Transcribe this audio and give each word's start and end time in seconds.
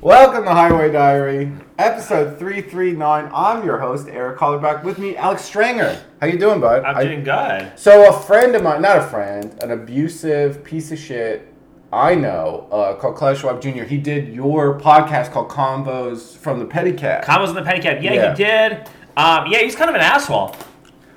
Welcome 0.00 0.44
to 0.44 0.50
Highway 0.50 0.92
Diary, 0.92 1.50
episode 1.78 2.38
339. 2.38 3.30
I'm 3.34 3.64
your 3.64 3.78
host, 3.78 4.06
Eric 4.08 4.38
Hollerbach. 4.38 4.84
With 4.84 4.98
me, 4.98 5.16
Alex 5.16 5.50
Strenger. 5.50 6.00
How 6.20 6.28
you 6.28 6.38
doing, 6.38 6.60
bud? 6.60 6.84
I'm 6.84 6.96
I- 6.96 7.04
doing 7.04 7.24
good. 7.24 7.72
So 7.76 8.08
a 8.08 8.12
friend 8.20 8.54
of 8.54 8.62
mine, 8.62 8.80
not 8.82 8.98
a 8.98 9.02
friend, 9.02 9.56
an 9.60 9.72
abusive 9.72 10.62
piece 10.62 10.92
of 10.92 10.98
shit 10.98 11.52
I 11.92 12.14
know, 12.14 12.68
uh, 12.70 12.94
called 12.94 13.16
Klaus 13.16 13.38
Schwab 13.40 13.60
Jr. 13.62 13.84
He 13.84 13.96
did 13.96 14.28
your 14.34 14.78
podcast 14.78 15.32
called 15.32 15.48
Combos 15.48 16.36
from 16.36 16.58
the 16.58 16.66
Petty 16.66 16.92
Cat. 16.92 17.24
Combos 17.24 17.48
in 17.48 17.54
the 17.54 17.62
pedicab. 17.62 18.02
Yeah, 18.02 18.12
Yeah. 18.12 18.30
he 18.36 18.44
did. 18.44 18.72
Um, 19.16 19.46
yeah, 19.50 19.58
he's 19.60 19.74
kind 19.74 19.88
of 19.90 19.96
an 19.96 20.02
asshole. 20.02 20.54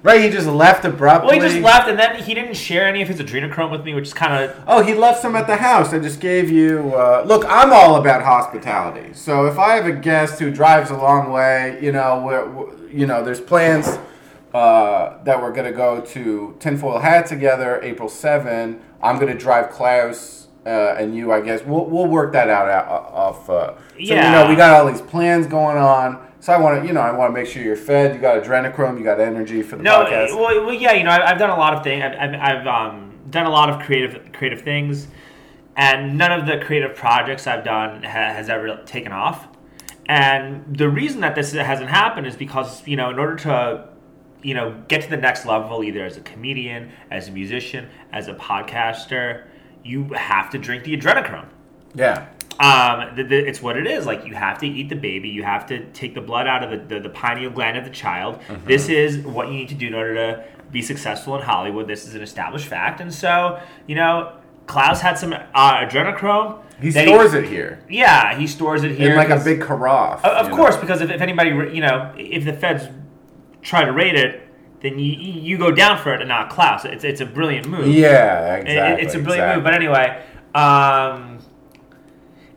Right, 0.04 0.22
he 0.22 0.30
just 0.30 0.48
left 0.48 0.86
abruptly. 0.86 1.38
Well, 1.38 1.48
he 1.48 1.54
just 1.54 1.64
left, 1.64 1.88
and 1.88 1.98
then 1.98 2.22
he 2.22 2.34
didn't 2.34 2.56
share 2.56 2.88
any 2.88 3.02
of 3.02 3.08
his 3.08 3.20
adrenochrome 3.20 3.72
with 3.72 3.84
me, 3.84 3.94
which 3.94 4.08
is 4.08 4.14
kind 4.14 4.44
of 4.44 4.56
Oh, 4.68 4.84
he 4.84 4.94
left 4.94 5.22
some 5.22 5.36
at 5.36 5.48
the 5.48 5.58
house. 5.58 5.94
I 5.94 6.00
just 6.00 6.20
gave 6.20 6.50
you. 6.50 6.94
Uh, 6.96 7.24
look, 7.26 7.46
I'm 7.48 7.72
all 7.72 7.96
about 7.96 8.24
hospitality. 8.24 9.14
So 9.14 9.46
if 9.46 9.58
I 9.58 9.76
have 9.76 9.86
a 9.86 9.92
guest 9.92 10.40
who 10.40 10.52
drives 10.52 10.90
a 10.92 10.98
long 10.98 11.32
way, 11.32 11.80
you 11.82 11.92
know, 11.92 12.22
we're, 12.26 12.46
we 12.50 12.82
you 12.92 13.08
know, 13.08 13.24
there's 13.24 13.40
plans 13.40 13.98
uh, 14.54 15.24
that 15.24 15.42
we're 15.42 15.54
gonna 15.54 15.72
go 15.72 16.02
to 16.02 16.56
Tinfoil 16.60 17.00
Hat 17.00 17.26
together, 17.26 17.80
April 17.82 18.10
7. 18.10 18.82
I'm 19.02 19.18
gonna 19.18 19.38
drive 19.38 19.70
Klaus 19.70 20.48
uh, 20.66 20.96
and 20.98 21.16
you. 21.16 21.32
I 21.32 21.42
guess 21.42 21.64
we'll 21.64 21.86
we'll 21.86 22.08
work 22.08 22.34
that 22.34 22.50
out, 22.50 22.68
off. 22.88 23.50
Uh, 23.50 23.76
so 23.76 23.80
you 23.98 24.16
know, 24.16 24.48
we 24.50 24.56
got 24.56 24.74
all 24.74 24.92
these 24.92 25.02
plans 25.02 25.48
going 25.48 25.78
on. 25.78 26.28
So 26.42 26.52
I 26.52 26.58
want 26.58 26.82
to, 26.82 26.88
you 26.88 26.94
know, 26.94 27.02
I 27.02 27.12
want 27.12 27.34
to 27.34 27.40
make 27.40 27.48
sure 27.48 27.62
you're 27.62 27.76
fed. 27.76 28.16
You 28.16 28.20
got 28.20 28.44
adrenochrome. 28.44 28.98
You 28.98 29.04
got 29.04 29.20
energy 29.20 29.62
for 29.62 29.76
the 29.76 29.84
no. 29.84 30.04
podcast. 30.04 30.36
Well, 30.36 30.66
well, 30.66 30.74
yeah, 30.74 30.94
you 30.94 31.04
know, 31.04 31.12
I've, 31.12 31.22
I've 31.22 31.38
done 31.38 31.52
a 31.52 31.56
lot 31.56 31.76
of 31.76 31.84
things. 31.84 32.04
I've, 32.04 32.16
I've, 32.16 32.34
I've 32.34 32.68
um, 32.68 33.14
done 33.30 33.46
a 33.46 33.50
lot 33.52 33.70
of 33.70 33.80
creative 33.86 34.34
creative 34.34 34.62
things, 34.62 35.08
and 35.76 36.18
none 36.18 36.32
of 36.32 36.48
the 36.48 36.58
creative 36.66 36.96
projects 36.96 37.46
I've 37.46 37.64
done 37.64 38.02
ha- 38.02 38.34
has 38.34 38.50
ever 38.50 38.82
taken 38.86 39.12
off. 39.12 39.48
And 40.08 40.76
the 40.76 40.90
reason 40.90 41.22
that 41.22 41.36
this 41.36 41.54
hasn't 41.54 41.92
happened 41.92 42.26
is 42.26 42.36
because 42.36 42.86
you 42.88 42.96
know, 42.96 43.12
in 43.12 43.20
order 43.20 43.36
to 43.36 43.90
you 44.42 44.56
know 44.56 44.84
get 44.88 45.04
to 45.04 45.10
the 45.12 45.18
next 45.18 45.46
level, 45.46 45.84
either 45.84 46.04
as 46.04 46.18
a 46.18 46.22
comedian, 46.22 46.92
as 47.12 47.28
a 47.28 47.32
musician, 47.32 47.88
as 48.12 48.28
a 48.28 48.34
podcaster, 48.34 49.46
you 49.84 50.06
have 50.14 50.50
to 50.50 50.58
drink 50.58 50.86
the 50.86 50.98
adrenochrome. 50.98 51.50
yeah. 51.94 52.30
Um, 52.60 53.16
the, 53.16 53.24
the, 53.24 53.38
it's 53.48 53.62
what 53.62 53.76
it 53.78 53.88
is. 53.88 54.06
Like 54.06 54.26
you 54.26 54.36
have 54.36 54.60
to 54.60 54.68
eat 54.68 54.90
the 54.90 54.96
baby. 54.96 55.30
You 55.30 55.44
have 55.44 55.66
to 55.68 55.86
take 55.92 56.14
the 56.14 56.22
blood 56.22 56.48
out 56.48 56.64
of 56.64 56.70
the, 56.88 56.96
the, 56.96 57.02
the 57.02 57.10
pineal 57.10 57.50
gland 57.52 57.78
of 57.78 57.84
the 57.86 57.90
child. 57.90 58.40
Mm-hmm. 58.42 58.68
This 58.68 58.88
is 58.90 59.18
what 59.26 59.48
you 59.48 59.54
need 59.54 59.70
to 59.70 59.76
do 59.76 59.88
in 59.88 59.94
order 59.94 60.14
to 60.16 60.46
be 60.72 60.82
successful 60.82 61.36
in 61.36 61.42
Hollywood. 61.42 61.88
This 61.88 62.06
is 62.08 62.14
an 62.16 62.22
established 62.22 62.68
fact. 62.68 63.02
And 63.02 63.12
so, 63.14 63.60
you 63.88 63.96
know, 63.96 64.34
Klaus 64.68 65.02
had 65.02 65.18
some 65.18 65.34
uh, 65.34 65.38
adrenochrome. 65.56 66.60
He 66.80 66.92
stores 66.92 67.34
it 67.36 67.46
here 67.46 67.80
Yeah, 67.90 68.36
he 68.38 68.48
stores 68.48 68.84
it 68.84 68.96
here. 68.96 69.12
in 69.12 69.16
like 69.18 69.30
a 69.30 69.44
big 69.44 69.62
carafe. 69.62 70.24
Of, 70.26 70.32
of 70.32 70.46
you 70.46 70.52
know? 70.52 70.58
course, 70.58 70.78
because 70.78 71.02
if, 71.02 71.10
if 71.12 71.22
anybody, 71.22 71.50
you 71.50 71.82
know, 71.82 72.14
if 72.18 72.44
the 72.46 72.54
feds 72.54 72.86
try 73.62 73.86
to 73.86 73.92
raid 73.92 74.16
it, 74.16 74.48
then 74.82 74.98
you 74.98 75.12
you 75.14 75.58
go 75.60 75.70
down 75.72 76.00
for 76.00 76.12
it 76.16 76.22
and 76.22 76.28
not 76.30 76.50
Klaus. 76.50 76.86
It's 76.86 77.04
it's 77.04 77.22
a 77.22 77.26
brilliant 77.26 77.68
move. 77.68 77.86
Yeah, 77.88 78.56
It- 78.56 78.62
exactly. 78.62 79.06
it's 79.06 79.14
a 79.14 79.20
brilliant 79.20 79.28
exactly. 79.28 79.56
move. 79.58 79.64
But 79.64 79.74
anyway, 79.76 80.24
um, 80.56 81.31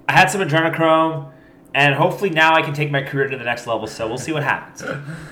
I 0.09 0.13
had 0.13 0.31
some 0.31 0.41
adrenochrome, 0.41 1.31
and 1.75 1.95
hopefully 1.95 2.31
now 2.31 2.55
I 2.55 2.63
can 2.63 2.75
take 2.75 2.91
my 2.91 3.03
career 3.03 3.29
to 3.29 3.37
the 3.37 3.45
next 3.45 3.67
level. 3.67 3.87
So 3.87 4.07
we'll 4.07 4.19
see 4.19 4.33
what 4.33 4.43
happens. 4.43 4.83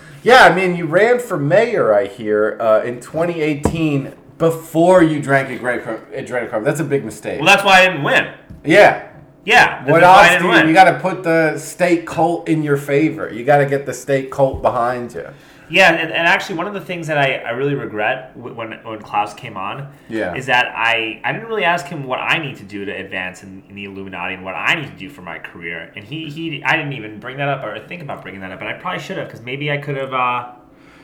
yeah, 0.23 0.45
I 0.45 0.55
mean, 0.55 0.77
you 0.77 0.87
ran 0.87 1.19
for 1.19 1.39
mayor, 1.39 1.95
I 1.95 2.07
hear, 2.07 2.57
uh, 2.61 2.83
in 2.83 3.01
2018 3.01 4.15
before 4.39 5.03
you 5.03 5.21
drank 5.23 5.49
adrenochrome. 5.49 6.11
adrenochrome. 6.13 6.65
That's 6.65 6.81
a 6.81 6.85
big 6.85 7.05
mistake. 7.05 7.41
Well, 7.41 7.47
that's 7.47 7.65
why 7.65 7.81
I 7.81 7.87
didn't 7.87 8.03
win. 8.03 8.35
yeah. 8.65 9.09
Yeah, 9.45 9.85
What 9.91 10.05
else 10.05 10.41
do 10.41 10.47
you, 10.47 10.69
you 10.69 10.73
got 10.73 10.85
to 10.85 11.01
put 11.01 11.25
the 11.25 11.59
state 11.59 12.07
cult 12.07 12.49
in 12.49 12.63
your 12.63 12.77
favor. 12.77 13.29
You 13.29 13.45
got 13.45 13.59
to 13.59 13.67
get 13.67 13.87
the 13.87 13.93
state 13.93 14.31
cult 14.31 14.63
behind 14.63 15.15
you. 15.15 15.29
Yeah, 15.71 15.93
and, 15.93 16.13
and 16.13 16.27
actually, 16.27 16.57
one 16.57 16.67
of 16.67 16.75
the 16.75 16.81
things 16.81 17.07
that 17.07 17.17
I, 17.19 17.37
I 17.37 17.51
really 17.51 17.75
regret 17.75 18.37
when 18.37 18.73
when 18.85 19.01
Klaus 19.01 19.33
came 19.35 19.57
on 19.57 19.93
Yeah. 20.09 20.35
is 20.35 20.47
that 20.47 20.67
I, 20.77 21.21
I 21.25 21.33
didn't 21.33 21.49
really 21.49 21.65
ask 21.65 21.87
him 21.87 22.05
what 22.05 22.19
I 22.19 22.39
need 22.39 22.57
to 22.57 22.65
do 22.65 22.85
to 22.85 22.93
advance 22.93 23.43
in, 23.43 23.63
in 23.69 23.75
the 23.75 23.85
Illuminati 23.85 24.35
and 24.35 24.45
what 24.45 24.55
I 24.55 24.75
need 24.75 24.89
to 24.91 24.97
do 24.97 25.09
for 25.09 25.23
my 25.23 25.39
career. 25.39 25.93
And 25.97 26.05
he, 26.05 26.29
he 26.29 26.63
I 26.65 26.77
didn't 26.77 26.93
even 26.95 27.21
bring 27.21 27.37
that 27.39 27.49
up 27.49 27.65
or 27.65 27.79
think 27.87 28.03
about 28.03 28.23
bringing 28.23 28.41
that 28.43 28.53
up, 28.53 28.61
and 28.61 28.69
I 28.69 28.75
probably 28.75 29.01
should 29.01 29.17
have 29.19 29.29
because 29.29 29.41
maybe 29.41 29.71
I 29.71 29.79
could 29.79 29.97
have 29.97 30.13
uh, 30.13 30.53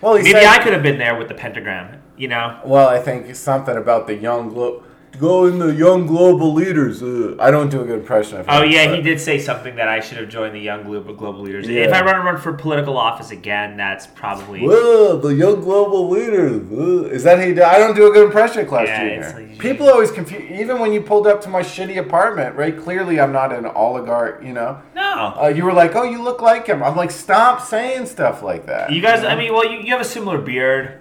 Well, 0.01 0.15
maybe 0.15 0.33
said, 0.33 0.45
I 0.45 0.63
could 0.63 0.73
have 0.73 0.83
been 0.83 0.99
there 0.99 1.17
with 1.17 1.29
the 1.29 1.35
pentagram. 1.35 2.03
You 2.17 2.29
know. 2.29 2.61
Well, 2.65 2.89
I 2.89 2.99
think 2.99 3.35
something 3.37 3.77
about 3.77 4.07
the 4.09 4.15
young 4.15 4.49
glo- 4.49 4.83
go 5.19 5.47
in 5.47 5.59
the 5.59 5.75
young 5.75 6.07
global 6.07 6.53
leaders. 6.53 7.03
Uh, 7.03 7.37
I 7.41 7.51
don't 7.51 7.71
do 7.71 7.81
a 7.81 7.85
good 7.85 8.01
impression 8.01 8.39
of 8.41 8.47
him. 8.47 8.55
Oh 8.55 8.63
yeah, 8.63 8.87
but- 8.87 8.97
he 8.97 9.03
did 9.03 9.21
say 9.21 9.39
something 9.39 9.77
that 9.77 9.89
I 9.89 10.01
should 10.01 10.19
have 10.19 10.29
joined 10.29 10.55
the 10.55 10.61
young 10.61 10.85
global 10.85 11.15
global 11.15 11.41
leaders. 11.41 11.69
Yeah. 11.69 11.83
If 11.83 11.93
I 11.93 12.03
run 12.03 12.25
run 12.25 12.39
for 12.41 12.53
political 12.53 12.97
office 12.97 13.31
again, 13.31 13.77
that's 13.77 14.07
probably 14.07 14.61
Whoa, 14.61 15.19
the 15.19 15.35
young 15.35 15.61
global 15.61 16.09
leaders. 16.09 16.63
Uh, 16.71 17.09
Is 17.09 17.25
that 17.25 17.41
he? 17.41 17.49
you? 17.55 17.63
I 17.65 17.79
don't 17.79 17.95
do 17.95 18.11
a 18.11 18.13
good 18.13 18.27
impression 18.27 18.67
Klaus 18.67 18.89
Yeah, 18.89 19.33
like- 19.35 19.59
People 19.59 19.89
always 19.89 20.11
confuse. 20.11 20.43
Even 20.61 20.79
when 20.79 20.93
you 20.93 21.01
pulled 21.01 21.27
up 21.27 21.41
to 21.43 21.49
my 21.49 21.63
shitty 21.63 21.99
apartment, 21.99 22.55
right? 22.55 22.79
Clearly, 22.79 23.21
I'm 23.21 23.33
not 23.33 23.53
an 23.53 23.67
oligarch. 23.67 24.43
You 24.43 24.53
know. 24.53 24.81
no. 24.95 25.35
Uh, 25.43 25.49
you 25.49 25.65
were 25.65 25.73
like, 25.73 25.97
"Oh, 25.97 26.05
you 26.05 26.23
look 26.23 26.41
like 26.41 26.67
him." 26.67 26.83
I'm 26.83 26.97
like, 26.97 27.11
"Stop 27.11 27.61
saying 27.61 28.07
stuff 28.07 28.43
like 28.43 28.67
that." 28.67 28.93
You 28.93 29.03
guys, 29.03 29.23
know? 29.23 29.29
I 29.29 29.37
mean, 29.37 29.53
well, 29.53 29.69
you, 29.71 29.81
you 29.81 29.91
have 29.93 30.01
a 30.01 30.05
similar 30.05 30.39
beard. 30.39 30.98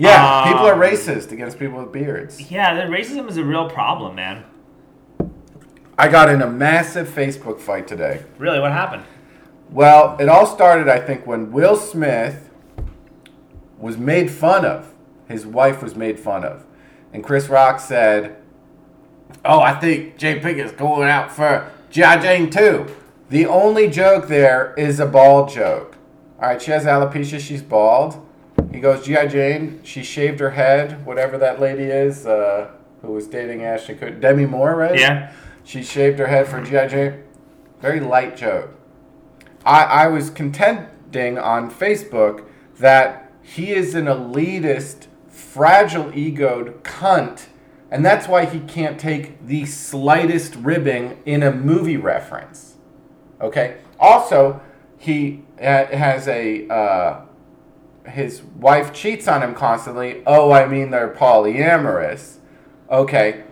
Yeah, 0.00 0.44
people 0.44 0.66
are 0.66 0.72
um, 0.72 0.80
racist 0.80 1.30
against 1.30 1.58
people 1.58 1.78
with 1.78 1.92
beards. 1.92 2.50
Yeah, 2.50 2.74
the 2.74 2.90
racism 2.90 3.28
is 3.28 3.36
a 3.36 3.44
real 3.44 3.68
problem, 3.68 4.14
man. 4.14 4.44
I 5.98 6.08
got 6.08 6.30
in 6.30 6.40
a 6.40 6.50
massive 6.50 7.06
Facebook 7.06 7.60
fight 7.60 7.86
today. 7.86 8.24
Really, 8.38 8.60
what 8.60 8.72
happened? 8.72 9.02
Well, 9.70 10.16
it 10.18 10.30
all 10.30 10.46
started, 10.46 10.88
I 10.88 11.00
think, 11.00 11.26
when 11.26 11.52
Will 11.52 11.76
Smith 11.76 12.48
was 13.76 13.98
made 13.98 14.30
fun 14.30 14.64
of. 14.64 14.94
His 15.28 15.44
wife 15.44 15.82
was 15.82 15.94
made 15.94 16.18
fun 16.18 16.44
of. 16.44 16.64
And 17.12 17.22
Chris 17.22 17.48
Rock 17.48 17.78
said, 17.78 18.36
Oh, 19.44 19.60
I 19.60 19.74
think 19.74 20.18
Jada 20.18 20.40
Pinkett's 20.40 20.72
going 20.72 21.08
out 21.08 21.30
for 21.30 21.70
G.I. 21.90 22.20
Jane 22.20 22.48
too. 22.48 22.86
The 23.28 23.44
only 23.44 23.88
joke 23.88 24.28
there 24.28 24.74
is 24.78 24.98
a 24.98 25.06
bald 25.06 25.50
joke. 25.50 25.96
All 26.40 26.48
right, 26.48 26.60
she 26.60 26.70
has 26.70 26.84
alopecia, 26.84 27.38
she's 27.38 27.62
bald. 27.62 28.26
He 28.72 28.80
goes, 28.80 29.04
G.I. 29.04 29.26
Jane, 29.26 29.80
she 29.82 30.02
shaved 30.02 30.40
her 30.40 30.50
head, 30.50 31.04
whatever 31.04 31.38
that 31.38 31.60
lady 31.60 31.84
is, 31.84 32.26
uh, 32.26 32.70
who 33.02 33.12
was 33.12 33.26
dating 33.26 33.64
Ashton 33.64 33.98
Kutcher. 33.98 34.20
Demi 34.20 34.46
Moore, 34.46 34.74
right? 34.76 34.98
Yeah. 34.98 35.32
She 35.64 35.82
shaved 35.82 36.18
her 36.18 36.26
head 36.26 36.48
for 36.48 36.62
G.I. 36.62 36.86
Jane. 36.88 37.22
Very 37.80 38.00
light 38.00 38.36
joke. 38.36 38.70
I, 39.64 39.84
I 39.84 40.06
was 40.06 40.30
contending 40.30 41.38
on 41.38 41.70
Facebook 41.70 42.46
that 42.78 43.32
he 43.42 43.72
is 43.72 43.94
an 43.94 44.06
elitist, 44.06 45.06
fragile 45.28 46.10
egoed 46.12 46.82
cunt, 46.82 47.46
and 47.90 48.04
that's 48.04 48.28
why 48.28 48.44
he 48.44 48.60
can't 48.60 48.98
take 48.98 49.44
the 49.46 49.66
slightest 49.66 50.54
ribbing 50.56 51.20
in 51.26 51.42
a 51.42 51.52
movie 51.52 51.96
reference. 51.96 52.76
Okay? 53.40 53.78
Also, 53.98 54.60
he 54.98 55.42
uh, 55.60 55.86
has 55.86 56.28
a. 56.28 56.68
Uh, 56.68 57.26
his 58.06 58.42
wife 58.42 58.92
cheats 58.92 59.28
on 59.28 59.42
him 59.42 59.54
constantly. 59.54 60.22
Oh, 60.26 60.50
I 60.52 60.66
mean, 60.66 60.90
they're 60.90 61.12
polyamorous. 61.12 62.36
Okay. 62.90 63.44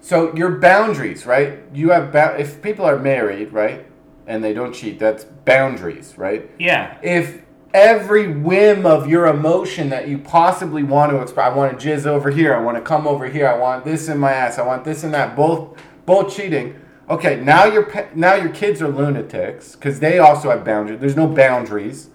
So 0.00 0.34
your 0.34 0.50
boundaries, 0.58 1.26
right? 1.26 1.60
You 1.72 1.90
have 1.90 2.12
ba- 2.12 2.36
if 2.38 2.60
people 2.60 2.84
are 2.84 2.98
married, 2.98 3.52
right, 3.52 3.86
and 4.26 4.44
they 4.44 4.52
don't 4.52 4.74
cheat, 4.74 4.98
that's 4.98 5.24
boundaries, 5.24 6.18
right? 6.18 6.50
Yeah. 6.58 6.98
If 7.02 7.42
every 7.72 8.28
whim 8.28 8.86
of 8.86 9.08
your 9.08 9.26
emotion 9.26 9.88
that 9.90 10.06
you 10.06 10.18
possibly 10.18 10.82
want 10.82 11.10
to 11.10 11.20
express, 11.20 11.50
I 11.50 11.54
want 11.54 11.78
to 11.78 11.86
jizz 11.86 12.06
over 12.06 12.30
here, 12.30 12.54
I 12.54 12.60
want 12.60 12.76
to 12.76 12.82
come 12.82 13.06
over 13.06 13.26
here, 13.26 13.48
I 13.48 13.56
want 13.56 13.84
this 13.84 14.08
in 14.08 14.18
my 14.18 14.32
ass, 14.32 14.58
I 14.58 14.62
want 14.66 14.84
this 14.84 15.04
and 15.04 15.14
that, 15.14 15.34
both 15.34 15.76
both 16.06 16.34
cheating. 16.34 16.80
Okay, 17.08 17.40
now 17.40 17.64
your 17.64 17.90
now 18.14 18.34
your 18.34 18.50
kids 18.50 18.80
are 18.80 18.88
lunatics 18.88 19.74
because 19.74 20.00
they 20.00 20.18
also 20.18 20.50
have 20.50 20.64
boundaries. 20.64 21.00
There's 21.00 21.16
no 21.16 21.26
boundaries. 21.26 22.10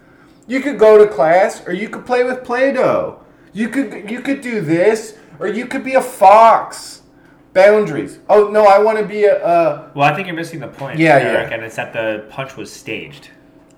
You 0.49 0.59
could 0.59 0.77
go 0.79 0.97
to 0.97 1.09
class, 1.09 1.65
or 1.65 1.73
you 1.73 1.87
could 1.89 2.05
play 2.05 2.23
with 2.23 2.43
Play-Doh. 2.43 3.21
You 3.53 3.69
could 3.69 4.09
you 4.11 4.19
could 4.21 4.41
do 4.41 4.59
this, 4.61 5.17
or 5.39 5.47
you 5.47 5.65
could 5.65 5.83
be 5.83 5.93
a 5.93 6.01
fox. 6.01 7.03
Boundaries. 7.53 8.19
Oh 8.29 8.47
no, 8.49 8.65
I 8.65 8.77
want 8.79 8.99
to 8.99 9.05
be 9.05 9.23
a. 9.25 9.43
a 9.43 9.91
Well, 9.95 10.11
I 10.11 10.13
think 10.15 10.27
you're 10.27 10.35
missing 10.35 10.59
the 10.59 10.67
point, 10.67 10.99
Yeah, 10.99 11.17
Eric, 11.17 11.49
yeah. 11.49 11.55
and 11.55 11.63
it's 11.63 11.75
that 11.77 11.93
the 11.93 12.25
punch 12.29 12.55
was 12.55 12.71
staged. 12.71 13.29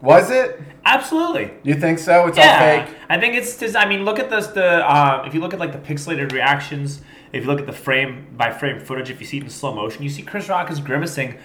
was 0.02 0.30
it? 0.30 0.60
Absolutely. 0.84 1.52
You 1.64 1.76
think 1.76 1.98
so? 2.00 2.28
It's 2.28 2.38
all 2.38 2.60
fake. 2.60 2.94
I 3.10 3.18
think 3.20 3.36
it's 3.36 3.58
just. 3.58 3.76
I 3.78 3.86
mean, 3.88 4.04
look 4.04 4.20
at 4.20 4.30
this. 4.30 4.48
The 4.48 4.86
uh, 4.86 5.24
if 5.26 5.34
you 5.34 5.40
look 5.40 5.54
at 5.54 5.60
like 5.60 5.72
the 5.72 5.78
pixelated 5.94 6.32
reactions, 6.34 7.02
if 7.32 7.44
you 7.44 7.50
look 7.50 7.60
at 7.62 7.66
the 7.66 7.72
frame 7.88 8.28
by 8.38 8.52
frame 8.52 8.80
footage, 8.80 9.10
if 9.10 9.20
you 9.22 9.26
see 9.28 9.38
it 9.38 9.44
in 9.44 9.50
slow 9.50 9.74
motion, 9.74 10.04
you 10.04 10.10
see 10.10 10.22
Chris 10.22 10.50
Rock 10.50 10.70
is 10.70 10.80
grimacing 10.82 11.38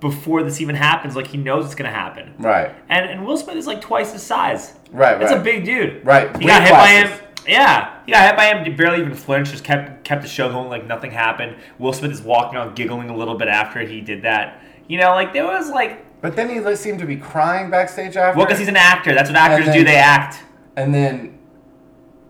before 0.00 0.42
this 0.42 0.60
even 0.60 0.74
happens, 0.76 1.16
like 1.16 1.26
he 1.26 1.36
knows 1.38 1.64
it's 1.66 1.74
gonna 1.74 1.90
happen. 1.90 2.34
Right. 2.38 2.74
And 2.88 3.08
and 3.10 3.26
Will 3.26 3.36
Smith 3.36 3.56
is 3.56 3.66
like 3.66 3.80
twice 3.80 4.12
his 4.12 4.22
size. 4.22 4.74
Right, 4.92 5.18
That's 5.18 5.32
right. 5.32 5.40
a 5.40 5.44
big 5.44 5.64
dude. 5.64 6.04
Right, 6.06 6.34
He 6.40 6.46
got 6.46 6.62
hit 6.62 6.72
by 6.72 6.88
him. 6.88 7.20
Yeah, 7.46 8.02
he 8.06 8.12
got 8.12 8.26
hit 8.26 8.36
by 8.36 8.46
him. 8.46 8.64
He 8.64 8.70
barely 8.70 9.00
even 9.00 9.14
flinched. 9.14 9.50
Just 9.52 9.64
kept 9.64 10.04
kept 10.04 10.22
the 10.22 10.28
show 10.28 10.50
going 10.50 10.68
like 10.68 10.86
nothing 10.86 11.10
happened. 11.10 11.56
Will 11.78 11.92
Smith 11.92 12.12
is 12.12 12.22
walking 12.22 12.58
on, 12.58 12.74
giggling 12.74 13.10
a 13.10 13.16
little 13.16 13.36
bit 13.36 13.48
after 13.48 13.80
he 13.80 14.00
did 14.00 14.22
that. 14.22 14.62
You 14.86 14.98
know, 14.98 15.10
like 15.10 15.32
there 15.32 15.44
was 15.46 15.68
like, 15.70 16.20
But 16.22 16.36
then 16.36 16.48
he 16.48 16.76
seemed 16.76 16.98
to 17.00 17.06
be 17.06 17.16
crying 17.16 17.70
backstage 17.70 18.16
after. 18.16 18.36
well, 18.38 18.46
because 18.46 18.58
he's 18.58 18.68
an 18.68 18.76
actor. 18.76 19.14
That's 19.14 19.28
what 19.30 19.36
actors 19.36 19.66
And 19.68 19.76
do. 19.76 19.84
They 19.84 19.96
act. 19.96 20.42
and 20.76 20.94
then, 20.94 21.38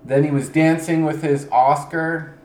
then 0.05 0.25
he 0.25 0.31
was 0.31 0.49
dancing 0.49 1.05
with 1.05 1.23
his 1.23 1.49
Oscar. 1.53 2.37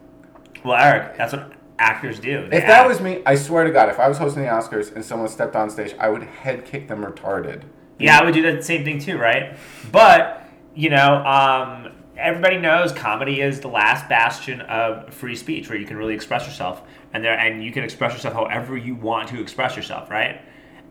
Well, 0.63 0.75
Eric, 0.75 1.17
that's 1.17 1.33
what 1.33 1.51
actors 1.79 2.19
do. 2.19 2.47
They 2.47 2.57
If 2.57 2.67
that 2.67 2.81
act. 2.81 2.89
was 2.89 3.01
me, 3.01 3.21
I 3.25 3.35
swear 3.35 3.63
to 3.63 3.71
God, 3.71 3.89
if 3.89 3.99
I 3.99 4.07
was 4.07 4.17
hosting 4.17 4.43
the 4.43 4.49
Oscars 4.49 4.93
and 4.95 5.03
someone 5.03 5.27
stepped 5.29 5.55
on 5.55 5.69
stage, 5.69 5.95
I 5.99 6.09
would 6.09 6.23
head 6.23 6.65
kick 6.65 6.87
them 6.87 7.03
retarded. 7.03 7.63
Yeah, 7.99 8.19
I 8.19 8.23
would 8.23 8.33
do 8.33 8.41
that 8.43 8.63
same 8.63 8.83
thing 8.83 8.99
too, 8.99 9.17
right? 9.17 9.57
But 9.91 10.47
you 10.75 10.89
know, 10.89 11.23
um, 11.25 11.93
everybody 12.17 12.57
knows 12.57 12.91
comedy 12.91 13.41
is 13.41 13.59
the 13.59 13.67
last 13.67 14.09
bastion 14.09 14.61
of 14.61 15.13
free 15.13 15.35
speech, 15.35 15.69
where 15.69 15.77
you 15.77 15.85
can 15.85 15.97
really 15.97 16.13
express 16.15 16.45
yourself, 16.45 16.81
and 17.13 17.23
there 17.23 17.37
and 17.37 17.63
you 17.63 17.71
can 17.71 17.83
express 17.83 18.13
yourself 18.13 18.33
however 18.33 18.77
you 18.77 18.95
want 18.95 19.29
to 19.29 19.41
express 19.41 19.75
yourself, 19.75 20.09
right? 20.09 20.41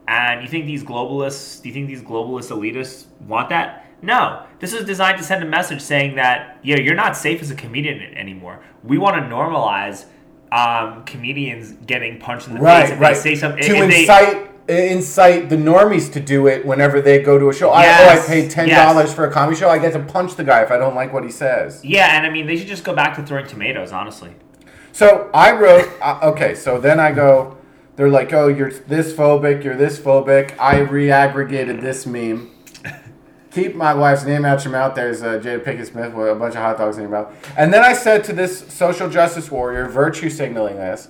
And 0.08 0.42
you 0.42 0.48
think 0.48 0.66
these 0.66 0.82
globalists, 0.82 1.62
do 1.62 1.68
you 1.68 1.74
think 1.74 1.86
these 1.86 2.02
globalist 2.02 2.50
elitists 2.50 3.06
want 3.20 3.48
that? 3.50 3.86
No, 4.02 4.46
this 4.58 4.72
is 4.72 4.84
designed 4.84 5.18
to 5.18 5.24
send 5.24 5.44
a 5.44 5.46
message 5.46 5.80
saying 5.80 6.16
that 6.16 6.58
yeah, 6.62 6.78
you're 6.78 6.96
not 6.96 7.16
safe 7.16 7.40
as 7.40 7.50
a 7.50 7.54
comedian 7.54 8.00
anymore. 8.16 8.62
We 8.82 8.98
want 8.98 9.16
to 9.16 9.22
normalize 9.22 10.06
um, 10.52 11.04
comedians 11.04 11.72
getting 11.86 12.18
punched 12.18 12.46
in 12.48 12.54
the 12.54 12.58
face 12.60 12.64
Right, 12.64 12.90
if 12.92 13.00
right. 13.00 13.14
they 13.14 13.20
say 13.20 13.34
something. 13.36 13.62
to 13.62 13.74
if 13.76 13.90
they- 13.90 14.00
incite 14.02 14.48
incite 14.68 15.48
the 15.48 15.56
normies 15.56 16.12
to 16.12 16.20
do 16.20 16.46
it 16.46 16.64
whenever 16.64 17.00
they 17.00 17.20
go 17.20 17.36
to 17.36 17.48
a 17.48 17.52
show. 17.52 17.72
Yes, 17.74 18.00
I, 18.00 18.16
oh, 18.20 18.22
I 18.22 18.26
paid 18.26 18.50
ten 18.50 18.68
dollars 18.68 19.06
yes. 19.06 19.14
for 19.14 19.26
a 19.26 19.30
comedy 19.30 19.56
show. 19.58 19.68
I 19.68 19.78
get 19.78 19.92
to 19.94 19.98
punch 19.98 20.36
the 20.36 20.44
guy 20.44 20.62
if 20.62 20.70
I 20.70 20.78
don't 20.78 20.94
like 20.94 21.12
what 21.12 21.24
he 21.24 21.30
says. 21.30 21.84
yeah, 21.84 22.16
and 22.16 22.24
I 22.26 22.30
mean, 22.30 22.46
they 22.46 22.56
should 22.56 22.68
just 22.68 22.84
go 22.84 22.94
back 22.94 23.16
to 23.16 23.22
throwing 23.24 23.46
tomatoes, 23.46 23.90
honestly. 23.92 24.30
So 24.92 25.30
I 25.34 25.52
wrote. 25.52 25.90
Uh, 26.00 26.20
okay, 26.32 26.54
so 26.54 26.78
then 26.78 27.00
I 27.00 27.12
go. 27.12 27.56
They're 27.96 28.08
like, 28.08 28.32
"Oh, 28.32 28.46
you're 28.46 28.70
this 28.70 29.12
phobic. 29.12 29.64
You're 29.64 29.76
this 29.76 29.98
phobic." 29.98 30.56
I 30.60 30.76
reaggregated 30.76 31.80
this 31.80 32.06
meme. 32.06 32.50
Keep 33.52 33.74
my 33.74 33.92
wife's 33.92 34.24
name 34.24 34.46
out 34.46 34.64
your 34.64 34.72
mouth. 34.72 34.94
There's 34.94 35.22
uh, 35.22 35.38
Jada 35.38 35.62
Pinkett 35.62 35.86
Smith 35.86 36.14
with 36.14 36.28
a 36.28 36.34
bunch 36.34 36.54
of 36.54 36.62
hot 36.62 36.78
dogs 36.78 36.96
in 36.96 37.02
your 37.02 37.10
mouth. 37.10 37.52
And 37.56 37.72
then 37.72 37.84
I 37.84 37.92
said 37.92 38.24
to 38.24 38.32
this 38.32 38.60
social 38.72 39.10
justice 39.10 39.50
warrior, 39.50 39.88
virtue 39.88 40.30
signaling 40.30 40.76
this, 40.76 41.08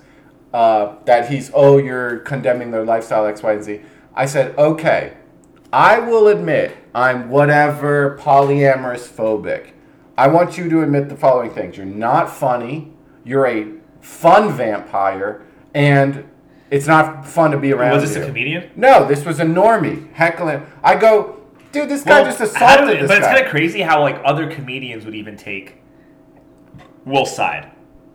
uh, 0.52 0.96
that 1.04 1.30
he's, 1.30 1.52
oh, 1.54 1.78
you're 1.78 2.18
condemning 2.18 2.72
their 2.72 2.84
lifestyle 2.84 3.26
X, 3.26 3.44
Y, 3.44 3.52
and 3.52 3.62
Z. 3.62 3.80
I 4.14 4.26
said, 4.26 4.58
okay, 4.58 5.16
I 5.72 6.00
will 6.00 6.26
admit 6.26 6.76
I'm 6.94 7.30
whatever 7.30 8.18
polyamorous 8.20 9.08
phobic. 9.08 9.70
I 10.18 10.26
want 10.26 10.58
you 10.58 10.68
to 10.68 10.82
admit 10.82 11.08
the 11.08 11.16
following 11.16 11.50
things. 11.50 11.76
You're 11.76 11.86
not 11.86 12.28
funny. 12.28 12.92
You're 13.24 13.46
a 13.46 13.72
fun 14.00 14.52
vampire, 14.52 15.46
and 15.74 16.28
it's 16.70 16.88
not 16.88 17.26
fun 17.26 17.52
to 17.52 17.58
be 17.58 17.72
around. 17.72 17.94
Was 17.94 18.10
this 18.10 18.16
you. 18.16 18.24
a 18.24 18.26
comedian? 18.26 18.70
No, 18.74 19.06
this 19.06 19.24
was 19.24 19.38
a 19.38 19.44
normie 19.44 20.12
heckling. 20.12 20.66
I 20.82 20.96
go, 20.96 21.41
dude, 21.72 21.88
this 21.88 22.04
guy 22.04 22.22
just 22.24 22.40
assaulted 22.40 23.00
do- 23.00 23.06
but 23.08 23.18
it's 23.18 23.26
kind 23.26 23.44
of 23.44 23.50
crazy 23.50 23.80
how 23.82 24.00
like 24.00 24.20
other 24.24 24.50
comedians 24.50 25.04
would 25.04 25.14
even 25.14 25.36
take 25.36 25.76
Will's 27.04 27.34
side. 27.34 27.70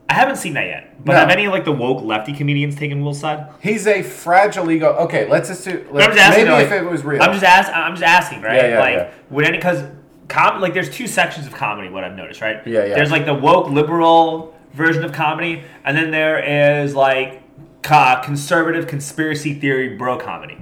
I 0.10 0.14
haven't 0.14 0.38
seen 0.38 0.54
that 0.54 0.66
yet, 0.68 1.04
but 1.04 1.14
No. 1.14 1.20
have 1.20 1.30
any 1.30 1.48
like 1.50 1.66
the 1.66 1.72
woke 1.74 2.02
lefty 2.02 2.32
comedians 2.32 2.76
taken 2.76 3.04
Will's 3.04 3.20
side? 3.20 3.48
He's 3.62 3.86
a 3.88 4.02
fragile 4.02 4.72
ego. 4.72 4.94
Okay, 5.00 5.28
let's 5.30 5.50
assume. 5.50 5.86
Just 5.94 6.18
asking. 6.18 6.46
maybe 6.46 6.50
though, 6.50 6.60
if 6.60 6.72
like, 6.72 6.82
it 6.82 6.90
was 6.90 7.04
real. 7.04 7.22
I'm 7.22 7.34
just 7.34 7.44
asking. 7.44 7.76
I'm 7.76 7.92
just 7.94 8.04
asking, 8.04 8.42
right? 8.42 8.56
Yeah, 8.56 8.68
yeah, 8.70 8.80
like, 8.80 8.96
yeah. 8.96 9.12
would 9.30 9.46
any 9.46 9.58
because 9.58 9.84
com 10.30 10.62
like 10.62 10.74
there's 10.74 10.90
two 10.90 11.08
sections 11.08 11.46
of 11.46 11.54
comedy. 11.54 11.90
What 11.90 12.06
I've 12.06 12.16
noticed, 12.16 12.40
right? 12.40 12.66
Yeah, 12.66 12.86
yeah. 12.86 12.96
There's 12.96 13.12
like 13.12 13.26
the 13.26 13.34
woke 13.34 13.70
liberal 13.70 14.56
version 14.74 15.04
of 15.04 15.12
comedy, 15.12 15.64
and 15.84 15.98
then 15.98 16.12
there 16.12 16.40
is 16.82 16.96
like 16.96 17.42
conservative 17.82 18.88
conspiracy 18.88 19.54
theory 19.56 19.98
bro 19.98 20.18
comedy. 20.18 20.58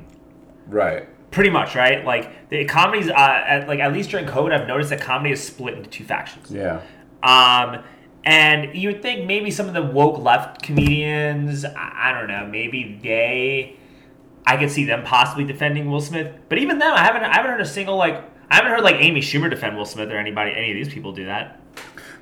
right. 0.67 1.07
Pretty 1.35 1.49
much, 1.49 1.75
right? 1.75 2.05
Like 2.05 2.49
the 2.49 2.63
comedies, 2.63 3.09
uh, 3.09 3.13
at, 3.13 3.67
like 3.67 3.79
at 3.79 3.91
least 3.91 4.09
during 4.09 4.25
COVID, 4.25 4.53
I've 4.53 4.67
noticed 4.67 4.89
that 4.91 5.01
comedy 5.01 5.33
is 5.33 5.43
split 5.43 5.73
into 5.73 5.89
two 5.89 6.05
factions. 6.05 6.49
Yeah. 6.49 6.81
Um, 7.21 7.83
and 8.23 8.73
you 8.73 8.87
would 8.89 9.01
think 9.01 9.25
maybe 9.27 9.51
some 9.51 9.67
of 9.67 9.73
the 9.73 9.83
woke 9.83 10.17
left 10.17 10.63
comedians, 10.63 11.65
I, 11.65 11.91
I 11.95 12.13
don't 12.13 12.29
know, 12.29 12.47
maybe 12.47 12.99
they, 13.03 13.75
I 14.47 14.55
could 14.55 14.71
see 14.71 14.85
them 14.85 15.03
possibly 15.03 15.43
defending 15.43 15.91
Will 15.91 15.99
Smith. 15.99 16.33
But 16.47 16.57
even 16.57 16.79
them, 16.79 16.93
I 16.93 17.03
haven't, 17.03 17.23
I 17.23 17.35
haven't 17.35 17.51
heard 17.51 17.61
a 17.61 17.65
single 17.65 17.97
like, 17.97 18.15
I 18.49 18.55
haven't 18.55 18.71
heard 18.71 18.83
like 18.83 18.95
Amy 18.95 19.19
Schumer 19.19 19.49
defend 19.49 19.75
Will 19.75 19.85
Smith 19.85 20.09
or 20.09 20.17
anybody, 20.17 20.53
any 20.55 20.71
of 20.71 20.75
these 20.75 20.93
people 20.93 21.11
do 21.11 21.25
that. 21.25 21.59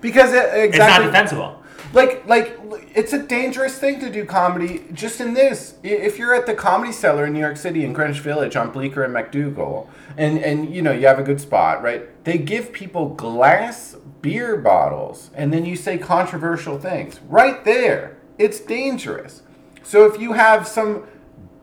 Because 0.02 0.34
it, 0.34 0.44
It's 0.56 0.78
not 0.78 0.90
exactly. 0.90 1.06
defensible. 1.06 1.63
Like, 1.92 2.26
like, 2.28 2.58
it's 2.96 3.14
a 3.14 3.22
dangerous 3.22 3.78
thing 3.78 4.00
to 4.00 4.10
do 4.10 4.26
comedy. 4.26 4.86
Just 4.94 5.20
in 5.20 5.34
this, 5.34 5.76
if 5.84 6.18
you're 6.18 6.34
at 6.34 6.46
the 6.46 6.54
Comedy 6.54 6.92
Cellar 6.92 7.26
in 7.26 7.34
New 7.34 7.40
York 7.40 7.58
City 7.58 7.84
in 7.84 7.94
Greenwich 7.94 8.20
Village 8.20 8.56
on 8.56 8.72
Bleecker 8.72 9.04
and 9.04 9.14
MacDougal, 9.14 9.88
and 10.18 10.40
and 10.40 10.74
you 10.74 10.82
know 10.82 10.92
you 10.92 11.08
have 11.08 11.20
a 11.20 11.24
good 11.24 11.42
spot, 11.42 11.84
right? 11.84 12.24
They 12.24 12.38
give 12.38 12.72
people 12.72 13.10
glass 13.10 13.96
beer 14.22 14.56
bottles, 14.58 15.30
and 15.34 15.52
then 15.52 15.66
you 15.66 15.76
say 15.76 15.98
controversial 15.98 16.80
things 16.80 17.20
right 17.28 17.64
there. 17.66 18.18
It's 18.38 18.60
dangerous. 18.60 19.44
So 19.84 20.06
if 20.06 20.20
you 20.20 20.34
have 20.34 20.68
some 20.68 21.06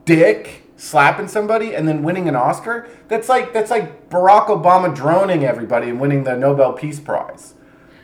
dick 0.05 0.65
slapping 0.77 1.29
somebody 1.29 1.75
and 1.75 1.87
then 1.87 2.03
winning 2.03 2.29
an 2.29 2.37
Oscar, 2.37 2.89
that's 3.09 3.29
like 3.29 3.53
that's 3.53 3.71
like 3.71 4.09
Barack 4.11 4.47
Obama 4.47 4.95
droning 4.95 5.45
everybody 5.45 5.89
and 5.89 6.01
winning 6.01 6.25
the 6.25 6.37
Nobel 6.37 6.73
Peace 6.73 7.01
Prize. 7.01 7.55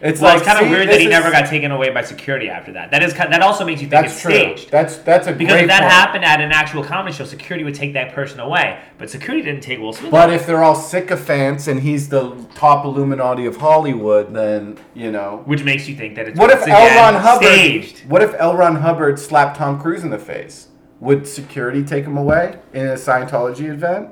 It's 0.02 0.20
Well, 0.20 0.30
like 0.32 0.38
it's 0.42 0.46
kind 0.46 0.58
of 0.60 0.66
see, 0.66 0.70
weird 0.70 0.88
that 0.88 0.98
he 1.00 1.06
is- 1.06 1.10
never 1.10 1.30
got 1.30 1.46
taken 1.46 1.70
away 1.70 1.88
by 1.90 2.02
security 2.02 2.50
after 2.50 2.72
that. 2.72 2.90
That 2.90 3.02
is 3.02 3.14
that 3.14 3.40
also 3.40 3.64
makes 3.64 3.80
you 3.80 3.88
think 3.88 4.02
That's 4.02 4.12
it's 4.12 4.22
true. 4.22 4.30
staged. 4.32 4.70
That's 4.70 4.98
that's 4.98 5.26
a 5.26 5.32
Because 5.32 5.62
if 5.62 5.68
that 5.68 5.80
point. 5.80 5.92
happened 5.92 6.24
at 6.24 6.40
an 6.42 6.52
actual 6.52 6.84
comedy 6.84 7.14
show, 7.16 7.24
security 7.24 7.64
would 7.64 7.74
take 7.74 7.94
that 7.94 8.12
person 8.12 8.38
away. 8.38 8.76
But 8.98 9.08
security 9.08 9.42
didn't 9.42 9.62
take 9.62 9.78
Will 9.80 9.94
Smith. 9.94 10.10
But 10.10 10.26
away. 10.28 10.36
if 10.36 10.46
they're 10.46 10.62
all 10.62 10.74
sycophants 10.74 11.66
and 11.66 11.80
he's 11.80 12.10
the 12.10 12.32
top 12.54 12.84
Illuminati 12.84 13.46
of 13.46 13.56
Hollywood, 13.56 14.34
then 14.34 14.76
you 14.94 15.10
know. 15.10 15.42
which 15.46 15.64
makes 15.64 15.88
you 15.88 15.94
think 15.96 16.14
that 16.16 16.28
it's 16.28 16.38
What 16.38 16.50
if 16.50 16.68
L. 16.68 16.96
Ron 17.12 17.20
Hubbard? 17.22 17.48
staged. 17.48 18.02
What 18.08 18.22
if 18.22 18.34
L. 18.38 18.54
Ron 18.54 18.76
Hubbard 18.76 19.18
slapped 19.18 19.56
Tom 19.56 19.80
Cruise 19.80 20.04
in 20.04 20.10
the 20.10 20.18
face? 20.18 20.68
Would 21.00 21.26
security 21.26 21.82
take 21.82 22.04
him 22.04 22.16
away 22.18 22.56
in 22.74 22.86
a 22.86 22.94
Scientology 22.94 23.70
event? 23.70 24.08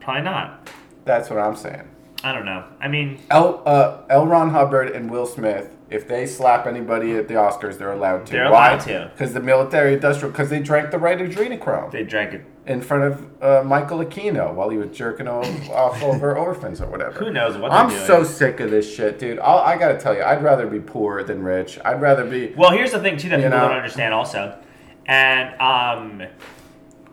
Probably 0.00 0.22
not. 0.22 0.70
That's 1.04 1.30
what 1.30 1.38
I'm 1.40 1.56
saying. 1.56 1.82
I 2.22 2.32
don't 2.32 2.44
know. 2.44 2.64
I 2.80 2.88
mean, 2.88 3.20
L. 3.30 3.62
Uh, 3.64 4.02
L. 4.10 4.26
Ron 4.26 4.50
Hubbard 4.50 4.90
and 4.90 5.10
Will 5.10 5.24
Smith, 5.26 5.74
if 5.88 6.06
they 6.06 6.26
slap 6.26 6.66
anybody 6.66 7.16
at 7.16 7.28
the 7.28 7.34
Oscars, 7.34 7.78
they're 7.78 7.92
allowed 7.92 8.26
to. 8.26 8.32
They're 8.32 8.50
Why? 8.50 8.72
allowed 8.72 8.80
to. 8.82 9.10
Because 9.12 9.32
the 9.32 9.40
military 9.40 9.94
industrial, 9.94 10.30
because 10.30 10.50
they 10.50 10.60
drank 10.60 10.90
the 10.90 10.98
right 10.98 11.18
adrenochrome 11.18 11.90
they 11.90 12.04
drank 12.04 12.34
it. 12.34 12.44
in 12.66 12.82
front 12.82 13.04
of 13.04 13.42
uh, 13.42 13.62
Michael 13.64 13.98
Aquino 14.04 14.52
while 14.54 14.68
he 14.68 14.76
was 14.76 14.94
jerking 14.96 15.26
off 15.28 16.02
over 16.02 16.36
orphans 16.36 16.80
or 16.82 16.86
whatever. 16.90 17.18
Who 17.18 17.32
knows 17.32 17.56
what 17.56 17.72
I'm 17.72 17.90
so 17.90 18.22
sick 18.22 18.60
of 18.60 18.70
this 18.70 18.92
shit, 18.94 19.18
dude. 19.18 19.38
I'll, 19.38 19.58
I 19.58 19.78
gotta 19.78 19.98
tell 19.98 20.14
you, 20.14 20.22
I'd 20.22 20.42
rather 20.42 20.66
be 20.66 20.78
poor 20.78 21.22
than 21.24 21.42
rich. 21.42 21.78
I'd 21.84 22.00
rather 22.02 22.24
be. 22.28 22.52
Well, 22.56 22.70
here's 22.70 22.92
the 22.92 23.00
thing 23.00 23.16
too 23.16 23.30
that 23.30 23.38
You 23.40 23.46
people 23.46 23.58
know? 23.58 23.68
don't 23.68 23.76
understand 23.78 24.12
also, 24.12 24.58
and 25.06 25.58
um, 25.60 26.22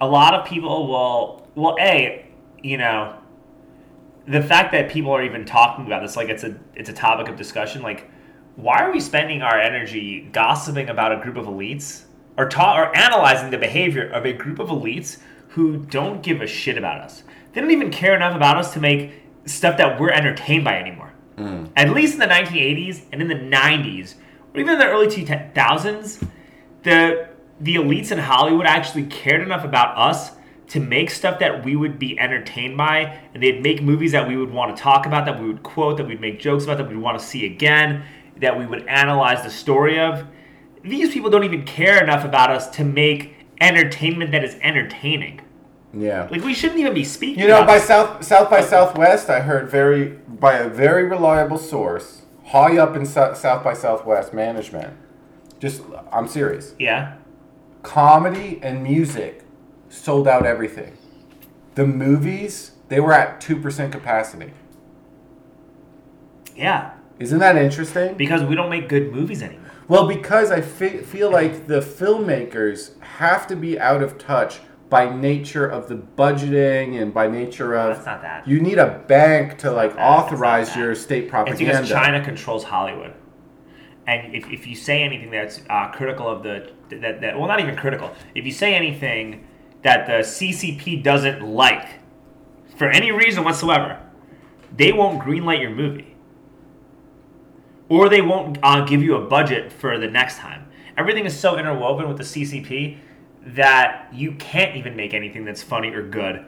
a 0.02 0.08
lot 0.08 0.34
of 0.34 0.46
people 0.46 0.88
will 0.88 1.48
well, 1.56 1.76
a, 1.80 2.26
you 2.62 2.78
know, 2.78 3.16
the 4.28 4.42
fact 4.42 4.74
that 4.74 4.90
people 4.90 5.12
are 5.12 5.24
even 5.24 5.46
talking 5.46 5.86
about 5.86 6.02
this 6.02 6.18
like 6.18 6.30
it's 6.30 6.44
a 6.44 6.56
it's 6.76 6.90
a 6.90 6.94
topic 6.94 7.30
of 7.30 7.38
discussion. 7.38 7.82
Like, 7.82 8.10
why 8.56 8.80
are 8.80 8.92
we 8.92 9.00
spending 9.00 9.42
our 9.42 9.60
energy 9.60 10.30
gossiping 10.32 10.90
about 10.90 11.14
a 11.14 11.22
group 11.22 11.38
of 11.38 11.46
elites 11.46 12.04
or 12.38 12.50
ta- 12.50 12.78
or 12.78 12.96
analyzing 12.96 13.50
the 13.50 13.58
behavior 13.58 14.08
of 14.10 14.26
a 14.26 14.34
group 14.34 14.60
of 14.60 14.68
elites 14.70 15.20
who 15.50 15.78
don't 15.78 16.22
give 16.22 16.42
a 16.42 16.48
shit 16.48 16.78
about 16.78 17.00
us? 17.02 17.24
They 17.54 17.62
don't 17.62 17.72
even 17.72 17.90
care 17.90 18.16
enough 18.16 18.36
about 18.36 18.58
us 18.58 18.74
to 18.74 18.80
make 18.80 19.14
stuff 19.46 19.78
that 19.78 20.00
we're 20.00 20.12
entertained 20.12 20.66
by 20.66 20.78
anymore. 20.78 21.14
Mm. 21.38 21.72
At 21.76 21.92
least 21.92 22.16
in 22.16 22.20
the 22.20 22.28
1980s 22.28 23.04
and 23.12 23.22
in 23.22 23.28
the 23.28 23.36
90s, 23.36 24.16
or 24.54 24.60
even 24.60 24.74
in 24.74 24.80
the 24.80 24.88
early 24.88 25.08
2000s, 25.08 26.28
the 26.84 27.30
the 27.60 27.76
elites 27.76 28.12
in 28.12 28.20
Hollywood 28.20 28.68
actually 28.68 29.06
cared 29.06 29.42
enough 29.42 29.64
about 29.64 29.98
us 29.98 30.37
to 30.70 30.80
make 30.80 31.10
stuff 31.10 31.40
that 31.40 31.64
we 31.64 31.76
would 31.76 31.98
be 31.98 32.20
entertained 32.20 32.78
by, 32.78 33.20
and 33.34 33.42
they'd 33.42 33.62
make 33.62 33.82
movies 33.82 34.12
that 34.12 34.28
we 34.28 34.36
would 34.36 34.52
want 34.52 34.76
to 34.76 34.82
talk 34.82 35.06
about, 35.06 35.26
that 35.26 35.40
we 35.40 35.48
would 35.48 35.64
quote, 35.64 35.98
that 35.98 36.06
we'd 36.06 36.20
make 36.20 36.40
jokes 36.40 36.66
about, 36.66 36.78
that 36.78 36.88
we'd 36.88 36.98
want 36.98 37.18
to 37.18 37.26
see 37.26 37.46
again, 37.46 38.04
that 38.42 38.58
we 38.58 38.66
would 38.66 38.86
analyze 38.88 39.44
the 39.44 39.50
story 39.50 40.00
of. 40.00 40.26
These 40.84 41.14
people 41.14 41.30
don't 41.30 41.44
even 41.44 41.64
care 41.64 42.04
enough 42.04 42.26
about 42.26 42.52
us 42.52 42.70
to 42.72 42.84
make 42.84 43.36
entertainment 43.62 44.32
that 44.32 44.44
is 44.44 44.56
entertaining. 44.62 45.42
Yeah. 45.94 46.28
Like 46.30 46.44
we 46.44 46.54
shouldn't 46.54 46.80
even 46.80 46.94
be 46.94 47.04
speaking. 47.04 47.42
You 47.42 47.48
know, 47.48 47.66
by 47.66 47.80
this. 47.80 47.88
South 47.88 48.24
South 48.24 48.50
by 48.50 48.60
oh. 48.60 48.66
Southwest, 48.66 49.30
I 49.30 49.40
heard 49.40 49.70
very 49.70 50.10
by 50.28 50.56
a 50.56 50.70
very 50.70 51.04
reliable 51.04 51.58
source, 51.58 52.24
high 52.48 52.78
up 52.78 52.96
in 52.96 53.06
Sou- 53.06 53.34
South 53.36 53.64
by 53.64 53.74
Southwest 53.74 54.34
management. 54.34 54.96
Just, 55.60 55.82
I'm 56.12 56.28
serious. 56.28 56.76
yeah. 56.78 57.16
Comedy 57.84 58.60
and 58.62 58.84
music 58.84 59.44
sold 59.90 60.28
out 60.28 60.46
everything. 60.46 60.98
The 61.76 61.86
movies, 61.86 62.72
they 62.90 63.00
were 63.00 63.14
at 63.14 63.40
two 63.42 63.56
percent 63.60 63.92
capacity. 63.92 64.54
Yeah. 66.56 66.92
Isn't 67.20 67.40
that 67.40 67.56
interesting? 67.58 68.16
Because 68.16 68.44
we 68.44 68.56
don't 68.56 68.70
make 68.70 68.90
good 68.90 69.12
movies 69.12 69.42
anymore. 69.42 69.64
Well, 69.88 70.08
because 70.08 70.52
I 70.52 70.62
fe- 70.62 71.02
feel 71.02 71.32
like 71.32 71.68
the 71.68 71.80
filmmakers 71.80 73.00
have 73.02 73.48
to 73.48 73.56
be 73.56 73.80
out 73.80 74.04
of 74.04 74.18
touch 74.18 74.60
by 74.90 75.10
nature 75.14 75.66
of 75.66 75.88
the 75.88 75.96
budgeting 75.96 77.02
and 77.02 77.14
by 77.14 77.28
nature 77.28 77.76
of 77.76 77.96
That's 77.96 78.06
not 78.06 78.22
that. 78.22 78.48
you 78.48 78.60
need 78.62 78.78
a 78.78 79.00
bank 79.08 79.58
to 79.60 79.72
like 79.72 79.96
that. 79.96 80.02
Authorize 80.02 80.76
your 80.76 80.94
state 80.96 81.24
It's 81.24 81.32
propaganda. 81.32 81.66
because 81.66 81.90
China 81.90 82.24
controls 82.24 82.64
Hollywood, 82.66 83.14
and 84.06 84.34
if, 84.34 84.48
if 84.50 84.66
you 84.68 84.76
say 84.76 85.04
anything 85.04 85.30
that's 85.32 85.62
uh, 85.70 85.90
critical 85.92 86.30
of 86.30 86.44
the 86.44 86.72
that, 86.90 87.20
that 87.22 87.38
well, 87.38 87.48
not 87.48 87.60
even 87.60 87.76
critical. 87.76 88.12
If 88.36 88.46
you 88.46 88.52
say 88.52 88.76
anything 88.76 89.47
that 89.84 90.08
the 90.08 90.24
CCP 90.24 91.04
doesn't 91.04 91.42
like, 91.42 92.00
for 92.78 92.90
any 92.90 93.12
reason 93.12 93.44
whatsoever, 93.44 94.00
they 94.76 94.92
won't 94.92 95.22
greenlight 95.22 95.62
your 95.62 95.72
movie, 95.72 96.16
or 97.90 98.10
they 98.10 98.22
won't 98.22 98.58
uh, 98.64 98.86
give 98.86 99.02
you 99.02 99.16
a 99.16 99.26
budget 99.26 99.72
for 99.72 99.98
the 99.98 100.08
next 100.08 100.38
time. 100.38 100.68
Everything 100.98 101.26
is 101.26 101.40
so 101.40 101.58
interwoven 101.58 102.08
with 102.08 102.18
the 102.18 102.24
CCP 102.24 102.98
that 103.46 104.10
you 104.12 104.34
can't 104.34 104.76
even 104.76 104.96
make 104.96 105.14
anything 105.14 105.46
that's 105.46 105.64
funny 105.64 105.90
or 105.92 106.02
good 106.02 106.46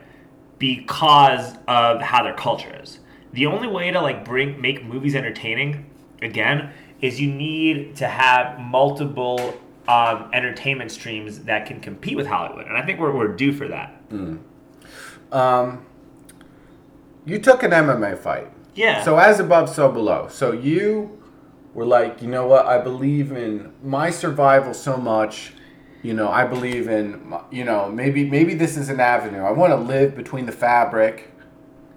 because 0.58 1.54
of 1.66 2.00
how 2.02 2.22
their 2.22 2.34
culture 2.34 2.78
is. 2.82 3.00
The 3.32 3.46
only 3.46 3.68
way 3.68 3.90
to 3.90 4.00
like 4.00 4.24
bring 4.24 4.60
make 4.60 4.84
movies 4.84 5.14
entertaining 5.14 5.88
again 6.20 6.72
is 7.00 7.20
you 7.20 7.32
need 7.32 7.96
to 7.96 8.06
have 8.06 8.60
multiple 8.60 9.58
um, 9.90 10.30
entertainment 10.32 10.92
streams 10.92 11.40
that 11.40 11.66
can 11.66 11.80
compete 11.80 12.16
with 12.16 12.26
Hollywood, 12.26 12.66
and 12.66 12.76
I 12.76 12.86
think 12.86 13.00
we're, 13.00 13.12
we're 13.12 13.34
due 13.34 13.52
for 13.52 13.66
that. 13.68 14.00
um, 15.32 15.84
you 17.26 17.38
took 17.38 17.64
an 17.64 17.72
MMA 17.72 18.16
fight. 18.16 18.52
Yeah. 18.74 19.02
So 19.02 19.18
as 19.18 19.40
above, 19.40 19.68
so 19.68 19.90
below. 19.90 20.28
So 20.30 20.52
you 20.52 21.20
were 21.74 21.84
like, 21.84 22.22
you 22.22 22.28
know 22.28 22.46
what? 22.46 22.66
I 22.66 22.78
believe 22.78 23.32
in 23.32 23.72
my 23.82 24.10
survival 24.10 24.74
so 24.74 24.96
much. 24.96 25.54
You 26.02 26.14
know, 26.14 26.30
I 26.30 26.46
believe 26.46 26.88
in, 26.88 27.34
you 27.50 27.64
know, 27.64 27.90
maybe 27.90 28.24
maybe 28.24 28.54
this 28.54 28.76
is 28.76 28.88
an 28.88 29.00
avenue. 29.00 29.42
I 29.42 29.50
want 29.50 29.72
to 29.72 29.76
live 29.76 30.14
between 30.14 30.46
the 30.46 30.52
fabric 30.52 31.32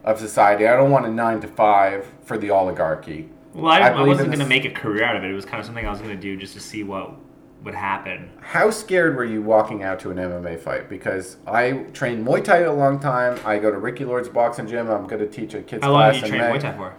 of 0.04 0.20
society. 0.20 0.68
I 0.68 0.76
don't 0.76 0.92
want 0.92 1.06
a 1.06 1.12
nine 1.12 1.40
to 1.42 1.48
five 1.48 2.06
for 2.26 2.38
the 2.38 2.50
oligarchy. 2.50 3.30
well, 3.54 3.72
I, 3.72 3.80
I 3.80 3.88
I, 3.90 4.02
wasn't 4.04 4.28
going 4.28 4.40
to 4.40 4.46
make 4.46 4.66
a 4.66 4.72
career 4.72 5.06
out 5.06 5.16
of 5.16 5.24
it. 5.24 5.30
It 5.30 5.34
was 5.34 5.46
kind 5.46 5.60
of 5.60 5.66
something 5.66 5.86
I 5.86 5.90
was 5.90 6.00
going 6.00 6.16
to 6.16 6.22
do 6.22 6.36
just 6.36 6.54
to 6.56 6.60
see 6.60 6.84
what 6.84 7.14
would 7.64 7.76
happen. 7.76 8.30
How 8.42 8.70
scared 8.70 9.16
were 9.16 9.24
you 9.24 9.42
walking 9.42 9.84
out 9.84 10.00
to 10.02 10.12
an 10.12 10.18
MMA 10.18 10.60
fight? 10.60 10.90
Because 10.90 11.38
I 11.48 11.72
trained 11.94 12.26
Muay 12.26 12.44
Thai 12.44 12.60
a 12.60 12.74
long 12.74 13.00
time. 13.00 13.40
I 13.46 13.58
go 13.58 13.72
to 13.72 13.78
Ricky 13.78 14.06
Lord's 14.06 14.30
boxing 14.30 14.68
gym. 14.68 14.90
I'm 14.90 15.08
going 15.08 15.22
to 15.22 15.28
teach 15.28 15.54
a 15.54 15.62
kids 15.62 15.84
How 15.84 15.92
long 15.92 16.12
class 16.12 16.16
did 16.22 16.30
you 16.30 16.36
in 16.36 16.40
train 16.42 16.56
Muay 16.56 16.62
Thai 16.62 16.76
for? 16.76 16.96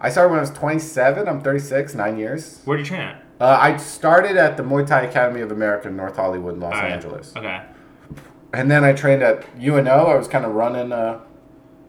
I 0.00 0.10
started 0.10 0.30
when 0.30 0.38
I 0.38 0.42
was 0.42 0.50
27. 0.50 1.28
I'm 1.28 1.40
36, 1.40 1.94
nine 1.94 2.18
years. 2.18 2.60
Where 2.64 2.76
did 2.76 2.86
you 2.86 2.96
train 2.96 3.00
at? 3.08 3.22
Uh, 3.40 3.58
I 3.60 3.76
started 3.76 4.36
at 4.36 4.56
the 4.56 4.62
Muay 4.62 4.86
Thai 4.86 5.02
Academy 5.02 5.40
of 5.40 5.50
America 5.50 5.88
in 5.88 5.96
North 5.96 6.16
Hollywood, 6.16 6.58
Los 6.58 6.72
right. 6.74 6.92
Angeles. 6.92 7.34
Okay. 7.36 7.62
And 8.52 8.70
then 8.70 8.84
I 8.84 8.92
trained 8.92 9.22
at 9.22 9.44
UNO. 9.58 10.06
I 10.06 10.16
was 10.16 10.28
kind 10.28 10.44
of 10.44 10.54
running 10.54 10.92
uh, 10.92 11.20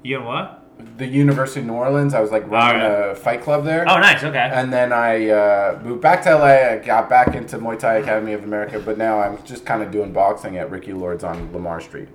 You 0.04 0.18
and 0.18 0.26
what? 0.26 0.67
The 0.98 1.08
University 1.08 1.62
of 1.62 1.68
New 1.68 1.74
Orleans. 1.74 2.14
I 2.14 2.20
was 2.22 2.32
like 2.32 2.48
running 2.50 2.82
All 2.82 2.90
right. 2.90 3.12
a 3.12 3.16
fight 3.16 3.42
club 3.42 3.66
there. 3.66 3.86
Oh, 3.88 4.00
nice. 4.00 4.24
Okay. 4.24 4.50
And 4.54 4.72
then 4.72 4.92
I 4.94 5.30
uh, 5.30 5.82
moved 5.84 6.02
back 6.02 6.24
to 6.24 6.36
LA. 6.36 6.46
I 6.74 6.78
got 6.78 7.10
back 7.10 7.36
into 7.36 7.58
Muay 7.58 7.78
Thai 7.80 7.96
Academy 7.96 8.34
of 8.34 8.44
America, 8.44 8.80
but 8.80 8.98
now 8.98 9.20
I'm 9.20 9.44
just 9.44 9.66
kind 9.66 9.82
of 9.82 9.92
doing 9.92 10.14
boxing 10.14 10.58
at 10.58 10.70
Ricky 10.72 10.94
Lord's 10.94 11.24
on 11.24 11.52
Lamar 11.52 11.82
Street. 11.82 12.10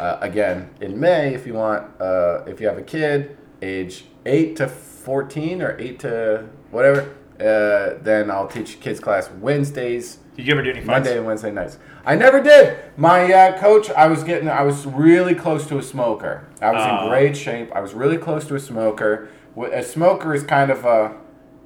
Uh, 0.00 0.18
again, 0.20 0.70
in 0.80 0.98
May, 0.98 1.34
if 1.34 1.46
you 1.46 1.54
want, 1.54 1.84
uh, 2.00 2.44
if 2.46 2.60
you 2.60 2.66
have 2.66 2.78
a 2.78 2.82
kid, 2.82 3.36
age 3.60 4.06
8 4.24 4.56
to 4.56 4.68
14 4.68 5.62
or 5.62 5.78
8 5.78 5.98
to 6.00 6.48
whatever, 6.70 7.14
uh, 7.38 7.98
then 8.02 8.30
I'll 8.30 8.48
teach 8.48 8.80
kids 8.80 9.00
class 9.00 9.30
Wednesdays, 9.40 10.18
Did 10.36 10.46
you 10.46 10.52
ever 10.54 10.62
do 10.62 10.70
any 10.70 10.80
fights? 10.80 10.86
Monday 10.86 11.16
and 11.18 11.26
Wednesday 11.26 11.50
nights. 11.50 11.78
I 12.06 12.14
never 12.14 12.42
did. 12.42 12.78
My 12.96 13.30
uh, 13.32 13.58
coach, 13.58 13.90
I 13.90 14.06
was 14.06 14.24
getting, 14.24 14.48
I 14.48 14.62
was 14.62 14.86
really 14.86 15.34
close 15.34 15.66
to 15.66 15.78
a 15.78 15.82
smoker. 15.82 16.48
I 16.60 16.70
was 16.72 16.82
Oh. 16.84 17.04
in 17.04 17.08
great 17.10 17.36
shape. 17.36 17.70
I 17.74 17.80
was 17.80 17.92
really 17.92 18.16
close 18.16 18.46
to 18.46 18.54
a 18.54 18.60
smoker. 18.60 19.28
A 19.72 19.82
smoker 19.82 20.32
is 20.34 20.42
kind 20.42 20.70
of 20.70 20.86
a, 20.86 21.12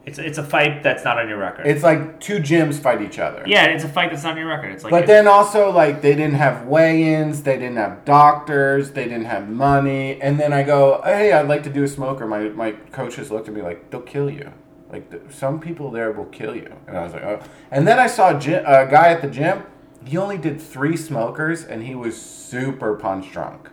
It's 0.04 0.18
it's 0.18 0.38
a 0.38 0.42
fight 0.42 0.82
that's 0.82 1.04
not 1.04 1.16
on 1.18 1.28
your 1.28 1.38
record. 1.38 1.66
it's 1.68 1.84
like 1.84 2.18
two 2.20 2.38
gyms 2.38 2.74
fight 2.80 3.00
each 3.02 3.20
other. 3.20 3.44
yeah, 3.46 3.66
it's 3.66 3.84
a 3.84 3.88
fight 3.88 4.10
that's 4.10 4.24
not 4.24 4.32
on 4.32 4.38
your 4.38 4.48
record. 4.48 4.72
It's 4.72 4.82
like 4.82 4.90
But 4.90 5.06
then 5.06 5.28
also 5.28 5.70
like 5.70 6.02
they 6.02 6.14
didn't 6.16 6.34
have 6.46 6.66
weigh-ins, 6.66 7.42
they 7.44 7.56
didn't 7.58 7.76
have 7.76 8.04
doctors, 8.04 8.90
they 8.92 9.04
didn't 9.04 9.26
have 9.26 9.48
money, 9.48 10.20
and 10.20 10.38
then 10.40 10.52
I 10.52 10.64
go, 10.64 11.00
hey, 11.04 11.32
I'd 11.32 11.46
like 11.48 11.62
to 11.64 11.70
do 11.70 11.84
a 11.84 11.88
smoker. 11.88 12.26
My 12.26 12.48
my 12.48 12.72
coaches 12.92 13.30
looked 13.30 13.46
at 13.48 13.54
me 13.54 13.62
like 13.62 13.90
they'll 13.90 14.00
kill 14.00 14.28
you. 14.28 14.52
Like 14.96 15.10
th- 15.10 15.22
some 15.30 15.60
people 15.60 15.90
there 15.90 16.10
will 16.10 16.24
kill 16.26 16.56
you, 16.56 16.74
and 16.86 16.96
I 16.96 17.02
was 17.04 17.12
like, 17.12 17.22
oh. 17.22 17.40
And 17.70 17.86
then 17.86 17.98
I 17.98 18.06
saw 18.06 18.34
a, 18.34 18.40
gy- 18.40 18.54
a 18.54 18.86
guy 18.90 19.08
at 19.08 19.20
the 19.20 19.28
gym. 19.28 19.62
He 20.06 20.16
only 20.16 20.38
did 20.38 20.58
three 20.58 20.96
smokers, 20.96 21.64
and 21.64 21.82
he 21.82 21.94
was 21.94 22.18
super 22.20 22.94
punch 22.94 23.30
drunk. 23.30 23.68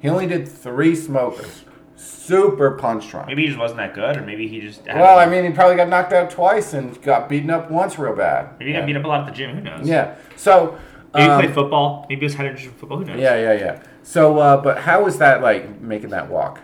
He 0.00 0.08
only 0.08 0.26
did 0.26 0.48
three 0.48 0.96
smokers, 0.96 1.64
super 1.96 2.70
punch 2.72 3.10
drunk. 3.10 3.26
maybe 3.26 3.42
he 3.42 3.48
just 3.48 3.58
wasn't 3.60 3.76
that 3.78 3.92
good, 3.94 4.16
or 4.16 4.22
maybe 4.22 4.48
he 4.48 4.60
just 4.60 4.86
had- 4.86 4.96
Well, 5.00 5.18
I 5.18 5.26
mean, 5.26 5.44
he 5.44 5.50
probably 5.50 5.76
got 5.76 5.88
knocked 5.90 6.14
out 6.14 6.30
twice 6.30 6.72
and 6.72 7.00
got 7.02 7.28
beaten 7.28 7.50
up 7.50 7.70
once 7.70 7.98
real 7.98 8.16
bad. 8.16 8.58
maybe 8.58 8.72
he 8.72 8.78
got 8.78 8.86
beat 8.86 8.96
up 8.96 9.04
a 9.04 9.08
lot 9.08 9.20
at 9.20 9.26
the 9.26 9.32
gym. 9.32 9.54
Who 9.56 9.60
knows? 9.60 9.86
Yeah. 9.86 10.14
So. 10.36 10.78
Maybe 11.12 11.24
he 11.26 11.30
um, 11.30 11.40
played 11.42 11.54
football. 11.54 12.06
Maybe 12.08 12.20
he 12.20 12.24
was 12.24 12.34
injured 12.34 12.58
from 12.60 12.72
football. 12.74 12.98
Who 12.98 13.04
knows? 13.04 13.20
Yeah, 13.20 13.36
yeah, 13.36 13.52
yeah. 13.52 13.82
So, 14.02 14.38
uh, 14.38 14.56
but 14.56 14.78
how 14.78 15.04
was 15.04 15.18
that 15.18 15.42
like 15.42 15.80
making 15.80 16.08
that 16.10 16.28
walk? 16.30 16.60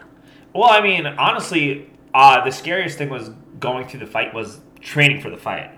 Well, 0.54 0.68
I 0.70 0.80
mean, 0.80 1.06
honestly, 1.06 1.90
uh, 2.12 2.44
the 2.44 2.50
scariest 2.50 2.98
thing 2.98 3.10
was 3.10 3.30
going 3.60 3.86
through 3.86 4.00
the 4.00 4.06
fight 4.06 4.34
was 4.34 4.60
training 4.80 5.20
for 5.20 5.30
the 5.30 5.36
fight 5.36 5.70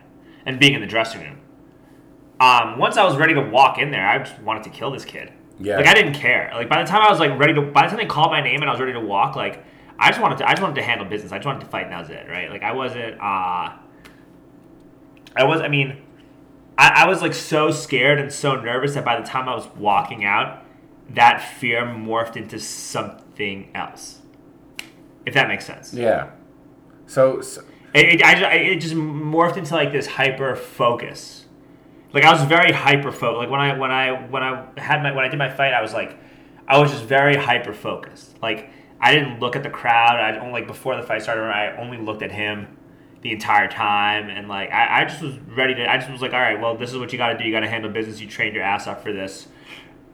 and 0.46 0.58
being 0.58 0.74
in 0.74 0.80
the 0.80 0.86
dressing 0.86 1.20
room. 1.20 1.40
Um, 2.40 2.78
once 2.78 2.96
I 2.96 3.04
was 3.04 3.16
ready 3.16 3.34
to 3.34 3.40
walk 3.40 3.78
in 3.78 3.90
there, 3.90 4.06
I 4.06 4.18
just 4.18 4.40
wanted 4.40 4.64
to 4.64 4.70
kill 4.70 4.90
this 4.90 5.04
kid. 5.04 5.32
Yeah. 5.60 5.76
Like 5.76 5.86
I 5.86 5.94
didn't 5.94 6.14
care. 6.14 6.50
Like 6.54 6.68
by 6.68 6.82
the 6.82 6.88
time 6.88 7.02
I 7.02 7.10
was 7.10 7.20
like 7.20 7.38
ready 7.38 7.54
to, 7.54 7.62
by 7.62 7.82
the 7.82 7.88
time 7.88 7.98
they 7.98 8.06
called 8.06 8.30
my 8.30 8.40
name 8.40 8.60
and 8.62 8.70
I 8.70 8.72
was 8.72 8.80
ready 8.80 8.94
to 8.94 9.00
walk, 9.00 9.36
like 9.36 9.64
I 9.98 10.08
just 10.08 10.20
wanted 10.20 10.38
to, 10.38 10.48
I 10.48 10.52
just 10.52 10.62
wanted 10.62 10.76
to 10.76 10.82
handle 10.82 11.06
business. 11.06 11.30
I 11.30 11.38
just 11.38 11.46
wanted 11.46 11.60
to 11.60 11.66
fight, 11.66 11.84
and 11.84 11.92
that 11.92 12.00
was 12.00 12.10
it, 12.10 12.26
right? 12.28 12.50
Like 12.50 12.62
I 12.62 12.72
wasn't. 12.72 13.20
uh 13.20 13.76
I 15.36 15.44
was. 15.44 15.60
I 15.60 15.68
mean, 15.68 16.02
I, 16.76 17.04
I 17.04 17.08
was 17.08 17.22
like 17.22 17.34
so 17.34 17.70
scared 17.70 18.18
and 18.18 18.32
so 18.32 18.56
nervous 18.56 18.94
that 18.94 19.04
by 19.04 19.20
the 19.20 19.26
time 19.26 19.48
I 19.48 19.54
was 19.54 19.68
walking 19.76 20.24
out, 20.24 20.64
that 21.10 21.42
fear 21.58 21.82
morphed 21.82 22.36
into 22.36 22.58
something 22.58 23.70
else. 23.74 24.20
If 25.24 25.34
that 25.34 25.48
makes 25.48 25.64
sense. 25.64 25.94
Yeah. 25.94 26.30
So, 27.06 27.40
so 27.40 27.62
It, 27.94 28.22
I, 28.22 28.54
it 28.54 28.76
just 28.76 28.94
morphed 28.94 29.56
into 29.56 29.74
like 29.74 29.92
this 29.92 30.06
hyper 30.06 30.56
focus. 30.56 31.46
Like 32.12 32.24
I 32.24 32.32
was 32.32 32.42
very 32.42 32.72
hyper 32.72 33.12
focused. 33.12 33.38
Like 33.38 33.50
when 33.50 33.60
I 33.60 33.78
when 33.78 33.90
I 33.90 34.26
when 34.28 34.42
I 34.42 34.66
had 34.78 35.02
my 35.02 35.12
when 35.12 35.24
I 35.24 35.28
did 35.28 35.38
my 35.38 35.50
fight, 35.50 35.72
I 35.72 35.82
was 35.82 35.92
like, 35.92 36.18
I 36.66 36.78
was 36.78 36.90
just 36.90 37.04
very 37.04 37.36
hyper 37.36 37.72
focused. 37.72 38.40
Like 38.42 38.70
I 39.00 39.12
didn't 39.12 39.40
look 39.40 39.56
at 39.56 39.62
the 39.62 39.70
crowd. 39.70 40.16
I 40.16 40.38
only 40.38 40.52
like 40.52 40.66
before 40.66 40.96
the 40.96 41.02
fight 41.02 41.22
started. 41.22 41.42
I 41.42 41.76
only 41.76 41.98
looked 41.98 42.22
at 42.22 42.32
him 42.32 42.78
the 43.22 43.32
entire 43.32 43.68
time, 43.68 44.28
and 44.30 44.48
like 44.48 44.70
I, 44.70 45.02
I 45.02 45.04
just 45.04 45.22
was 45.22 45.38
ready 45.40 45.74
to. 45.74 45.90
I 45.90 45.98
just 45.98 46.10
was 46.10 46.22
like, 46.22 46.32
all 46.32 46.40
right, 46.40 46.60
well, 46.60 46.76
this 46.76 46.90
is 46.90 46.98
what 46.98 47.12
you 47.12 47.18
got 47.18 47.32
to 47.32 47.38
do. 47.38 47.44
You 47.44 47.52
got 47.52 47.60
to 47.60 47.68
handle 47.68 47.90
business. 47.90 48.20
You 48.20 48.28
trained 48.28 48.54
your 48.54 48.64
ass 48.64 48.86
up 48.86 49.02
for 49.02 49.12
this. 49.12 49.48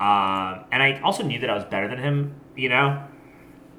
Um, 0.01 0.65
and 0.71 0.83
I 0.83 1.01
also 1.03 1.25
knew 1.25 1.41
that 1.41 1.51
I 1.51 1.55
was 1.55 1.65
better 1.65 1.89
than 1.89 1.99
him, 1.99 2.41
you 2.57 2.69
know. 2.69 3.05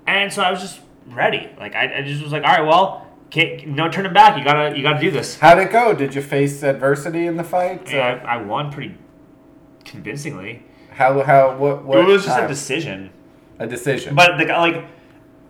And 0.06 0.34
so 0.34 0.42
I 0.42 0.52
was 0.52 0.60
just 0.60 0.82
ready. 1.08 1.50
Like 1.58 1.76
I, 1.76 2.00
I 2.00 2.02
just 2.02 2.22
was 2.22 2.32
like, 2.32 2.44
all 2.44 2.50
right, 2.50 2.66
well, 2.66 3.08
can't, 3.30 3.68
no 3.68 3.90
turning 3.90 4.14
back. 4.14 4.38
You 4.38 4.44
gotta 4.44 4.76
you 4.76 4.82
gotta 4.82 5.00
do 5.00 5.12
this. 5.12 5.38
how'd 5.40 5.60
it 5.60 5.72
go? 5.72 5.94
Did 5.94 6.16
you 6.16 6.22
face 6.22 6.64
adversity 6.64 7.28
in 7.28 7.38
the 7.38 7.44
fight? 7.44 7.88
And 7.92 8.02
I, 8.02 8.36
I 8.36 8.38
won 8.38 8.72
pretty 8.72 8.96
convincingly. 9.86 10.64
how 10.92 11.22
how 11.24 11.56
what 11.56 11.86
what? 11.86 12.00
it 12.00 12.06
was 12.06 12.26
just 12.26 12.40
a 12.40 12.48
decision. 12.48 13.12
a 13.60 13.68
decision. 13.68 14.16
But 14.16 14.38
the 14.38 14.46
guy, 14.46 14.60
like, 14.60 14.86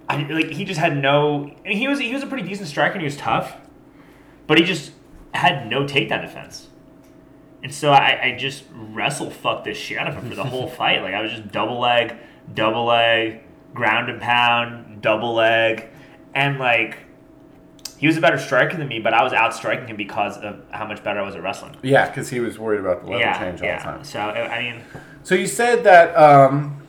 I, 0.10 0.24
like 0.24 0.48
he 0.48 0.66
just 0.66 0.80
had 0.80 0.98
no. 0.98 1.56
He 1.66 1.88
was 1.88 2.00
he 2.00 2.14
was 2.14 2.24
a 2.24 2.28
pretty 2.28 2.48
decent 2.48 2.68
striker 2.68 2.94
and 2.94 3.02
he 3.02 3.06
was 3.06 3.18
tough, 3.18 3.56
but 4.48 4.58
he 4.58 4.66
just 4.66 4.92
had 5.34 5.70
no 5.70 5.84
takedown 5.84 6.22
defense. 6.22 6.68
And 7.62 7.74
so 7.74 7.92
I, 7.92 8.20
I 8.24 8.38
just 8.38 8.64
wrestle 8.74 9.30
fucked 9.30 9.66
this 9.66 9.78
shit 9.78 9.98
out 9.98 10.08
of 10.08 10.16
him 10.16 10.30
for 10.30 10.36
the 10.36 10.46
whole 10.46 10.68
fight. 10.80 11.02
Like 11.02 11.14
I 11.14 11.22
was 11.22 11.32
just 11.32 11.52
double 11.52 11.80
leg, 11.80 12.16
double 12.54 12.86
leg, 12.86 13.42
ground 13.74 14.10
and 14.10 14.22
pound, 14.22 15.02
double 15.02 15.34
leg, 15.36 15.88
and 16.34 16.58
like 16.60 16.98
he 18.00 18.08
was 18.08 18.16
a 18.16 18.22
better 18.22 18.38
striker 18.38 18.78
than 18.78 18.88
me, 18.88 19.00
but 19.00 19.14
I 19.14 19.24
was 19.24 19.34
outstriking 19.34 19.88
him 19.88 19.98
because 19.98 20.38
of 20.38 20.62
how 20.72 20.88
much 20.88 21.04
better 21.04 21.20
I 21.20 21.24
was 21.24 21.36
at 21.36 21.44
wrestling. 21.44 21.76
yeah, 21.84 22.08
because 22.08 22.30
he 22.30 22.40
was 22.40 22.58
worried 22.58 22.80
about 22.80 23.02
the 23.02 23.08
level 23.08 23.20
yeah, 23.20 23.38
change 23.38 23.62
all 23.62 23.68
yeah. 23.68 23.78
the 23.78 23.84
time. 23.84 24.04
So 24.06 24.20
I 24.22 24.62
mean, 24.62 24.82
So 25.24 25.36
you 25.36 25.46
said 25.48 25.84
that 25.84 26.16
um, 26.16 26.82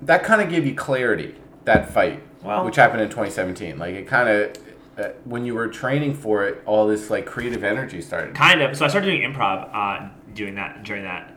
that 0.00 0.24
kind 0.24 0.40
of 0.40 0.48
gave 0.48 0.66
you 0.66 0.74
clarity 0.74 1.34
that 1.64 1.92
fight, 1.92 2.22
Well- 2.42 2.64
which 2.64 2.76
happened 2.76 3.02
in 3.02 3.08
2017. 3.10 3.78
Like 3.78 3.94
it 3.94 4.06
kind 4.06 4.28
of 4.30 4.56
uh, 4.98 5.10
when 5.24 5.44
you 5.44 5.54
were 5.54 5.68
training 5.68 6.14
for 6.14 6.46
it, 6.46 6.62
all 6.64 6.86
this 6.86 7.10
like 7.10 7.26
creative 7.26 7.62
energy 7.62 8.00
started. 8.00 8.34
Kind 8.34 8.62
of. 8.62 8.74
So 8.74 8.86
I 8.86 8.88
started 8.88 9.08
doing 9.08 9.30
improv, 9.30 9.68
uh, 9.74 10.08
doing 10.32 10.54
that 10.54 10.82
during 10.82 11.02
that. 11.04 11.28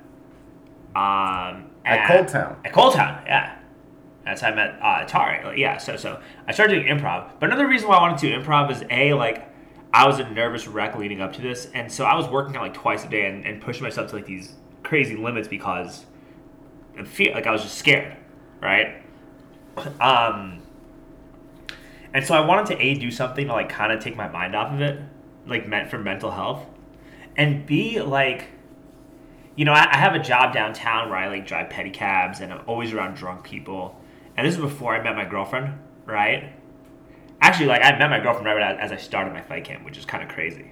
Um, 0.95 1.65
At 1.83 2.09
and- 2.09 2.27
ColdTowne. 2.29 2.55
At 2.65 2.71
ColdTowne, 2.73 3.25
yeah. 3.25 3.58
That's 4.29 4.41
how 4.41 4.49
I 4.49 4.55
met 4.55 4.79
uh, 4.81 5.05
Atari. 5.05 5.57
Yeah, 5.57 5.77
so 5.77 5.97
so 5.97 6.21
I 6.47 6.51
started 6.51 6.75
doing 6.75 6.97
improv. 6.97 7.31
But 7.39 7.47
another 7.49 7.67
reason 7.67 7.87
why 7.87 7.97
I 7.97 8.01
wanted 8.01 8.19
to 8.19 8.29
do 8.29 8.39
improv 8.39 8.71
is 8.71 8.83
a 8.91 9.13
like 9.13 9.49
I 9.91 10.05
was 10.05 10.19
a 10.19 10.29
nervous 10.29 10.67
wreck 10.67 10.95
leading 10.95 11.19
up 11.19 11.33
to 11.33 11.41
this, 11.41 11.67
and 11.73 11.91
so 11.91 12.05
I 12.05 12.15
was 12.15 12.27
working 12.27 12.55
out 12.55 12.61
like 12.61 12.75
twice 12.75 13.03
a 13.03 13.09
day 13.09 13.25
and, 13.25 13.45
and 13.45 13.61
pushing 13.61 13.83
myself 13.83 14.09
to 14.11 14.15
like 14.15 14.25
these 14.25 14.53
crazy 14.83 15.15
limits 15.15 15.47
because 15.47 16.05
I 16.97 17.03
feel 17.03 17.33
like 17.33 17.47
I 17.47 17.51
was 17.51 17.63
just 17.63 17.77
scared, 17.77 18.15
right? 18.61 19.01
Um, 20.01 20.61
and 22.13 22.25
so 22.25 22.33
I 22.33 22.45
wanted 22.45 22.65
to 22.75 22.83
a 22.83 22.95
do 22.95 23.11
something 23.11 23.47
to 23.47 23.53
like 23.53 23.69
kind 23.69 23.93
of 23.93 24.03
take 24.03 24.15
my 24.15 24.27
mind 24.27 24.55
off 24.55 24.73
of 24.73 24.81
it, 24.81 24.99
like 25.45 25.67
meant 25.67 25.89
for 25.89 25.97
mental 25.97 26.31
health, 26.31 26.65
and 27.37 27.65
b 27.65 28.01
like, 28.01 28.47
you 29.55 29.63
know, 29.63 29.73
I 29.73 29.95
have 29.95 30.15
a 30.15 30.19
job 30.19 30.53
downtown 30.53 31.09
where 31.09 31.17
I 31.17 31.27
like 31.29 31.47
drive 31.47 31.69
pedicabs 31.69 32.41
and 32.41 32.51
I'm 32.51 32.61
always 32.67 32.93
around 32.93 33.15
drunk 33.15 33.43
people, 33.43 33.98
and 34.39 34.47
this 34.47 34.55
is 34.55 34.61
before 34.61 34.95
I 34.95 35.03
met 35.03 35.17
my 35.17 35.25
girlfriend, 35.25 35.77
right? 36.05 36.53
Actually, 37.41 37.65
like 37.65 37.83
I 37.83 37.99
met 37.99 38.09
my 38.09 38.21
girlfriend 38.21 38.45
right 38.47 38.79
as 38.79 38.89
I 38.89 38.95
started 38.95 39.33
my 39.33 39.41
fight 39.41 39.65
camp, 39.65 39.83
which 39.83 39.97
is 39.97 40.05
kind 40.05 40.23
of 40.23 40.29
crazy. 40.29 40.71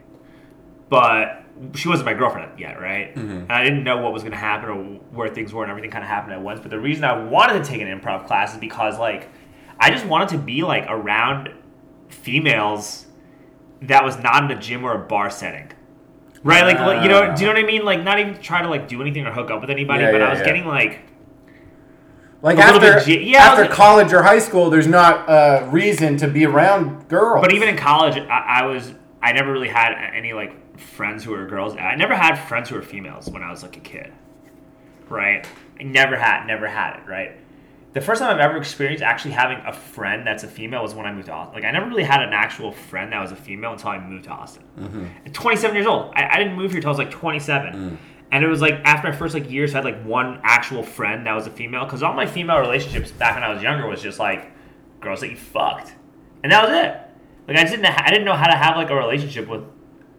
But 0.87 1.43
she 1.75 1.89
wasn't 1.89 2.05
my 2.05 2.13
girlfriend 2.13 2.57
yet, 2.57 2.79
right? 2.79 3.13
Mm-hmm. 3.13 3.29
And 3.29 3.51
I 3.51 3.65
didn't 3.65 3.83
know 3.83 3.97
what 3.97 4.13
was 4.13 4.23
going 4.23 4.31
to 4.31 4.37
happen 4.37 4.69
or 4.69 4.75
where 5.11 5.27
things 5.27 5.53
were, 5.53 5.63
and 5.63 5.69
everything 5.69 5.91
kind 5.91 6.01
of 6.01 6.07
happened 6.07 6.31
at 6.31 6.41
once. 6.41 6.61
But 6.61 6.71
the 6.71 6.79
reason 6.79 7.03
I 7.03 7.21
wanted 7.21 7.61
to 7.61 7.69
take 7.69 7.81
an 7.81 7.87
improv 7.89 8.25
class 8.25 8.53
is 8.53 8.59
because, 8.59 8.97
like, 8.97 9.27
I 9.81 9.91
just 9.91 10.05
wanted 10.05 10.29
to 10.29 10.37
be 10.37 10.63
like 10.63 10.85
around 10.87 11.49
females 12.07 13.05
that 13.81 14.05
was 14.05 14.17
not 14.17 14.49
in 14.49 14.57
a 14.57 14.61
gym 14.61 14.85
or 14.85 14.93
a 14.93 15.05
bar 15.05 15.29
setting. 15.29 15.73
Right, 16.41 16.63
like 16.63 16.79
like, 16.79 17.03
you 17.03 17.09
know, 17.09 17.35
do 17.35 17.41
you 17.41 17.47
know 17.47 17.53
what 17.53 17.63
I 17.65 17.67
mean? 17.67 17.83
Like, 17.83 18.01
not 18.01 18.17
even 18.17 18.39
trying 18.41 18.63
to 18.63 18.69
like 18.69 18.87
do 18.87 19.01
anything 19.01 19.25
or 19.25 19.33
hook 19.33 19.51
up 19.51 19.59
with 19.59 19.69
anybody, 19.69 20.03
Yeah, 20.03 20.11
but 20.13 20.21
yeah, 20.21 20.27
I 20.27 20.29
was 20.29 20.39
yeah. 20.39 20.45
getting 20.45 20.65
like, 20.65 21.01
Like 22.41 22.57
after 22.59 23.11
yeah, 23.11 23.39
after 23.39 23.65
was- 23.65 23.73
college 23.75 24.13
or 24.13 24.21
high 24.21 24.39
school, 24.39 24.69
there's 24.69 24.87
not 24.87 25.27
a 25.27 25.67
reason 25.69 26.17
to 26.17 26.27
be 26.27 26.45
around 26.45 27.07
girls. 27.09 27.41
But 27.41 27.53
even 27.53 27.69
in 27.69 27.77
college, 27.77 28.17
I, 28.17 28.61
I 28.61 28.65
was 28.65 28.93
I 29.21 29.31
never 29.31 29.51
really 29.51 29.69
had 29.69 29.93
any 30.13 30.33
like 30.33 30.79
friends 30.79 31.23
who 31.23 31.31
were 31.31 31.45
girls. 31.47 31.75
I 31.75 31.95
never 31.95 32.15
had 32.15 32.35
friends 32.35 32.69
who 32.69 32.75
were 32.75 32.81
females 32.81 33.29
when 33.29 33.41
I 33.41 33.49
was 33.49 33.63
like 33.63 33.77
a 33.77 33.81
kid, 33.81 34.13
right? 35.09 35.47
I 35.79 35.83
never 35.83 36.15
had, 36.15 36.45
never 36.45 36.67
had 36.67 36.97
it, 36.97 37.07
right? 37.07 37.31
The 37.93 38.01
first 38.01 38.21
time 38.21 38.33
I've 38.33 38.39
ever 38.41 38.57
experienced 38.57 39.01
actually 39.03 39.31
having 39.31 39.57
a 39.65 39.73
friend 39.73 40.25
that's 40.25 40.43
a 40.43 40.47
female 40.47 40.83
was 40.83 40.93
when 40.93 41.07
I 41.07 41.13
moved 41.13 41.27
to 41.27 41.31
Austin. 41.31 41.55
Like 41.55 41.63
I 41.63 41.71
never 41.71 41.87
really 41.87 42.03
had 42.03 42.21
an 42.21 42.31
actual 42.33 42.71
friend 42.71 43.11
that 43.11 43.21
was 43.21 43.31
a 43.31 43.35
female 43.35 43.71
until 43.73 43.89
I 43.89 43.99
moved 43.99 44.25
to 44.25 44.29
Austin. 44.29 44.63
Mm-hmm. 44.79 45.05
At 45.25 45.33
27 45.33 45.75
years 45.75 45.87
old, 45.87 46.13
I, 46.15 46.27
I 46.35 46.37
didn't 46.37 46.55
move 46.55 46.71
here 46.71 46.77
until 46.77 46.89
I 46.89 46.91
was 46.91 46.99
like 46.99 47.11
27. 47.11 47.73
Mm. 47.73 47.97
And 48.31 48.43
it 48.43 48.47
was 48.47 48.61
like 48.61 48.75
after 48.83 49.09
my 49.09 49.15
first 49.15 49.33
like 49.33 49.49
years, 49.49 49.73
I 49.73 49.77
had 49.77 49.85
like 49.85 50.03
one 50.03 50.39
actual 50.43 50.83
friend 50.83 51.25
that 51.25 51.33
was 51.33 51.47
a 51.47 51.51
female. 51.51 51.85
Because 51.85 52.03
all 52.03 52.13
my 52.13 52.25
female 52.25 52.59
relationships 52.59 53.11
back 53.11 53.35
when 53.35 53.43
I 53.43 53.53
was 53.53 53.63
younger 53.63 53.87
was 53.87 54.01
just 54.01 54.19
like 54.19 54.51
girls 54.99 55.21
that 55.21 55.29
you 55.29 55.37
fucked, 55.37 55.93
and 56.43 56.51
that 56.51 56.63
was 56.63 56.73
it. 56.73 57.01
Like 57.47 57.57
I 57.57 57.69
didn't 57.69 57.85
ha- 57.85 58.03
I 58.05 58.09
didn't 58.09 58.25
know 58.25 58.35
how 58.35 58.47
to 58.47 58.57
have 58.57 58.75
like 58.75 58.89
a 58.89 58.95
relationship 58.95 59.47
with 59.47 59.63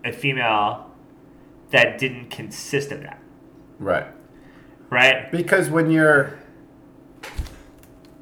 a 0.05 0.13
female 0.13 0.91
that 1.71 1.99
didn't 1.99 2.31
consist 2.31 2.93
of 2.93 3.03
that, 3.03 3.21
right. 3.79 4.07
right? 4.89 5.31
Because 5.31 5.69
when 5.69 5.91
you're 5.91 6.39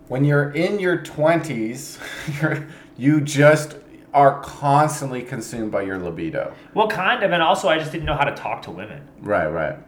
when 0.08 0.24
you're 0.24 0.50
in 0.50 0.80
your 0.80 1.02
twenties, 1.02 1.98
you're 2.40 2.66
you 2.96 3.20
just 3.20 3.76
are 4.16 4.40
constantly 4.40 5.22
consumed 5.22 5.70
by 5.70 5.82
your 5.82 5.98
libido. 5.98 6.54
Well, 6.72 6.88
kind 6.88 7.22
of, 7.22 7.32
and 7.32 7.42
also 7.42 7.68
I 7.68 7.78
just 7.78 7.92
didn't 7.92 8.06
know 8.06 8.14
how 8.16 8.24
to 8.24 8.34
talk 8.34 8.62
to 8.62 8.70
women. 8.70 9.06
Right, 9.20 9.46
right. 9.46 9.78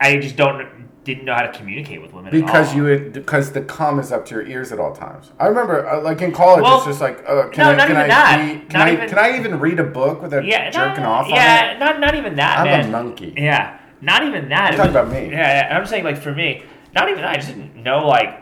I 0.00 0.18
just 0.18 0.36
don't 0.36 0.84
didn't 1.02 1.24
know 1.24 1.34
how 1.34 1.42
to 1.42 1.52
communicate 1.52 2.00
with 2.00 2.12
women 2.14 2.28
at 2.28 2.32
Because 2.32 2.72
you 2.74 2.84
would, 2.84 3.12
because 3.12 3.50
the 3.52 3.60
cum 3.60 3.98
is 3.98 4.10
up 4.12 4.24
to 4.26 4.36
your 4.36 4.46
ears 4.46 4.70
at 4.72 4.78
all 4.78 4.94
times. 4.94 5.32
I 5.40 5.48
remember, 5.48 5.86
uh, 5.86 6.00
like 6.00 6.22
in 6.22 6.30
college, 6.32 6.62
Well, 6.62 6.76
it's 6.78 6.86
just 6.86 7.00
like, 7.00 7.18
uh, 7.28 7.48
can 7.50 7.64
no, 7.64 7.72
I, 7.72 7.76
not 7.76 7.88
can 7.88 7.90
even 7.96 8.02
I, 8.02 8.08
that. 8.08 8.38
be- 8.46 8.58
can 8.60 8.78
Not 8.78 8.88
I, 8.88 8.92
even- 8.92 9.08
can 9.08 9.18
I 9.18 9.36
even 9.36 9.58
read 9.60 9.80
a 9.80 9.84
book 9.84 10.22
without 10.22 10.44
yeah, 10.46 10.70
jerking 10.70 11.02
not, 11.02 11.24
off 11.24 11.28
yeah, 11.28 11.76
not 11.78 11.98
not 12.00 12.14
even 12.14 12.36
that, 12.36 12.58
I'm 12.60 12.64
man. 12.66 12.84
a 12.86 12.90
monkey. 12.90 13.34
Yeah, 13.36 13.78
not 14.00 14.22
even 14.24 14.48
that. 14.50 14.70
You're 14.72 14.84
talking 14.84 14.94
was- 14.94 15.02
about 15.08 15.12
me. 15.12 15.30
Yeah, 15.32 15.68
yeah. 15.68 15.76
I'm 15.76 15.84
saying 15.84 16.04
like 16.04 16.16
for 16.16 16.32
me, 16.32 16.62
not 16.94 17.08
even 17.08 17.22
that. 17.22 17.30
I 17.32 17.36
just 17.36 17.48
didn't 17.48 17.74
know 17.82 18.06
like 18.06 18.40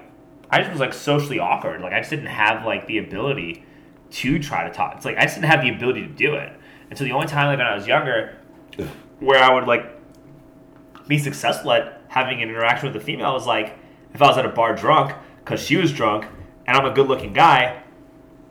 I 0.50 0.58
just 0.58 0.70
was 0.70 0.80
like 0.80 0.92
socially 0.92 1.38
awkward. 1.38 1.80
Like 1.80 1.94
I 1.94 2.00
just 2.00 2.10
didn't 2.10 2.26
have 2.26 2.66
like 2.66 2.86
the 2.86 2.98
ability 2.98 3.64
to 4.12 4.38
try 4.38 4.68
to 4.68 4.75
talk. 4.75 4.94
It's 4.96 5.05
like 5.05 5.16
I 5.16 5.22
just 5.22 5.37
didn't 5.37 5.51
have 5.51 5.62
the 5.62 5.70
ability 5.70 6.03
to 6.03 6.12
do 6.12 6.35
it. 6.35 6.53
And 6.90 6.98
so 6.98 7.05
the 7.05 7.12
only 7.12 7.27
time 7.27 7.46
like 7.46 7.59
when 7.59 7.66
I 7.66 7.75
was 7.75 7.87
younger, 7.87 8.37
where 9.20 9.42
I 9.42 9.55
would 9.55 9.66
like 9.66 9.98
be 11.09 11.18
successful 11.18 11.72
at 11.72 12.03
having 12.09 12.42
an 12.42 12.48
interaction 12.51 12.92
with 12.92 13.01
a 13.01 13.05
female 13.05 13.33
was 13.33 13.46
like 13.46 13.79
if 14.14 14.20
I 14.20 14.27
was 14.27 14.38
at 14.38 14.44
a 14.44 14.51
bar 14.51 14.75
drunk 14.77 15.14
because 15.38 15.61
she 15.61 15.77
was 15.77 15.92
drunk 15.92 16.27
and 16.66 16.77
I'm 16.77 16.85
a 16.85 16.94
good 16.94 17.09
looking 17.09 17.33
guy, 17.33 17.83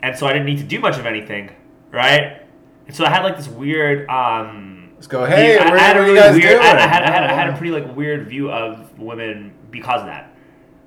and 0.01 0.17
so 0.17 0.27
I 0.27 0.33
didn't 0.33 0.47
need 0.47 0.57
to 0.57 0.63
do 0.63 0.79
much 0.79 0.97
of 0.97 1.05
anything, 1.05 1.55
right? 1.91 2.41
And 2.87 2.95
so 2.95 3.05
I 3.05 3.09
had 3.09 3.23
like 3.23 3.37
this 3.37 3.47
weird 3.47 4.09
um 4.09 4.79
Let's 4.95 5.07
go, 5.07 5.25
hey, 5.25 5.57
I, 5.57 5.67
I 5.67 5.79
had 5.79 5.97
a 5.97 6.01
really 6.01 6.39
weird? 6.39 6.61
I, 6.61 6.77
I 6.77 6.87
had, 6.87 7.01
I, 7.01 7.11
had, 7.11 7.23
I 7.23 7.33
had 7.33 7.49
a 7.49 7.57
pretty 7.57 7.71
like 7.71 7.95
weird 7.95 8.27
view 8.27 8.51
of 8.51 8.99
women 8.99 9.51
because 9.71 10.01
of 10.01 10.05
that, 10.05 10.31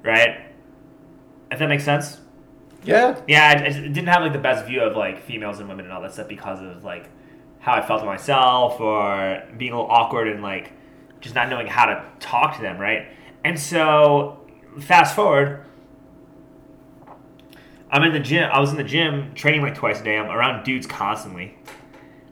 right? 0.04 0.52
If 1.50 1.58
that 1.58 1.68
makes 1.68 1.84
sense. 1.84 2.20
Yeah. 2.84 3.20
Yeah, 3.26 3.48
I, 3.48 3.64
I 3.66 3.70
didn't 3.70 4.06
have 4.06 4.22
like 4.22 4.32
the 4.32 4.38
best 4.38 4.66
view 4.66 4.80
of 4.82 4.96
like 4.96 5.24
females 5.24 5.58
and 5.58 5.68
women 5.68 5.86
and 5.86 5.92
all 5.92 6.02
that 6.02 6.12
stuff 6.12 6.28
because 6.28 6.60
of 6.60 6.84
like 6.84 7.08
how 7.60 7.72
I 7.72 7.80
felt 7.86 8.00
of 8.00 8.06
myself 8.06 8.78
or 8.80 9.42
being 9.56 9.72
a 9.72 9.76
little 9.76 9.90
awkward 9.90 10.28
and 10.28 10.42
like 10.42 10.72
just 11.20 11.34
not 11.34 11.48
knowing 11.48 11.66
how 11.66 11.86
to 11.86 12.04
talk 12.20 12.56
to 12.56 12.62
them, 12.62 12.78
right? 12.78 13.08
And 13.44 13.58
so 13.58 14.46
fast 14.80 15.16
forward, 15.16 15.64
I'm 17.90 18.02
in 18.02 18.12
the 18.12 18.20
gym. 18.20 18.50
I 18.52 18.60
was 18.60 18.70
in 18.70 18.76
the 18.76 18.84
gym 18.84 19.34
training 19.34 19.62
like 19.62 19.74
twice 19.74 20.00
a 20.00 20.04
day. 20.04 20.18
I'm 20.18 20.30
around 20.30 20.64
dudes 20.64 20.86
constantly, 20.86 21.56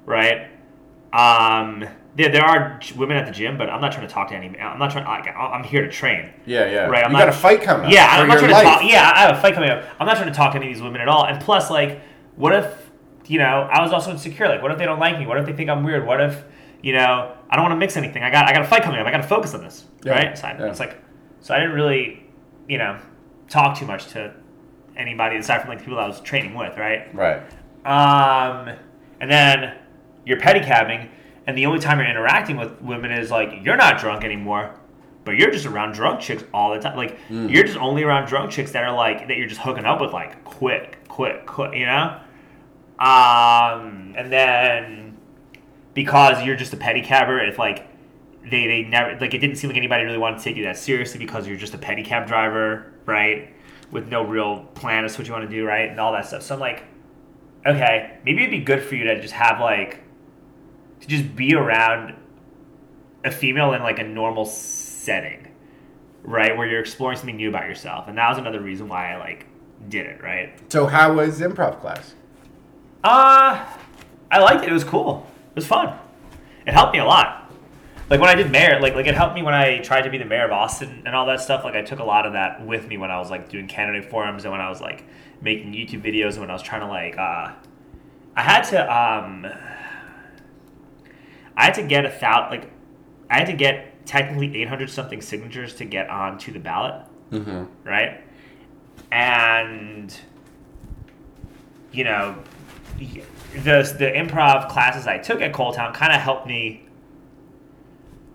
right? 0.05 0.49
Um, 1.13 1.87
there, 2.15 2.29
there 2.31 2.45
are 2.45 2.79
women 2.97 3.17
at 3.17 3.25
the 3.27 3.33
gym, 3.33 3.57
but 3.57 3.71
I'm 3.71 3.81
not 3.81 3.93
trying 3.93 4.07
to 4.07 4.13
talk 4.13 4.29
to 4.29 4.35
any. 4.35 4.59
I'm 4.59 4.79
not 4.79 4.91
trying. 4.91 5.05
Like, 5.07 5.35
I'm 5.35 5.65
here 5.65 5.83
to 5.83 5.91
train. 5.91 6.31
Yeah, 6.45 6.71
yeah. 6.71 6.87
Right, 6.87 7.05
I'm 7.05 7.11
you 7.11 7.19
not- 7.19 7.25
got 7.27 7.29
a 7.31 7.33
fight 7.33 7.63
coming 7.63 7.87
up. 7.87 7.93
Yeah, 7.93 8.07
I'm 8.07 8.29
not 8.29 8.39
trying 8.39 8.51
to 8.51 8.63
talk. 8.63 8.83
Yeah, 8.85 9.13
I 9.15 9.21
have 9.23 9.39
a 9.39 9.41
fight 9.41 9.55
coming 9.55 9.71
up. 9.71 9.85
I'm 9.99 10.07
not 10.07 10.17
trying 10.17 10.29
to 10.29 10.35
talk 10.35 10.53
to 10.53 10.59
any 10.59 10.69
of 10.69 10.75
these 10.75 10.83
women 10.83 11.01
at 11.01 11.09
all. 11.09 11.25
And 11.27 11.41
plus, 11.41 11.71
like, 11.71 12.01
what 12.37 12.55
if, 12.55 12.91
you 13.27 13.39
know, 13.39 13.69
I 13.71 13.81
was 13.83 13.93
also 13.93 14.11
insecure. 14.11 14.49
Like, 14.49 14.63
what 14.63 14.71
if 14.73 14.79
they 14.79 14.85
don't 14.85 14.99
like 14.99 15.19
me? 15.19 15.27
What 15.27 15.39
if 15.39 15.47
they 15.47 15.53
think 15.53 15.71
I'm 15.71 15.85
weird? 15.85 16.07
What 16.07 16.21
if, 16.21 16.45
you 16.83 16.93
know, 16.93 17.35
I 17.49 17.57
don't 17.57 17.63
want 17.65 17.73
to 17.73 17.79
mix 17.79 17.97
anything? 17.97 18.23
I 18.23 18.31
got, 18.31 18.47
I 18.47 18.53
got 18.53 18.63
a 18.63 18.67
fight 18.67 18.83
coming 18.83 19.01
up. 19.01 19.07
I 19.07 19.11
got 19.11 19.23
to 19.23 19.29
focus 19.29 19.55
on 19.55 19.63
this, 19.63 19.87
Yeah, 20.05 20.13
right? 20.13 20.37
So 20.37 20.47
I, 20.49 20.59
yeah. 20.59 20.67
it's 20.67 20.81
like, 20.81 20.97
so 21.41 21.55
I 21.55 21.59
didn't 21.61 21.75
really, 21.75 22.27
you 22.69 22.79
know, 22.79 22.99
talk 23.49 23.79
too 23.79 23.87
much 23.87 24.09
to 24.09 24.35
anybody 24.97 25.37
aside 25.37 25.61
from 25.61 25.71
like 25.71 25.79
the 25.79 25.85
people 25.85 25.99
I 25.99 26.07
was 26.07 26.21
training 26.21 26.55
with, 26.55 26.77
right? 26.77 27.15
Right. 27.15 27.43
Um, 27.87 28.75
and 29.21 29.31
then 29.31 29.77
you're 30.27 30.39
pedicabbing, 30.39 31.09
and 31.47 31.57
the 31.59 31.67
only 31.67 31.81
time 31.81 31.99
you're 31.99 32.09
interacting 32.09 32.57
with 32.57 32.81
women 32.81 33.11
is 33.13 33.31
like 33.31 33.65
you're 33.65 33.77
not 33.77 33.99
drunk 34.01 34.25
anymore, 34.25 34.75
but 35.25 35.33
you're 35.33 35.51
just 35.51 35.67
around 35.67 35.93
drunk 35.93 36.21
chicks 36.21 36.45
all 36.53 36.73
the 36.75 36.81
time. 36.81 36.97
Like 36.97 37.19
you're 37.51 37.65
just 37.65 37.79
only 37.79 38.03
around 38.03 38.27
drunk 38.29 38.51
chicks 38.51 38.73
that 38.73 38.85
are 38.85 38.95
like 38.95 39.29
that 39.29 39.37
you're 39.37 39.49
just 39.49 39.61
hooking 39.61 39.85
up 39.85 40.01
with 40.01 40.13
like 40.13 40.45
quick, 40.45 40.99
quick, 41.09 41.47
quick, 41.47 41.75
you 41.75 41.87
know. 41.87 42.21
Um, 42.99 44.15
and 44.17 44.33
then 44.33 45.17
because 45.95 46.43
you're 46.45 46.57
just 46.57 46.73
a 46.73 46.77
pedicabber, 46.77 47.41
if 47.49 47.59
like 47.59 47.89
they 48.49 48.67
they 48.67 48.83
never 48.83 49.19
like 49.21 49.35
it 49.35 49.39
didn't 49.39 49.57
seem 49.57 49.71
like 49.71 49.77
anybody 49.77 50.05
really 50.05 50.19
wanted 50.19 50.39
to 50.39 50.45
take 50.45 50.57
you 50.57 50.65
that 50.65 50.77
seriously 50.77 51.19
because 51.19 51.47
you're 51.47 51.57
just 51.57 51.75
a 51.75 51.79
pedicab 51.79 52.27
driver, 52.27 52.93
right? 53.07 53.53
With 53.91 54.09
no 54.09 54.25
real 54.25 54.65
plan 54.75 55.05
as 55.05 55.15
to 55.15 55.21
what 55.21 55.27
you 55.27 55.33
want 55.33 55.49
to 55.49 55.55
do, 55.55 55.65
right? 55.67 55.91
And 55.91 55.99
all 56.01 56.13
that 56.13 56.27
stuff. 56.27 56.43
So 56.43 56.55
I'm 56.55 56.61
like, 56.61 56.85
okay, 57.67 58.19
maybe 58.25 58.43
it'd 58.43 58.51
be 58.51 58.65
good 58.65 58.83
for 58.83 58.95
you 58.95 59.05
to 59.05 59.21
just 59.21 59.35
have 59.35 59.61
like 59.61 60.01
to 61.03 61.09
just 61.09 61.35
be 61.37 61.55
around 61.55 62.15
a 63.25 63.31
female 63.31 63.73
in 63.75 63.83
like 63.83 63.99
a 63.99 64.05
normal 64.05 64.45
setting, 64.45 65.49
right? 66.23 66.57
Where 66.57 66.67
you're 66.67 66.81
exploring 66.81 67.19
something 67.19 67.37
new 67.37 67.49
about 67.49 67.69
yourself. 67.69 68.09
And 68.09 68.17
that 68.19 68.29
was 68.29 68.39
another 68.39 68.61
reason 68.61 68.89
why 68.89 69.13
I 69.13 69.17
like 69.19 69.47
did 69.89 70.07
it, 70.07 70.23
right? 70.23 70.59
So 70.73 70.87
how 70.87 71.15
was 71.15 71.41
improv 71.41 71.81
class? 71.81 72.15
Uh 73.05 73.67
I 74.31 74.39
liked 74.39 74.63
it. 74.63 74.71
It 74.71 74.73
was 74.73 74.85
cool. 74.85 75.27
It 75.51 75.57
was 75.57 75.67
fun. 75.67 75.99
It 76.67 76.73
helped 76.73 76.93
me 76.95 77.01
a 77.01 77.05
lot. 77.05 77.53
Like 78.09 78.21
when 78.21 78.29
I 78.29 78.35
did 78.35 78.51
mayor, 78.51 78.79
like 78.81 78.95
like 78.95 79.07
it 79.07 79.15
helped 79.15 79.35
me 79.35 79.43
when 79.43 79.55
I 79.55 79.79
tried 79.79 80.03
to 80.03 80.11
be 80.11 80.19
the 80.19 80.25
mayor 80.25 80.45
of 80.45 80.53
Austin 80.53 81.03
and 81.05 81.17
all 81.17 81.27
that 81.27 81.41
stuff. 81.41 81.65
Like 81.65 81.75
I 81.75 81.83
took 81.83 81.99
a 81.99 82.05
lot 82.05 82.27
of 82.27 82.35
that 82.35 82.65
with 82.65 82.87
me 82.87 82.97
when 82.97 83.11
I 83.11 83.19
was 83.19 83.29
like 83.31 83.49
doing 83.49 83.67
candidate 83.67 84.09
forums 84.09 84.45
and 84.45 84.53
when 84.53 84.61
I 84.61 84.69
was 84.69 84.81
like 84.81 85.05
making 85.41 85.73
YouTube 85.73 86.03
videos 86.03 86.33
and 86.33 86.41
when 86.41 86.51
I 86.51 86.53
was 86.53 86.63
trying 86.63 86.83
to 86.83 86.87
like 86.87 87.19
uh 87.19 87.53
I 88.37 88.43
had 88.43 88.63
to 88.71 88.93
um 88.93 89.47
I 91.57 91.65
had 91.67 91.75
to 91.75 91.83
get 91.83 92.05
a 92.05 92.11
thousand 92.11 92.51
like 92.51 92.71
I 93.31 93.39
had 93.39 93.47
to 93.47 93.53
get 93.53 94.05
technically 94.07 94.63
800 94.63 94.91
something 94.91 95.21
signatures 95.21 95.75
to 95.77 95.85
get 95.85 96.09
on 96.11 96.39
to 96.39 96.53
the 96.53 96.59
ballot 96.59 97.07
Mm-hmm. 97.31 97.65
right? 97.89 98.21
And 99.11 100.15
you 101.93 102.05
know, 102.05 102.37
the 102.99 103.95
the 103.99 104.11
improv 104.15 104.69
classes 104.71 105.07
I 105.07 105.19
took 105.19 105.41
at 105.43 105.53
ColdTowne 105.53 105.93
kind 105.95 106.13
of 106.13 106.21
helped 106.21 106.47
me 106.47 106.87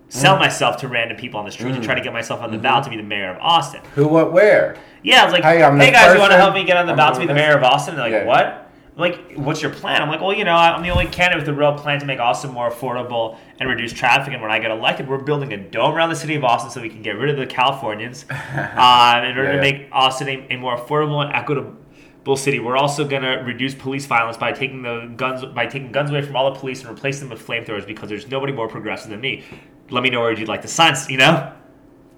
sell 0.08 0.36
Mm. 0.36 0.40
myself 0.40 0.78
to 0.78 0.88
random 0.88 1.16
people 1.16 1.38
on 1.38 1.44
the 1.44 1.50
street 1.52 1.72
to 1.74 1.80
Mm. 1.80 1.84
try 1.84 1.94
to 1.94 2.00
get 2.00 2.12
myself 2.12 2.40
on 2.40 2.50
the 2.50 2.56
Mhm. 2.56 2.62
ballot 2.62 2.84
to 2.84 2.90
be 2.90 2.96
the 2.96 3.02
mayor 3.02 3.30
of 3.30 3.38
Austin. 3.40 3.80
Who, 3.94 4.08
what, 4.08 4.32
where? 4.32 4.76
Yeah, 5.02 5.20
I 5.22 5.24
was 5.24 5.32
like, 5.34 5.42
Hey, 5.42 5.58
hey, 5.58 5.90
guys, 5.92 6.14
you 6.14 6.20
want 6.20 6.32
to 6.32 6.38
help 6.38 6.54
me 6.54 6.64
get 6.64 6.76
on 6.78 6.86
the 6.86 6.92
I'm 6.92 6.96
ballot 6.96 7.14
to 7.14 7.20
be 7.20 7.26
the 7.26 7.34
mayor 7.34 7.56
of 7.56 7.62
Austin? 7.62 7.94
And 7.94 8.02
they're 8.02 8.10
like, 8.10 8.22
Yeah. 8.22 8.26
what? 8.26 8.67
Like, 8.98 9.34
what's 9.36 9.62
your 9.62 9.70
plan? 9.70 10.02
I'm 10.02 10.08
like, 10.08 10.20
well, 10.20 10.34
you 10.34 10.42
know, 10.44 10.56
I'm 10.56 10.82
the 10.82 10.90
only 10.90 11.06
candidate 11.06 11.46
with 11.46 11.48
a 11.48 11.56
real 11.56 11.72
plan 11.72 12.00
to 12.00 12.06
make 12.06 12.18
Austin 12.18 12.50
more 12.50 12.68
affordable 12.68 13.38
and 13.60 13.68
reduce 13.68 13.92
traffic. 13.92 14.32
And 14.32 14.42
when 14.42 14.50
I 14.50 14.58
get 14.58 14.72
elected, 14.72 15.08
we're 15.08 15.22
building 15.22 15.52
a 15.52 15.56
dome 15.56 15.94
around 15.94 16.08
the 16.10 16.16
city 16.16 16.34
of 16.34 16.42
Austin 16.42 16.72
so 16.72 16.82
we 16.82 16.88
can 16.88 17.00
get 17.00 17.12
rid 17.12 17.30
of 17.30 17.36
the 17.36 17.46
Californians 17.46 18.24
um, 18.30 19.24
in 19.24 19.38
order 19.38 19.44
Yeah, 19.44 19.52
to 19.52 19.60
make 19.60 19.88
Austin 19.92 20.28
a, 20.28 20.46
a 20.50 20.56
more 20.56 20.76
affordable 20.76 21.24
and 21.24 21.32
equitable 21.32 22.36
city. 22.36 22.58
We're 22.58 22.76
also 22.76 23.06
going 23.06 23.22
to 23.22 23.36
reduce 23.46 23.72
police 23.72 24.04
violence 24.04 24.36
by 24.36 24.50
taking 24.50 24.82
the 24.82 25.12
guns 25.16 25.44
by 25.44 25.66
taking 25.66 25.92
guns 25.92 26.10
away 26.10 26.22
from 26.22 26.34
all 26.34 26.52
the 26.52 26.58
police 26.58 26.82
and 26.82 26.90
replace 26.90 27.20
them 27.20 27.28
with 27.30 27.46
flamethrowers 27.46 27.86
because 27.86 28.08
there's 28.08 28.26
nobody 28.26 28.52
more 28.52 28.68
progressive 28.68 29.10
than 29.10 29.20
me. 29.20 29.44
Let 29.90 30.02
me 30.02 30.10
know 30.10 30.20
where 30.22 30.32
you'd 30.32 30.48
like 30.48 30.62
the 30.62 30.68
signs, 30.68 31.08
you 31.08 31.18
know. 31.18 31.52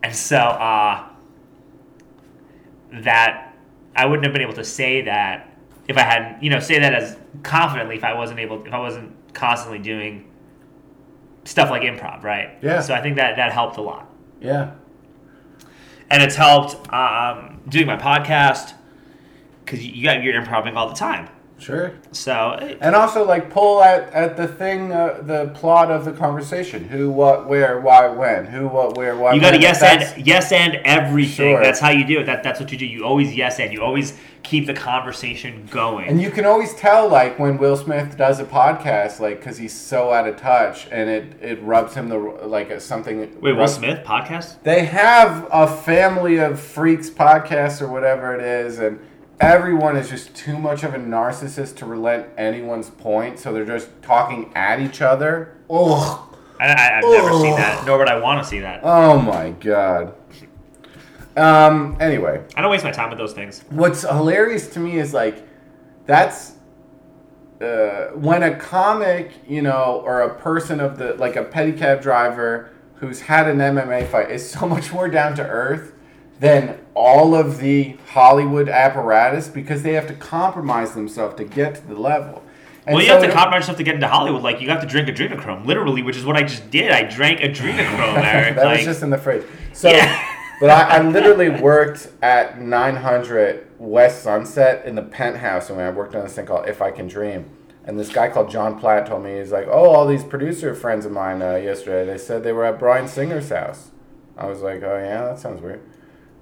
And 0.03 0.17
so 0.17 0.39
uh, 0.39 1.07
that 2.93 3.55
I 3.95 4.07
wouldn't 4.07 4.25
have 4.25 4.33
been 4.33 4.43
able 4.43 4.55
to 4.55 4.65
say 4.65 5.03
that 5.03 5.50
if 5.91 5.97
I 5.99 6.03
hadn't, 6.03 6.43
you 6.43 6.51
know, 6.51 6.61
say 6.61 6.79
that 6.79 6.95
as 6.95 7.17
confidently 7.43 7.97
if 7.97 8.05
I 8.05 8.15
wasn't 8.15 8.39
able, 8.39 8.65
if 8.65 8.73
I 8.73 8.79
wasn't 8.79 9.13
constantly 9.35 9.81
doing 9.81 10.31
stuff 11.45 11.69
like 11.69 11.83
improv, 11.83 12.23
right? 12.23 12.57
Yeah. 12.63 12.81
So 12.81 12.95
I 12.95 13.03
think 13.03 13.17
that 13.17 13.37
that 13.37 13.51
helped 13.53 13.77
a 13.77 13.83
lot, 13.83 14.09
Yeah. 14.41 14.73
and 16.11 16.23
it's 16.23 16.37
helped 16.37 16.75
um, 16.93 17.61
doing 17.69 17.87
my 17.87 17.97
podcast 17.97 18.75
because 19.65 19.85
you 19.85 20.05
got 20.05 20.23
you're 20.23 20.35
improving 20.37 20.77
all 20.77 20.89
the 20.89 20.95
time. 20.95 21.29
Sure. 21.61 21.93
So 22.13 22.53
it- 22.61 22.79
And 22.81 22.95
also, 22.97 23.25
like, 23.27 23.51
pull 23.51 23.83
at, 23.83 24.13
at 24.13 24.37
the 24.37 24.49
thing, 24.49 24.93
uh, 24.93 25.21
the 25.23 25.49
plot 25.55 25.91
of 25.91 26.05
the 26.05 26.13
conversation. 26.13 26.85
Who, 26.85 27.11
what, 27.11 27.49
where, 27.49 27.81
why, 27.81 28.09
when. 28.09 28.47
Who, 28.47 28.67
what, 28.69 28.97
where, 28.97 29.15
why, 29.17 29.35
you 29.35 29.41
got 29.41 29.51
to 29.53 29.61
yes 29.61 29.83
and 29.83 30.27
yes 30.27 30.51
and 30.53 30.77
everything. 30.85 31.55
Sure. 31.55 31.63
That's 31.63 31.79
how 31.79 31.91
you 31.91 32.05
do 32.07 32.21
it. 32.21 32.25
That 32.25 32.43
that's 32.43 32.59
what 32.61 32.73
you 32.73 32.79
do. 32.79 32.87
You 32.87 33.05
always 33.05 33.35
yes 33.35 33.61
and. 33.61 33.73
You 33.73 33.83
always 33.83 34.17
keep 34.43 34.67
the 34.67 34.73
conversation 34.75 35.69
going. 35.71 36.09
And 36.09 36.21
you 36.21 36.31
can 36.31 36.47
always 36.47 36.75
tell, 36.75 37.09
like, 37.09 37.39
when 37.39 37.59
Will 37.59 37.77
Smith 37.77 38.17
does 38.17 38.41
a 38.41 38.45
podcast, 38.45 39.21
like, 39.21 39.39
because 39.39 39.59
he's 39.59 39.75
so 39.75 40.13
out 40.13 40.27
of 40.27 40.37
touch 40.39 40.89
and 40.91 41.11
it, 41.11 41.25
it 41.43 41.63
rubs 41.63 41.95
him 41.95 42.09
the, 42.09 42.17
like, 42.19 42.81
something. 42.81 43.19
Wait, 43.43 43.53
Will 43.53 43.69
Smith 43.69 44.03
podcast? 44.05 44.63
They 44.63 44.87
have 44.87 45.47
a 45.53 45.67
family 45.67 46.39
of 46.39 46.59
freaks 46.59 47.11
podcast 47.11 47.83
or 47.83 47.89
whatever 47.89 48.35
it 48.35 48.41
is, 48.43 48.79
and 48.79 48.99
everyone 49.41 49.97
is 49.97 50.09
just 50.09 50.35
too 50.35 50.59
much 50.59 50.85
of 50.85 50.95
a 50.95 50.99
narcissist 50.99 51.77
to 51.77 51.87
relent 51.87 52.29
anyone's 52.37 52.91
point, 52.91 53.39
so 53.39 53.53
they're 53.53 53.65
just 53.65 53.89
talking 54.03 54.53
at 54.55 54.81
each 54.81 55.01
other. 55.01 55.57
Ugh. 55.71 56.27
I, 56.61 56.67
I, 56.67 56.99
I've 56.99 57.05
never 57.05 57.33
seen 57.33 57.57
that, 57.57 57.87
nor 57.87 57.99
would 57.99 58.09
I 58.09 58.19
want 58.19 58.43
to 58.43 58.49
see 58.49 58.61
that. 58.61 58.81
Oh 58.83 59.19
my 59.19 59.51
god. 59.51 60.15
Um, 61.37 61.97
anyway, 62.01 62.45
I 62.55 62.61
don't 62.61 62.71
waste 62.71 62.85
my 62.85 62.91
time 62.91 63.09
with 63.09 63.19
those 63.19 63.33
things. 63.33 63.65
what's 63.71 64.03
hilarious 64.03 64.69
to 64.71 64.81
me 64.81 64.99
is 64.99 65.15
like, 65.15 65.47
that's 66.05 66.57
uh, 67.63 68.09
when 68.15 68.43
a 68.43 68.57
comic, 68.57 69.33
you 69.49 69.63
know, 69.63 70.03
or 70.05 70.23
a 70.23 70.35
person 70.35 70.81
of 70.81 70.99
the, 70.99 71.15
like 71.15 71.37
a 71.37 71.45
pedicab 71.45 72.03
driver 72.03 72.71
who's 72.97 73.23
had 73.23 73.49
an 73.49 73.59
MMA 73.59 74.07
fight 74.09 74.31
is 74.31 74.49
so 74.51 74.69
much 74.69 74.93
more 74.93 75.09
down 75.09 75.35
to 75.37 75.47
earth 75.47 75.95
than 76.41 76.79
all 76.95 77.35
of 77.35 77.59
the 77.59 77.97
Hollywood 78.09 78.69
apparatus 78.69 79.49
because 79.49 79.83
they 79.83 79.93
have 79.93 80.07
to 80.09 80.15
compromise 80.15 80.95
themselves 80.95 81.37
to 81.37 81.45
get 81.45 81.77
to 81.77 81.87
the 81.87 81.95
level. 81.95 82.43
And 82.87 82.95
well, 82.95 83.03
you 83.05 83.11
so 83.11 83.21
have 83.21 83.23
to 83.23 83.31
compromise 83.31 83.61
yourself 83.63 83.77
to 83.79 83.85
get 83.85 83.95
into 83.95 84.09
Hollywood. 84.09 84.43
Like, 84.43 84.61
you 84.61 84.69
have 84.71 84.81
to 84.81 84.87
drink 84.87 85.09
adrenochrome, 85.09 85.67
literally, 85.67 86.03
which 86.03 86.17
is 86.17 86.25
what 86.25 86.37
I 86.37 86.43
just 86.43 86.71
did. 86.71 86.91
I 86.91 87.03
drank 87.03 87.41
adrenochrome, 87.41 88.17
Eric. 88.25 88.57
that 88.57 88.65
like, 88.65 88.79
was 88.79 88.87
just 88.87 89.03
in 89.03 89.11
the 89.11 89.19
fridge. 89.19 89.45
So, 89.75 89.91
Yeah. 89.91 90.27
but 90.61 90.71
I, 90.71 90.97
I 90.97 91.03
literally 91.03 91.51
worked 91.51 92.09
at 92.23 92.61
900 92.61 93.67
West 93.79 94.23
Sunset 94.23 94.87
in 94.87 94.95
the 94.95 95.03
penthouse, 95.03 95.69
and 95.69 95.77
when 95.77 95.87
I 95.87 95.91
worked 95.91 96.15
on 96.15 96.23
this 96.25 96.35
thing 96.35 96.47
called 96.47 96.69
If 96.69 96.81
I 96.81 96.91
Can 96.91 97.07
Dream. 97.07 97.45
And 97.85 97.99
this 97.99 98.09
guy 98.11 98.29
called 98.29 98.51
John 98.51 98.79
Platt 98.81 99.07
told 99.07 99.25
me 99.25 99.39
he's 99.39 99.53
like, 99.53 99.67
oh, 99.67 99.91
all 99.91 100.07
these 100.07 100.25
producer 100.25 100.75
friends 100.75 101.05
of 101.05 101.13
mine 101.13 101.43
uh, 101.43 101.57
yesterday. 101.57 102.11
They 102.11 102.19
said 102.19 102.45
they 102.45 102.53
were 102.53 102.65
at 102.65 102.79
Bryan 102.79 103.09
Singer's 103.09 103.51
house. 103.51 103.91
I 104.37 104.47
was 104.47 104.61
like, 104.63 104.83
oh 104.83 104.97
yeah, 104.97 105.25
that 105.27 105.39
sounds 105.39 105.61
weird. 105.61 105.83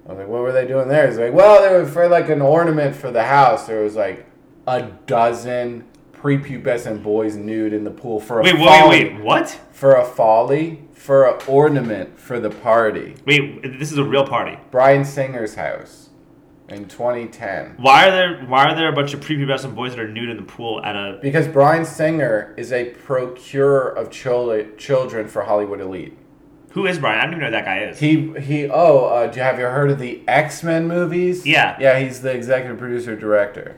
I 0.05 0.09
was 0.11 0.19
like, 0.19 0.27
what 0.27 0.41
were 0.41 0.51
they 0.51 0.67
doing 0.67 0.87
there? 0.87 1.07
He's 1.07 1.17
like, 1.17 1.33
well, 1.33 1.61
they 1.61 1.69
were 1.69 1.85
for 1.85 2.07
like 2.07 2.29
an 2.29 2.41
ornament 2.41 2.95
for 2.95 3.11
the 3.11 3.23
house. 3.23 3.67
There 3.67 3.83
was 3.83 3.95
like 3.95 4.25
a 4.67 4.83
dozen 5.05 5.85
prepubescent 6.13 7.01
boys 7.01 7.35
nude 7.35 7.73
in 7.73 7.83
the 7.83 7.91
pool 7.91 8.19
for 8.19 8.39
a 8.39 8.43
wait, 8.43 8.55
wait, 8.55 8.65
folly 8.65 8.89
wait, 8.89 9.13
wait, 9.13 9.23
what? 9.23 9.59
for 9.71 9.95
a 9.95 10.05
folly 10.05 10.83
for 10.93 11.25
an 11.25 11.39
ornament 11.47 12.19
for 12.19 12.39
the 12.39 12.49
party. 12.49 13.15
Wait, 13.25 13.61
this 13.79 13.91
is 13.91 13.97
a 13.97 14.03
real 14.03 14.25
party. 14.25 14.57
Bryan 14.69 15.05
Singer's 15.05 15.55
house 15.55 16.09
in 16.67 16.87
2010. 16.87 17.75
Why 17.77 18.07
are 18.07 18.11
there 18.11 18.45
Why 18.45 18.65
are 18.65 18.75
there 18.75 18.89
a 18.89 18.93
bunch 18.93 19.13
of 19.13 19.21
prepubescent 19.21 19.75
boys 19.75 19.95
that 19.95 20.01
are 20.01 20.07
nude 20.07 20.29
in 20.29 20.37
the 20.37 20.43
pool 20.43 20.83
at 20.83 20.95
a? 20.95 21.19
Because 21.21 21.47
Bryan 21.47 21.85
Singer 21.85 22.53
is 22.57 22.71
a 22.71 22.85
procurer 22.91 23.89
of 23.89 24.11
chil- 24.11 24.65
children 24.77 25.27
for 25.27 25.43
Hollywood 25.43 25.79
Elite. 25.79 26.17
Who 26.71 26.85
is 26.85 26.99
Bryan? 26.99 27.19
I 27.19 27.23
don't 27.23 27.31
even 27.33 27.39
know 27.39 27.45
who 27.47 27.51
that 27.51 27.65
guy 27.65 27.79
is. 27.85 27.99
He 27.99 28.31
he. 28.39 28.67
Oh, 28.69 29.05
uh, 29.05 29.27
do 29.27 29.37
you 29.37 29.43
have 29.43 29.57
you 29.59 29.65
heard 29.65 29.89
of 29.89 29.99
the 29.99 30.21
X 30.27 30.63
Men 30.63 30.87
movies? 30.87 31.45
Yeah. 31.45 31.75
Yeah, 31.79 31.99
he's 31.99 32.21
the 32.21 32.31
executive 32.31 32.77
producer 32.77 33.15
director. 33.15 33.77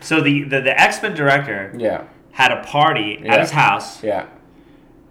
So 0.00 0.20
the 0.20 0.42
the, 0.44 0.60
the 0.60 0.80
X 0.80 1.02
Men 1.02 1.14
director 1.14 1.72
Yeah, 1.76 2.04
had 2.32 2.50
a 2.52 2.62
party 2.64 3.20
Yeah. 3.22 3.34
at 3.34 3.40
his 3.40 3.50
house, 3.50 4.02
yeah. 4.02 4.26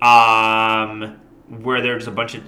um, 0.02 1.20
where 1.48 1.82
there's 1.82 2.08
a 2.08 2.12
bunch 2.12 2.36
of. 2.36 2.44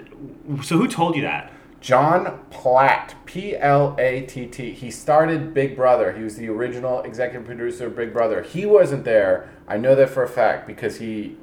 So 0.64 0.78
who 0.78 0.88
told 0.88 1.16
you 1.16 1.22
that? 1.22 1.52
John 1.80 2.40
Platt, 2.50 3.14
P 3.26 3.56
L 3.58 3.96
A 4.00 4.22
T 4.22 4.48
T. 4.48 4.72
He 4.72 4.90
started 4.90 5.54
Big 5.54 5.76
Brother. 5.76 6.14
He 6.14 6.24
was 6.24 6.36
the 6.38 6.50
original 6.50 7.02
executive 7.02 7.46
producer 7.46 7.88
of 7.88 7.96
Big 7.96 8.12
Brother. 8.14 8.42
He 8.42 8.66
wasn't 8.66 9.04
there. 9.04 9.50
I 9.68 9.78
know 9.78 9.94
that 9.96 10.10
for 10.10 10.24
a 10.24 10.28
fact 10.30 10.66
because 10.66 10.98
he 10.98 11.38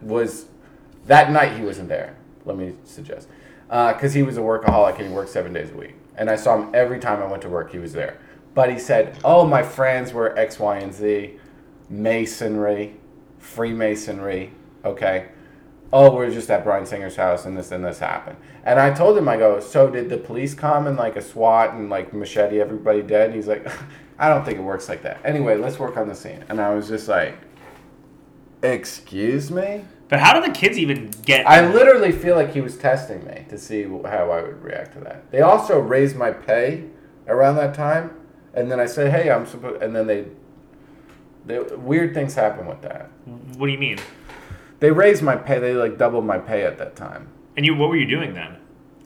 was 0.00 0.46
that 1.06 1.30
night. 1.30 1.56
He 1.58 1.64
wasn't 1.64 1.88
there. 1.88 2.16
Let 2.44 2.56
me 2.56 2.74
suggest 2.84 3.28
uh, 3.70 3.92
because 3.92 4.14
he 4.14 4.22
was 4.22 4.36
a 4.36 4.40
workaholic 4.40 4.98
and 4.98 5.08
he 5.08 5.12
worked 5.12 5.30
seven 5.30 5.52
days 5.52 5.70
a 5.70 5.76
week. 5.76 5.94
And 6.16 6.30
I 6.30 6.36
saw 6.36 6.56
him 6.56 6.70
every 6.74 7.00
time 7.00 7.22
I 7.22 7.26
went 7.26 7.42
to 7.42 7.48
work. 7.48 7.72
He 7.72 7.78
was 7.78 7.92
there. 7.92 8.18
But 8.54 8.70
he 8.70 8.78
said, 8.78 9.18
"Oh, 9.24 9.46
my 9.46 9.62
friends 9.62 10.12
were 10.12 10.38
X, 10.38 10.60
Y, 10.60 10.76
and 10.76 10.94
Z, 10.94 11.38
Masonry, 11.88 12.96
Freemasonry. 13.38 14.52
Okay." 14.84 15.28
oh, 15.94 16.12
we're 16.12 16.28
just 16.28 16.50
at 16.50 16.64
Bryan 16.64 16.84
Singer's 16.84 17.14
house 17.14 17.44
and 17.44 17.56
this 17.56 17.70
and 17.70 17.84
this 17.84 18.00
happened. 18.00 18.36
And 18.64 18.80
I 18.80 18.92
told 18.92 19.16
him, 19.16 19.28
I 19.28 19.36
go, 19.36 19.60
so 19.60 19.88
did 19.88 20.10
the 20.10 20.18
police 20.18 20.52
come 20.52 20.88
and 20.88 20.96
like 20.96 21.14
a 21.14 21.22
SWAT 21.22 21.74
and 21.74 21.88
like 21.88 22.12
machete 22.12 22.60
everybody 22.60 23.00
dead? 23.00 23.26
And 23.26 23.34
he's 23.36 23.46
like, 23.46 23.64
I 24.18 24.28
don't 24.28 24.44
think 24.44 24.58
it 24.58 24.62
works 24.62 24.88
like 24.88 25.02
that. 25.02 25.20
Anyway, 25.24 25.56
let's 25.56 25.78
work 25.78 25.96
on 25.96 26.08
the 26.08 26.14
scene. 26.14 26.44
And 26.48 26.60
I 26.60 26.74
was 26.74 26.88
just 26.88 27.06
like, 27.06 27.38
excuse 28.64 29.52
me? 29.52 29.84
But 30.08 30.20
how 30.20 30.38
do 30.38 30.46
the 30.46 30.52
kids 30.52 30.78
even 30.78 31.10
get? 31.24 31.48
I 31.48 31.66
literally 31.66 32.12
feel 32.12 32.36
like 32.36 32.52
he 32.52 32.60
was 32.60 32.76
testing 32.76 33.24
me 33.24 33.46
to 33.48 33.58
see 33.58 33.84
how 33.84 34.30
I 34.30 34.42
would 34.42 34.62
react 34.62 34.92
to 34.94 35.00
that. 35.00 35.30
They 35.30 35.40
also 35.40 35.78
raised 35.78 36.16
my 36.16 36.30
pay 36.30 36.84
around 37.26 37.56
that 37.56 37.74
time. 37.74 38.10
And 38.52 38.70
then 38.70 38.78
I 38.78 38.86
said, 38.86 39.10
hey, 39.10 39.30
I'm 39.30 39.46
supposed, 39.46 39.82
and 39.82 39.96
then 39.96 40.06
they, 40.06 40.26
they, 41.46 41.58
weird 41.58 42.14
things 42.14 42.34
happen 42.34 42.66
with 42.66 42.82
that. 42.82 43.10
what 43.56 43.66
do 43.66 43.72
you 43.72 43.78
mean? 43.78 43.98
They 44.80 44.90
raised 44.90 45.22
my 45.22 45.36
pay. 45.36 45.58
They 45.58 45.72
like 45.74 45.98
doubled 45.98 46.24
my 46.24 46.38
pay 46.38 46.62
at 46.62 46.78
that 46.78 46.94
time. 46.94 47.28
And 47.56 47.64
you, 47.64 47.74
what 47.74 47.88
were 47.88 47.96
you 47.96 48.06
doing 48.06 48.34
then? 48.34 48.58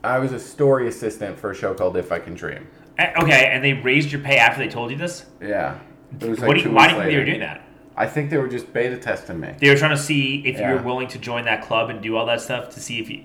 I 0.03 0.19
was 0.19 0.33
a 0.33 0.39
story 0.39 0.89
assistant 0.89 1.39
for 1.39 1.51
a 1.51 1.55
show 1.55 1.75
called 1.75 1.97
If 1.97 2.13
I 2.13 2.19
Can 2.19 2.35
Dream. 2.35 2.67
Eh, 2.99 3.13
Okay, 3.23 3.47
and 3.47 3.65
they 3.65 3.75
raised 3.75 4.11
your 4.11 4.21
pay 4.21 4.37
after 4.39 4.63
they 4.63 4.69
told 4.71 4.91
you 4.91 4.97
this. 4.97 5.27
Yeah. 5.41 5.79
It 6.21 6.29
was 6.29 6.39
like 6.39 6.49
what 6.49 6.57
do 6.57 6.63
you, 6.63 6.71
why 6.71 6.89
do 6.89 6.95
you 6.95 7.01
think 7.01 7.11
they 7.13 7.19
were 7.19 7.25
doing 7.25 7.41
that? 7.41 7.63
I 7.99 8.07
think 8.07 8.31
they 8.31 8.39
were 8.39 8.47
just 8.49 8.73
beta 8.73 8.97
testing 8.97 9.41
me. 9.41 9.55
They 9.59 9.69
were 9.69 9.77
trying 9.77 9.97
to 9.97 10.01
see 10.03 10.43
if 10.47 10.59
you 10.61 10.67
were 10.67 10.81
willing 10.83 11.09
to 11.09 11.19
join 11.19 11.45
that 11.47 11.63
club 11.63 11.91
and 11.91 12.01
do 12.01 12.17
all 12.17 12.27
that 12.27 12.41
stuff 12.41 12.71
to 12.71 12.81
see 12.81 13.01
if 13.01 13.11
you. 13.11 13.25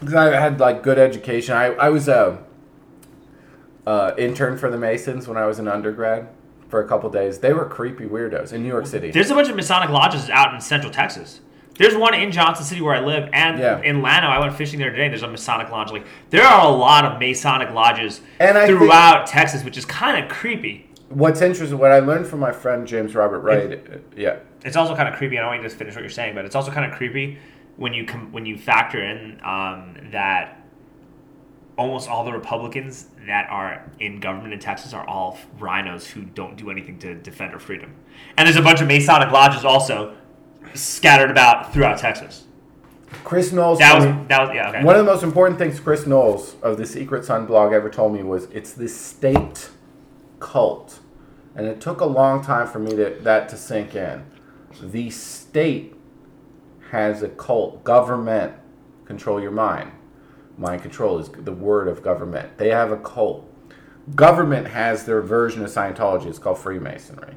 Because 0.00 0.14
I 0.14 0.30
had 0.38 0.60
like 0.60 0.82
good 0.82 0.98
education. 0.98 1.56
I, 1.56 1.66
I 1.74 1.88
was 1.88 2.06
a 2.08 2.42
uh, 3.86 4.12
intern 4.18 4.56
for 4.58 4.70
the 4.70 4.78
Masons 4.78 5.26
when 5.26 5.36
I 5.36 5.46
was 5.46 5.58
an 5.58 5.68
undergrad 5.68 6.28
for 6.68 6.80
a 6.80 6.86
couple 6.88 7.10
days. 7.10 7.38
They 7.40 7.52
were 7.52 7.64
creepy 7.64 8.04
weirdos 8.06 8.52
in 8.52 8.62
New 8.62 8.68
York 8.68 8.86
City. 8.86 9.10
There's 9.10 9.30
a 9.30 9.34
bunch 9.34 9.48
of 9.48 9.56
Masonic 9.56 9.90
lodges 9.90 10.28
out 10.30 10.54
in 10.54 10.60
Central 10.60 10.92
Texas. 10.92 11.40
There's 11.78 11.94
one 11.96 12.14
in 12.14 12.32
Johnson 12.32 12.64
City 12.64 12.80
where 12.80 12.94
I 12.94 13.00
live, 13.00 13.28
and 13.34 13.58
Yeah. 13.58 13.80
in 13.82 14.00
Llano. 14.00 14.28
I 14.28 14.38
went 14.38 14.54
fishing 14.54 14.78
there 14.78 14.90
today. 14.90 15.08
There's 15.08 15.22
a 15.22 15.28
Masonic 15.28 15.70
lodge. 15.70 15.92
Like 15.92 16.06
there 16.30 16.44
are 16.44 16.66
a 16.66 16.70
lot 16.74 17.04
of 17.04 17.18
Masonic 17.18 17.70
lodges 17.70 18.20
And 18.40 18.56
I 18.56 18.66
think- 18.66 18.78
throughout 18.78 19.26
Texas, 19.26 19.62
which 19.64 19.76
is 19.76 19.84
kind 19.84 20.22
of 20.24 20.30
creepy. 20.30 20.85
What's 21.08 21.40
interesting, 21.40 21.78
what 21.78 21.92
I 21.92 22.00
learned 22.00 22.26
from 22.26 22.40
my 22.40 22.52
friend 22.52 22.86
James 22.86 23.14
Robert 23.14 23.40
Wright, 23.40 23.72
uh, 23.72 23.98
yeah, 24.16 24.38
It's 24.64 24.76
also 24.76 24.96
kind 24.96 25.08
of 25.08 25.14
creepy. 25.14 25.38
I 25.38 25.42
don't 25.42 25.50
want 25.50 25.58
you 25.58 25.62
to 25.62 25.68
just 25.68 25.78
finish 25.78 25.94
what 25.94 26.00
you're 26.00 26.10
saying, 26.10 26.34
but 26.34 26.44
it's 26.44 26.56
also 26.56 26.72
kind 26.72 26.90
of 26.90 26.96
creepy 26.96 27.38
when 27.76 27.94
you 27.94 28.04
com- 28.04 28.32
when 28.32 28.44
you 28.44 28.58
factor 28.58 29.02
in 29.02 29.40
um, 29.44 29.96
that 30.10 30.62
almost 31.78 32.08
all 32.08 32.24
the 32.24 32.32
Republicans 32.32 33.06
that 33.26 33.48
are 33.50 33.88
in 34.00 34.18
government 34.18 34.52
in 34.52 34.58
Texas 34.58 34.92
are 34.94 35.06
all 35.06 35.38
RINOs 35.58 36.06
who 36.06 36.22
don't 36.22 36.56
do 36.56 36.70
anything 36.70 36.98
to 37.00 37.14
defend 37.14 37.52
our 37.52 37.58
freedom. 37.58 37.94
And 38.36 38.46
there's 38.46 38.56
a 38.56 38.62
bunch 38.62 38.80
of 38.80 38.88
Masonic 38.88 39.30
lodges 39.30 39.64
also 39.64 40.16
scattered 40.74 41.30
about 41.30 41.72
throughout 41.72 41.98
Texas. 41.98 42.44
Chris 43.24 43.52
Knowles. 43.52 43.78
That 43.78 43.94
was 43.94 44.04
me- 44.06 44.24
that 44.28 44.40
was 44.40 44.50
yeah 44.54 44.70
okay. 44.70 44.84
One 44.84 44.96
of 44.96 45.04
the 45.04 45.10
most 45.10 45.22
important 45.22 45.58
things 45.58 45.78
Chris 45.78 46.06
Knowles 46.06 46.56
of 46.62 46.76
the 46.76 46.86
Secret 46.86 47.24
Sun 47.24 47.46
blog 47.46 47.72
ever 47.72 47.88
told 47.88 48.12
me 48.14 48.22
was 48.22 48.44
it's 48.46 48.72
this 48.72 48.98
state 48.98 49.70
cult 50.40 51.00
and 51.56 51.66
it 51.66 51.80
took 51.80 52.00
a 52.00 52.06
long 52.06 52.44
time 52.44 52.68
for 52.68 52.78
me 52.78 52.90
to 52.90 53.18
that 53.22 53.48
to 53.48 53.56
sink 53.56 53.94
in. 53.94 54.24
The 54.80 55.10
state 55.10 55.94
has 56.90 57.22
a 57.22 57.28
cult. 57.30 57.82
Government 57.82 58.52
control 59.06 59.40
your 59.40 59.50
mind. 59.50 59.90
Mind 60.58 60.82
control 60.82 61.18
is 61.18 61.30
the 61.30 61.52
word 61.52 61.88
of 61.88 62.02
government. 62.02 62.58
They 62.58 62.68
have 62.68 62.92
a 62.92 62.98
cult. 62.98 63.50
Government 64.14 64.68
has 64.68 65.04
their 65.04 65.22
version 65.22 65.64
of 65.64 65.70
Scientology. 65.70 66.26
It's 66.26 66.38
called 66.38 66.58
Freemasonry. 66.58 67.34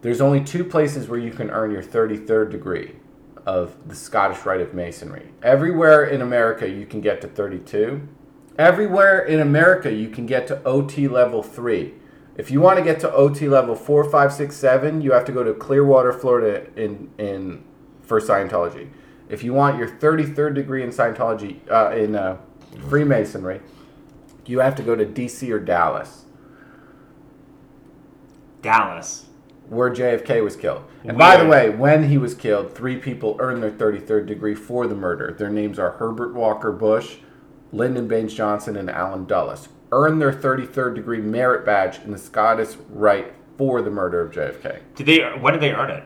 There's 0.00 0.22
only 0.22 0.42
two 0.42 0.64
places 0.64 1.08
where 1.08 1.18
you 1.18 1.30
can 1.30 1.50
earn 1.50 1.70
your 1.70 1.82
33rd 1.82 2.50
degree 2.50 2.96
of 3.44 3.76
the 3.86 3.94
Scottish 3.94 4.44
Rite 4.46 4.62
of 4.62 4.72
Masonry. 4.72 5.28
Everywhere 5.42 6.04
in 6.04 6.22
America, 6.22 6.68
you 6.68 6.86
can 6.86 7.00
get 7.00 7.20
to 7.20 7.28
32. 7.28 8.08
Everywhere 8.58 9.20
in 9.20 9.40
America, 9.40 9.92
you 9.92 10.08
can 10.08 10.26
get 10.26 10.46
to 10.48 10.62
OT 10.64 11.08
level 11.08 11.42
3. 11.42 11.94
If 12.36 12.50
you 12.50 12.60
want 12.60 12.78
to 12.78 12.84
get 12.84 13.00
to 13.00 13.12
OT 13.12 13.48
level 13.48 13.74
4, 13.74 14.10
5, 14.10 14.32
6, 14.32 14.56
7, 14.56 15.00
you 15.00 15.12
have 15.12 15.24
to 15.26 15.32
go 15.32 15.42
to 15.42 15.52
Clearwater, 15.54 16.12
Florida 16.12 16.66
in, 16.76 17.10
in, 17.18 17.64
for 18.02 18.20
Scientology. 18.20 18.88
If 19.28 19.44
you 19.44 19.52
want 19.52 19.78
your 19.78 19.88
33rd 19.88 20.54
degree 20.54 20.82
in 20.82 20.90
Scientology, 20.90 21.60
uh, 21.70 21.94
in 21.94 22.16
uh, 22.16 22.38
Freemasonry, 22.88 23.60
you 24.46 24.58
have 24.58 24.74
to 24.76 24.82
go 24.82 24.96
to 24.96 25.06
DC 25.06 25.48
or 25.50 25.60
Dallas, 25.60 26.24
Dallas. 28.62 29.26
where 29.68 29.90
JFK 29.90 30.42
was 30.42 30.56
killed. 30.56 30.82
And 31.04 31.16
by 31.16 31.36
the 31.36 31.48
way, 31.48 31.70
when 31.70 32.08
he 32.08 32.18
was 32.18 32.34
killed, 32.34 32.74
three 32.74 32.96
people 32.96 33.36
earned 33.38 33.62
their 33.62 33.70
33rd 33.70 34.26
degree 34.26 34.54
for 34.54 34.86
the 34.86 34.96
murder. 34.96 35.32
Their 35.38 35.50
names 35.50 35.78
are 35.78 35.92
Herbert 35.92 36.34
Walker 36.34 36.72
Bush, 36.72 37.18
Lyndon 37.72 38.08
Baines 38.08 38.34
Johnson, 38.34 38.76
and 38.76 38.90
Allen 38.90 39.26
Dulles. 39.26 39.68
Earned 39.92 40.20
their 40.20 40.32
33rd 40.32 40.94
degree 40.94 41.20
merit 41.20 41.64
badge 41.66 41.98
in 42.04 42.12
the 42.12 42.18
Scottish 42.18 42.76
Rite 42.88 43.32
for 43.58 43.82
the 43.82 43.90
murder 43.90 44.20
of 44.20 44.32
JFK. 44.32 44.80
Did 44.94 45.06
they? 45.06 45.18
When 45.38 45.52
did 45.52 45.62
they 45.62 45.72
earn 45.72 45.90
it? 45.90 46.04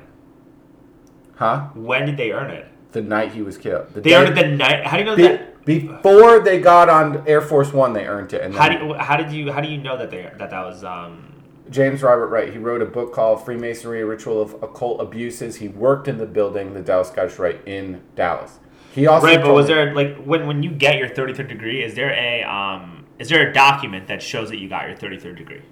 Huh? 1.37 1.69
When 1.75 2.07
did 2.07 2.17
they 2.17 2.33
earn 2.33 2.51
it? 2.51 2.67
The 2.93 3.03
night 3.03 3.33
he 3.33 3.43
was 3.43 3.59
killed. 3.59 3.89
The 3.95 4.01
They 4.01 4.11
day- 4.11 4.17
earned 4.17 4.39
it 4.39 4.43
the 4.51 4.57
night. 4.57 4.87
How 4.87 4.97
do 4.97 5.03
you 5.03 5.05
know 5.05 5.17
be- 5.17 5.23
that? 5.23 5.65
before 5.65 6.41
they 6.41 6.61
got 6.61 6.89
on 6.89 7.27
Air 7.27 7.41
Force 7.41 7.73
One, 7.73 7.93
they 7.93 8.07
earned 8.07 8.33
it. 8.33 8.43
And 8.43 8.55
How 8.55 8.69
do 8.69 8.87
you, 8.87 8.95
how 8.95 9.17
did 9.17 9.33
you 9.33 9.51
how 9.53 9.61
do 9.61 9.69
you 9.69 9.79
know 9.79 9.97
that 9.97 10.11
they 10.11 10.23
that 10.39 10.51
that 10.51 10.65
was 10.65 10.85
um 10.85 11.31
James 11.71 12.03
Robert 12.03 12.29
Wright, 12.29 12.53
he 12.53 12.59
wrote 12.59 12.83
a 12.83 12.87
book 12.87 13.13
called 13.15 13.43
Freemasonry, 13.45 14.03
a 14.03 14.07
Ritual 14.07 14.41
of 14.43 14.53
Occult 14.63 15.01
Abuses. 15.01 15.57
He 15.57 15.69
worked 15.69 16.07
in 16.09 16.19
the 16.19 16.27
building, 16.27 16.75
the 16.75 16.81
Dallas 16.83 17.09
Scottish 17.09 17.39
Rite 17.39 17.67
in 17.67 18.03
Dallas. 18.15 18.59
He 18.95 19.07
also 19.07 19.27
right? 19.27 19.41
But 19.43 19.53
was 19.55 19.67
me- 19.69 19.75
there 19.75 19.95
like 19.95 20.17
when 20.25 20.47
when 20.47 20.63
you 20.63 20.71
get 20.71 20.99
your 20.99 21.09
thirty 21.09 21.35
third 21.35 21.49
degree? 21.49 21.83
Is 21.83 21.95
there 21.95 22.13
a 22.13 22.43
um 22.45 23.07
is 23.19 23.29
there 23.29 23.49
a 23.49 23.53
document 23.53 24.07
that 24.09 24.23
shows 24.23 24.51
that 24.51 24.59
you 24.59 24.69
got 24.69 24.87
your 24.89 24.97
thirty 24.97 25.19
third 25.19 25.37
degree? 25.37 25.63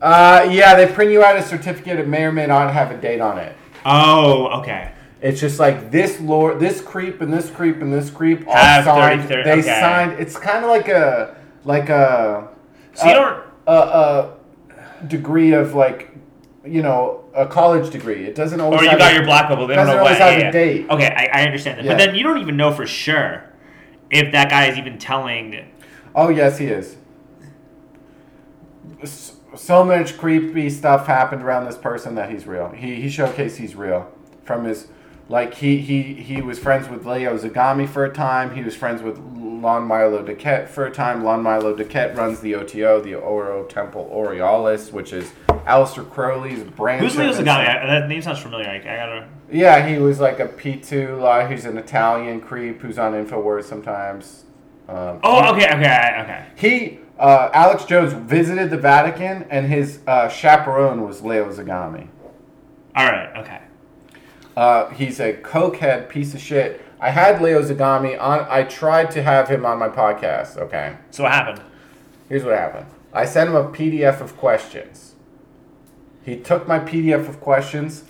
Uh, 0.00 0.46
yeah, 0.50 0.74
they 0.74 0.86
print 0.86 1.10
you 1.10 1.22
out 1.24 1.36
a 1.36 1.42
certificate. 1.42 1.98
It 1.98 2.06
may 2.08 2.24
or 2.24 2.32
may 2.32 2.46
not 2.46 2.72
have 2.72 2.90
a 2.90 2.96
date 2.98 3.20
on 3.20 3.38
it. 3.38 3.56
Oh, 3.84 4.60
okay. 4.60 4.92
It's 5.22 5.40
just 5.40 5.58
like 5.58 5.90
this 5.90 6.20
lord, 6.20 6.60
this 6.60 6.80
creep, 6.82 7.20
and 7.22 7.32
this 7.32 7.50
creep, 7.50 7.80
and 7.80 7.92
this 7.92 8.10
creep 8.10 8.46
all 8.46 8.54
Have 8.54 8.84
signed. 8.84 9.22
33 9.28 9.42
they 9.44 9.52
okay. 9.60 9.80
signed. 9.80 10.12
It's 10.20 10.36
kind 10.36 10.64
of 10.64 10.70
like 10.70 10.88
a 10.88 11.36
like 11.64 11.88
a 11.88 12.48
So 12.94 13.06
you 13.08 13.14
don't. 13.14 13.42
a, 13.66 13.72
a 13.72 15.06
degree 15.06 15.52
of 15.52 15.74
like 15.74 16.15
you 16.66 16.82
know 16.82 17.24
a 17.34 17.46
college 17.46 17.90
degree. 17.90 18.24
It 18.26 18.34
doesn't 18.34 18.60
always. 18.60 18.80
Or 18.80 18.84
you 18.84 18.98
got 18.98 19.12
a- 19.12 19.14
your 19.14 19.24
black 19.24 19.48
bubble. 19.48 19.66
They 19.66 19.74
don't 19.74 19.86
know 19.86 19.94
what. 19.94 20.02
always 20.02 20.18
have 20.18 20.36
a 20.36 20.40
yeah, 20.40 20.50
date. 20.50 20.90
Okay, 20.90 21.06
I, 21.06 21.40
I 21.40 21.46
understand 21.46 21.78
that. 21.78 21.84
Yeah. 21.84 21.92
But 21.92 21.98
then 21.98 22.14
you 22.14 22.22
don't 22.22 22.38
even 22.38 22.56
know 22.56 22.72
for 22.72 22.86
sure 22.86 23.44
if 24.10 24.32
that 24.32 24.50
guy 24.50 24.66
is 24.66 24.78
even 24.78 24.98
telling. 24.98 25.66
Oh 26.14 26.28
yes, 26.28 26.58
he 26.58 26.66
is. 26.66 26.96
So 29.54 29.84
much 29.84 30.18
creepy 30.18 30.70
stuff 30.70 31.06
happened 31.06 31.42
around 31.42 31.64
this 31.64 31.76
person 31.76 32.14
that 32.16 32.30
he's 32.30 32.46
real. 32.46 32.70
He 32.70 32.96
he 32.96 33.08
showcased 33.08 33.56
he's 33.56 33.74
real 33.74 34.10
from 34.44 34.64
his 34.64 34.88
like 35.28 35.54
he 35.54 35.78
he 35.78 36.14
he 36.14 36.40
was 36.40 36.58
friends 36.58 36.88
with 36.88 37.06
Leo 37.06 37.36
Zagami 37.36 37.88
for 37.88 38.04
a 38.04 38.12
time. 38.12 38.54
He 38.54 38.62
was 38.62 38.76
friends 38.76 39.02
with 39.02 39.18
Lon 39.18 39.84
Milo 39.84 40.24
DuQuette 40.24 40.68
for 40.68 40.86
a 40.86 40.90
time. 40.92 41.24
Lon 41.24 41.42
Milo 41.42 41.74
DuQuette 41.76 42.16
runs 42.16 42.40
the 42.40 42.54
OTO, 42.54 43.00
the 43.00 43.14
Ordo 43.14 43.64
Templi 43.66 44.08
Orientis, 44.12 44.92
which 44.92 45.12
is 45.12 45.32
Aleister 45.48 46.08
Crowley's 46.08 46.62
branch. 46.62 47.02
Who's 47.02 47.16
Leo 47.16 47.32
Zagami? 47.32 47.68
I- 47.68 47.86
That 47.86 48.08
name 48.08 48.22
sounds 48.22 48.38
familiar. 48.40 48.68
I, 48.68 48.76
I 48.76 48.80
gotta. 48.96 49.28
Yeah, 49.50 49.86
he 49.88 49.98
was 49.98 50.20
like 50.20 50.38
a 50.40 50.46
P2. 50.48 51.22
Uh, 51.22 51.48
he's 51.48 51.64
an 51.64 51.78
Italian 51.78 52.40
creep 52.40 52.80
who's 52.82 52.98
on 52.98 53.12
Infowars 53.12 53.64
sometimes. 53.64 54.44
Um, 54.88 55.18
Oh, 55.24 55.52
okay, 55.54 55.66
okay, 55.68 56.20
okay. 56.22 56.46
He, 56.56 56.98
uh, 57.18 57.50
Alex 57.52 57.84
Jones, 57.84 58.12
visited 58.12 58.70
the 58.70 58.76
Vatican, 58.76 59.46
and 59.50 59.66
his 59.66 60.00
uh, 60.06 60.28
chaperone 60.28 61.02
was 61.02 61.22
Leo 61.22 61.50
Zagami. 61.50 62.08
All 62.94 63.06
right, 63.06 63.36
okay. 63.38 63.60
Uh, 64.56 64.88
he's 64.90 65.20
a 65.20 65.34
cokehead 65.34 66.08
piece 66.08 66.32
of 66.34 66.40
shit. 66.40 66.80
I 66.98 67.10
had 67.10 67.42
Leo 67.42 67.60
Zagami 67.62 68.18
on. 68.20 68.46
I 68.48 68.62
tried 68.62 69.10
to 69.12 69.22
have 69.22 69.48
him 69.48 69.66
on 69.66 69.78
my 69.78 69.88
podcast. 69.88 70.56
Okay, 70.56 70.96
So 71.10 71.24
what 71.24 71.32
happened? 71.32 71.60
here's 72.28 72.42
what 72.44 72.56
happened. 72.56 72.86
I 73.12 73.24
sent 73.26 73.50
him 73.50 73.56
a 73.56 73.64
PDF 73.68 74.20
of 74.20 74.36
questions. 74.36 75.14
He 76.24 76.36
took 76.36 76.66
my 76.66 76.78
PDF 76.80 77.28
of 77.28 77.40
questions, 77.40 78.04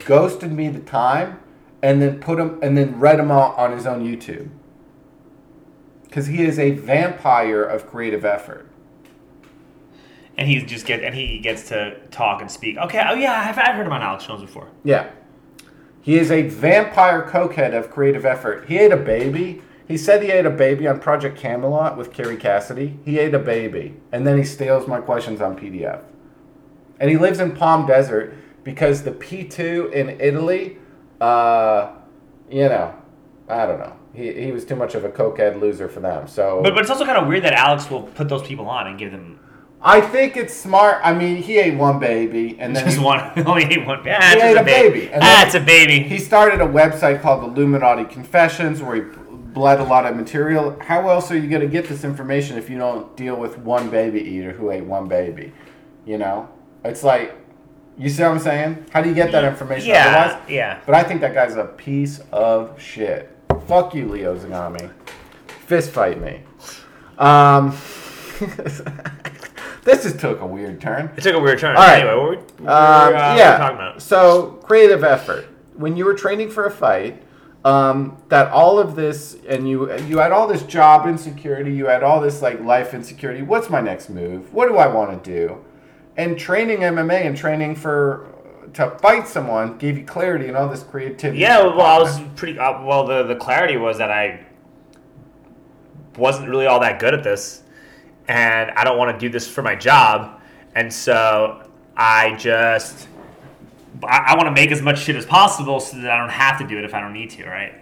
ghosted 0.00 0.52
me 0.52 0.68
the 0.68 0.80
time, 0.80 1.40
and 1.82 2.02
then 2.02 2.20
put 2.20 2.36
them 2.38 2.58
and 2.62 2.76
then 2.76 2.98
read 2.98 3.18
them 3.18 3.30
out 3.30 3.56
on 3.56 3.72
his 3.72 3.86
own 3.86 4.04
YouTube. 4.04 4.50
Because 6.04 6.26
he 6.26 6.42
is 6.44 6.58
a 6.58 6.72
vampire 6.72 7.62
of 7.62 7.86
creative 7.88 8.24
effort. 8.24 8.66
And 10.36 10.48
he 10.48 10.60
just 10.62 10.84
get 10.84 11.02
and 11.04 11.14
he 11.14 11.38
gets 11.38 11.68
to 11.68 11.96
talk 12.10 12.40
and 12.40 12.50
speak. 12.50 12.76
Okay, 12.76 13.02
oh 13.08 13.14
yeah, 13.14 13.32
I've, 13.48 13.58
I've 13.58 13.76
heard 13.76 13.86
him 13.86 13.92
on 13.92 14.02
Alex 14.02 14.26
Jones 14.26 14.40
before. 14.42 14.68
Yeah. 14.84 15.10
He 16.02 16.16
is 16.18 16.30
a 16.30 16.42
vampire 16.42 17.28
cokehead 17.28 17.76
of 17.76 17.90
creative 17.90 18.24
effort. 18.24 18.66
He 18.66 18.78
ate 18.78 18.92
a 18.92 18.96
baby. 18.96 19.62
He 19.86 19.96
said 19.96 20.22
he 20.22 20.30
ate 20.30 20.46
a 20.46 20.50
baby 20.50 20.86
on 20.86 21.00
Project 21.00 21.36
Camelot 21.36 21.96
with 21.96 22.12
Kerry 22.12 22.36
Cassidy. 22.36 22.98
He 23.04 23.18
ate 23.18 23.34
a 23.34 23.38
baby. 23.38 23.96
And 24.12 24.26
then 24.26 24.38
he 24.38 24.44
steals 24.44 24.86
my 24.86 25.00
questions 25.00 25.40
on 25.40 25.58
PDF. 25.58 26.02
And 26.98 27.10
he 27.10 27.16
lives 27.16 27.40
in 27.40 27.52
Palm 27.52 27.86
Desert 27.86 28.34
because 28.62 29.02
the 29.02 29.10
P2 29.10 29.92
in 29.92 30.20
Italy, 30.20 30.78
uh, 31.20 31.92
you 32.50 32.68
know, 32.68 32.94
I 33.48 33.66
don't 33.66 33.78
know. 33.78 33.96
He, 34.14 34.32
he 34.32 34.52
was 34.52 34.64
too 34.64 34.76
much 34.76 34.94
of 34.94 35.04
a 35.04 35.08
cokehead 35.08 35.60
loser 35.60 35.88
for 35.88 36.00
them. 36.00 36.26
So 36.26 36.60
But 36.62 36.74
but 36.74 36.80
it's 36.80 36.90
also 36.90 37.04
kind 37.04 37.18
of 37.18 37.26
weird 37.26 37.44
that 37.44 37.52
Alex 37.52 37.90
will 37.90 38.02
put 38.02 38.28
those 38.28 38.42
people 38.42 38.68
on 38.68 38.86
and 38.86 38.98
give 38.98 39.12
them 39.12 39.38
I 39.82 40.00
think 40.02 40.36
it's 40.36 40.54
smart. 40.54 40.98
I 41.02 41.14
mean, 41.14 41.36
he 41.42 41.58
ate 41.58 41.76
one 41.76 41.98
baby 41.98 42.56
and 42.58 42.76
then 42.76 42.84
just 42.84 42.98
he- 42.98 43.04
one. 43.04 43.32
Only 43.46 43.64
ate 43.64 43.86
one. 43.86 44.04
Yeah, 44.04 44.34
He 44.34 44.40
ate 44.40 44.56
a 44.56 44.62
baby, 44.64 45.08
and 45.10 45.22
Ah, 45.24 45.50
a 45.54 45.60
baby. 45.60 46.00
He 46.00 46.18
started 46.18 46.60
a 46.60 46.66
website 46.66 47.22
called 47.22 47.44
Illuminati 47.44 48.04
Confessions 48.04 48.82
where 48.82 48.96
he 48.96 49.00
bled 49.00 49.80
a 49.80 49.84
lot 49.84 50.04
of 50.06 50.16
material. 50.16 50.76
How 50.80 51.08
else 51.08 51.30
are 51.30 51.36
you 51.38 51.48
going 51.48 51.62
to 51.62 51.68
get 51.68 51.88
this 51.88 52.04
information 52.04 52.58
if 52.58 52.68
you 52.68 52.76
don't 52.78 53.16
deal 53.16 53.36
with 53.36 53.58
one 53.58 53.88
baby 53.90 54.20
eater 54.20 54.52
who 54.52 54.70
ate 54.70 54.84
one 54.84 55.08
baby? 55.08 55.52
You 56.04 56.18
know? 56.18 56.48
It's 56.84 57.02
like, 57.02 57.34
you 57.98 58.08
see 58.10 58.22
what 58.22 58.32
I'm 58.32 58.38
saying? 58.38 58.86
How 58.90 59.00
do 59.02 59.08
you 59.08 59.14
get 59.14 59.32
that 59.32 59.44
information 59.44 59.88
yeah, 59.88 60.24
otherwise? 60.30 60.50
yeah. 60.50 60.80
But 60.86 60.94
I 60.94 61.02
think 61.04 61.20
that 61.22 61.32
guy's 61.34 61.56
a 61.56 61.64
piece 61.64 62.20
of 62.32 62.80
shit. 62.80 63.34
Fuck 63.66 63.94
you, 63.94 64.08
Leo 64.08 64.36
Zagami. 64.38 64.90
Fist 65.66 65.90
fight 65.90 66.20
me. 66.20 66.42
Um, 67.18 67.76
this 69.84 70.02
just 70.02 70.18
took 70.18 70.40
a 70.40 70.46
weird 70.46 70.80
turn. 70.80 71.10
It 71.16 71.22
took 71.22 71.34
a 71.34 71.40
weird 71.40 71.58
turn. 71.58 71.76
All 71.76 71.82
right. 71.82 72.00
Anyway, 72.00 72.14
what 72.14 72.22
were 72.22 72.30
we, 72.30 72.36
were, 72.36 72.42
Um, 72.42 72.66
uh, 72.68 73.10
what 73.10 73.12
were 73.12 73.32
we 73.34 73.38
yeah. 73.38 73.58
talking 73.58 73.76
about? 73.76 74.02
So 74.02 74.58
creative 74.62 75.02
effort. 75.04 75.46
When 75.74 75.96
you 75.96 76.04
were 76.04 76.14
training 76.14 76.50
for 76.50 76.66
a 76.66 76.70
fight, 76.70 77.22
um, 77.64 78.16
that 78.28 78.50
all 78.52 78.78
of 78.78 78.96
this, 78.96 79.36
and 79.48 79.68
you 79.68 79.92
you 80.00 80.18
had 80.18 80.32
all 80.32 80.46
this 80.46 80.62
job 80.62 81.06
insecurity, 81.06 81.72
you 81.72 81.86
had 81.86 82.02
all 82.02 82.20
this 82.20 82.40
like 82.42 82.60
life 82.60 82.94
insecurity. 82.94 83.42
What's 83.42 83.68
my 83.70 83.80
next 83.80 84.08
move? 84.10 84.52
What 84.52 84.68
do 84.68 84.76
I 84.76 84.86
want 84.86 85.22
to 85.22 85.30
do? 85.30 85.64
And 86.16 86.38
training 86.38 86.78
MMA 86.80 87.26
and 87.26 87.36
training 87.36 87.76
for 87.76 88.26
to 88.74 88.90
fight 89.02 89.26
someone 89.26 89.78
gave 89.78 89.98
you 89.98 90.04
clarity 90.04 90.48
and 90.48 90.56
all 90.56 90.68
this 90.68 90.82
creativity. 90.82 91.40
Yeah, 91.40 91.62
well, 91.62 91.80
I 91.80 91.98
was 91.98 92.20
pretty. 92.36 92.58
Uh, 92.58 92.82
well, 92.82 93.06
the 93.06 93.22
the 93.24 93.36
clarity 93.36 93.76
was 93.76 93.98
that 93.98 94.10
I 94.10 94.44
wasn't 96.16 96.48
really 96.48 96.66
all 96.66 96.80
that 96.80 96.98
good 96.98 97.14
at 97.14 97.22
this, 97.22 97.62
and 98.28 98.70
I 98.72 98.84
don't 98.84 98.98
want 98.98 99.18
to 99.18 99.26
do 99.26 99.30
this 99.30 99.48
for 99.48 99.62
my 99.62 99.74
job, 99.74 100.40
and 100.74 100.92
so 100.92 101.68
I 101.96 102.34
just 102.36 103.08
I, 104.04 104.28
I 104.28 104.36
want 104.36 104.46
to 104.46 104.52
make 104.52 104.70
as 104.70 104.80
much 104.82 105.00
shit 105.00 105.16
as 105.16 105.26
possible 105.26 105.80
so 105.80 105.96
that 105.98 106.10
I 106.10 106.16
don't 106.18 106.30
have 106.30 106.58
to 106.60 106.66
do 106.66 106.78
it 106.78 106.84
if 106.84 106.94
I 106.94 107.00
don't 107.00 107.12
need 107.12 107.30
to, 107.30 107.46
right? 107.46 107.74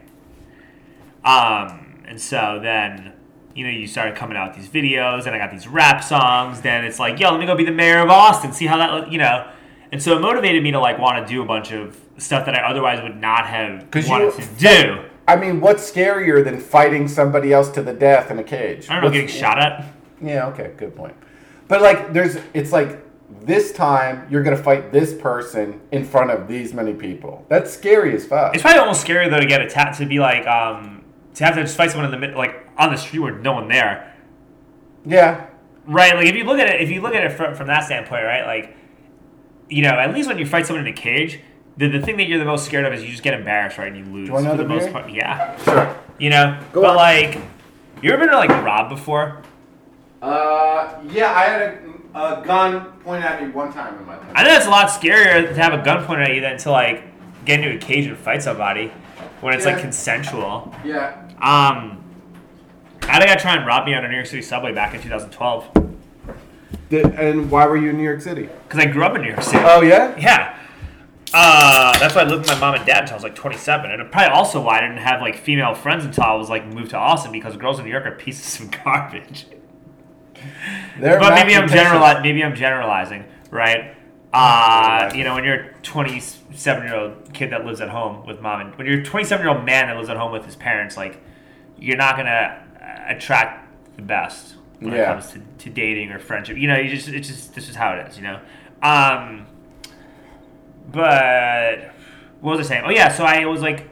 Um, 1.25 2.03
and 2.07 2.21
so 2.21 2.59
then. 2.63 3.13
You 3.55 3.65
know, 3.65 3.73
you 3.73 3.89
started 3.89 4.15
coming 4.15 4.37
out 4.37 4.55
with 4.55 4.57
these 4.57 4.69
videos, 4.69 5.27
and 5.27 5.35
I 5.35 5.39
got 5.39 5.51
these 5.51 5.67
rap 5.67 6.05
songs. 6.05 6.61
Then 6.61 6.85
it's 6.85 7.01
like, 7.01 7.19
yo, 7.19 7.33
let 7.33 7.41
me 7.41 7.47
go 7.47 7.57
be 7.57 7.65
the 7.65 7.73
mayor 7.73 7.99
of 7.99 8.09
Austin. 8.09 8.53
See 8.53 8.67
how 8.67 8.77
that, 8.77 9.11
you 9.11 9.19
know. 9.19 9.51
And 9.91 10.01
so 10.01 10.17
it 10.17 10.21
motivated 10.21 10.63
me 10.63 10.71
to 10.71 10.79
like 10.79 10.97
want 11.01 11.27
to 11.27 11.33
do 11.33 11.43
a 11.43 11.45
bunch 11.45 11.73
of 11.73 12.01
stuff 12.19 12.47
that 12.47 12.55
I 12.55 12.61
otherwise 12.61 13.03
would 13.03 13.17
not 13.21 13.49
have 13.49 13.89
wanted 14.09 14.33
to 14.35 14.47
do. 14.59 15.03
I 15.27 15.35
mean, 15.35 15.61
what's 15.61 15.91
scarier 15.91 16.45
than 16.45 16.61
fighting 16.61 17.09
somebody 17.09 17.53
else 17.53 17.69
to 17.71 17.83
the 17.83 17.93
death 17.93 18.31
in 18.31 18.39
a 18.39 18.45
cage? 18.45 18.89
I 18.89 18.93
don't 18.93 19.03
know, 19.03 19.09
What's- 19.09 19.21
getting 19.23 19.41
shot 19.41 19.59
at. 19.59 19.85
Yeah, 20.23 20.47
okay, 20.49 20.73
good 20.77 20.95
point. 20.97 21.15
But 21.69 21.83
like, 21.83 22.13
there's, 22.13 22.37
it's 22.55 22.73
like 22.73 23.05
this 23.43 23.73
time 23.73 24.27
you're 24.31 24.43
gonna 24.43 24.57
fight 24.57 24.91
this 24.93 25.13
person 25.15 25.81
in 25.93 26.05
front 26.05 26.31
of 26.31 26.49
these 26.49 26.73
many 26.73 26.95
people. 26.95 27.45
That's 27.49 27.71
scary 27.73 28.15
as 28.15 28.25
fuck. 28.27 28.55
It's 28.55 28.63
probably 28.63 28.81
almost 28.81 29.01
scary 29.03 29.29
though 29.29 29.41
to 29.41 29.47
get 29.47 29.61
attacked 29.61 29.99
to 29.99 30.07
be 30.07 30.19
like 30.19 30.47
um 30.47 31.05
to 31.35 31.45
have 31.45 31.55
to 31.57 31.63
just 31.63 31.77
fight 31.77 31.91
someone 31.91 32.07
in 32.07 32.11
the 32.21 32.27
mid 32.27 32.37
like 32.37 32.67
on 32.79 32.91
the 32.91 32.97
street 32.97 33.21
with 33.21 33.41
no 33.43 33.53
one 33.53 33.69
there. 33.69 34.15
yeah, 35.05 35.47
Right, 35.87 36.15
like 36.15 36.27
if 36.27 36.35
you 36.37 36.45
look 36.45 36.59
at 36.59 36.69
it, 36.69 36.81
if 36.83 36.91
you 36.91 37.01
look 37.01 37.15
at 37.15 37.25
it 37.25 37.33
from, 37.33 37.55
from 37.55 37.67
that 37.69 37.85
standpoint, 37.85 38.23
right, 38.25 38.45
like, 38.47 38.77
you 39.71 39.83
know, 39.83 39.91
at 39.91 40.13
least 40.15 40.29
when 40.29 40.39
you 40.39 40.45
fight 40.47 40.67
someone 40.67 40.87
in 40.87 40.93
a 40.93 40.97
cage, 40.97 41.41
the, 41.79 41.89
the 41.89 42.01
thing 42.01 42.17
that 42.19 42.29
you're 42.29 42.39
the 42.39 42.45
most 42.45 42.67
scared 42.67 42.85
of 42.85 42.93
is 42.93 43.03
you 43.03 43.09
just 43.11 43.23
get 43.23 43.33
embarrassed, 43.35 43.79
right, 43.79 43.91
and 43.93 43.97
you 43.97 44.13
lose. 44.13 44.29
you 44.29 44.35
want 44.35 44.47
for 44.47 44.57
the 44.57 44.65
another 44.65 44.81
most 44.81 44.93
part. 44.93 45.11
Yeah, 45.11 45.57
sure. 45.65 45.97
you 46.19 46.29
know, 46.31 46.61
Go 46.73 46.83
but 46.83 46.91
on. 46.91 46.97
like, 46.97 47.39
you 48.03 48.11
ever 48.13 48.27
been 48.27 48.35
like 48.35 48.51
robbed 48.51 48.91
before? 48.91 49.43
Uh, 50.21 51.01
yeah, 51.11 51.33
I 51.33 51.43
had 51.45 51.63
a, 52.15 52.41
a 52.41 52.45
gun 52.45 52.93
pointed 53.05 53.25
at 53.25 53.43
me 53.43 53.51
one 53.51 53.73
time 53.73 53.99
in 53.99 54.05
my 54.07 54.17
life. 54.17 54.27
I 54.35 54.45
think 54.45 54.57
it's 54.57 54.67
a 54.67 54.71
lot 54.71 54.89
scarier 54.89 55.49
to 55.49 55.55
have 55.55 55.73
a 55.79 55.83
gun 55.85 56.05
pointed 56.05 56.29
at 56.29 56.35
you 56.35 56.41
than 56.41 56.59
to 56.59 56.71
like 56.71 57.05
get 57.45 57.61
into 57.61 57.77
a 57.77 57.79
cage 57.79 58.07
and 58.07 58.17
fight 58.17 58.43
somebody 58.43 58.89
when 59.41 59.55
it's 59.55 59.65
like 59.65 59.79
consensual. 59.81 60.75
Yeah. 60.85 61.23
Um, 61.41 62.03
I 63.03 63.13
had 63.13 63.23
a 63.23 63.27
guy 63.27 63.37
try 63.37 63.57
and 63.57 63.67
rob 63.67 63.87
me 63.87 63.95
on 63.95 64.05
a 64.05 64.09
New 64.09 64.15
York 64.15 64.27
City 64.27 64.43
subway 64.43 64.73
back 64.75 64.93
in 64.95 65.01
2012 65.01 65.89
Did, 66.91 67.07
and 67.15 67.51
why 67.51 67.67
were 67.67 67.77
you 67.77 67.91
in 67.91 67.97
New 67.97 68.03
York 68.03 68.21
City? 68.21 68.49
because 68.65 68.81
I 68.81 68.87
grew 68.87 69.05
up 69.05 69.15
in 69.15 69.23
New 69.23 69.29
York 69.29 69.43
City. 69.43 69.63
Oh 69.65 69.83
yeah. 69.83 70.17
Yeah. 70.19 70.57
Uh, 71.33 71.97
that's 71.99 72.15
why 72.15 72.23
I 72.23 72.25
lived 72.25 72.41
with 72.41 72.49
my 72.49 72.59
mom 72.59 72.75
and 72.75 72.85
dad 72.87 73.03
until 73.03 73.15
I 73.15 73.17
was 73.17 73.23
like 73.23 73.35
27. 73.35 73.91
And 73.91 74.11
probably 74.11 74.31
also 74.35 74.61
why 74.63 74.79
I 74.79 74.81
didn't 74.81 74.97
have 74.99 75.21
like 75.21 75.37
female 75.37 75.75
friends 75.75 76.05
until 76.05 76.25
I 76.25 76.35
was 76.35 76.49
like 76.51 76.67
moved 76.67 76.91
to 76.91 76.97
Austin 76.97 77.33
because 77.33 77.57
girls 77.57 77.79
in 77.79 77.85
New 77.85 77.91
York 77.93 78.07
are 78.07 78.13
pieces 78.13 78.61
of 78.61 78.71
garbage. 78.85 79.47
They're 80.99 81.19
but 81.21 81.35
maybe 81.35 81.55
I'm 81.55 81.69
generali- 81.69 82.23
maybe 82.23 82.43
I'm 82.45 82.55
generalizing, 82.55 83.25
right? 83.51 83.95
Uh, 84.33 85.11
you 85.15 85.25
know, 85.25 85.35
when 85.35 85.45
you're 85.45 85.55
a 85.55 85.73
27 85.83 86.83
year 86.85 86.95
old 86.95 87.33
kid 87.33 87.51
that 87.51 87.65
lives 87.65 87.81
at 87.81 87.89
home 87.89 88.27
with 88.27 88.41
mom, 88.41 88.61
and 88.61 88.75
when 88.77 88.87
you're 88.87 89.01
a 89.01 89.05
27 89.05 89.45
year 89.45 89.55
old 89.55 89.65
man 89.65 89.87
that 89.87 89.97
lives 89.97 90.09
at 90.11 90.17
home 90.17 90.33
with 90.33 90.45
his 90.45 90.57
parents, 90.57 90.97
like 90.97 91.21
you're 91.79 91.97
not 91.97 92.17
gonna 92.17 92.63
attract 93.09 93.97
the 93.97 94.03
best 94.03 94.57
when 94.81 94.93
it 94.93 94.97
comes 95.07 95.33
to, 95.33 95.41
to 95.65 95.71
dating 95.71 96.11
or 96.13 96.19
friendship. 96.19 96.57
You 96.57 96.69
know, 96.69 96.77
you 96.77 96.91
just 96.91 97.09
it's 97.09 97.29
just 97.29 97.55
this 97.55 97.69
is 97.69 97.75
how 97.77 97.93
it 97.95 98.07
is. 98.09 98.17
You 98.17 98.25
know. 98.25 98.41
Um, 98.83 99.47
but 100.91 101.93
what 102.41 102.57
was 102.57 102.67
I 102.67 102.69
saying? 102.69 102.85
Oh 102.87 102.91
yeah, 102.91 103.09
so 103.09 103.25
I 103.25 103.45
was 103.47 103.63
like 103.63 103.89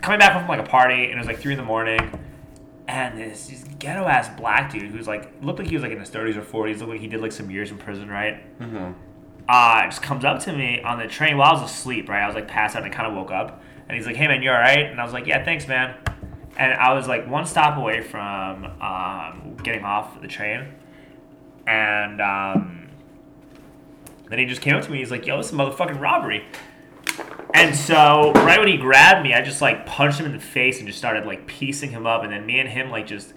coming 0.00 0.18
back 0.18 0.32
from 0.38 0.48
like 0.48 0.60
a 0.60 0.68
party, 0.68 1.04
and 1.04 1.12
it 1.14 1.18
was 1.18 1.26
like 1.26 1.38
three 1.38 1.52
in 1.52 1.58
the 1.58 1.64
morning, 1.64 2.00
and 2.88 3.18
this, 3.18 3.46
this 3.46 3.64
ghetto 3.78 4.04
ass 4.04 4.28
black 4.36 4.72
dude 4.72 4.90
who's 4.90 5.06
like 5.06 5.32
looked 5.40 5.58
like 5.58 5.68
he 5.68 5.74
was 5.74 5.82
like 5.82 5.92
in 5.92 6.00
his 6.00 6.10
thirties 6.10 6.36
or 6.36 6.42
forties, 6.42 6.80
looked 6.80 6.92
like 6.92 7.00
he 7.00 7.06
did 7.06 7.20
like 7.20 7.32
some 7.32 7.50
years 7.50 7.70
in 7.70 7.78
prison, 7.78 8.08
right? 8.08 8.58
Mm-hmm. 8.58 8.92
Uh, 9.48 9.84
just 9.84 10.02
comes 10.02 10.24
up 10.24 10.40
to 10.40 10.52
me 10.52 10.80
on 10.82 10.98
the 10.98 11.06
train 11.06 11.36
while 11.36 11.54
I 11.54 11.60
was 11.60 11.70
asleep, 11.70 12.08
right? 12.08 12.22
I 12.22 12.26
was 12.26 12.34
like 12.34 12.48
passed 12.48 12.76
out 12.76 12.84
and 12.84 12.92
I 12.92 12.96
kind 12.96 13.08
of 13.08 13.14
woke 13.14 13.30
up, 13.30 13.62
and 13.88 13.96
he's 13.96 14.06
like, 14.06 14.16
"Hey 14.16 14.26
man, 14.28 14.42
you 14.42 14.50
all 14.50 14.56
right?" 14.56 14.86
And 14.86 15.00
I 15.00 15.04
was 15.04 15.12
like, 15.12 15.26
"Yeah, 15.26 15.44
thanks, 15.44 15.66
man." 15.68 15.96
And 16.56 16.72
I 16.74 16.92
was 16.92 17.08
like 17.08 17.28
one 17.28 17.46
stop 17.46 17.78
away 17.78 18.02
from 18.02 18.64
um, 18.80 19.56
getting 19.62 19.84
off 19.84 20.20
the 20.20 20.28
train, 20.28 20.74
and 21.66 22.20
um, 22.20 22.88
then 24.28 24.38
he 24.38 24.44
just 24.46 24.60
came 24.60 24.74
up 24.74 24.84
to 24.84 24.90
me. 24.90 24.98
He's 24.98 25.10
like, 25.10 25.26
"Yo, 25.26 25.36
this 25.36 25.46
is 25.46 25.52
a 25.52 25.56
motherfucking 25.56 26.00
robbery." 26.00 26.44
And 27.54 27.76
so 27.76 28.32
right 28.34 28.58
when 28.58 28.68
he 28.68 28.76
grabbed 28.76 29.22
me, 29.22 29.34
I 29.34 29.42
just 29.42 29.60
like 29.60 29.84
punched 29.86 30.18
him 30.18 30.26
in 30.26 30.32
the 30.32 30.38
face 30.40 30.78
and 30.78 30.86
just 30.86 30.98
started 30.98 31.26
like 31.26 31.46
piecing 31.46 31.90
him 31.90 32.06
up. 32.06 32.22
And 32.24 32.32
then 32.32 32.46
me 32.46 32.58
and 32.60 32.68
him 32.68 32.90
like 32.90 33.06
just 33.06 33.34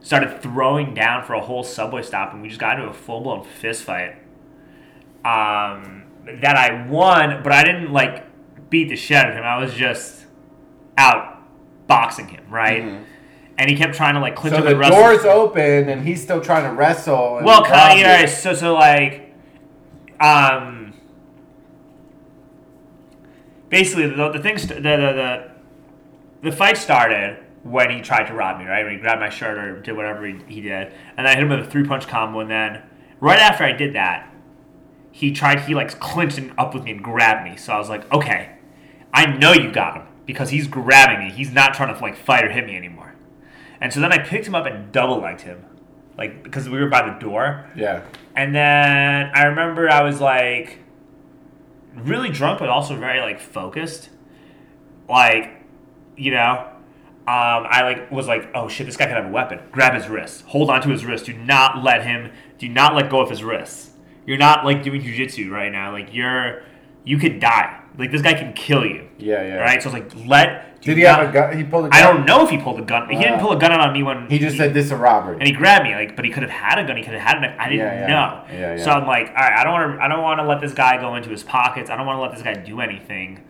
started 0.00 0.40
throwing 0.40 0.94
down 0.94 1.24
for 1.24 1.34
a 1.34 1.40
whole 1.40 1.64
subway 1.64 2.02
stop, 2.02 2.32
and 2.32 2.40
we 2.40 2.48
just 2.48 2.60
got 2.60 2.78
into 2.78 2.88
a 2.90 2.94
full 2.94 3.20
blown 3.20 3.44
fist 3.44 3.82
fight. 3.84 4.16
Um, 5.24 6.04
that 6.40 6.56
I 6.56 6.86
won, 6.88 7.42
but 7.42 7.52
I 7.52 7.64
didn't 7.64 7.92
like 7.92 8.24
beat 8.70 8.88
the 8.88 8.96
shit 8.96 9.16
out 9.16 9.28
of 9.30 9.34
him. 9.34 9.44
I 9.44 9.58
was 9.58 9.74
just 9.74 10.26
out 10.96 11.42
boxing 11.86 12.28
him, 12.28 12.44
right? 12.50 12.82
And 13.58 13.68
he 13.68 13.76
kept 13.76 13.94
trying 13.94 14.14
to 14.14 14.20
like 14.20 14.36
clinch 14.36 14.54
So 14.54 14.58
up 14.58 14.64
the 14.64 14.70
and 14.70 14.78
wrestle. 14.78 14.96
door's 14.96 15.24
open 15.24 15.88
and 15.88 16.06
he's 16.06 16.22
still 16.22 16.40
trying 16.40 16.64
to 16.70 16.76
wrestle. 16.76 17.38
And 17.38 17.46
Well, 17.46 17.62
rob 17.62 17.70
kind 17.70 17.92
of, 17.94 17.98
yeah. 17.98 18.20
you. 18.20 18.26
So, 18.28 18.54
so 18.54 18.74
like, 18.74 19.34
um, 20.20 20.77
basically 23.68 24.08
the, 24.08 24.30
the 24.30 24.38
thing, 24.38 24.58
st- 24.58 24.82
the, 24.82 24.96
the 24.96 25.12
the 25.12 25.50
the 26.50 26.52
fight 26.52 26.76
started 26.76 27.44
when 27.62 27.90
he 27.90 28.00
tried 28.00 28.24
to 28.24 28.34
rob 28.34 28.58
me, 28.58 28.66
right? 28.66 28.84
When 28.84 28.94
he 28.94 29.00
grabbed 29.00 29.20
my 29.20 29.28
shirt 29.30 29.58
or 29.58 29.80
did 29.80 29.96
whatever 29.96 30.26
he, 30.26 30.38
he 30.46 30.60
did, 30.60 30.92
and 31.16 31.26
I 31.26 31.34
hit 31.34 31.42
him 31.42 31.48
with 31.48 31.60
a 31.60 31.70
three 31.70 31.84
punch 31.84 32.06
combo, 32.06 32.40
and 32.40 32.50
then 32.50 32.82
right 33.20 33.38
after 33.38 33.64
I 33.64 33.72
did 33.72 33.94
that, 33.94 34.32
he 35.10 35.32
tried 35.32 35.60
he 35.60 35.74
like 35.74 35.98
clinched 35.98 36.40
up 36.56 36.74
with 36.74 36.84
me 36.84 36.92
and 36.92 37.02
grabbed 37.02 37.48
me. 37.48 37.56
So 37.56 37.72
I 37.72 37.78
was 37.78 37.88
like, 37.88 38.10
okay, 38.12 38.56
I 39.12 39.26
know 39.26 39.52
you 39.52 39.72
got 39.72 39.96
him 39.96 40.06
because 40.26 40.50
he's 40.50 40.68
grabbing 40.68 41.26
me. 41.26 41.32
He's 41.32 41.52
not 41.52 41.74
trying 41.74 41.94
to 41.94 42.00
like 42.00 42.16
fight 42.16 42.44
or 42.44 42.50
hit 42.50 42.66
me 42.66 42.76
anymore. 42.76 43.14
And 43.80 43.92
so 43.92 44.00
then 44.00 44.12
I 44.12 44.18
picked 44.18 44.46
him 44.46 44.54
up 44.54 44.66
and 44.66 44.90
double 44.92 45.20
legged 45.20 45.42
him, 45.42 45.64
like 46.16 46.42
because 46.42 46.68
we 46.68 46.78
were 46.78 46.88
by 46.88 47.08
the 47.08 47.18
door. 47.18 47.68
Yeah. 47.74 48.02
And 48.36 48.54
then 48.54 49.30
I 49.34 49.44
remember 49.44 49.90
I 49.90 50.02
was 50.02 50.20
like 50.20 50.78
really 51.94 52.30
drunk, 52.30 52.58
but 52.58 52.68
also 52.68 52.96
very 52.96 53.20
like 53.20 53.40
focused. 53.40 54.10
Like, 55.08 55.50
you 56.16 56.32
know, 56.32 56.70
um, 57.28 57.66
I 57.68 57.82
like 57.82 58.10
was 58.10 58.26
like, 58.26 58.48
oh 58.54 58.68
shit, 58.68 58.86
this 58.86 58.96
guy 58.96 59.06
could 59.06 59.16
have 59.16 59.26
a 59.26 59.30
weapon. 59.30 59.60
Grab 59.70 59.94
his 59.94 60.08
wrist. 60.08 60.44
Hold 60.46 60.70
on 60.70 60.80
to 60.82 60.88
his 60.88 61.04
wrist. 61.04 61.26
Do 61.26 61.34
not 61.34 61.82
let 61.84 62.04
him. 62.04 62.32
Do 62.58 62.68
not 62.68 62.94
let 62.94 63.10
go 63.10 63.20
of 63.20 63.30
his 63.30 63.44
wrists. 63.44 63.90
You're 64.26 64.38
not 64.38 64.64
like 64.64 64.82
doing 64.82 65.02
jujitsu 65.02 65.50
right 65.50 65.70
now. 65.70 65.92
Like 65.92 66.14
you're, 66.14 66.62
you 67.04 67.18
could 67.18 67.40
die. 67.40 67.80
Like 67.96 68.10
this 68.12 68.22
guy 68.22 68.34
can 68.34 68.52
kill 68.52 68.84
you. 68.84 69.08
Yeah, 69.18 69.42
yeah. 69.42 69.54
Right. 69.56 69.82
So 69.82 69.90
I 69.90 69.92
was 69.92 70.02
like, 70.02 70.26
let. 70.26 70.80
Did 70.80 70.96
he 70.96 71.02
not- 71.02 71.18
have 71.18 71.28
a 71.30 71.32
gun? 71.32 71.56
He 71.56 71.64
pulled 71.64 71.86
a 71.86 71.88
gun. 71.88 71.98
I 71.98 72.02
don't 72.02 72.24
know 72.24 72.44
if 72.44 72.50
he 72.50 72.58
pulled 72.58 72.78
a 72.78 72.84
gun. 72.84 73.08
He 73.08 73.16
didn't 73.16 73.34
Ah. 73.34 73.40
pull 73.40 73.50
a 73.52 73.58
gun 73.58 73.72
out 73.72 73.80
on 73.80 73.92
me 73.92 74.04
when 74.04 74.28
He 74.30 74.38
just 74.38 74.56
said 74.56 74.72
this 74.74 74.86
is 74.86 74.92
a 74.92 74.96
robbery. 74.96 75.36
and 75.38 75.46
he 75.46 75.52
grabbed 75.52 75.84
me 75.84 75.94
like 75.94 76.14
but 76.14 76.24
he 76.24 76.30
could 76.30 76.44
have 76.44 76.52
had 76.52 76.78
a 76.78 76.84
gun 76.86 76.96
he 76.96 77.02
could 77.02 77.14
have 77.14 77.22
had 77.22 77.38
a 77.38 77.40
knife 77.40 77.56
i 77.58 77.68
didn't 77.68 77.78
Yeah, 77.86 78.00
yeah. 78.00 78.06
know 78.06 78.44
Yeah, 78.52 78.76
yeah. 78.76 78.84
so 78.84 78.92
i'm 78.92 79.04
like 79.06 79.26
all 79.28 79.34
right 79.34 79.52
i 79.58 79.64
don't 79.64 79.72
want 79.72 79.98
to 79.98 80.04
i 80.04 80.08
don't 80.08 80.22
want 80.22 80.38
to 80.38 80.44
let 80.46 80.60
this 80.60 80.72
guy 80.72 80.96
go 81.00 81.16
into 81.16 81.30
his 81.30 81.42
pockets 81.42 81.90
i 81.90 81.96
don't 81.96 82.06
want 82.06 82.16
to 82.18 82.20
let 82.22 82.30
this 82.32 82.42
guy 82.42 82.54
do 82.54 82.80
anything 82.80 83.40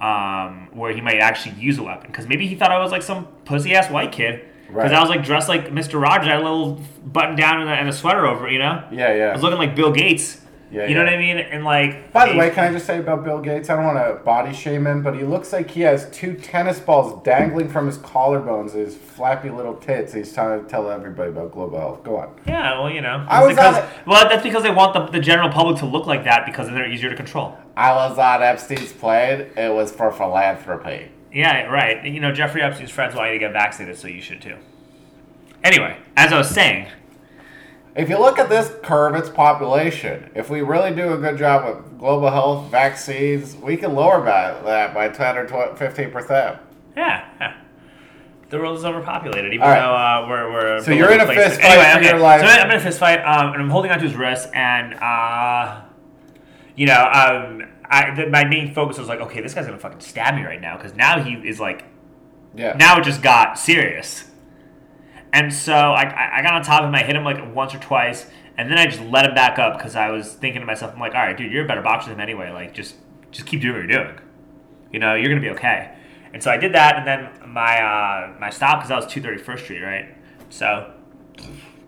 um, 0.00 0.68
where 0.72 0.92
he 0.92 1.00
might 1.00 1.18
actually 1.18 1.54
use 1.56 1.78
a 1.78 1.82
weapon 1.82 2.08
because 2.10 2.26
maybe 2.28 2.46
he 2.46 2.54
thought 2.54 2.70
i 2.70 2.78
was 2.78 2.92
like 2.92 3.02
some 3.02 3.26
pussy 3.46 3.74
ass 3.74 3.90
white 3.90 4.12
kid 4.12 4.42
because 4.66 4.74
Right. 4.90 4.92
i 4.92 5.00
was 5.00 5.08
like 5.08 5.24
dressed 5.24 5.48
like 5.48 5.70
mr 5.70 6.00
rogers 6.00 6.28
i 6.28 6.32
had 6.32 6.40
a 6.40 6.44
little 6.44 6.80
button 7.04 7.34
down 7.34 7.62
and 7.62 7.70
a, 7.70 7.72
and 7.72 7.88
a 7.88 7.92
sweater 7.92 8.26
over 8.26 8.46
it 8.46 8.52
you 8.52 8.58
know 8.58 8.84
yeah, 8.92 9.14
yeah. 9.14 9.24
i 9.30 9.32
was 9.32 9.42
looking 9.42 9.58
like 9.58 9.74
bill 9.74 9.90
gates 9.90 10.42
Yeah, 10.70 10.86
you 10.86 10.94
know 10.94 11.00
yeah. 11.02 11.10
what 11.10 11.14
i 11.14 11.18
mean 11.18 11.38
and 11.38 11.64
like 11.64 12.12
By 12.12 12.30
the 12.30 12.38
way, 12.38 12.50
can 12.50 12.64
I 12.64 12.72
just 12.72 12.84
say 12.84 12.98
about 12.98 13.24
Bill 13.24 13.40
Gates? 13.40 13.70
I 13.70 13.76
don't 13.76 13.86
want 13.86 13.98
to 13.98 14.22
body 14.22 14.52
shame 14.52 14.86
him, 14.86 15.02
but 15.02 15.14
he 15.14 15.22
looks 15.22 15.52
like 15.52 15.70
he 15.70 15.80
has 15.82 16.10
two 16.10 16.34
tennis 16.34 16.78
balls 16.78 17.22
dangling 17.22 17.68
from 17.70 17.86
his 17.86 17.96
collarbones, 17.98 18.74
his 18.74 18.94
flappy 18.94 19.48
little 19.48 19.74
tits. 19.74 20.12
He's 20.12 20.32
trying 20.32 20.62
to 20.62 20.68
tell 20.68 20.90
everybody 20.90 21.30
about 21.30 21.52
global 21.52 21.78
health. 21.78 22.04
Go 22.04 22.16
on. 22.18 22.34
yeah 22.46 22.78
well 22.80 22.90
you 22.90 23.00
know 23.00 23.24
I 23.28 23.42
was 23.44 23.54
because, 23.54 23.84
well 24.06 24.28
that's 24.28 24.42
because 24.42 24.62
they 24.62 24.70
want 24.70 24.94
the, 24.94 25.06
the 25.06 25.20
general 25.20 25.48
public 25.48 25.78
to 25.78 25.86
look 25.86 26.06
like 26.06 26.24
that 26.24 26.44
because 26.44 26.66
then 26.66 26.74
they're 26.74 26.90
easier 26.90 27.10
to 27.10 27.16
control 27.16 27.56
I 27.76 27.92
was 27.92 28.18
on 28.18 28.42
Epstein's 28.42 28.92
plane. 28.92 29.46
It 29.56 29.72
was 29.72 29.92
for 29.92 30.10
philanthropy. 30.10 31.12
Yeah, 31.32 31.62
right. 31.66 32.04
You 32.04 32.18
know, 32.18 32.32
Jeffrey 32.32 32.60
Epstein's 32.60 32.90
friends 32.90 33.14
want 33.14 33.28
you 33.28 33.34
to 33.34 33.38
get 33.38 33.52
vaccinated, 33.52 33.96
so 33.96 34.08
you 34.08 34.20
should 34.20 34.42
too. 34.42 34.56
Anyway, 35.62 35.96
as 36.16 36.32
I 36.32 36.38
was 36.38 36.50
saying, 36.50 36.88
If 37.98 38.08
you 38.08 38.16
look 38.16 38.38
at 38.38 38.48
this 38.48 38.72
curve, 38.84 39.16
it's 39.16 39.28
population. 39.28 40.30
If 40.36 40.50
we 40.50 40.62
really 40.62 40.94
do 40.94 41.14
a 41.14 41.18
good 41.18 41.36
job 41.36 41.64
with 41.66 41.98
global 41.98 42.30
health, 42.30 42.70
vaccines, 42.70 43.56
we 43.56 43.76
can 43.76 43.92
lower 43.92 44.24
that 44.24 44.94
by 44.94 45.08
10 45.08 45.36
or 45.36 45.48
12, 45.48 45.76
15%. 45.76 46.60
yeah, 46.96 47.28
yeah. 47.40 47.56
The 48.50 48.58
world 48.58 48.78
is 48.78 48.84
overpopulated, 48.84 49.52
even 49.52 49.66
right. 49.66 49.80
though 49.80 49.94
uh, 49.94 50.26
we're, 50.28 50.52
we're 50.52 50.82
So 50.82 50.92
you're 50.92 51.12
in 51.12 51.20
a 51.20 51.26
fist 51.26 51.60
fight 51.60 51.70
anyway, 51.70 51.92
for 51.92 51.98
okay. 51.98 52.08
your 52.08 52.18
life. 52.20 52.40
So 52.40 52.46
I'm 52.46 52.70
in 52.70 52.76
a 52.76 52.80
fist 52.80 52.98
fight, 53.00 53.18
um, 53.18 53.52
and 53.52 53.62
I'm 53.62 53.68
holding 53.68 53.90
onto 53.90 54.06
his 54.06 54.14
wrist, 54.14 54.48
and 54.54 54.94
uh, 54.94 55.82
you 56.76 56.86
know, 56.86 57.02
um, 57.12 57.64
I, 57.84 58.14
the, 58.14 58.26
my 58.28 58.44
main 58.44 58.72
focus 58.72 58.96
was 58.96 59.08
like, 59.08 59.20
okay, 59.20 59.42
this 59.42 59.52
guy's 59.54 59.66
gonna 59.66 59.76
fucking 59.76 60.00
stab 60.00 60.34
me 60.36 60.44
right 60.44 60.60
now, 60.60 60.76
because 60.78 60.94
now 60.94 61.20
he 61.20 61.34
is 61.34 61.58
like 61.60 61.84
Yeah. 62.54 62.74
now 62.78 62.98
it 62.98 63.04
just 63.04 63.22
got 63.22 63.58
serious. 63.58 64.30
And 65.32 65.52
so 65.52 65.74
I, 65.74 66.04
I- 66.04 66.38
I 66.38 66.42
got 66.42 66.54
on 66.54 66.62
top 66.62 66.82
of 66.82 66.88
him. 66.88 66.94
I 66.94 67.02
hit 67.02 67.16
him 67.16 67.24
like 67.24 67.54
once 67.54 67.74
or 67.74 67.78
twice, 67.78 68.30
and 68.56 68.70
then 68.70 68.78
I 68.78 68.86
just 68.86 69.00
let 69.02 69.24
him 69.26 69.34
back 69.34 69.58
up 69.58 69.76
because 69.78 69.94
I 69.96 70.10
was 70.10 70.32
thinking 70.34 70.60
to 70.60 70.66
myself, 70.66 70.92
I'm 70.94 71.00
like, 71.00 71.14
all 71.14 71.20
right, 71.20 71.36
dude, 71.36 71.52
you're 71.52 71.64
a 71.64 71.68
better 71.68 71.82
boxer 71.82 72.08
than 72.10 72.16
him 72.18 72.20
anyway. 72.22 72.50
Like, 72.50 72.72
just 72.74 72.96
just 73.30 73.46
keep 73.46 73.60
doing 73.60 73.74
what 73.74 73.88
you're 73.88 74.04
doing. 74.04 74.18
You 74.92 74.98
know, 75.00 75.14
you're 75.14 75.28
gonna 75.28 75.40
be 75.40 75.50
okay. 75.50 75.94
And 76.32 76.42
so 76.42 76.50
I 76.50 76.56
did 76.56 76.74
that, 76.74 76.96
and 76.96 77.06
then 77.06 77.30
my 77.52 77.80
uh, 77.82 78.34
my 78.38 78.50
stop 78.50 78.78
because 78.78 78.88
that 78.88 78.96
was 78.96 79.06
231st 79.06 79.58
Street, 79.60 79.80
right? 79.82 80.14
So 80.50 80.92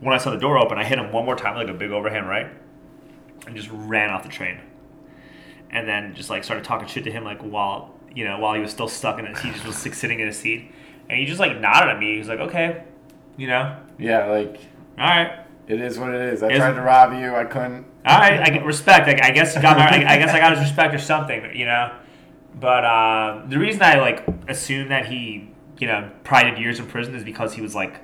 when 0.01 0.15
I 0.15 0.19
saw 0.19 0.31
the 0.31 0.39
door 0.39 0.59
open, 0.59 0.79
I 0.79 0.85
hit 0.85 0.99
him 0.99 1.13
one 1.13 1.25
more 1.25 1.37
time, 1.37 1.57
like 1.57 1.69
a 1.69 1.75
big 1.75 1.91
overhand 1.91 2.29
right, 2.29 2.49
and 3.47 3.57
just 3.57 3.69
ran 3.71 4.11
off 4.11 4.23
the 4.23 4.29
train. 4.29 4.61
And 5.71 5.87
then 5.89 6.15
just 6.15 6.31
like 6.31 6.43
started 6.45 6.65
talking 6.65 6.89
shit 6.89 7.05
to 7.05 7.11
him, 7.13 7.25
like 7.25 7.41
while 7.43 7.95
you 8.15 8.25
know 8.25 8.39
while 8.39 8.55
he 8.55 8.61
was 8.61 8.71
still 8.71 8.89
stuck 8.89 9.19
in 9.19 9.27
it, 9.27 9.39
he 9.39 9.51
just 9.51 9.65
was 9.65 9.85
like, 9.85 9.95
sitting 9.95 10.21
in 10.21 10.27
his 10.27 10.39
seat, 10.39 10.73
and 11.09 11.19
he 11.19 11.25
just 11.27 11.41
like 11.41 11.59
nodded 11.61 11.91
at 11.91 11.99
me. 11.99 12.13
He 12.15 12.19
was 12.19 12.29
like, 12.29 12.41
"Okay, 12.41 12.85
you 13.37 13.47
know, 13.47 13.77
Yeah, 13.99 14.27
like, 14.27 14.61
all 14.99 15.07
right." 15.09 15.33
It 15.67 15.81
is 15.81 15.99
what 16.01 16.13
it 16.13 16.21
is. 16.33 16.43
I 16.43 16.57
tried 16.57 16.73
to 16.73 16.83
rob 16.83 17.13
you. 17.13 17.33
I 17.35 17.45
couldn't. 17.45 17.87
All 18.05 18.19
right, 18.19 18.41
I 18.41 18.51
get 18.51 18.65
respect. 18.65 19.07
I, 19.07 19.29
I 19.29 19.31
guess 19.31 19.55
got 19.55 19.77
my, 19.79 19.85
I, 20.05 20.15
I 20.15 20.19
guess 20.19 20.31
I 20.31 20.41
got 20.41 20.51
his 20.53 20.61
respect 20.61 20.93
or 20.93 20.99
something, 20.99 21.55
you 21.55 21.65
know. 21.65 21.93
But 22.59 22.85
um, 22.85 23.49
the 23.51 23.57
reason 23.57 23.81
I 23.83 24.01
like 24.01 24.27
assume 24.49 24.89
that 24.89 25.07
he, 25.07 25.49
you 25.79 25.87
know, 25.87 26.11
probably 26.25 26.51
did 26.51 26.61
years 26.61 26.81
in 26.81 26.87
prison 26.87 27.15
is 27.15 27.23
because 27.23 27.53
he 27.55 27.61
was 27.63 27.77
like, 27.77 28.01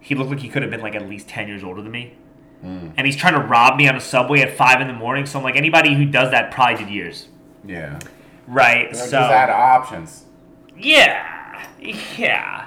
he 0.00 0.14
looked 0.14 0.28
like 0.30 0.40
he 0.40 0.50
could 0.50 0.60
have 0.60 0.70
been 0.70 0.82
like 0.82 0.94
at 0.94 1.08
least 1.08 1.26
ten 1.26 1.48
years 1.48 1.64
older 1.64 1.80
than 1.80 1.90
me, 1.90 2.12
and 2.62 3.06
he's 3.06 3.16
trying 3.16 3.32
to 3.34 3.40
rob 3.40 3.78
me 3.78 3.88
on 3.88 3.96
a 3.96 4.00
subway 4.00 4.40
at 4.40 4.54
five 4.58 4.82
in 4.82 4.86
the 4.86 4.92
morning. 4.92 5.24
So 5.24 5.38
I'm 5.38 5.44
like, 5.44 5.56
anybody 5.56 5.94
who 5.94 6.04
does 6.04 6.30
that 6.32 6.50
probably 6.50 6.84
did 6.84 6.92
years, 6.92 7.28
Yeah. 7.64 7.98
right? 8.46 8.94
So. 8.94 8.98
Just 9.00 9.10
so 9.10 9.18
add 9.20 9.48
options. 9.48 10.26
yeah, 10.76 11.66
yeah. 12.18 12.66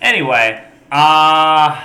Anyway, 0.00 0.64
uh, 0.92 1.80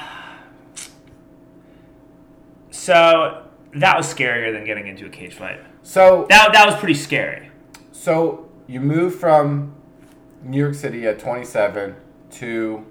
so 2.69 3.43
that 3.73 3.97
was 3.97 4.13
scarier 4.13 4.51
than 4.53 4.65
getting 4.65 4.87
into 4.87 5.05
a 5.05 5.09
cage 5.09 5.33
fight. 5.33 5.59
So 5.83 6.25
That 6.29 6.51
that 6.53 6.65
was 6.65 6.75
pretty 6.75 6.93
scary. 6.93 7.49
So 7.91 8.49
you 8.67 8.81
moved 8.81 9.19
from 9.19 9.73
New 10.43 10.57
York 10.59 10.75
City 10.75 11.07
at 11.07 11.19
27 11.19 11.95
to 12.31 12.85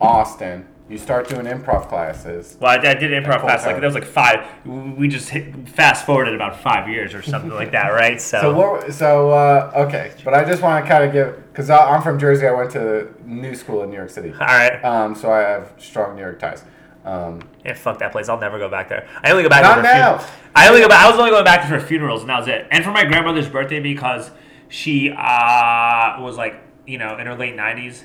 Austin. 0.00 0.66
You 0.86 0.98
start 0.98 1.28
doing 1.28 1.46
improv 1.46 1.88
classes. 1.88 2.58
Well, 2.60 2.70
I, 2.70 2.74
I 2.90 2.94
did 2.94 3.10
improv 3.10 3.40
class 3.40 3.64
like 3.64 3.76
that 3.76 3.86
was 3.86 3.94
like 3.94 4.04
five. 4.04 4.46
We 4.66 5.08
just 5.08 5.30
hit, 5.30 5.66
fast 5.66 6.04
forwarded 6.04 6.34
about 6.34 6.60
five 6.60 6.90
years 6.90 7.14
or 7.14 7.22
something 7.22 7.52
like 7.54 7.72
that, 7.72 7.88
right? 7.88 8.20
So, 8.20 8.40
So 8.40 8.54
what? 8.54 8.92
So 8.92 9.30
uh, 9.30 9.72
okay, 9.86 10.12
but 10.24 10.34
I 10.34 10.44
just 10.44 10.60
want 10.60 10.84
to 10.84 10.88
kind 10.88 11.04
of 11.04 11.12
give 11.14 11.42
because 11.50 11.70
I'm 11.70 12.02
from 12.02 12.18
Jersey. 12.18 12.46
I 12.46 12.52
went 12.52 12.70
to 12.72 13.08
new 13.24 13.54
school 13.54 13.82
in 13.82 13.88
New 13.90 13.96
York 13.96 14.10
City, 14.10 14.30
all 14.32 14.38
right, 14.40 14.84
um, 14.84 15.14
so 15.14 15.32
I 15.32 15.38
have 15.40 15.72
strong 15.78 16.16
New 16.16 16.20
York 16.22 16.38
ties. 16.38 16.62
Um, 17.06 17.40
yeah, 17.64 17.72
fuck 17.72 17.98
that 18.00 18.12
place. 18.12 18.28
I'll 18.28 18.40
never 18.40 18.58
go 18.58 18.68
back 18.68 18.90
there. 18.90 19.08
I 19.22 19.30
only 19.30 19.42
go 19.42 19.48
back 19.48 19.62
Not 19.62 19.82
there 19.82 19.94
now. 19.94 20.18
fun- 20.18 20.30
I 20.54 20.68
only 20.68 20.80
go 20.82 20.88
back. 20.88 21.04
I 21.04 21.10
was 21.10 21.18
only 21.18 21.30
going 21.30 21.44
back 21.44 21.66
for 21.66 21.80
funerals, 21.80 22.20
and 22.20 22.28
that 22.30 22.38
was 22.40 22.48
it. 22.48 22.66
And 22.70 22.84
for 22.84 22.92
my 22.92 23.04
grandmother's 23.04 23.48
birthday 23.48 23.80
because 23.80 24.30
she 24.68 25.10
uh, 25.10 26.20
was 26.20 26.36
like 26.36 26.56
you 26.86 26.98
know 26.98 27.16
in 27.16 27.26
her 27.26 27.34
late 27.36 27.56
nineties, 27.56 28.04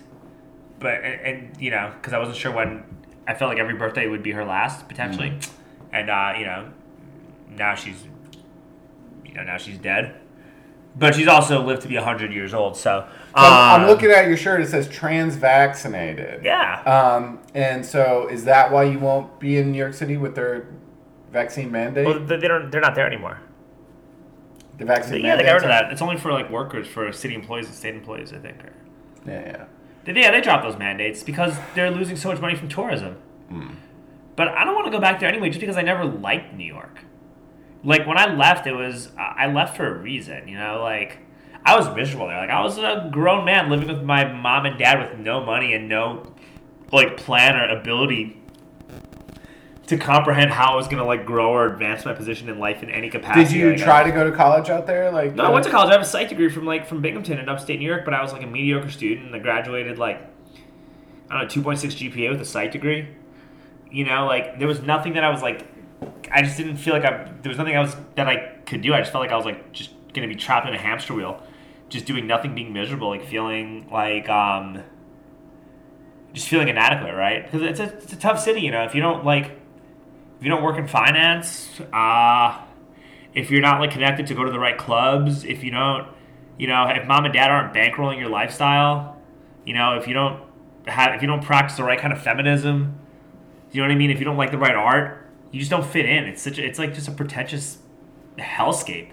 but 0.80 1.04
and, 1.04 1.22
and 1.22 1.62
you 1.62 1.72
know 1.72 1.92
because 1.96 2.14
I 2.14 2.20
wasn't 2.20 2.38
sure 2.38 2.52
when. 2.52 2.84
I 3.28 3.36
felt 3.36 3.50
like 3.50 3.60
every 3.60 3.76
birthday 3.76 4.08
would 4.08 4.24
be 4.24 4.32
her 4.32 4.44
last 4.44 4.88
potentially, 4.88 5.38
and 5.94 6.10
uh, 6.10 6.34
you 6.38 6.46
know 6.46 6.70
now 7.50 7.76
she's 7.76 8.08
you 9.24 9.34
know 9.36 9.44
now 9.44 9.58
she's 9.58 9.78
dead. 9.78 10.16
But 10.96 11.14
she's 11.14 11.28
also 11.28 11.64
lived 11.64 11.84
to 11.84 11.88
be 11.88 11.96
hundred 11.96 12.34
years 12.34 12.54
old, 12.56 12.76
so 12.76 13.08
I'm, 13.36 13.82
I'm 13.82 13.82
um, 13.82 13.88
looking 13.88 14.10
at 14.10 14.28
your 14.28 14.36
shirt. 14.36 14.62
It 14.62 14.70
says 14.70 14.88
trans 14.90 15.36
vaccinated. 15.36 16.44
Yeah, 16.44 16.82
Um, 16.82 17.40
and 17.54 17.86
so 17.86 18.28
is 18.28 18.46
that 18.46 18.72
why 18.72 18.84
you 18.86 18.98
won't 18.98 19.40
be 19.40 19.58
in 19.58 19.72
New 19.72 19.78
York 19.78 19.94
City 19.94 20.18
with 20.18 20.34
their 20.34 20.66
vaccine 21.32 21.72
mandate? 21.72 22.08
well, 22.08 22.20
they 22.20 22.38
don't. 22.40 22.72
They're 22.72 22.82
not 22.82 22.96
there 22.96 23.06
anymore. 23.06 23.40
the 24.80 24.86
vaccine 24.86 25.22
mandate. 25.22 25.26
Yeah, 25.26 25.36
they 25.36 25.44
got 25.44 25.54
rid 25.54 25.64
of 25.64 25.70
that. 25.70 25.92
It's 25.92 26.02
only 26.02 26.18
for 26.18 26.34
like 26.34 26.50
workers, 26.50 26.88
for 26.88 27.12
city 27.14 27.36
employees 27.36 27.68
and 27.68 27.76
state 27.76 27.94
employees, 27.94 28.34
I 28.34 28.40
think. 28.40 28.64
Or, 28.64 28.74
Yeah, 29.28 29.42
yeah. 29.46 29.66
Yeah, 30.16 30.32
they 30.32 30.42
dropped 30.42 30.64
those 30.64 30.78
mandates 30.78 31.24
because 31.24 31.58
they're 31.76 31.92
losing 31.92 32.16
so 32.16 32.30
much 32.30 32.42
money 32.42 32.56
from 32.56 32.68
tourism. 32.68 33.16
Hmm. 33.50 33.76
But 34.36 34.50
I 34.50 34.64
don't 34.64 34.74
want 34.74 34.86
to 34.88 34.92
go 34.92 35.00
back 35.00 35.20
there 35.20 35.30
anyway, 35.30 35.50
just 35.50 35.60
because 35.60 35.78
I 35.78 35.82
never 35.82 36.06
liked 36.06 36.54
New 36.54 36.66
York. 36.66 37.00
Like 37.84 38.08
when 38.08 38.18
I 38.18 38.34
left, 38.34 38.68
it 38.68 38.74
was 38.74 39.10
I 39.18 39.46
I 39.46 39.48
left 39.52 39.78
for 39.78 39.88
a 39.88 40.00
reason, 40.00 40.48
you 40.48 40.58
know. 40.58 40.82
Like 40.82 41.20
I 41.66 41.78
was 41.78 41.94
miserable 41.96 42.28
there. 42.28 42.38
Like 42.38 42.50
I 42.50 42.62
was 42.62 42.78
a 42.78 43.10
grown 43.12 43.46
man 43.46 43.70
living 43.70 43.88
with 43.88 44.04
my 44.04 44.32
mom 44.32 44.66
and 44.66 44.78
dad 44.78 45.00
with 45.00 45.20
no 45.20 45.46
money 45.46 45.74
and 45.74 45.88
no 45.88 46.34
like 46.92 47.18
plan 47.18 47.56
or 47.56 47.68
ability 47.78 48.42
to 49.90 49.98
comprehend 49.98 50.52
how 50.52 50.74
I 50.74 50.76
was 50.76 50.88
gonna 50.88 51.04
like 51.04 51.26
grow 51.26 51.50
or 51.50 51.66
advance 51.66 52.06
my 52.06 52.14
position 52.14 52.48
in 52.48 52.60
life 52.60 52.84
in 52.84 52.92
any 52.92 53.10
capacity. 53.10 53.60
Did 53.60 53.80
you 53.80 53.84
try 53.84 54.04
to 54.04 54.12
go 54.12 54.30
to 54.30 54.36
college 54.36 54.70
out 54.70 54.86
there? 54.86 55.12
Like 55.12 55.34
no, 55.34 55.46
I 55.46 55.50
went 55.50 55.66
to 55.66 55.72
college. 55.72 55.90
I 55.90 55.94
have 55.94 56.02
a 56.02 56.06
psych 56.06 56.30
degree 56.30 56.50
from 56.50 56.66
like 56.66 56.86
from 56.86 57.02
Binghamton 57.02 57.40
in 57.40 57.50
upstate 57.50 57.80
New 57.80 57.88
York, 57.88 58.06
but 58.06 58.14
I 58.14 58.22
was 58.22 58.32
like 58.32 58.44
a 58.44 58.48
mediocre 58.48 58.92
student. 58.92 59.34
I 59.34 59.40
graduated 59.40 59.98
like 59.98 60.22
I 61.30 61.34
don't 61.34 61.44
know, 61.44 61.48
two 61.48 61.64
point 61.64 61.80
six 61.80 61.96
GPA 61.96 62.30
with 62.30 62.40
a 62.42 62.46
psych 62.46 62.72
degree. 62.72 63.08
You 63.92 64.06
know, 64.06 64.28
like 64.28 64.60
there 64.60 64.68
was 64.68 64.82
nothing 64.82 65.14
that 65.14 65.24
I 65.24 65.30
was 65.30 65.42
like. 65.42 65.68
I 66.32 66.44
just 66.44 66.56
didn't 66.58 66.78
feel 66.78 66.94
like 66.94 67.04
I. 67.04 67.32
There 67.42 67.50
was 67.50 67.58
nothing 67.58 67.76
I 67.76 67.80
was 67.80 67.96
that 68.14 68.28
I 68.28 68.60
could 68.68 68.82
do. 68.82 68.94
I 68.94 69.00
just 69.00 69.12
felt 69.12 69.24
like 69.24 69.32
I 69.32 69.36
was 69.36 69.46
like 69.46 69.72
just 69.72 69.92
gonna 70.14 70.28
be 70.28 70.36
trapped 70.36 70.68
in 70.68 70.74
a 70.76 70.78
hamster 70.78 71.16
wheel, 71.16 71.42
just 71.90 72.06
doing 72.06 72.28
nothing, 72.28 72.54
being 72.54 72.74
miserable, 72.74 73.10
like 73.10 73.26
feeling 73.26 73.90
like 73.92 74.30
um. 74.30 74.84
Just 76.32 76.48
feeling 76.48 76.68
inadequate, 76.68 77.16
right? 77.16 77.44
Because 77.44 77.64
it's 77.64 77.80
a, 77.80 77.86
it's 77.86 78.14
a 78.14 78.16
tough 78.16 78.40
city, 78.40 78.62
you 78.62 78.70
know. 78.70 78.84
If 78.84 78.94
you 78.94 79.02
don't 79.02 79.26
like, 79.26 79.60
if 80.40 80.46
you 80.46 80.50
don't 80.50 80.64
work 80.64 80.78
in 80.78 80.88
finance, 80.88 81.82
uh, 81.92 82.62
if 83.34 83.52
you're 83.52 83.62
not 83.62 83.82
like 83.82 83.92
connected 83.92 84.26
to 84.28 84.34
go 84.34 84.46
to 84.46 84.52
the 84.52 84.60
right 84.60 84.78
clubs, 84.78 85.44
if 85.44 85.64
you 85.64 85.72
don't, 85.72 86.08
you 86.58 86.66
know, 86.68 86.88
if 86.88 87.06
mom 87.06 87.26
and 87.26 87.34
dad 87.34 87.52
aren't 87.52 87.74
bankrolling 87.74 88.18
your 88.18 88.30
lifestyle, 88.30 89.18
you 89.66 89.74
know, 89.74 89.98
if 89.98 90.08
you 90.08 90.14
don't 90.14 90.42
have, 90.88 91.14
if 91.14 91.22
you 91.22 91.28
don't 91.28 91.44
practice 91.44 91.76
the 91.76 91.84
right 91.84 92.00
kind 92.00 92.14
of 92.14 92.22
feminism, 92.22 92.98
you 93.72 93.82
know 93.82 93.88
what 93.88 93.94
I 93.94 93.98
mean? 93.98 94.12
If 94.12 94.20
you 94.20 94.26
don't 94.26 94.38
like 94.38 94.52
the 94.52 94.58
right 94.58 94.76
art, 94.76 95.30
you 95.52 95.60
just 95.60 95.70
don't 95.70 95.86
fit 95.86 96.06
in. 96.06 96.24
It's 96.24 96.42
such, 96.42 96.58
a, 96.58 96.66
it's 96.66 96.80
like 96.80 96.94
just 96.94 97.10
a 97.10 97.12
pretentious 97.12 97.80
hellscape. 98.38 99.12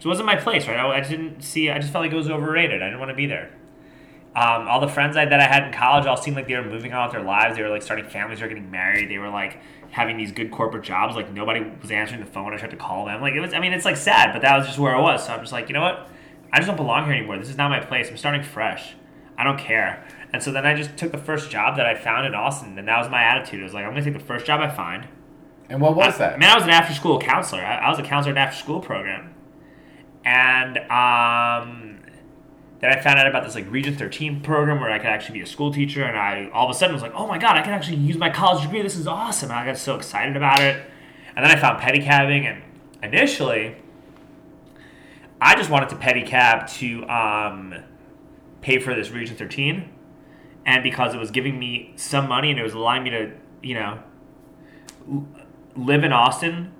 So 0.00 0.06
it 0.06 0.08
wasn't 0.08 0.26
my 0.26 0.36
place, 0.36 0.66
right? 0.66 0.76
I, 0.76 0.96
I 0.96 1.00
didn't 1.00 1.42
see. 1.42 1.70
I 1.70 1.78
just 1.78 1.92
felt 1.92 2.02
like 2.02 2.12
it 2.12 2.16
was 2.16 2.28
overrated. 2.28 2.82
I 2.82 2.86
didn't 2.86 2.98
want 2.98 3.10
to 3.10 3.14
be 3.14 3.26
there. 3.26 3.52
Um, 4.34 4.66
all 4.66 4.80
the 4.80 4.88
friends 4.88 5.16
I, 5.16 5.26
that 5.26 5.40
I 5.40 5.46
had 5.46 5.64
in 5.66 5.72
college 5.72 6.06
all 6.06 6.16
seemed 6.16 6.36
like 6.36 6.48
they 6.48 6.56
were 6.56 6.64
moving 6.64 6.92
on 6.92 7.06
with 7.06 7.12
their 7.12 7.22
lives. 7.22 7.56
They 7.56 7.62
were 7.62 7.68
like 7.68 7.82
starting 7.82 8.08
families, 8.08 8.40
they 8.40 8.46
were 8.46 8.48
getting 8.48 8.70
married. 8.70 9.10
They 9.10 9.18
were 9.18 9.28
like 9.28 9.60
having 9.92 10.16
these 10.16 10.32
good 10.32 10.50
corporate 10.50 10.82
jobs. 10.82 11.14
Like 11.14 11.32
nobody 11.32 11.64
was 11.80 11.90
answering 11.90 12.20
the 12.20 12.26
phone 12.26 12.52
I 12.52 12.56
tried 12.56 12.72
to 12.72 12.76
call 12.76 13.06
them. 13.06 13.20
Like 13.20 13.34
it 13.34 13.40
was. 13.40 13.54
I 13.54 13.60
mean, 13.60 13.72
it's 13.72 13.84
like 13.84 13.96
sad, 13.96 14.32
but 14.32 14.42
that 14.42 14.56
was 14.56 14.66
just 14.66 14.78
where 14.78 14.96
I 14.96 15.00
was. 15.00 15.24
So 15.24 15.32
I'm 15.32 15.40
just 15.40 15.52
like, 15.52 15.68
you 15.68 15.74
know 15.74 15.82
what? 15.82 16.08
I 16.52 16.58
just 16.58 16.66
don't 16.66 16.76
belong 16.76 17.04
here 17.04 17.14
anymore. 17.14 17.38
This 17.38 17.48
is 17.48 17.56
not 17.56 17.70
my 17.70 17.80
place. 17.80 18.10
I'm 18.10 18.16
starting 18.16 18.42
fresh. 18.42 18.94
I 19.38 19.44
don't 19.44 19.58
care. 19.58 20.04
And 20.32 20.42
so 20.42 20.50
then 20.50 20.66
I 20.66 20.74
just 20.74 20.96
took 20.96 21.12
the 21.12 21.18
first 21.18 21.50
job 21.50 21.76
that 21.76 21.86
I 21.86 21.94
found 21.94 22.26
in 22.26 22.34
Austin, 22.34 22.78
and 22.78 22.88
that 22.88 22.98
was 22.98 23.08
my 23.10 23.22
attitude. 23.22 23.60
It 23.60 23.64
was 23.64 23.74
like, 23.74 23.84
I'm 23.84 23.92
gonna 23.92 24.04
take 24.04 24.14
the 24.14 24.20
first 24.20 24.46
job 24.46 24.60
I 24.60 24.68
find. 24.68 25.06
And 25.68 25.80
what 25.80 25.94
was 25.94 26.14
I, 26.16 26.18
that? 26.18 26.38
Man, 26.38 26.50
I 26.50 26.54
was 26.54 26.64
an 26.64 26.70
after 26.70 26.94
school 26.94 27.18
counselor. 27.18 27.62
I, 27.62 27.76
I 27.76 27.90
was 27.90 27.98
a 27.98 28.02
counselor 28.02 28.34
at 28.34 28.38
an 28.38 28.48
after 28.48 28.58
school 28.58 28.80
program. 28.80 29.34
And 30.24 30.78
um, 30.90 31.91
then 32.82 32.90
I 32.90 33.00
found 33.00 33.20
out 33.20 33.28
about 33.28 33.44
this 33.44 33.54
like 33.54 33.70
Region 33.70 33.96
13 33.96 34.40
program 34.40 34.80
where 34.80 34.90
I 34.90 34.98
could 34.98 35.06
actually 35.06 35.38
be 35.38 35.44
a 35.44 35.46
school 35.46 35.72
teacher. 35.72 36.02
And 36.02 36.18
I 36.18 36.50
all 36.52 36.68
of 36.68 36.74
a 36.74 36.76
sudden 36.76 36.92
was 36.92 37.00
like, 37.00 37.14
oh 37.14 37.28
my 37.28 37.38
God, 37.38 37.56
I 37.56 37.62
can 37.62 37.72
actually 37.72 37.98
use 37.98 38.16
my 38.16 38.28
college 38.28 38.64
degree. 38.64 38.82
This 38.82 38.96
is 38.96 39.06
awesome. 39.06 39.50
And 39.50 39.58
I 39.60 39.64
got 39.64 39.78
so 39.78 39.94
excited 39.94 40.36
about 40.36 40.60
it. 40.60 40.84
And 41.36 41.46
then 41.46 41.56
I 41.56 41.60
found 41.60 41.80
pedicabbing. 41.80 42.44
And 42.44 42.60
initially, 43.00 43.76
I 45.40 45.54
just 45.54 45.70
wanted 45.70 45.90
to 45.90 45.94
pedicab 45.94 46.68
to 46.78 47.08
um, 47.08 47.84
pay 48.62 48.80
for 48.80 48.96
this 48.96 49.10
Region 49.10 49.36
13. 49.36 49.88
And 50.66 50.82
because 50.82 51.14
it 51.14 51.18
was 51.18 51.30
giving 51.30 51.60
me 51.60 51.92
some 51.94 52.28
money 52.28 52.50
and 52.50 52.58
it 52.58 52.64
was 52.64 52.74
allowing 52.74 53.04
me 53.04 53.10
to, 53.10 53.30
you 53.62 53.74
know, 53.74 54.02
live 55.76 56.02
in 56.02 56.12
Austin 56.12 56.72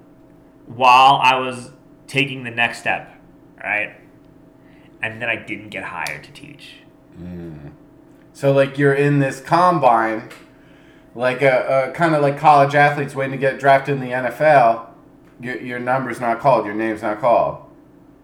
while 0.67 1.21
I 1.23 1.37
was 1.37 1.71
taking 2.09 2.43
the 2.43 2.51
next 2.51 2.81
step, 2.81 3.15
right? 3.63 4.02
And 5.03 5.21
then 5.21 5.29
I 5.29 5.37
didn't 5.37 5.71
get 5.71 5.85
hired 5.85 6.23
to 6.25 6.31
teach. 6.33 6.75
So 8.33 8.53
like 8.53 8.79
you're 8.79 8.95
in 8.95 9.19
this 9.19 9.41
combine, 9.41 10.29
like 11.15 11.43
a, 11.43 11.89
a 11.89 11.93
kind 11.93 12.15
of 12.15 12.23
like 12.23 12.39
college 12.39 12.75
athletes 12.75 13.15
waiting 13.15 13.33
to 13.33 13.39
get 13.39 13.59
drafted 13.59 13.95
in 13.97 14.01
the 14.01 14.11
NFL. 14.11 14.87
Your, 15.41 15.61
your 15.61 15.79
number's 15.79 16.21
not 16.21 16.41
called. 16.41 16.65
Your 16.67 16.75
name's 16.75 17.03
not 17.03 17.21
called. 17.21 17.59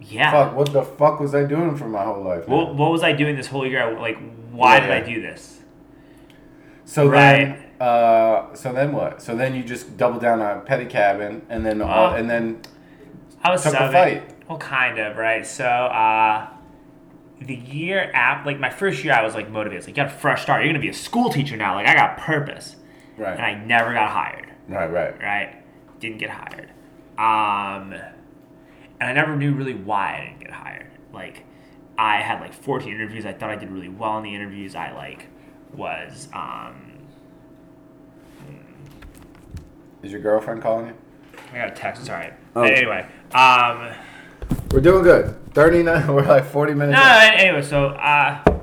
Yeah. 0.00 0.30
Fuck! 0.30 0.54
What 0.54 0.72
the 0.72 0.82
fuck 0.84 1.18
was 1.20 1.34
I 1.34 1.44
doing 1.44 1.76
for 1.76 1.88
my 1.88 2.04
whole 2.04 2.22
life? 2.22 2.46
What, 2.48 2.74
what 2.76 2.92
was 2.92 3.02
I 3.02 3.12
doing 3.12 3.34
this 3.36 3.48
whole 3.48 3.66
year? 3.66 3.98
Like, 3.98 4.16
why 4.52 4.76
Yeah, 4.76 4.80
did 4.80 4.88
yeah. 4.88 4.96
I 4.96 5.00
do 5.14 5.20
this? 5.22 5.60
So 6.84 7.08
Right. 7.08 7.58
then, 7.78 7.86
uh, 7.88 8.54
so 8.54 8.72
then 8.72 8.92
what? 8.92 9.20
So 9.20 9.34
then 9.34 9.54
you 9.56 9.62
just 9.64 9.96
double 9.96 10.20
down 10.20 10.40
on 10.40 10.60
pedicab 10.64 11.20
and 11.50 11.66
then 11.66 11.82
Uh, 11.82 12.14
and 12.16 12.30
then 12.30 12.60
I 13.42 13.50
was 13.50 13.62
Took 13.64 13.74
a 13.74 13.76
subbing. 13.76 13.92
fight. 13.92 14.34
Well, 14.48 14.58
kind 14.58 14.98
of, 14.98 15.16
right? 15.18 15.44
So, 15.46 15.66
uh, 15.66 16.46
the 17.40 17.54
year 17.54 18.10
after, 18.14 18.46
like 18.50 18.58
my 18.58 18.70
first 18.70 19.04
year, 19.04 19.14
I 19.14 19.22
was 19.22 19.34
like 19.34 19.48
motivated. 19.50 19.78
It's 19.78 19.86
like, 19.86 19.96
you 19.96 20.02
got 20.04 20.12
a 20.12 20.16
fresh 20.18 20.42
start. 20.42 20.62
You're 20.62 20.72
gonna 20.72 20.80
be 20.82 20.88
a 20.88 20.94
school 20.94 21.30
teacher 21.30 21.56
now. 21.56 21.74
Like, 21.74 21.86
I 21.86 21.94
got 21.94 22.18
purpose, 22.18 22.76
Right. 23.16 23.32
and 23.34 23.42
I 23.42 23.54
never 23.54 23.92
got 23.92 24.10
hired. 24.10 24.48
right, 24.68 24.90
right. 24.90 25.20
right? 25.22 26.00
Didn't 26.00 26.18
get 26.18 26.30
hired. 26.30 26.70
Um, 27.18 27.92
and 29.00 29.08
I 29.08 29.12
never 29.12 29.36
knew 29.36 29.52
really 29.54 29.74
why 29.74 30.16
I 30.20 30.24
didn't 30.28 30.40
get 30.40 30.50
hired. 30.52 30.90
Like, 31.12 31.44
I 31.96 32.16
had 32.16 32.40
like 32.40 32.54
14 32.54 32.92
interviews. 32.92 33.26
I 33.26 33.32
thought 33.32 33.50
I 33.50 33.56
did 33.56 33.70
really 33.70 33.88
well 33.88 34.18
in 34.18 34.24
the 34.24 34.34
interviews. 34.34 34.74
I 34.74 34.92
like 34.92 35.26
was 35.74 36.28
um, 36.32 36.92
Is 40.02 40.12
your 40.12 40.20
girlfriend 40.20 40.62
calling 40.62 40.86
you? 40.88 40.94
I 41.52 41.58
got 41.58 41.68
a 41.72 41.74
text. 41.74 42.04
Sorry. 42.06 42.30
Oh. 42.54 42.62
Anyway, 42.62 43.06
um, 43.32 43.90
We're 44.70 44.80
doing 44.80 45.02
good. 45.02 45.34
Thirty 45.54 45.82
nine. 45.82 46.06
We're 46.14 46.26
like 46.26 46.44
forty 46.44 46.74
minutes. 46.74 46.98
no, 46.98 47.02
in. 47.02 47.40
anyway, 47.40 47.62
so 47.62 47.86
uh, 47.88 48.42
I, 48.46 48.56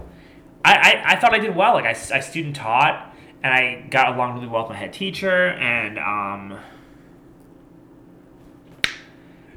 I 0.63 1.03
I 1.07 1.15
thought 1.19 1.33
I 1.33 1.39
did 1.39 1.55
well. 1.55 1.73
Like 1.73 1.85
I, 1.85 1.89
I 2.15 2.19
student 2.19 2.55
taught, 2.55 3.13
and 3.43 3.53
I 3.53 3.87
got 3.89 4.15
along 4.15 4.35
really 4.35 4.47
well 4.47 4.63
with 4.63 4.71
my 4.71 4.77
head 4.77 4.93
teacher, 4.93 5.49
and 5.49 5.97
um, 5.99 6.59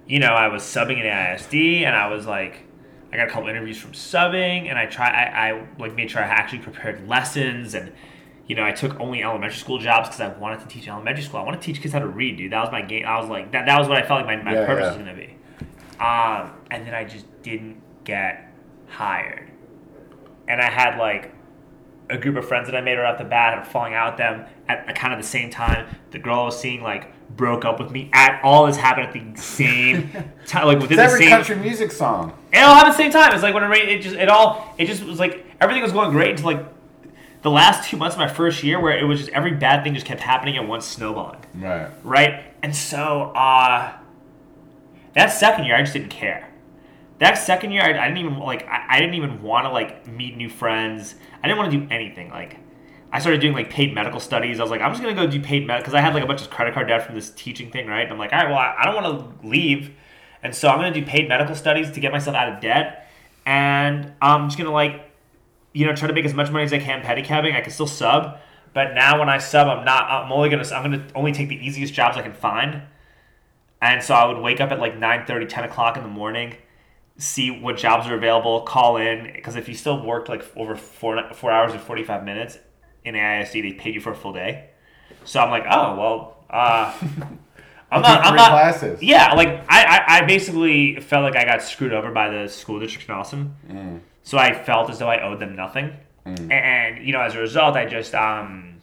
you 0.07 0.19
know, 0.19 0.29
I 0.29 0.49
was 0.49 0.63
subbing 0.63 1.01
at 1.05 1.35
ISD, 1.41 1.55
and 1.85 1.95
I 1.95 2.09
was 2.09 2.27
like, 2.27 2.61
I 3.13 3.17
got 3.17 3.29
a 3.29 3.31
couple 3.31 3.49
interviews 3.49 3.79
from 3.79 3.93
subbing, 3.93 4.69
and 4.69 4.79
I 4.79 4.87
try, 4.87 5.09
I, 5.11 5.51
I 5.51 5.67
like 5.79 5.95
made 5.95 6.11
sure 6.11 6.23
I 6.23 6.27
actually 6.27 6.61
prepared 6.61 7.07
lessons, 7.07 7.75
and 7.75 7.93
you 8.47 8.57
know, 8.57 8.65
I 8.65 8.73
took 8.73 8.99
only 8.99 9.23
elementary 9.23 9.59
school 9.59 9.79
jobs 9.79 10.09
because 10.09 10.23
I 10.23 10.29
wanted 10.39 10.61
to 10.61 10.67
teach 10.67 10.89
elementary 10.89 11.23
school. 11.23 11.41
I 11.41 11.43
want 11.43 11.61
to 11.61 11.65
teach 11.65 11.83
kids 11.83 11.93
how 11.93 12.01
to 12.01 12.07
read, 12.09 12.39
dude. 12.39 12.53
That 12.53 12.63
was 12.63 12.73
my 12.73 12.81
game. 12.81 13.05
I 13.05 13.21
was 13.21 13.29
like, 13.29 13.53
that, 13.53 13.67
that 13.67 13.79
was 13.79 13.87
what 13.89 13.99
I 13.99 14.07
felt 14.07 14.25
like 14.25 14.39
my, 14.43 14.43
my 14.43 14.59
Yeah, 14.59 14.67
purpose 14.67 14.85
yeah. 14.85 14.89
was 14.89 14.97
gonna 14.97 15.15
be. 15.15 15.35
Um, 16.01 16.53
and 16.71 16.87
then 16.87 16.95
I 16.95 17.05
just 17.05 17.27
didn't 17.43 17.81
get 18.05 18.53
hired, 18.89 19.51
and 20.47 20.61
I 20.61 20.71
had 20.71 20.99
like 20.99 21.33
a 22.11 22.17
group 22.17 22.37
of 22.37 22.47
friends 22.49 22.67
that 22.69 22.77
I 22.77 22.81
made 22.81 22.97
right 22.97 23.13
off 23.13 23.19
the 23.19 23.25
bat 23.25 23.59
and 23.59 23.67
falling 23.67 23.93
out 23.95 24.13
with 24.15 24.19
them 24.19 24.47
at 24.69 24.95
kind 24.95 25.13
of 25.13 25.21
the 25.21 25.27
same 25.27 25.51
time. 25.51 25.87
The 26.11 26.19
girl 26.19 26.41
I 26.41 26.45
was 26.45 26.59
seeing 26.59 26.83
like 26.83 27.13
broke 27.37 27.65
up 27.67 27.79
with 27.79 27.91
me. 27.91 28.09
At 28.15 28.41
all 28.43 28.67
this 28.67 28.77
happened 28.77 29.09
at 29.09 29.13
the 29.13 29.41
same 29.43 30.11
time, 30.47 30.67
like 30.67 30.79
within 30.79 30.99
It's 30.99 31.13
the 31.13 31.15
every 31.15 31.19
same. 31.27 31.31
country 31.31 31.57
music 31.57 31.93
song. 31.93 32.33
It 32.53 32.59
all 32.59 32.75
happened 32.75 32.93
at 32.93 32.97
the 32.97 33.03
same 33.03 33.11
time. 33.11 33.35
It's 33.35 33.43
like 33.43 33.53
when 33.55 33.65
it 33.65 33.89
it 33.89 34.03
just 34.03 34.17
it 34.17 34.29
all 34.31 34.75
it 34.79 34.87
just 34.87 35.03
was 35.03 35.19
like 35.19 35.45
everything 35.61 35.83
was 35.83 35.93
going 35.93 36.11
great 36.13 36.31
until 36.31 36.47
like 36.47 36.65
the 37.43 37.51
last 37.51 37.89
two 37.91 37.97
months 37.97 38.17
of 38.17 38.21
my 38.21 38.29
first 38.29 38.63
year 38.65 38.81
where 38.81 38.97
it 38.99 39.05
was 39.05 39.19
just 39.21 39.31
every 39.33 39.53
bad 39.53 39.85
thing 39.85 39.95
just 39.95 40.07
kept 40.07 40.21
happening 40.21 40.57
at 40.57 40.67
once 40.67 40.87
snowballing. 40.87 41.41
Right. 41.55 41.89
Right? 42.03 42.45
And 42.63 42.75
so 42.75 43.33
uh 43.35 43.93
that 45.15 45.29
second 45.29 45.65
year 45.65 45.77
I 45.77 45.83
just 45.83 45.93
didn't 45.93 46.11
care. 46.11 46.49
That 47.19 47.35
second 47.35 47.73
year 47.73 47.83
I, 47.83 48.05
I 48.05 48.09
didn't 48.09 48.19
even 48.19 48.39
like 48.39 48.67
I, 48.67 48.87
I 48.89 49.01
didn't 49.01 49.15
even 49.15 49.43
want 49.43 49.67
to 49.67 49.71
like 49.71 50.07
meet 50.07 50.37
new 50.37 50.49
friends. 50.49 51.15
I 51.43 51.49
didn't 51.49 51.59
want 51.59 51.73
to 51.73 51.79
do 51.79 51.87
anything. 51.91 52.31
Like 52.31 52.59
I 53.11 53.21
started 53.21 53.41
doing 53.41 53.55
like 53.55 53.71
paid 53.71 53.95
medical 53.95 54.21
studies. 54.21 54.61
I 54.61 54.63
was 54.63 54.71
like, 54.71 54.83
I'm 54.83 54.91
just 54.93 55.03
gonna 55.03 55.15
go 55.15 55.27
do 55.27 55.41
paid 55.41 55.67
med 55.67 55.81
because 55.81 55.95
I 55.95 56.01
had 56.01 56.15
like 56.15 56.23
a 56.23 56.27
bunch 56.27 56.43
of 56.43 56.51
credit 56.51 56.75
card 56.75 56.89
debt 56.89 57.07
from 57.07 57.15
this 57.15 57.31
teaching 57.31 57.71
thing, 57.71 57.87
right? 57.87 58.03
And 58.03 58.13
I'm 58.13 58.19
like, 58.19 58.33
all 58.33 58.39
right, 58.39 58.49
well, 58.49 58.59
I, 58.59 58.77
I 58.81 58.85
don't 58.85 59.03
want 59.03 59.41
to 59.43 59.49
leave, 59.49 59.95
and 60.43 60.55
so 60.55 60.69
I'm 60.69 60.79
gonna 60.79 60.93
do 60.93 61.05
paid 61.05 61.29
medical 61.29 61.55
studies 61.55 61.91
to 61.93 62.01
get 62.01 62.13
myself 62.13 62.37
out 62.37 62.53
of 62.53 62.61
debt, 62.61 63.09
and 63.47 64.13
I'm 64.21 64.49
just 64.49 64.59
gonna 64.59 64.73
like, 64.73 65.11
you 65.73 65.87
know, 65.87 65.95
try 65.95 66.09
to 66.09 66.15
make 66.15 66.27
as 66.27 66.35
much 66.35 66.51
money 66.51 66.65
as 66.65 66.73
I 66.73 66.79
can 66.81 67.03
pedicabbing. 67.03 67.55
I 67.55 67.63
can 67.63 67.73
still 67.73 67.87
sub, 67.87 68.39
but 68.75 68.95
now 68.95 69.19
when 69.19 69.31
I 69.31 69.39
sub, 69.39 69.69
I'm 69.69 69.87
not. 69.87 70.11
I'm 70.11 70.31
only 70.31 70.51
gonna. 70.51 70.69
I'm 70.75 70.83
gonna 70.83 71.07
only 71.15 71.33
take 71.33 71.49
the 71.49 71.67
easiest 71.67 71.95
jobs 71.95 72.19
I 72.19 72.23
can 72.23 72.35
find, 72.35 72.83
and 73.81 74.03
so 74.03 74.15
I 74.15 74.27
would 74.27 74.39
wake 74.39 74.61
up 74.61 74.71
at 74.71 74.81
like 74.81 74.99
9:30, 74.99 75.49
10 75.49 75.65
o'clock 75.65 75.97
in 75.97 76.03
the 76.03 76.09
morning 76.09 76.57
see 77.19 77.51
what 77.51 77.77
jobs 77.77 78.07
are 78.07 78.15
available, 78.15 78.63
call 78.63 78.97
in 78.97 79.31
because 79.35 79.57
if 79.57 79.69
you 79.69 79.75
still 79.75 80.03
worked 80.05 80.29
like 80.29 80.45
over 80.57 80.77
four 80.77 81.33
four 81.35 81.51
hours 81.51 81.73
and 81.73 81.81
forty 81.81 82.05
five 82.05 82.25
minutes 82.25 82.59
in 83.05 83.15
AISD, 83.15 83.63
they 83.63 83.73
paid 83.73 83.95
you 83.95 84.01
for 84.01 84.13
a 84.13 84.17
full 84.17 84.33
day. 84.33 84.71
So 85.25 85.41
I'm 85.41 85.51
like, 85.51 85.65
oh 85.69 85.97
well, 85.97 86.45
uh, 86.49 86.97
I'm 87.91 88.03
not. 88.03 88.25
I'm 88.25 88.37
not. 88.37 88.51
classes. 88.51 89.03
Yeah, 89.03 89.35
like 89.35 89.49
I, 89.69 89.85
I, 89.85 90.05
I 90.19 90.23
basically 90.27 91.01
felt 91.01 91.25
like 91.25 91.37
I 91.37 91.45
got 91.45 91.63
screwed 91.63 91.93
over 91.93 92.11
by 92.13 92.31
the 92.31 92.49
school 92.49 92.79
district 92.79 93.09
in 93.09 93.15
Austin. 93.15 93.55
Mm. 93.69 94.01
So 94.23 94.39
I 94.39 94.53
felt 94.53 94.89
as 94.91 94.99
though 94.99 95.09
I 95.09 95.23
owed 95.23 95.41
them 95.41 95.57
nothing, 95.57 95.97
and 96.53 97.05
you 97.05 97.13
know, 97.13 97.21
as 97.21 97.35
a 97.35 97.41
result, 97.41 97.77
I 97.77 97.85
just 97.85 98.15
um. 98.15 98.77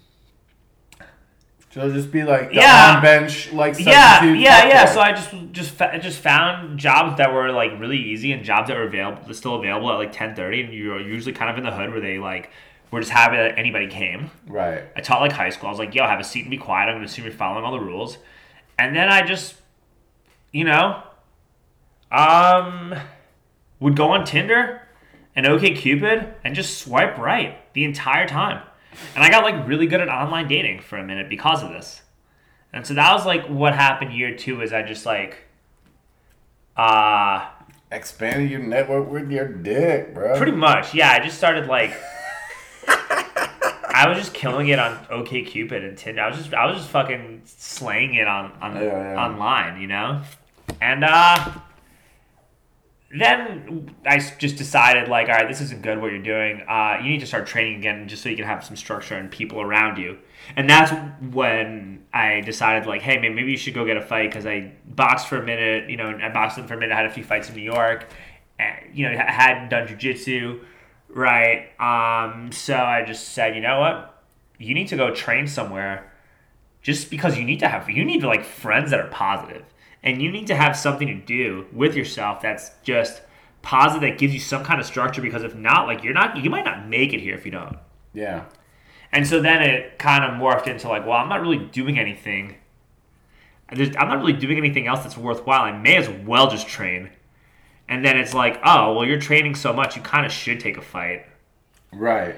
So 1.76 1.82
it'll 1.82 1.91
just 1.91 2.09
be 2.09 2.23
like 2.23 2.51
the 2.51 2.55
Yeah. 2.55 2.93
on 2.95 3.01
bench 3.01 3.51
like 3.51 3.78
yeah, 3.78 4.23
yeah, 4.23 4.65
yeah. 4.65 4.86
So 4.86 5.01
I 5.01 5.11
just 5.11 5.34
just 5.51 5.71
fa- 5.71 5.99
just 6.01 6.21
found 6.21 6.80
jobs 6.80 7.17
that 7.17 7.34
were 7.34 7.51
like 7.51 7.78
really 7.78 7.97
easy 7.97 8.32
and 8.32 8.45
jobs 8.45 8.69
that 8.69 8.78
were 8.78 8.84
available, 8.86 9.34
still 9.34 9.55
available 9.55 9.91
at 9.91 9.95
like 9.95 10.13
ten 10.13 10.36
thirty, 10.36 10.61
and 10.61 10.73
you're 10.73 11.01
usually 11.01 11.34
kind 11.34 11.51
of 11.51 11.57
in 11.57 11.65
the 11.65 11.71
hood 11.71 11.91
where 11.91 11.99
they 11.99 12.17
like 12.17 12.49
were 12.91 13.01
just 13.01 13.11
happy 13.11 13.36
that 13.36 13.59
anybody 13.59 13.88
came. 13.88 14.32
right. 14.47 14.86
I 14.95 15.01
taught 15.01 15.19
like 15.19 15.34
high 15.34 15.49
school. 15.49 15.67
I 15.67 15.69
was 15.71 15.80
like, 15.80 15.93
yo, 15.93 16.05
have 16.07 16.17
a 16.21 16.23
seat 16.23 16.43
and 16.43 16.49
be 16.49 16.55
quiet. 16.55 16.88
I'm 16.88 16.95
gonna 16.95 17.07
assume 17.07 17.26
you're 17.26 17.34
following 17.34 17.65
all 17.65 17.73
the 17.73 17.82
rules, 17.86 18.19
and 18.80 18.95
then 18.95 19.09
I 19.09 19.23
just, 19.23 19.55
you 20.53 20.63
know, 20.63 21.03
um, 22.09 22.95
would 23.82 23.97
go 23.97 24.11
on 24.11 24.23
Tinder 24.23 24.82
and 25.36 25.45
OK 25.45 25.73
Cupid 25.73 26.36
and 26.45 26.55
just 26.55 26.78
swipe 26.78 27.17
right 27.17 27.57
the 27.73 27.84
entire 27.84 28.30
time. 28.30 28.61
And 29.15 29.23
I 29.23 29.29
got 29.29 29.43
like 29.43 29.67
really 29.67 29.87
good 29.87 30.01
at 30.01 30.09
online 30.09 30.47
dating 30.47 30.81
for 30.81 30.97
a 30.97 31.03
minute 31.03 31.29
because 31.29 31.63
of 31.63 31.69
this. 31.69 32.01
And 32.73 32.85
so 32.85 32.93
that 32.93 33.13
was 33.13 33.25
like 33.25 33.45
what 33.47 33.73
happened 33.75 34.13
year 34.13 34.35
two 34.35 34.61
is 34.61 34.73
I 34.73 34.81
just 34.83 35.05
like 35.05 35.37
uh 36.77 37.47
Expanded 37.91 38.49
your 38.49 38.59
network 38.59 39.09
with 39.09 39.31
your 39.31 39.47
dick, 39.47 40.13
bro. 40.13 40.35
pretty 40.37 40.51
much, 40.51 40.93
yeah, 40.93 41.11
I 41.11 41.19
just 41.19 41.37
started 41.37 41.67
like 41.67 41.93
I 42.87 44.09
was 44.09 44.17
just 44.17 44.33
killing 44.33 44.67
it 44.67 44.79
on 44.79 45.05
OK 45.09 45.43
Cupid 45.43 45.83
and 45.83 45.97
Tinder. 45.97 46.21
I 46.21 46.27
was 46.29 46.37
just 46.37 46.53
I 46.53 46.65
was 46.65 46.77
just 46.77 46.89
fucking 46.89 47.43
slaying 47.45 48.15
it 48.15 48.27
on 48.27 48.51
on 48.61 48.75
Yeah, 48.75 48.81
yeah. 48.83 49.25
online, 49.25 49.79
you 49.79 49.87
know? 49.87 50.21
And 50.81 51.03
uh 51.05 51.51
then 53.22 53.95
I 54.05 54.20
just 54.20 54.57
decided 54.57 55.07
like, 55.07 55.28
all 55.28 55.36
right, 55.36 55.47
this 55.47 55.61
isn't 55.61 55.82
good 55.82 56.01
what 56.01 56.11
you're 56.11 56.22
doing. 56.22 56.63
Uh, 56.68 56.97
you 57.01 57.09
need 57.09 57.20
to 57.20 57.26
start 57.26 57.47
training 57.47 57.80
again 57.80 58.07
just 58.07 58.24
so 58.24 58.30
you 58.30 58.36
can 58.36 58.45
have 58.45 58.63
some 58.63 58.76
structure 58.76 59.16
and 59.16 59.30
people 59.30 59.61
around 59.61 59.97
you. 59.97 60.18
And 60.55 60.70
that's 60.70 60.91
when 61.34 62.05
I 62.13 62.41
decided 62.41 62.88
like, 62.88 63.01
hey, 63.01 63.18
man, 63.20 63.36
maybe 63.36 63.51
you 63.51 63.57
should 63.57 63.74
go 63.74 63.86
get 63.86 63.97
a 63.97 64.01
fight 64.01 64.30
because 64.30 64.45
I 64.45 64.72
boxed 64.86 65.28
for 65.28 65.38
a 65.38 65.43
minute. 65.43 65.89
You 65.89 65.97
know, 65.97 66.18
I 66.22 66.30
boxed 66.30 66.59
for 66.59 66.74
a 66.74 66.78
minute. 66.78 66.91
I 66.91 66.97
had 66.97 67.05
a 67.05 67.11
few 67.11 67.24
fights 67.24 67.49
in 67.49 67.55
New 67.55 67.61
York. 67.61 68.07
And, 68.59 68.76
you 68.93 69.09
know, 69.09 69.18
I 69.18 69.32
hadn't 69.32 69.70
done 69.70 69.88
jujitsu, 69.88 70.63
right? 71.09 71.70
Um, 71.80 72.51
so 72.51 72.76
I 72.76 73.03
just 73.05 73.30
said, 73.30 73.55
you 73.55 73.61
know 73.61 73.80
what? 73.80 74.24
You 74.57 74.74
need 74.74 74.88
to 74.89 74.97
go 74.97 75.13
train 75.13 75.47
somewhere 75.47 76.11
just 76.86 77.09
because 77.09 77.36
you 77.36 77.43
need 77.43 77.59
to 77.59 77.68
have 77.68 77.89
you 77.89 78.05
need 78.05 78.22
like 78.22 78.45
friends 78.45 78.91
that 78.91 78.99
are 78.99 79.07
positive 79.07 79.63
and 80.06 80.22
you 80.22 80.32
need 80.32 80.47
to 80.47 80.56
have 80.56 80.78
something 80.78 81.08
to 81.08 81.16
do 81.16 81.66
with 81.74 81.95
yourself 81.95 82.39
that's 82.41 82.72
just 82.84 83.22
positive 83.62 84.01
that 84.10 84.18
gives 84.20 84.34
you 84.34 84.39
some 84.39 84.64
kind 84.64 84.80
of 84.80 84.86
structure 84.86 85.22
because 85.22 85.43
if 85.43 85.56
not 85.56 85.88
like 85.88 86.03
you're 86.03 86.14
not 86.14 86.38
you 86.38 86.49
might 86.49 86.64
not 86.64 86.88
make 86.88 87.12
it 87.12 87.20
here 87.20 87.36
if 87.36 87.43
you 87.45 87.51
don't 87.51 87.78
Yeah. 88.14 88.45
and 89.12 89.26
so 89.28 89.41
then 89.41 89.62
it 89.64 89.97
kind 89.99 90.24
of 90.24 90.32
morphed 90.39 90.68
into 90.68 90.88
like 90.88 91.03
well 91.06 91.18
i'm 91.18 91.28
not 91.30 91.41
really 91.41 91.58
doing 91.58 91.97
anything 91.99 92.56
There's, 93.74 93.95
i'm 93.97 94.08
not 94.08 94.20
really 94.20 94.34
doing 94.34 94.58
anything 94.58 94.86
else 94.88 95.01
that's 95.01 95.18
worthwhile 95.18 95.62
i 95.64 95.72
may 95.72 95.95
as 95.97 96.08
well 96.08 96.49
just 96.49 96.68
train 96.68 97.10
and 97.89 98.06
then 98.06 98.18
it's 98.18 98.34
like 98.36 98.60
oh 98.64 98.93
well 98.93 99.06
you're 99.06 99.20
training 99.20 99.56
so 99.56 99.74
much 99.74 99.95
you 99.95 100.01
kind 100.03 100.26
of 100.26 100.32
should 100.32 100.60
take 100.60 100.78
a 100.78 100.82
fight 100.82 101.26
Right. 101.91 102.36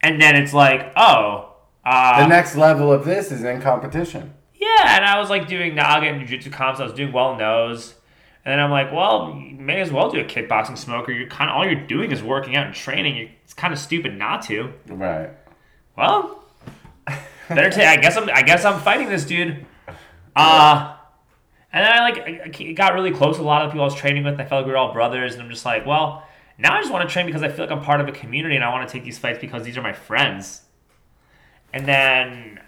and 0.00 0.22
then 0.22 0.36
it's 0.36 0.54
like 0.54 0.90
oh 0.96 1.50
uh, 1.84 2.20
The 2.22 2.28
next 2.28 2.56
level 2.56 2.90
of 2.90 3.04
this 3.04 3.30
is 3.30 3.44
in 3.44 3.60
competition. 3.60 4.32
Yeah, 4.78 4.96
and 4.96 5.04
I 5.04 5.18
was 5.18 5.30
like 5.30 5.48
doing 5.48 5.74
Naga 5.74 6.06
and 6.06 6.18
Jiu 6.20 6.26
Jitsu 6.28 6.50
comps. 6.50 6.80
I 6.80 6.84
was 6.84 6.92
doing 6.92 7.12
well 7.12 7.32
in 7.32 7.38
those. 7.38 7.94
And 8.44 8.52
then 8.52 8.60
I'm 8.60 8.70
like, 8.70 8.92
well, 8.92 9.34
you 9.38 9.56
may 9.56 9.80
as 9.80 9.90
well 9.90 10.10
do 10.10 10.20
a 10.20 10.24
kickboxing 10.24 10.76
smoker. 10.76 11.12
You're 11.12 11.28
kind 11.28 11.50
of 11.50 11.56
all 11.56 11.64
you're 11.64 11.86
doing 11.86 12.12
is 12.12 12.22
working 12.22 12.56
out 12.56 12.66
and 12.66 12.74
training. 12.74 13.30
It's 13.42 13.54
kind 13.54 13.72
of 13.72 13.78
stupid 13.78 14.16
not 14.18 14.42
to. 14.42 14.72
Right. 14.88 15.30
Well, 15.96 16.44
better 17.48 17.70
take. 17.70 17.86
I 17.86 17.96
guess 17.96 18.16
I'm. 18.16 18.28
I 18.28 18.42
guess 18.42 18.64
I'm 18.64 18.80
fighting 18.80 19.08
this 19.08 19.24
dude. 19.24 19.64
Uh 20.36 20.96
and 21.72 21.84
then 21.84 21.92
I 21.92 22.00
like 22.08 22.60
I- 22.60 22.72
got 22.72 22.94
really 22.94 23.10
close 23.10 23.36
with 23.36 23.44
a 23.44 23.48
lot 23.48 23.62
of 23.62 23.68
the 23.68 23.72
people 23.72 23.82
I 23.82 23.86
was 23.86 23.94
training 23.96 24.24
with. 24.24 24.34
I 24.40 24.44
felt 24.44 24.60
like 24.60 24.66
we 24.66 24.72
were 24.72 24.78
all 24.78 24.92
brothers, 24.92 25.34
and 25.34 25.42
I'm 25.42 25.50
just 25.50 25.64
like, 25.64 25.84
well, 25.84 26.24
now 26.56 26.74
I 26.76 26.80
just 26.80 26.92
want 26.92 27.08
to 27.08 27.12
train 27.12 27.26
because 27.26 27.42
I 27.42 27.48
feel 27.48 27.64
like 27.66 27.72
I'm 27.76 27.82
part 27.82 28.00
of 28.00 28.06
a 28.08 28.12
community, 28.12 28.54
and 28.54 28.64
I 28.64 28.70
want 28.70 28.88
to 28.88 28.92
take 28.92 29.04
these 29.04 29.18
fights 29.18 29.40
because 29.40 29.64
these 29.64 29.76
are 29.76 29.82
my 29.82 29.92
friends. 29.92 30.62
And 31.72 31.84
then, 31.86 32.60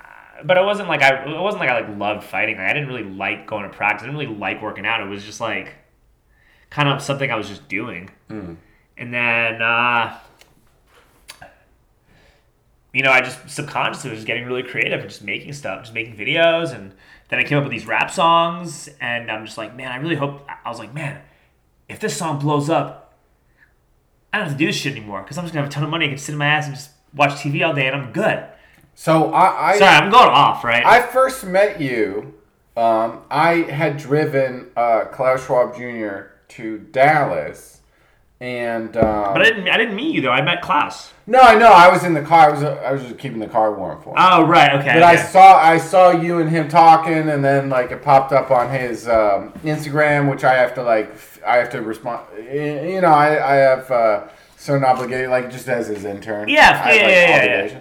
but 0.45 0.57
it 0.57 0.65
wasn't 0.65 0.89
like 0.89 1.03
I. 1.03 1.25
It 1.25 1.41
wasn't 1.41 1.61
like 1.61 1.71
I 1.71 1.81
like 1.81 1.99
loved 1.99 2.25
fighting. 2.25 2.57
Like 2.57 2.69
I 2.69 2.73
didn't 2.73 2.89
really 2.89 3.05
like 3.05 3.47
going 3.47 3.63
to 3.65 3.75
practice. 3.75 4.03
I 4.03 4.07
didn't 4.07 4.19
really 4.21 4.35
like 4.35 4.63
working 4.63 4.87
out. 4.87 5.01
It 5.01 5.09
was 5.09 5.25
just 5.25 5.41
like 5.41 5.75
kind 6.71 6.89
of 6.89 7.03
something 7.03 7.31
I 7.31 7.37
was 7.37 7.49
just 7.49 7.69
doing. 7.69 8.11
Mm. 8.31 8.57
And 8.99 9.13
then, 9.13 9.63
uh, 9.63 10.19
you 12.93 13.03
know, 13.03 13.11
I 13.11 13.21
just 13.21 13.49
subconsciously 13.49 14.11
was 14.11 14.19
just 14.19 14.27
getting 14.27 14.47
really 14.47 14.63
creative 14.63 15.01
and 15.01 15.09
just 15.09 15.23
making 15.23 15.53
stuff, 15.53 15.83
just 15.83 15.95
making 15.95 16.17
videos. 16.17 16.75
And 16.75 16.93
then 17.29 17.39
I 17.39 17.45
came 17.45 17.59
up 17.59 17.65
with 17.65 17.73
these 17.73 17.87
rap 17.87 18.11
songs. 18.11 18.89
And 19.01 19.31
I'm 19.31 19.45
just 19.45 19.59
like, 19.59 19.77
man, 19.77 19.93
I 19.93 19.97
really 19.97 20.17
hope. 20.17 20.47
I 20.65 20.69
was 20.69 20.79
like, 20.79 20.95
man, 20.95 21.21
if 21.89 22.01
this 22.01 22.17
song 22.17 22.39
blows 22.39 22.71
up, 22.71 23.15
I 24.33 24.39
don't 24.39 24.49
have 24.49 24.57
to 24.57 24.59
do 24.59 24.67
this 24.67 24.77
shit 24.77 24.93
anymore 24.93 25.23
because 25.23 25.39
I'm 25.39 25.45
just 25.45 25.55
gonna 25.55 25.65
have 25.65 25.71
a 25.71 25.75
ton 25.75 25.85
of 25.85 25.91
money. 25.91 26.07
I 26.07 26.09
can 26.09 26.19
sit 26.19 26.33
in 26.33 26.39
my 26.39 26.47
ass 26.47 26.67
and 26.67 26.75
just 26.75 26.91
watch 27.15 27.31
TV 27.31 27.67
all 27.67 27.73
day, 27.73 27.87
and 27.87 27.97
I'm 27.97 28.13
good. 28.13 28.45
So 28.99 29.31
I, 29.31 29.73
I 29.73 29.79
Sorry, 29.79 29.95
I'm 29.95 30.11
going 30.11 30.31
off, 30.31 30.65
right? 30.65 30.85
I 30.85 31.03
first 31.03 31.45
met 31.45 31.81
you. 31.81 32.35
Um, 32.79 33.21
I 33.31 33.57
had 33.71 33.99
driven 33.99 34.71
uh, 34.75 35.05
Klaus 35.13 35.45
Schwab 35.45 35.77
Jr. 35.77 36.33
to 36.49 36.79
Dallas, 36.79 37.83
and 38.41 38.97
um, 38.97 39.35
but 39.35 39.43
I 39.43 39.45
didn't. 39.45 39.69
I 39.69 39.77
didn't 39.77 39.97
meet 39.97 40.15
you 40.15 40.23
though. 40.23 40.31
I 40.31 40.41
met 40.41 40.63
Klaus. 40.63 41.13
no, 41.27 41.41
I 41.41 41.55
know 41.57 41.73
I 41.73 41.91
was 41.91 42.05
in 42.05 42.15
the 42.15 42.23
car. 42.23 42.49
I 42.49 42.53
was 42.53 42.63
I 42.63 42.91
was 42.91 43.03
just 43.03 43.19
keeping 43.19 43.39
the 43.39 43.47
car 43.47 43.75
warm 43.75 44.01
for 44.01 44.11
him. 44.11 44.17
Oh 44.19 44.47
right, 44.47 44.81
okay. 44.81 44.95
but 44.95 45.03
I 45.03 45.17
saw 45.17 45.59
I 45.59 45.77
saw 45.77 46.11
you 46.11 46.39
and 46.39 46.49
him 46.49 46.67
talking, 46.67 47.29
and 47.29 47.45
then 47.45 47.69
like 47.69 47.91
it 47.93 48.03
popped 48.03 48.33
up 48.33 48.51
on 48.51 48.71
his 48.71 49.07
um, 49.09 49.53
Instagram, 49.63 50.31
which 50.31 50.43
I 50.43 50.55
have 50.55 50.75
to 50.75 50.83
like 50.83 51.15
I 51.47 51.57
have 51.57 51.69
to 51.71 51.83
respond. 51.83 52.27
You 52.39 53.03
know, 53.03 53.09
I 53.09 53.53
I 53.53 53.55
have 53.57 53.91
uh, 53.91 54.29
certain 54.57 54.85
obligation, 54.85 55.31
like 55.31 55.51
just 55.51 55.69
as 55.69 55.89
his 55.89 56.07
intern. 56.07 56.49
Yeah, 56.49 56.83
I 56.83 56.93
yeah, 56.95 57.09
yeah, 57.09 57.45
yeah, 57.45 57.65
yeah. 57.65 57.81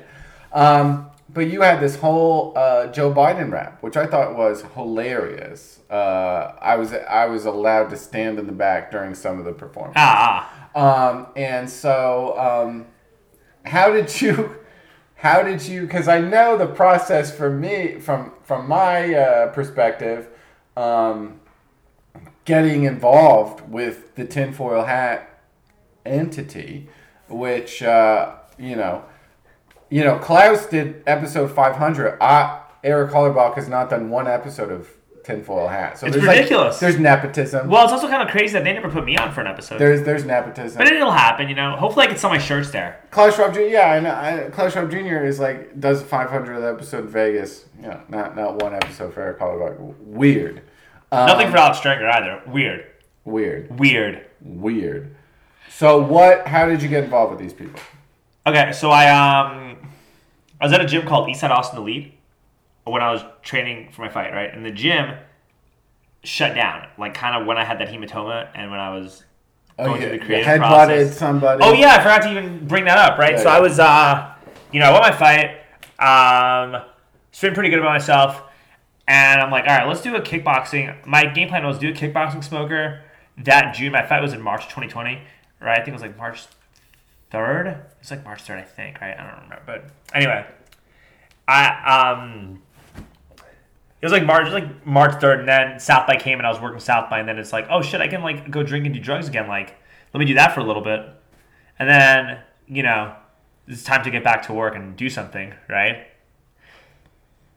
Um, 0.55 1.11
but 1.29 1.49
you 1.51 1.61
had 1.61 1.81
this 1.81 1.97
whole 1.97 2.53
uh, 2.55 2.87
Joe 2.87 3.13
Biden 3.13 3.51
rap, 3.51 3.83
which 3.83 3.97
I 3.97 4.05
thought 4.07 4.37
was 4.37 4.63
hilarious. 4.73 5.81
Uh, 5.91 6.53
I 6.61 6.77
was 6.77 6.93
I 6.93 7.25
was 7.25 7.45
allowed 7.45 7.89
to 7.89 7.97
stand 7.97 8.39
in 8.39 8.45
the 8.45 8.53
back 8.53 8.89
during 8.89 9.13
some 9.15 9.37
of 9.37 9.45
the 9.45 9.51
performance. 9.51 9.95
Ah, 9.97 10.69
Um, 10.73 11.27
and 11.35 11.69
so, 11.69 12.37
um, 12.39 12.85
how 13.65 13.91
did 13.91 14.21
you? 14.21 14.55
How 15.15 15.41
did 15.43 15.61
you? 15.67 15.81
Because 15.81 16.07
I 16.07 16.19
know 16.19 16.57
the 16.57 16.67
process 16.67 17.35
for 17.35 17.49
me, 17.49 17.99
from 17.99 18.31
from 18.43 18.67
my 18.67 19.13
uh, 19.13 19.47
perspective, 19.51 20.29
um, 20.77 21.39
getting 22.45 22.83
involved 22.83 23.69
with 23.69 24.15
the 24.15 24.25
tinfoil 24.25 24.83
hat 24.85 25.41
entity, 26.05 26.87
which 27.27 27.81
uh, 27.83 28.35
you 28.57 28.75
know, 28.75 29.03
you 29.95 30.03
know, 30.03 30.17
Klaus 30.19 30.65
did 30.65 30.87
episode 31.07 31.47
five 31.51 31.75
hundred. 31.77 32.17
I 32.21 32.61
Eric 32.83 33.11
Hollerbach 33.11 33.55
has 33.55 33.67
not 33.69 33.89
done 33.89 34.09
one 34.09 34.27
episode 34.27 34.71
of 34.71 34.89
tinfoil 35.23 35.67
hat. 35.69 35.97
So 35.97 36.05
It's 36.05 36.15
there's 36.15 36.27
like- 36.27 36.37
ridiculous. 36.37 36.79
there's 36.79 36.99
nepotism. 36.99 37.67
well, 37.69 37.83
it's 37.85 37.93
also 37.93 38.07
kind 38.07 38.21
of 38.21 38.29
crazy 38.29 38.53
that 38.53 38.63
they 38.63 38.73
never 38.73 38.89
put 38.91 39.03
me 39.05 39.17
on 39.17 39.31
for 39.33 39.41
an 39.41 39.47
episode. 39.47 39.79
there's 39.79 40.01
there's 40.03 40.23
nepotism. 40.25 40.77
but 40.77 40.87
it'll 40.87 41.11
happen, 41.11 41.47
you 41.49 41.55
know. 41.55 41.75
Hopefully, 41.77 42.05
I 42.05 42.09
can 42.09 42.17
sell 42.17 42.29
my 42.29 42.37
shirts 42.49 42.69
there. 42.71 42.99
Klaus 43.09 43.35
Schwab 43.35 43.53
Jr. 43.53 43.61
Yeah, 43.61 43.89
I 43.95 43.99
know. 44.01 44.13
I, 44.13 44.49
Klaus 44.51 44.73
Schwab 44.73 44.91
Jr. 44.91 45.23
is 45.31 45.39
like 45.39 45.79
does 45.79 46.03
500th 46.03 46.73
episode 46.73 47.05
in 47.05 47.09
Vegas. 47.09 47.65
Yeah, 47.81 48.01
not 48.09 48.35
not 48.35 48.61
one 48.61 48.73
episode 48.75 49.13
for 49.13 49.21
Eric 49.21 49.39
Hollerbach. 49.39 49.77
Weird. 50.01 50.61
Um, 51.11 51.25
Nothing 51.27 51.49
for 51.51 51.57
Alex 51.57 51.79
Strenger 51.79 52.11
either. 52.17 52.41
Weird, 52.47 52.85
weird. 53.23 53.79
weird. 53.79 54.25
Weird. 54.41 55.15
So 55.69 56.01
what? 56.01 56.45
How 56.47 56.67
did 56.67 56.81
you 56.83 56.89
get 56.89 57.03
involved 57.05 57.31
with 57.31 57.39
these 57.39 57.53
people? 57.53 57.79
Okay, 58.47 58.71
so 58.73 58.91
I 58.91 59.05
um, 59.09 59.64
I 60.61 60.65
was 60.65 60.73
at 60.73 60.81
a 60.81 60.85
gym 60.85 61.05
called 61.05 61.27
Eastside 61.27 61.49
Austin 61.51 61.79
Elite 61.79 62.13
when 62.85 63.01
I 63.01 63.11
was 63.11 63.21
training 63.41 63.91
for 63.91 64.01
my 64.01 64.09
fight, 64.09 64.31
right? 64.33 64.53
And 64.53 64.65
the 64.65 64.71
gym 64.71 65.15
shut 66.23 66.55
down, 66.55 66.87
like 66.97 67.13
kind 67.13 67.39
of 67.39 67.47
when 67.47 67.57
I 67.57 67.63
had 67.65 67.79
that 67.79 67.89
hematoma 67.89 68.49
and 68.55 68.71
when 68.71 68.79
I 68.79 68.95
was 68.97 69.23
Oh, 69.77 69.85
going 69.87 70.01
you, 70.01 70.07
through 70.07 70.19
the 70.19 70.25
creative 70.25 70.45
head 70.45 70.59
process. 70.59 70.87
butted 70.87 71.13
somebody. 71.13 71.63
Oh 71.63 71.73
yeah, 71.73 71.95
I 71.95 71.97
forgot 71.97 72.21
to 72.23 72.31
even 72.31 72.65
bring 72.65 72.85
that 72.85 72.97
up, 72.97 73.19
right? 73.19 73.33
Yeah, 73.33 73.37
so 73.39 73.49
yeah. 73.49 73.55
I 73.55 73.59
was, 73.59 73.79
uh, 73.79 74.33
you 74.71 74.79
know, 74.79 74.85
I 74.89 74.91
won 74.93 75.01
my 75.01 75.11
fight. 75.11 75.61
Um, 75.99 76.81
feeling 77.31 77.53
pretty 77.53 77.69
good 77.69 77.79
about 77.79 77.91
myself, 77.91 78.41
and 79.07 79.41
I'm 79.41 79.51
like, 79.51 79.65
all 79.67 79.75
right, 79.77 79.85
let's 79.87 80.01
do 80.01 80.15
a 80.15 80.21
kickboxing. 80.21 81.05
My 81.05 81.25
game 81.25 81.49
plan 81.49 81.65
was 81.65 81.77
do 81.77 81.89
a 81.89 81.93
kickboxing 81.93 82.43
smoker 82.43 83.01
that 83.43 83.75
June. 83.75 83.91
My 83.91 84.05
fight 84.05 84.21
was 84.21 84.31
in 84.33 84.41
March 84.41 84.63
2020, 84.65 85.19
right? 85.59 85.71
I 85.71 85.75
think 85.77 85.89
it 85.89 85.93
was 85.93 86.01
like 86.01 86.17
March 86.17 86.43
third. 87.35 87.85
It's 87.99 88.11
like 88.11 88.23
March 88.23 88.41
third, 88.43 88.59
I 88.59 88.63
think, 88.63 89.01
right? 89.01 89.17
I 89.17 89.23
don't 89.23 89.43
remember, 89.43 89.61
but 89.65 89.85
anyway, 90.13 90.45
I 91.47 92.13
um. 92.15 92.61
It 92.97 94.05
was 94.05 94.11
like 94.11 94.25
March, 94.25 94.49
like 94.51 94.85
March 94.85 95.19
third, 95.19 95.39
and 95.39 95.47
then 95.47 95.79
South 95.79 96.05
by 96.05 96.15
came, 96.15 96.37
and 96.37 96.45
I 96.45 96.51
was 96.51 96.61
working 96.61 96.79
South 96.79 97.09
by, 97.09 97.19
and 97.19 97.27
then 97.27 97.39
it's 97.39 97.51
like, 97.51 97.67
oh 97.69 97.81
shit, 97.81 98.01
I 98.01 98.07
can 98.07 98.21
like 98.21 98.51
go 98.51 98.61
drink 98.61 98.85
and 98.85 98.93
do 98.93 99.01
drugs 99.01 99.27
again. 99.27 99.47
Like, 99.47 99.75
let 100.13 100.19
me 100.19 100.25
do 100.25 100.35
that 100.35 100.53
for 100.53 100.61
a 100.61 100.63
little 100.63 100.83
bit, 100.83 101.01
and 101.79 101.89
then 101.89 102.39
you 102.67 102.83
know, 102.83 103.15
it's 103.67 103.83
time 103.83 104.03
to 104.03 104.11
get 104.11 104.23
back 104.23 104.45
to 104.47 104.53
work 104.53 104.75
and 104.75 104.95
do 104.95 105.09
something, 105.09 105.53
right? 105.67 106.07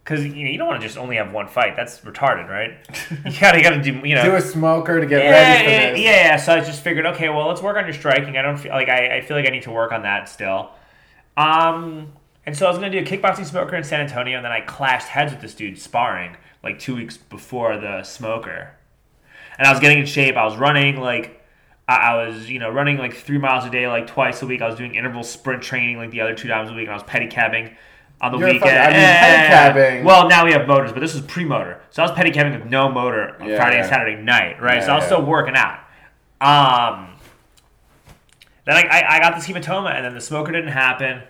Because 0.09 0.25
you 0.25 0.45
know 0.45 0.51
you 0.51 0.57
don't 0.57 0.69
want 0.69 0.81
to 0.81 0.87
just 0.87 0.97
only 0.97 1.17
have 1.17 1.33
one 1.33 1.49
fight. 1.49 1.77
That's 1.77 2.01
retarded, 2.01 2.49
right? 2.49 2.79
You 3.11 3.39
gotta, 3.39 3.59
you 3.59 3.63
gotta 3.63 3.83
do, 3.83 3.93
you 4.09 4.15
know, 4.15 4.25
Do 4.25 4.37
a 4.37 4.41
smoker 4.41 5.01
to 5.01 5.07
get 5.07 5.23
yeah, 5.23 5.31
ready 5.31 5.65
for 5.65 5.71
yeah, 5.71 5.91
this. 5.91 6.01
yeah, 6.01 6.11
yeah. 6.11 6.37
So 6.37 6.55
I 6.55 6.61
just 6.61 6.83
figured, 6.83 7.05
okay, 7.05 7.29
well, 7.29 7.47
let's 7.47 7.61
work 7.61 7.77
on 7.77 7.85
your 7.85 7.93
striking. 7.93 8.39
I 8.39 8.43
don't 8.43 8.57
feel 8.57 8.73
like 8.73 8.89
I, 8.89 9.19
I 9.19 9.21
feel 9.21 9.37
like 9.37 9.47
I 9.47 9.51
need 9.51 9.65
to 9.65 9.71
work 9.71 9.93
on 9.93 10.03
that 10.05 10.31
still. 10.31 10.71
Um, 11.37 12.15
and 12.47 12.57
so 12.57 12.65
I 12.65 12.71
was 12.71 12.79
gonna 12.79 12.91
do 12.91 13.01
a 13.01 13.03
kickboxing 13.03 13.45
smoker 13.45 13.77
in 13.77 13.85
San 13.85 14.01
Antonio, 14.01 14.37
and 14.39 14.45
then 14.45 14.53
I 14.53 14.63
clashed 14.63 15.09
heads 15.09 15.31
with 15.31 15.43
this 15.43 15.55
dude 15.55 15.79
sparring 15.79 16.39
like 16.63 16.79
two 16.79 16.97
weeks 16.97 17.19
before 17.19 17.77
the 17.77 18.03
smoker. 18.03 18.71
And 19.59 19.67
I 19.67 19.71
was 19.71 19.79
getting 19.79 19.99
in 19.99 20.07
shape. 20.07 20.37
I 20.37 20.45
was 20.47 20.57
running 20.57 20.97
like 20.97 21.45
I, 21.87 21.97
I 21.97 22.27
was, 22.27 22.49
you 22.49 22.59
know, 22.59 22.71
running 22.71 22.97
like 22.97 23.15
three 23.15 23.39
miles 23.39 23.67
a 23.67 23.71
day, 23.71 23.87
like 23.87 24.07
twice 24.07 24.41
a 24.41 24.47
week. 24.47 24.63
I 24.63 24.69
was 24.69 24.77
doing 24.77 24.95
interval 24.95 25.23
sprint 25.23 25.63
training 25.63 25.99
like 25.99 26.13
the 26.13 26.23
other 26.23 26.35
two 26.35 26.49
times 26.49 26.71
a 26.71 26.73
week, 26.73 26.85
and 26.85 26.93
I 26.93 26.95
was 26.95 27.03
pedicabbing 27.03 27.75
on 28.21 28.33
the 28.33 28.39
You're 28.39 28.49
weekend. 28.49 28.71
fucking- 28.71 28.79
I 28.79 28.87
mean, 28.91 28.97
Eh, 28.97 29.73
pedicabbing- 29.73 30.05
Well, 30.05 30.29
now 30.29 30.45
we 30.45 30.53
have 30.53 30.67
motors, 30.67 30.93
but 30.93 31.01
this 31.01 31.15
was 31.15 31.23
pre-motor, 31.23 31.81
so 31.91 32.03
I 32.03 32.07
was 32.09 32.17
pedicabbing 32.19 32.53
with 32.61 32.69
no 32.71 32.89
motor 32.89 33.37
on 33.41 33.49
Yeah, 33.49 33.57
Friday 33.57 33.79
and. 33.79 33.87
Saturday 33.89 34.17
night, 34.21 34.61
right? 34.61 34.77
Yeah, 34.79 34.87
so 34.87 34.93
I 34.93 34.95
was 34.97 35.03
yeah. 35.05 35.07
still 35.09 35.23
working 35.23 35.55
out. 35.57 35.79
Um, 36.41 37.11
then 38.65 38.77
I, 38.77 38.83
I, 38.83 39.17
I 39.17 39.21
got 39.21 39.35
this 39.35 39.47
hematoma, 39.47 39.95
and 39.95 40.05
then 40.05 40.15
the 40.15 40.21
smoker 40.21 40.53
didn't 40.53 40.73
happen. 40.73 41.23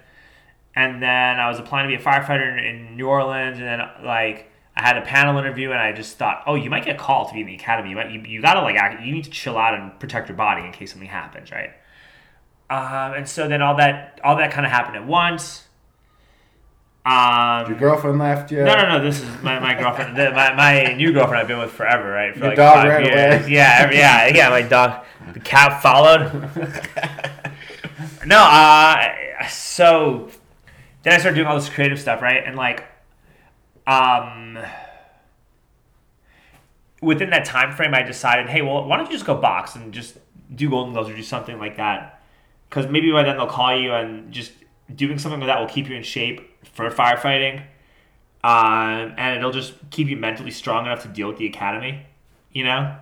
And 0.74 1.02
then 1.02 1.40
I 1.40 1.48
was 1.48 1.58
applying 1.58 1.88
to 1.90 1.96
be 1.96 2.00
a 2.00 2.04
firefighter 2.04 2.56
in, 2.56 2.64
in 2.64 2.96
New 2.96 3.08
Orleans, 3.08 3.58
and 3.58 3.66
then 3.66 3.80
like 4.04 4.50
I 4.76 4.82
had 4.82 4.96
a 4.96 5.02
panel 5.02 5.36
interview, 5.38 5.70
and 5.72 5.80
I 5.80 5.92
just 5.92 6.16
thought, 6.18 6.42
oh, 6.46 6.54
you 6.54 6.70
might 6.70 6.84
get 6.84 6.98
called 6.98 7.28
to 7.28 7.34
be 7.34 7.40
in 7.40 7.46
the 7.46 7.54
academy. 7.54 7.90
You 7.90 7.96
might, 7.96 8.10
you, 8.10 8.20
you 8.20 8.40
gotta 8.42 8.60
like, 8.60 8.76
act, 8.76 9.02
you 9.02 9.12
need 9.12 9.24
to 9.24 9.30
chill 9.30 9.58
out 9.58 9.74
and 9.74 9.98
protect 9.98 10.28
your 10.28 10.36
body 10.36 10.64
in 10.64 10.72
case 10.72 10.92
something 10.92 11.08
happens, 11.08 11.50
right? 11.50 11.70
Um, 12.70 13.14
and 13.14 13.28
so 13.28 13.48
then 13.48 13.60
all 13.62 13.76
that, 13.76 14.20
all 14.22 14.36
that 14.36 14.50
kind 14.52 14.64
of 14.66 14.70
happened 14.72 14.96
at 14.96 15.06
once. 15.06 15.66
Um, 17.08 17.70
Your 17.70 17.78
girlfriend 17.78 18.18
left 18.18 18.50
you. 18.52 18.64
no, 18.64 18.74
no, 18.74 18.98
no. 18.98 19.02
This 19.02 19.22
is 19.22 19.42
my, 19.42 19.58
my 19.60 19.74
girlfriend. 19.74 20.14
My, 20.14 20.52
my 20.54 20.92
new 20.92 21.10
girlfriend 21.12 21.40
I've 21.40 21.48
been 21.48 21.58
with 21.58 21.70
forever, 21.70 22.10
right? 22.10 22.34
For 22.34 22.40
Your 22.40 22.48
like 22.48 22.56
dog 22.56 22.74
five 22.74 22.88
ran 22.88 23.04
years. 23.04 23.42
away. 23.44 23.52
Yeah, 23.52 23.90
yeah, 23.90 24.26
yeah. 24.26 24.48
My 24.50 24.60
dog, 24.60 25.04
the 25.32 25.40
cat 25.40 25.80
followed. 25.80 26.32
no, 28.26 28.36
uh, 28.38 29.48
so 29.48 30.28
then 31.02 31.14
I 31.14 31.18
started 31.18 31.36
doing 31.36 31.46
all 31.46 31.54
this 31.54 31.70
creative 31.70 31.98
stuff, 31.98 32.20
right? 32.20 32.42
And 32.44 32.56
like, 32.56 32.84
um, 33.86 34.58
within 37.00 37.30
that 37.30 37.46
time 37.46 37.74
frame, 37.74 37.94
I 37.94 38.02
decided, 38.02 38.48
hey, 38.50 38.60
well, 38.60 38.84
why 38.84 38.98
don't 38.98 39.06
you 39.06 39.12
just 39.12 39.24
go 39.24 39.34
box 39.34 39.76
and 39.76 39.94
just 39.94 40.18
do 40.54 40.68
Golden 40.68 40.92
Gloves 40.92 41.08
or 41.08 41.16
do 41.16 41.22
something 41.22 41.58
like 41.58 41.78
that? 41.78 42.20
Because 42.68 42.86
maybe 42.86 43.10
by 43.10 43.22
then 43.22 43.38
they'll 43.38 43.46
call 43.46 43.74
you 43.78 43.94
and 43.94 44.30
just 44.30 44.52
doing 44.94 45.18
something 45.18 45.40
like 45.40 45.48
that 45.48 45.60
will 45.60 45.68
keep 45.68 45.88
you 45.88 45.96
in 45.96 46.02
shape 46.02 46.57
for 46.72 46.88
firefighting, 46.90 47.62
um, 48.44 49.14
and 49.16 49.36
it'll 49.38 49.52
just 49.52 49.74
keep 49.90 50.08
you 50.08 50.16
mentally 50.16 50.50
strong 50.50 50.86
enough 50.86 51.02
to 51.02 51.08
deal 51.08 51.28
with 51.28 51.38
the 51.38 51.46
academy, 51.46 52.06
you 52.52 52.64
know. 52.64 52.96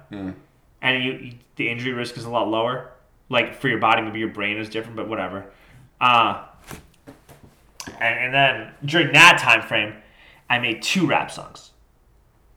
And 0.82 1.02
you, 1.04 1.12
you, 1.12 1.32
the 1.56 1.68
injury 1.68 1.92
risk 1.92 2.16
is 2.16 2.24
a 2.24 2.30
lot 2.30 2.48
lower. 2.48 2.90
Like 3.28 3.54
for 3.54 3.68
your 3.68 3.78
body, 3.78 4.02
maybe 4.02 4.18
your 4.20 4.28
brain 4.28 4.56
is 4.58 4.68
different, 4.68 4.96
but 4.96 5.08
whatever. 5.08 5.46
Uh, 6.00 6.44
and, 8.00 8.18
and 8.18 8.34
then 8.34 8.72
during 8.84 9.12
that 9.12 9.38
time 9.38 9.62
frame, 9.62 9.94
I 10.48 10.58
made 10.58 10.82
two 10.82 11.06
rap 11.06 11.30
songs. 11.30 11.72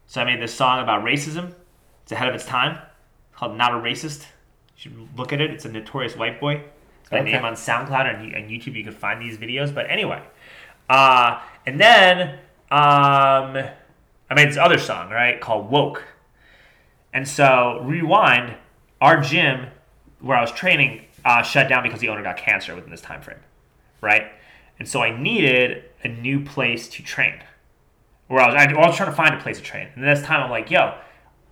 So 0.08 0.22
I 0.22 0.26
made 0.26 0.42
this 0.42 0.54
song 0.54 0.82
about 0.84 1.04
racism. 1.04 1.54
It's 2.04 2.12
ahead 2.12 2.28
of 2.30 2.36
its 2.36 2.46
time. 2.46 2.80
Called 3.34 3.56
"Not 3.58 3.72
a 3.74 3.78
Racist." 3.78 4.26
You 4.76 4.82
should 4.92 5.18
look 5.18 5.34
at 5.34 5.42
it. 5.42 5.52
It's 5.52 5.66
a 5.66 5.70
notorious 5.72 6.16
white 6.16 6.40
boy. 6.40 6.64
It's 7.02 7.12
my 7.12 7.20
Okay. 7.20 7.32
name 7.34 7.46
on 7.46 7.54
SoundCloud 7.54 8.16
and, 8.20 8.34
and 8.36 8.50
YouTube. 8.50 8.76
You 8.76 8.84
can 8.84 8.94
find 8.94 9.22
these 9.22 9.38
videos. 9.38 9.74
But 9.74 9.90
anyway, 9.90 10.22
uh, 10.90 11.42
and 11.66 11.80
then 11.80 12.40
um, 12.72 13.58
I 14.30 14.36
made 14.36 14.50
this 14.50 14.58
other 14.58 14.78
song 14.78 15.10
right 15.10 15.40
called 15.40 15.70
"Woke." 15.70 16.04
And 17.14 17.28
so 17.28 17.82
rewind, 17.84 18.56
our 19.02 19.20
gym 19.22 19.68
where 20.20 20.38
I 20.38 20.42
was 20.42 20.52
training 20.52 21.06
uh, 21.26 21.42
shut 21.42 21.70
down 21.70 21.84
because 21.84 22.00
the 22.00 22.10
owner 22.10 22.24
got 22.24 22.38
cancer 22.38 22.76
within 22.76 22.92
this 22.92 23.02
time 23.02 23.22
frame, 23.22 23.40
right? 24.02 24.32
And 24.78 24.88
so 24.88 25.02
I 25.02 25.18
needed 25.18 25.84
a 26.04 26.08
new 26.08 26.44
place 26.44 26.88
to 26.90 27.04
train. 27.04 27.42
Where 28.28 28.42
I 28.42 28.48
was, 28.48 28.56
I, 28.56 28.88
was 28.88 28.96
trying 28.96 29.10
to 29.10 29.16
find 29.16 29.34
a 29.34 29.40
place 29.40 29.58
to 29.58 29.64
train. 29.64 29.88
And 29.96 30.04
this 30.04 30.22
time 30.22 30.44
I'm 30.44 30.52
like, 30.52 30.70
yo, 30.70 30.96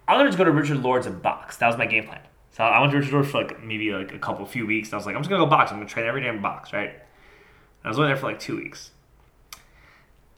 I'm 0.07 0.17
gonna 0.17 0.29
just 0.29 0.37
go 0.37 0.43
to 0.43 0.51
Richard 0.51 0.77
Lord's 0.77 1.07
and 1.07 1.21
box. 1.21 1.57
That 1.57 1.67
was 1.67 1.77
my 1.77 1.87
game 1.87 2.05
plan. 2.05 2.21
So 2.51 2.63
I 2.63 2.79
went 2.79 2.91
to 2.91 2.99
Richard 2.99 3.13
Lord's 3.13 3.31
for 3.31 3.43
like 3.43 3.63
maybe 3.63 3.91
like 3.91 4.13
a 4.13 4.19
couple 4.19 4.45
few 4.45 4.65
weeks. 4.65 4.89
And 4.89 4.93
I 4.93 4.97
was 4.97 5.05
like, 5.05 5.15
I'm 5.15 5.21
just 5.21 5.29
gonna 5.29 5.43
go 5.43 5.49
box. 5.49 5.71
I'm 5.71 5.77
gonna 5.77 5.89
train 5.89 6.05
every 6.05 6.21
day 6.21 6.27
in 6.27 6.41
box, 6.41 6.71
right? 6.71 6.89
And 6.89 6.99
I 7.83 7.87
was 7.89 7.97
only 7.97 8.09
there 8.09 8.17
for 8.17 8.27
like 8.27 8.39
two 8.39 8.57
weeks. 8.57 8.91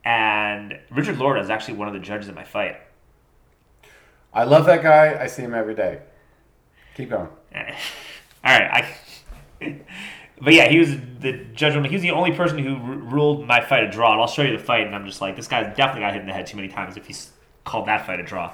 And 0.06 0.80
Richard 0.90 1.18
Lord 1.18 1.38
was 1.38 1.50
actually 1.50 1.76
one 1.76 1.88
of 1.88 1.94
the 1.94 2.00
judges 2.00 2.30
in 2.30 2.36
my 2.36 2.44
fight. 2.44 2.78
I 4.34 4.44
love 4.44 4.66
that 4.66 4.84
guy. 4.84 5.22
I 5.22 5.28
see 5.28 5.42
him 5.42 5.54
every 5.54 5.76
day. 5.76 6.00
Keep 6.96 7.10
going. 7.10 7.28
All 7.56 8.60
right, 8.60 8.86
I. 9.62 9.82
but 10.42 10.54
yeah, 10.54 10.70
he 10.70 10.80
was 10.80 10.96
the 11.20 11.46
judge. 11.54 11.74
He 11.88 11.96
was 11.96 12.02
the 12.02 12.12
only 12.12 12.32
person 12.32 12.58
who 12.60 12.76
r- 12.76 12.98
ruled 12.98 13.48
my 13.48 13.62
fight 13.62 13.84
a 13.84 13.90
draw. 13.90 14.14
And 14.14 14.22
I'll 14.22 14.28
show 14.28 14.44
you 14.44 14.56
the 14.56 14.64
fight, 14.64 14.86
and 14.86 14.96
I'm 14.96 15.06
just 15.06 15.22
like, 15.22 15.36
this 15.36 15.48
guy's 15.48 15.76
definitely 15.76 16.02
got 16.02 16.14
hit 16.14 16.22
in 16.22 16.28
the 16.28 16.34
head 16.34 16.48
too 16.48 16.56
many 16.58 16.70
times 16.70 16.96
if 16.98 17.06
he's 17.06 17.32
called 17.64 17.88
that 17.88 18.06
fight 18.06 18.20
a 18.20 18.24
draw. 18.24 18.54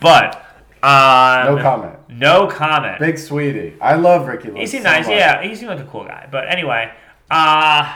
But 0.00 0.36
um, 0.82 1.56
No 1.56 1.58
comment. 1.60 1.96
No 2.08 2.46
comment. 2.46 2.98
Big 2.98 3.18
sweetie. 3.18 3.76
I 3.80 3.96
love 3.96 4.26
Ricky. 4.26 4.50
He 4.52 4.66
seemed 4.66 4.84
so 4.84 4.90
nice. 4.90 5.06
much. 5.06 5.16
Yeah, 5.16 5.42
he 5.42 5.54
seemed 5.54 5.70
like 5.70 5.80
a 5.80 5.84
cool 5.84 6.04
guy. 6.04 6.28
But 6.30 6.48
anyway, 6.50 6.92
uh, 7.30 7.94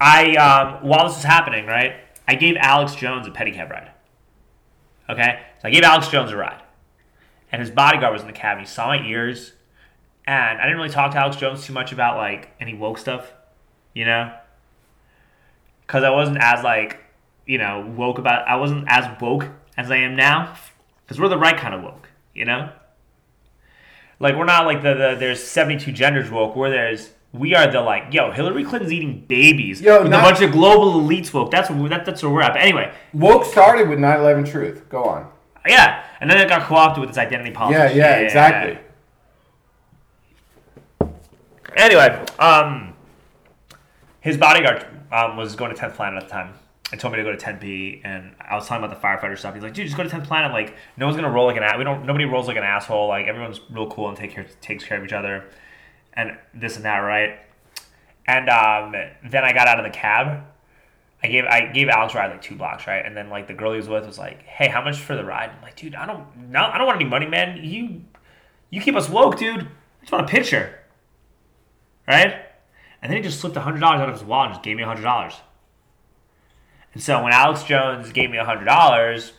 I 0.00 0.34
um, 0.36 0.86
while 0.86 1.06
this 1.06 1.16
was 1.16 1.24
happening, 1.24 1.66
right, 1.66 1.96
I 2.26 2.34
gave 2.34 2.56
Alex 2.56 2.94
Jones 2.94 3.26
a 3.26 3.30
pedicab 3.30 3.70
ride. 3.70 3.90
Okay, 5.10 5.40
so 5.60 5.68
I 5.68 5.70
gave 5.70 5.82
Alex 5.82 6.08
Jones 6.08 6.30
a 6.30 6.36
ride, 6.36 6.62
and 7.50 7.60
his 7.60 7.70
bodyguard 7.70 8.12
was 8.12 8.22
in 8.22 8.28
the 8.28 8.32
cab. 8.32 8.58
He 8.58 8.66
saw 8.66 8.88
my 8.88 9.04
ears, 9.06 9.54
and 10.26 10.60
I 10.60 10.64
didn't 10.64 10.76
really 10.76 10.90
talk 10.90 11.12
to 11.12 11.18
Alex 11.18 11.36
Jones 11.36 11.64
too 11.64 11.72
much 11.72 11.92
about 11.92 12.16
like 12.16 12.50
any 12.60 12.74
woke 12.74 12.98
stuff. 12.98 13.32
you 13.94 14.04
know? 14.04 14.32
Because 15.86 16.04
I 16.04 16.10
wasn't 16.10 16.38
as 16.38 16.62
like, 16.62 17.00
you 17.46 17.58
know, 17.58 17.92
woke 17.96 18.18
about. 18.18 18.46
I 18.46 18.56
wasn't 18.56 18.84
as 18.88 19.20
woke 19.20 19.48
as 19.76 19.90
I 19.90 19.96
am 19.96 20.14
now. 20.14 20.54
Because 21.04 21.18
we're 21.18 21.28
the 21.28 21.38
right 21.38 21.56
kind 21.56 21.74
of 21.74 21.82
woke, 21.82 22.10
you 22.34 22.44
know. 22.44 22.70
Like 24.20 24.36
we're 24.36 24.44
not 24.44 24.66
like 24.66 24.82
the, 24.82 24.94
the 24.94 25.16
there's 25.18 25.42
72 25.42 25.90
genders 25.92 26.30
woke. 26.30 26.54
Where 26.54 26.70
there's 26.70 27.10
we 27.32 27.54
are 27.54 27.70
the 27.70 27.80
like, 27.80 28.12
yo, 28.12 28.30
Hillary 28.30 28.64
Clinton's 28.64 28.92
eating 28.92 29.24
babies 29.28 29.80
Yo, 29.80 30.02
with 30.02 30.10
not- 30.10 30.20
a 30.20 30.22
bunch 30.32 30.42
of 30.42 30.52
global 30.52 31.00
elites 31.00 31.32
woke. 31.32 31.50
That's 31.50 31.68
what 31.70 31.90
that, 31.90 32.04
that's 32.06 32.22
where 32.22 32.32
we're 32.32 32.42
at. 32.42 32.54
But 32.54 32.62
anyway, 32.62 32.92
Woke 33.12 33.44
started 33.44 33.88
with 33.88 33.98
9/11 33.98 34.50
Truth. 34.50 34.88
Go 34.88 35.04
on. 35.04 35.30
yeah, 35.66 36.04
and 36.20 36.30
then 36.30 36.38
it 36.40 36.48
got 36.48 36.62
co-opted 36.62 37.00
with 37.00 37.10
its 37.10 37.18
identity 37.18 37.50
politics. 37.50 37.94
Yeah, 37.94 38.06
politics. 38.06 38.34
yeah, 38.34 38.42
exactly. 38.42 38.78
Anyway, 41.76 42.24
um, 42.38 42.94
his 44.20 44.36
bodyguard 44.36 44.86
um, 45.12 45.36
was 45.36 45.54
going 45.54 45.74
to 45.74 45.80
10th 45.80 45.94
Planet 45.94 46.22
at 46.22 46.28
the 46.28 46.32
time 46.32 46.54
and 46.90 47.00
told 47.00 47.12
me 47.12 47.18
to 47.18 47.22
go 47.24 47.30
to 47.34 47.36
10P. 47.36 48.00
And 48.04 48.34
I 48.40 48.54
was 48.56 48.66
talking 48.66 48.82
about 48.84 49.00
the 49.00 49.06
firefighter 49.06 49.38
stuff. 49.38 49.54
He's 49.54 49.62
like, 49.62 49.74
dude, 49.74 49.86
just 49.86 49.96
go 49.96 50.02
to 50.02 50.08
10th 50.08 50.24
Planet. 50.26 50.50
Like, 50.52 50.74
no 50.96 51.06
one's 51.06 51.16
gonna 51.16 51.30
roll 51.30 51.46
like 51.46 51.56
an 51.56 51.62
ass. 51.62 51.76
We 51.78 51.84
don't. 51.84 52.04
Nobody 52.06 52.24
rolls 52.24 52.48
like 52.48 52.56
an 52.56 52.64
asshole. 52.64 53.06
Like, 53.08 53.26
everyone's 53.26 53.60
real 53.70 53.88
cool 53.90 54.08
and 54.08 54.16
take 54.16 54.32
care 54.32 54.46
takes 54.60 54.82
care 54.84 54.98
of 54.98 55.04
each 55.04 55.12
other, 55.12 55.44
and 56.18 56.36
this 56.52 56.76
and 56.76 56.84
that, 56.84 56.98
right? 56.98 57.38
And 58.26 58.50
um, 58.50 58.92
then 59.30 59.44
I 59.44 59.52
got 59.52 59.68
out 59.68 59.78
of 59.78 59.84
the 59.84 59.96
cab. 59.96 60.44
I 61.22 61.28
gave 61.28 61.44
I 61.46 61.72
gave 61.72 61.88
Alex 61.88 62.14
ride 62.14 62.30
like 62.30 62.42
two 62.42 62.56
blocks, 62.56 62.86
right? 62.86 63.04
And 63.04 63.16
then 63.16 63.30
like 63.30 63.46
the 63.46 63.54
girl 63.54 63.72
he 63.72 63.78
was 63.78 63.88
with 63.88 64.04
was 64.04 64.18
like, 64.18 64.42
"Hey, 64.42 64.68
how 64.68 64.82
much 64.82 64.98
for 64.98 65.16
the 65.16 65.24
ride?" 65.24 65.50
I'm 65.50 65.62
like, 65.62 65.76
"Dude, 65.76 65.94
I 65.94 66.04
don't, 66.06 66.50
no, 66.50 66.60
I 66.60 66.76
don't 66.76 66.86
want 66.86 67.00
any 67.00 67.08
money, 67.08 67.26
man. 67.26 67.64
You, 67.64 68.02
you 68.70 68.80
keep 68.80 68.94
us 68.94 69.08
woke, 69.08 69.38
dude. 69.38 69.60
I 69.62 70.00
just 70.00 70.12
want 70.12 70.24
a 70.24 70.28
picture, 70.28 70.78
right?" 72.06 72.44
And 73.00 73.10
then 73.10 73.16
he 73.16 73.22
just 73.22 73.40
slipped 73.40 73.56
hundred 73.56 73.80
dollars 73.80 74.00
out 74.00 74.08
of 74.08 74.14
his 74.14 74.24
wallet 74.24 74.48
and 74.48 74.54
just 74.56 74.64
gave 74.64 74.76
me 74.76 74.82
hundred 74.82 75.02
dollars. 75.02 75.34
And 76.94 77.02
so 77.02 77.22
when 77.22 77.32
Alex 77.32 77.62
Jones 77.62 78.12
gave 78.12 78.30
me 78.30 78.38
hundred 78.38 78.64
dollars, 78.64 79.32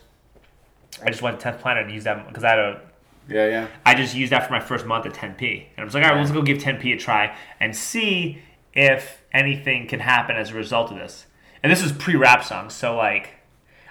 I 1.02 1.10
just 1.10 1.22
went 1.22 1.38
to 1.38 1.42
Tenth 1.42 1.60
Planet 1.60 1.84
and 1.84 1.92
used 1.92 2.06
that 2.06 2.26
because 2.26 2.44
I 2.44 2.50
had 2.50 2.58
a 2.58 2.80
Yeah, 3.28 3.46
yeah. 3.46 3.66
I 3.86 3.94
just 3.94 4.14
used 4.14 4.32
that 4.32 4.46
for 4.46 4.52
my 4.52 4.60
first 4.60 4.86
month 4.86 5.06
at 5.06 5.12
10p. 5.14 5.66
And 5.76 5.78
I 5.78 5.84
was 5.84 5.94
like, 5.94 6.04
all 6.04 6.10
right, 6.10 6.18
let's 6.18 6.32
go 6.32 6.42
give 6.42 6.58
10p 6.58 6.94
a 6.94 6.96
try 6.96 7.36
and 7.60 7.74
see 7.74 8.42
if 8.74 9.22
anything 9.32 9.86
can 9.86 10.00
happen 10.00 10.36
as 10.36 10.50
a 10.50 10.54
result 10.54 10.90
of 10.90 10.98
this. 10.98 11.26
And 11.62 11.70
this 11.70 11.82
is 11.82 11.92
pre-rap 11.92 12.44
song, 12.44 12.70
so 12.70 12.96
like, 12.96 13.30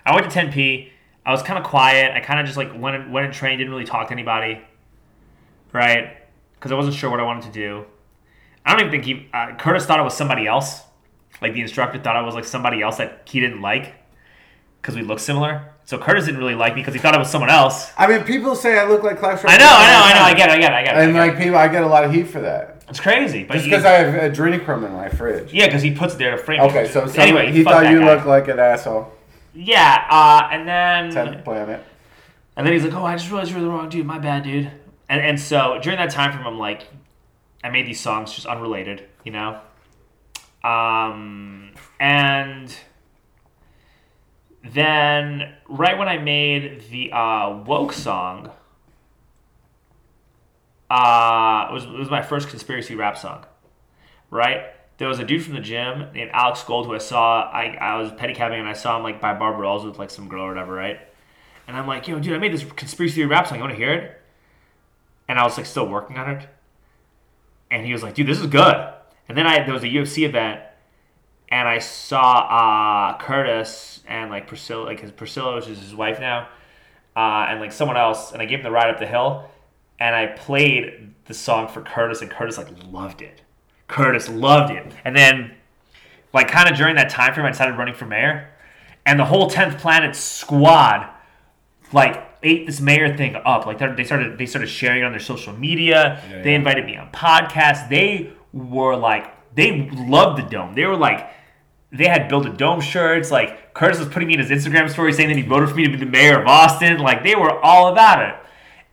I 0.05 0.15
went 0.15 0.29
to 0.29 0.39
10p. 0.39 0.89
I 1.25 1.31
was 1.31 1.43
kind 1.43 1.59
of 1.59 1.65
quiet. 1.65 2.13
I 2.13 2.19
kind 2.21 2.39
of 2.39 2.45
just 2.45 2.57
like 2.57 2.71
went 2.75 2.95
and, 2.95 3.13
went 3.13 3.25
and 3.25 3.33
trained, 3.33 3.59
didn't 3.59 3.71
really 3.71 3.85
talk 3.85 4.07
to 4.07 4.13
anybody, 4.13 4.59
right? 5.71 6.17
Because 6.55 6.71
I 6.71 6.75
wasn't 6.75 6.95
sure 6.95 7.09
what 7.09 7.19
I 7.19 7.23
wanted 7.23 7.43
to 7.43 7.51
do. 7.51 7.85
I 8.65 8.71
don't 8.71 8.87
even 8.87 8.91
think 8.91 9.05
he 9.05 9.29
uh, 9.33 9.55
Curtis 9.57 9.85
thought 9.85 9.99
it 9.99 10.03
was 10.03 10.17
somebody 10.17 10.47
else. 10.47 10.81
Like 11.41 11.53
the 11.53 11.61
instructor 11.61 11.99
thought 11.99 12.15
I 12.15 12.21
was 12.21 12.35
like 12.35 12.45
somebody 12.45 12.81
else 12.81 12.97
that 12.97 13.23
he 13.25 13.39
didn't 13.39 13.61
like 13.61 13.93
because 14.81 14.95
we 14.95 15.01
look 15.01 15.19
similar. 15.19 15.73
So 15.89 15.97
Curtis 15.97 16.25
didn't 16.25 16.39
really 16.39 16.53
like 16.53 16.75
me 16.75 16.81
because 16.81 16.93
he 16.93 16.99
thought 16.99 17.15
it 17.15 17.17
was 17.17 17.31
someone 17.31 17.49
else. 17.49 17.91
I 17.97 18.05
mean, 18.05 18.23
people 18.23 18.55
say 18.55 18.77
I 18.77 18.85
look 18.85 19.01
like 19.01 19.17
Clash 19.17 19.43
I 19.43 19.57
know, 19.57 19.65
I 19.67 19.87
know, 19.87 20.01
I 20.03 20.13
know. 20.13 20.21
I 20.21 20.33
get 20.35 20.49
it, 20.49 20.53
I 20.53 20.57
get 20.59 20.71
it, 20.71 20.75
I 20.75 20.83
get 20.83 20.95
it. 20.95 20.99
I 20.99 21.01
And 21.05 21.15
it. 21.15 21.19
like 21.19 21.35
people, 21.39 21.57
I 21.57 21.67
get 21.67 21.81
a 21.81 21.87
lot 21.87 22.03
of 22.03 22.13
heat 22.13 22.25
for 22.27 22.41
that. 22.41 22.83
It's 22.89 22.99
crazy, 22.99 23.43
but 23.43 23.53
Just 23.55 23.65
he- 23.65 23.71
because 23.71 23.85
I 23.85 23.93
have 23.93 24.31
adrenochrome 24.31 24.85
in 24.85 24.93
my 24.93 25.09
fridge. 25.09 25.51
yeah, 25.51 25.65
because 25.65 25.81
he 25.81 25.89
puts 25.89 26.13
it 26.13 26.17
there 26.19 26.29
to 26.29 26.37
frame. 26.37 26.59
it. 26.61 26.65
Okay, 26.65 26.87
so 26.87 27.07
some, 27.07 27.19
anyway, 27.19 27.51
he 27.51 27.63
fuck 27.63 27.73
thought 27.73 27.83
that 27.85 27.91
you 27.91 28.01
guy. 28.01 28.13
looked 28.13 28.27
like 28.27 28.47
an 28.49 28.59
asshole. 28.59 29.11
Yeah, 29.55 30.05
uh, 30.11 30.47
and 30.51 30.67
then 30.67 31.09
Tenth 31.11 31.43
planet. 31.43 31.83
and 32.55 32.67
then 32.67 32.73
he's 32.73 32.83
like, 32.83 32.93
"Oh, 32.93 33.03
I 33.03 33.15
just 33.15 33.27
realized 33.31 33.49
you're 33.49 33.59
the 33.59 33.67
wrong 33.69 33.89
dude. 33.89 34.05
My 34.05 34.19
bad, 34.19 34.43
dude." 34.43 34.69
And 35.09 35.19
and 35.21 35.39
so 35.39 35.79
during 35.81 35.97
that 35.97 36.11
time 36.11 36.31
frame, 36.33 36.45
I'm 36.45 36.59
like, 36.59 36.83
I 37.63 37.71
made 37.71 37.87
these 37.87 37.99
songs 37.99 38.31
just 38.31 38.45
unrelated, 38.45 39.05
you 39.23 39.31
know. 39.31 39.59
Um, 40.63 41.71
and 41.99 42.75
then 44.63 45.53
right 45.67 45.97
when 45.97 46.07
I 46.07 46.17
made 46.17 46.83
the 46.89 47.11
uh, 47.11 47.63
woke 47.65 47.93
song, 47.93 48.51
uh, 50.89 51.67
it 51.69 51.73
was 51.73 51.83
it 51.85 51.91
was 51.91 52.09
my 52.09 52.21
first 52.21 52.49
conspiracy 52.49 52.95
rap 52.95 53.17
song, 53.17 53.45
right? 54.29 54.63
There 54.97 55.07
was 55.07 55.19
a 55.19 55.23
dude 55.23 55.43
from 55.43 55.53
the 55.53 55.61
gym 55.61 56.07
named 56.13 56.31
Alex 56.33 56.61
Gold 56.63 56.85
who 56.85 56.93
I 56.93 56.97
saw. 56.97 57.49
I, 57.49 57.77
I 57.79 58.01
was 58.01 58.11
pedicabbing 58.11 58.59
and 58.59 58.67
I 58.67 58.73
saw 58.73 58.97
him 58.97 59.03
like 59.03 59.21
by 59.21 59.33
Barbaro's 59.33 59.85
with 59.85 59.97
like 59.97 60.09
some 60.09 60.27
girl 60.27 60.43
or 60.43 60.49
whatever, 60.49 60.73
right? 60.73 60.99
And 61.67 61.77
I'm 61.77 61.87
like, 61.87 62.07
yo, 62.07 62.19
dude, 62.19 62.33
I 62.33 62.37
made 62.37 62.51
this 62.51 62.63
conspiracy 62.63 63.23
rap 63.23 63.47
song. 63.47 63.59
You 63.59 63.63
want 63.63 63.73
to 63.73 63.77
hear 63.77 63.93
it? 63.93 64.21
And 65.29 65.39
I 65.39 65.43
was 65.43 65.55
like 65.55 65.67
still 65.67 65.87
working 65.87 66.17
on 66.17 66.29
it. 66.31 66.49
And 67.71 67.85
he 67.85 67.93
was 67.93 68.03
like, 68.03 68.15
dude, 68.15 68.27
this 68.27 68.39
is 68.39 68.47
good. 68.47 68.75
And 69.29 69.37
then 69.37 69.47
I 69.47 69.63
there 69.63 69.73
was 69.73 69.83
a 69.83 69.87
UFC 69.87 70.27
event, 70.27 70.61
and 71.51 71.67
I 71.67 71.79
saw 71.79 72.21
uh, 73.11 73.17
Curtis 73.17 74.01
and 74.07 74.29
like 74.29 74.47
Priscilla, 74.47 74.83
like 74.85 74.99
his 74.99 75.11
Priscilla, 75.11 75.55
which 75.55 75.67
is 75.67 75.79
his 75.79 75.95
wife 75.95 76.19
now, 76.19 76.47
uh, 77.15 77.47
and 77.49 77.59
like 77.59 77.71
someone 77.71 77.97
else, 77.97 78.31
and 78.31 78.41
I 78.41 78.45
gave 78.45 78.59
him 78.59 78.63
the 78.63 78.71
ride 78.71 78.89
up 78.89 78.99
the 78.99 79.07
hill, 79.07 79.49
and 79.99 80.15
I 80.15 80.27
played 80.27 81.13
the 81.25 81.33
song 81.33 81.67
for 81.67 81.81
Curtis, 81.81 82.21
and 82.21 82.29
Curtis 82.29 82.57
like 82.57 82.67
loved 82.91 83.21
it. 83.21 83.41
Curtis 83.87 84.29
loved 84.29 84.71
it, 84.71 84.93
and 85.03 85.15
then 85.15 85.55
like 86.33 86.47
kind 86.47 86.69
of 86.69 86.77
during 86.77 86.95
that 86.95 87.09
time 87.09 87.33
frame, 87.33 87.45
I 87.45 87.49
decided 87.51 87.77
running 87.77 87.95
for 87.95 88.05
mayor, 88.05 88.49
and 89.05 89.19
the 89.19 89.25
whole 89.25 89.49
tenth 89.49 89.79
planet 89.79 90.15
squad 90.15 91.09
like 91.91 92.23
ate 92.43 92.65
this 92.67 92.79
mayor 92.79 93.15
thing 93.17 93.35
up. 93.35 93.65
Like 93.65 93.79
they're- 93.79 94.05
started 94.05 94.37
they 94.37 94.45
started 94.45 94.67
sharing 94.67 95.01
it 95.01 95.05
on 95.05 95.11
their 95.11 95.19
social 95.19 95.53
media. 95.53 96.21
Yeah, 96.29 96.41
they 96.43 96.51
yeah. 96.51 96.57
invited 96.57 96.85
me 96.85 96.95
on 96.97 97.11
podcasts. 97.11 97.89
They 97.89 98.31
were 98.53 98.95
like 98.95 99.55
they 99.55 99.89
loved 99.89 100.37
the 100.37 100.49
dome. 100.49 100.75
They 100.75 100.85
were 100.85 100.95
like 100.95 101.27
they 101.91 102.07
had 102.07 102.27
built 102.29 102.45
a 102.45 102.49
dome 102.53 102.81
shirts. 102.81 103.31
Like 103.31 103.73
Curtis 103.73 103.99
was 103.99 104.07
putting 104.09 104.27
me 104.27 104.35
in 104.35 104.39
his 104.39 104.49
Instagram 104.49 104.89
story 104.89 105.13
saying 105.13 105.29
that 105.29 105.37
he 105.37 105.43
voted 105.43 105.69
for 105.69 105.75
me 105.75 105.85
to 105.85 105.89
be 105.91 105.97
the 105.97 106.05
mayor 106.05 106.41
of 106.41 106.47
Austin. 106.47 106.99
Like 106.99 107.23
they 107.23 107.35
were 107.35 107.59
all 107.59 107.91
about 107.91 108.21
it. 108.27 108.35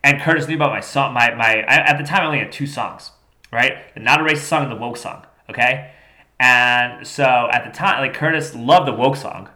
And 0.03 0.21
Curtis 0.21 0.47
knew 0.47 0.55
about 0.55 0.71
my 0.71 0.79
song. 0.79 1.13
My 1.13 1.33
my 1.35 1.63
I, 1.67 1.75
at 1.89 1.97
the 1.97 2.03
time 2.03 2.21
I 2.23 2.25
only 2.25 2.39
had 2.39 2.51
two 2.51 2.67
songs, 2.67 3.11
right? 3.51 3.93
The 3.93 3.99
not 3.99 4.21
a 4.21 4.23
racist 4.23 4.47
song 4.47 4.63
and 4.63 4.71
the 4.71 4.75
woke 4.75 4.97
song. 4.97 5.25
Okay. 5.49 5.91
And 6.39 7.05
so 7.07 7.23
at 7.51 7.65
the 7.65 7.71
time, 7.71 7.99
like 8.01 8.13
Curtis 8.13 8.53
loved 8.55 8.87
the 8.87 8.93
woke 8.93 9.15
song. 9.15 9.49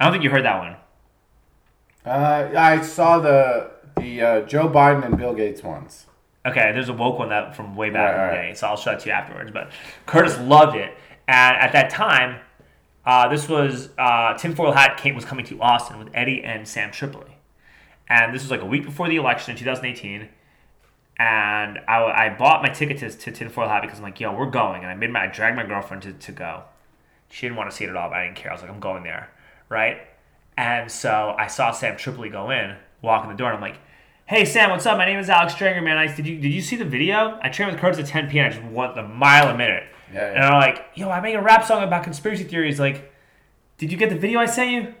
I 0.00 0.04
don't 0.04 0.12
think 0.12 0.24
you 0.24 0.30
heard 0.30 0.44
that 0.44 0.58
one. 0.58 0.76
Uh, 2.04 2.50
I 2.56 2.80
saw 2.82 3.18
the 3.18 3.70
the 3.96 4.22
uh, 4.22 4.40
Joe 4.42 4.68
Biden 4.68 5.04
and 5.04 5.16
Bill 5.18 5.34
Gates 5.34 5.62
ones. 5.62 6.06
Okay, 6.46 6.72
there's 6.72 6.88
a 6.88 6.94
woke 6.94 7.18
one 7.18 7.28
that 7.28 7.54
from 7.54 7.76
way 7.76 7.90
back 7.90 8.14
Right, 8.14 8.16
in 8.16 8.20
the 8.22 8.26
right. 8.26 8.48
day, 8.48 8.54
so 8.54 8.66
I'll 8.68 8.76
show 8.76 8.92
it 8.92 9.00
to 9.00 9.06
you 9.08 9.12
afterwards. 9.12 9.50
But 9.50 9.70
Curtis 10.06 10.38
loved 10.38 10.76
it, 10.76 10.94
and 11.28 11.56
at 11.58 11.72
that 11.72 11.90
time, 11.90 12.40
uh, 13.10 13.26
this 13.26 13.48
was 13.48 13.88
uh, 13.98 14.34
Tinfoil 14.34 14.70
Hat 14.70 14.96
came, 14.96 15.16
was 15.16 15.24
coming 15.24 15.44
to 15.46 15.60
Austin 15.60 15.98
with 15.98 16.10
Eddie 16.14 16.44
and 16.44 16.68
Sam 16.68 16.92
Tripoli, 16.92 17.38
and 18.08 18.32
this 18.32 18.42
was 18.42 18.52
like 18.52 18.60
a 18.60 18.66
week 18.66 18.84
before 18.84 19.08
the 19.08 19.16
election 19.16 19.50
in 19.50 19.58
2018. 19.58 20.28
And 21.18 21.80
I, 21.88 22.04
I 22.04 22.36
bought 22.38 22.62
my 22.62 22.68
ticket 22.68 22.98
to, 22.98 23.10
to 23.10 23.32
Tinfoil 23.32 23.66
Hat 23.66 23.82
because 23.82 23.98
I'm 23.98 24.04
like, 24.04 24.20
yo, 24.20 24.32
we're 24.32 24.48
going, 24.48 24.82
and 24.82 24.92
I 24.92 24.94
made 24.94 25.10
my 25.10 25.24
I 25.24 25.26
dragged 25.26 25.56
my 25.56 25.66
girlfriend 25.66 26.04
to, 26.04 26.12
to 26.12 26.30
go. 26.30 26.62
She 27.30 27.46
didn't 27.46 27.56
want 27.56 27.68
to 27.68 27.76
see 27.76 27.82
it 27.82 27.90
at 27.90 27.96
all, 27.96 28.10
but 28.10 28.18
I 28.18 28.26
didn't 28.26 28.36
care. 28.36 28.52
I 28.52 28.54
was 28.54 28.62
like, 28.62 28.70
I'm 28.70 28.78
going 28.78 29.02
there, 29.02 29.28
right? 29.68 29.98
And 30.56 30.88
so 30.88 31.34
I 31.36 31.48
saw 31.48 31.72
Sam 31.72 31.96
Tripoli 31.96 32.28
go 32.28 32.50
in, 32.50 32.76
walk 33.02 33.24
in 33.24 33.30
the 33.30 33.36
door, 33.36 33.48
and 33.48 33.56
I'm 33.56 33.60
like, 33.60 33.80
"Hey 34.26 34.44
Sam, 34.44 34.70
what's 34.70 34.86
up? 34.86 34.96
My 34.96 35.04
name 35.04 35.18
is 35.18 35.28
Alex 35.28 35.54
Strenger, 35.54 35.82
man. 35.82 35.98
I, 35.98 36.06
did 36.14 36.28
you 36.28 36.38
did 36.38 36.52
you 36.52 36.62
see 36.62 36.76
the 36.76 36.84
video? 36.84 37.40
I 37.42 37.48
trained 37.48 37.72
with 37.72 37.80
Curtis 37.80 37.98
at 37.98 38.06
10 38.06 38.30
p.m. 38.30 38.46
I 38.46 38.50
just 38.50 38.62
want 38.62 38.94
the 38.94 39.02
mile 39.02 39.48
a 39.52 39.58
minute." 39.58 39.82
Yeah, 40.12 40.26
And. 40.26 40.38
I'm 40.38 40.60
like, 40.60 40.86
"Yo, 40.94 41.10
I 41.10 41.20
made 41.20 41.34
a 41.34 41.42
rap 41.42 41.64
song 41.64 41.82
about 41.82 42.04
conspiracy 42.04 42.44
theories. 42.44 42.80
Like, 42.80 43.12
did 43.78 43.92
you 43.92 43.98
get 43.98 44.10
the 44.10 44.16
video 44.16 44.40
I 44.40 44.46
sent 44.46 44.70
you?" 44.70 44.94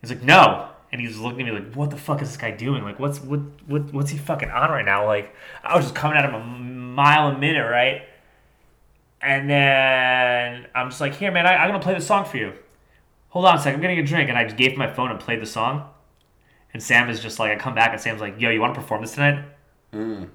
He's 0.00 0.10
like, 0.10 0.22
"No." 0.22 0.68
And 0.92 1.00
he's 1.00 1.18
looking 1.18 1.46
at 1.46 1.54
me 1.54 1.60
like, 1.60 1.74
"What 1.74 1.90
the 1.90 1.96
fuck 1.96 2.20
is 2.22 2.28
this 2.28 2.36
guy 2.36 2.50
doing? 2.50 2.82
Like, 2.82 2.98
what's 2.98 3.20
what 3.20 3.40
what 3.66 3.92
what's 3.92 4.10
he 4.10 4.18
fucking 4.18 4.50
on 4.50 4.70
right 4.70 4.84
now?" 4.84 5.06
Like, 5.06 5.34
I 5.62 5.76
was 5.76 5.84
just 5.84 5.94
coming 5.94 6.16
at 6.16 6.24
him 6.24 6.34
a 6.34 6.40
mile 6.40 7.28
a 7.28 7.38
minute, 7.38 7.68
right? 7.68 8.02
And 9.22 9.48
then 9.50 10.66
I'm 10.74 10.88
just 10.88 11.00
like, 11.00 11.14
"Here, 11.14 11.30
man, 11.30 11.46
I, 11.46 11.56
I'm 11.56 11.68
gonna 11.68 11.80
play 11.80 11.94
the 11.94 12.00
song 12.00 12.24
for 12.24 12.36
you." 12.38 12.54
hold 13.30 13.44
on 13.46 13.56
a 13.56 13.58
second, 13.58 13.76
I'm 13.76 13.80
getting 13.80 13.98
a 13.98 14.06
drink. 14.06 14.28
And 14.28 14.36
I 14.36 14.44
just 14.44 14.56
gave 14.56 14.72
him 14.72 14.78
my 14.78 14.92
phone 14.92 15.10
and 15.10 15.18
played 15.18 15.40
the 15.40 15.46
song. 15.46 15.88
And 16.72 16.82
Sam 16.82 17.08
is 17.08 17.20
just 17.20 17.38
like, 17.38 17.50
I 17.50 17.56
come 17.56 17.74
back 17.74 17.92
and 17.92 18.00
Sam's 18.00 18.20
like, 18.20 18.40
yo, 18.40 18.50
you 18.50 18.60
want 18.60 18.74
to 18.74 18.80
perform 18.80 19.00
this 19.00 19.14
tonight? 19.14 19.44
Mm. 19.92 20.28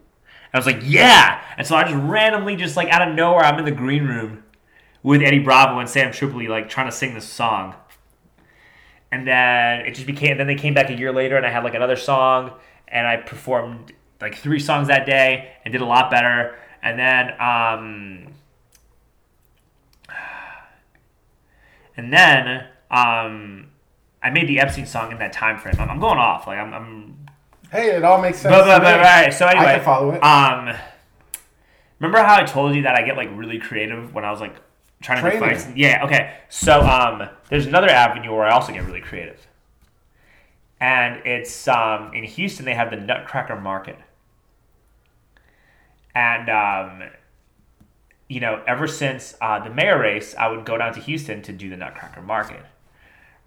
I 0.56 0.58
was 0.58 0.66
like, 0.66 0.80
yeah. 0.84 1.41
And 1.58 1.68
so 1.68 1.76
I 1.76 1.84
just 1.84 1.95
randomly, 1.95 2.56
just 2.56 2.78
like 2.78 2.88
out 2.88 3.06
of 3.06 3.14
nowhere, 3.14 3.43
I'm 3.43 3.60
in 3.60 3.66
the 3.66 3.72
green 3.72 4.06
room 4.06 4.45
with 5.03 5.22
Eddie 5.22 5.39
Bravo 5.39 5.80
and 5.80 5.89
Sam 5.89 6.14
Tripoli, 6.14 6.47
like 6.47 6.70
trying 6.70 6.86
to 6.86 6.93
sing 6.93 7.14
this 7.14 7.26
song. 7.26 7.76
And 9.12 9.28
then 9.28 9.82
it 9.82 9.95
just 9.95 10.08
became, 10.08 10.38
then 10.38 10.47
they 10.47 10.56
came 10.56 10.74
back 10.74 10.89
a 10.89 10.93
year 10.93 11.12
later 11.12 11.36
and 11.36 11.45
I 11.45 11.51
had 11.51 11.66
like 11.66 11.76
another 11.76 11.97
song 11.97 12.53
and 12.88 13.06
I 13.06 13.18
performed 13.18 13.91
like 14.22 14.36
three 14.38 14.60
songs 14.60 14.88
that 14.88 15.06
day 15.06 15.51
and 15.66 15.74
did 15.74 15.82
a 15.82 15.86
lot 15.86 16.10
better. 16.10 16.58
And 16.82 16.97
then, 16.97 17.32
um, 17.41 18.34
and 21.97 22.14
then, 22.14 22.68
um, 22.89 23.72
I 24.24 24.30
made 24.30 24.47
the 24.47 24.62
Epstein 24.62 24.86
song 24.86 25.12
in 25.12 25.20
that 25.20 25.34
time 25.34 25.60
frame. 25.60 25.76
I'm, 25.80 25.89
I'm 25.89 25.99
going 25.99 26.18
off. 26.18 26.47
Like 26.47 26.60
I'm, 26.60 26.74
I'm 26.74 27.14
Hey, 27.76 27.95
it 27.97 28.05
all 28.05 28.21
makes 28.21 28.39
sense. 28.39 28.55
but, 28.55 28.65
but, 28.65 28.82
but, 28.82 28.99
right. 28.99 29.34
So 29.34 29.45
anyway, 29.45 29.65
I 29.65 29.76
can 29.76 29.84
follow 29.84 30.11
it. 30.11 30.23
Um, 30.23 30.73
remember 31.99 32.19
how 32.19 32.36
I 32.36 32.45
told 32.45 32.73
you 32.73 32.84
that 32.84 32.95
I 32.95 33.01
get 33.01 33.17
like 33.17 33.30
really 33.34 33.59
creative 33.59 34.13
when 34.13 34.23
I 34.23 34.32
was 34.32 34.39
like 34.39 34.55
trying 35.01 35.17
to 35.17 35.30
Training. 35.30 35.41
make 35.41 35.57
fights. 35.59 35.76
Yeah, 35.76 36.05
okay. 36.05 36.38
So 36.47 36.80
um, 36.80 37.28
there's 37.49 37.65
another 37.65 37.89
avenue 37.89 38.32
where 38.32 38.45
I 38.45 38.51
also 38.51 38.71
get 38.71 38.86
really 38.86 39.01
creative, 39.01 39.45
and 40.80 41.26
it's 41.26 41.67
um, 41.67 42.13
in 42.13 42.23
Houston. 42.23 42.63
They 42.63 42.76
have 42.76 42.91
the 42.91 42.97
Nutcracker 42.97 43.59
Market, 43.59 43.97
and 46.15 46.49
um, 46.49 47.09
you 48.30 48.39
know, 48.39 48.63
ever 48.65 48.88
since 48.88 49.36
uh, 49.41 49.61
the 49.61 49.69
mayor 49.69 49.99
race, 49.99 50.34
I 50.39 50.47
would 50.47 50.65
go 50.65 50.78
down 50.78 50.93
to 50.93 51.01
Houston 51.01 51.41
to 51.41 51.51
do 51.51 51.69
the 51.69 51.78
Nutcracker 51.78 52.21
Market, 52.21 52.65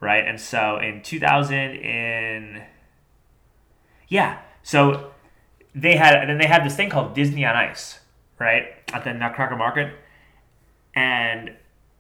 right? 0.01 0.27
And 0.27 0.39
so 0.39 0.77
in 0.77 1.03
2000, 1.03 1.57
in 1.57 2.63
yeah, 4.09 4.41
so 4.63 5.13
they 5.75 5.97
had 5.97 6.15
and 6.17 6.31
then 6.31 6.39
they 6.39 6.47
had 6.47 6.65
this 6.65 6.77
thing 6.77 6.91
called 6.91 7.15
Disney 7.15 7.45
on 7.45 7.57
Ice, 7.57 8.01
right, 8.39 8.67
at 8.93 9.05
the 9.05 9.15
Nutcracker 9.15 9.57
Market, 9.57 9.95
and 10.95 11.55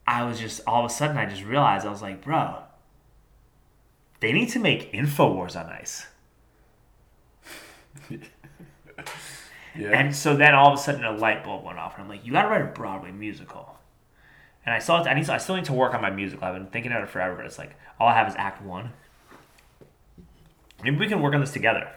I 0.06 0.24
was 0.24 0.40
just 0.40 0.60
all 0.66 0.84
of 0.84 0.90
a 0.90 0.94
sudden 0.94 1.16
I 1.16 1.26
just 1.26 1.44
realized 1.44 1.86
I 1.86 1.90
was 1.90 2.02
like, 2.02 2.24
bro, 2.24 2.62
they 4.20 4.32
need 4.32 4.48
to 4.50 4.58
make 4.58 4.92
Infowars 4.92 5.54
on 5.58 5.66
Ice. 5.66 6.06
Yeah. 9.78 9.90
And 9.90 10.14
so 10.14 10.36
then 10.36 10.54
all 10.54 10.72
of 10.72 10.78
a 10.78 10.82
sudden 10.82 11.04
a 11.04 11.12
light 11.12 11.44
bulb 11.44 11.64
went 11.64 11.78
off, 11.78 11.94
and 11.94 12.02
I'm 12.02 12.08
like, 12.08 12.26
you 12.26 12.32
gotta 12.32 12.48
write 12.48 12.62
a 12.62 12.66
Broadway 12.66 13.12
musical. 13.12 13.76
And 14.66 14.74
I 14.74 14.80
saw 14.80 15.02
I 15.04 15.14
need 15.14 15.28
I 15.30 15.38
still 15.38 15.56
need 15.56 15.66
to 15.66 15.72
work 15.72 15.94
on 15.94 16.02
my 16.02 16.10
musical. 16.10 16.44
I've 16.44 16.54
been 16.54 16.66
thinking 16.66 16.90
about 16.90 17.04
it 17.04 17.10
forever, 17.10 17.36
but 17.36 17.46
it's 17.46 17.58
like 17.58 17.76
all 17.98 18.08
I 18.08 18.14
have 18.14 18.28
is 18.28 18.34
Act 18.36 18.60
One. 18.62 18.90
Maybe 20.82 20.96
we 20.96 21.06
can 21.08 21.20
work 21.20 21.34
on 21.34 21.40
this 21.40 21.52
together. 21.52 21.88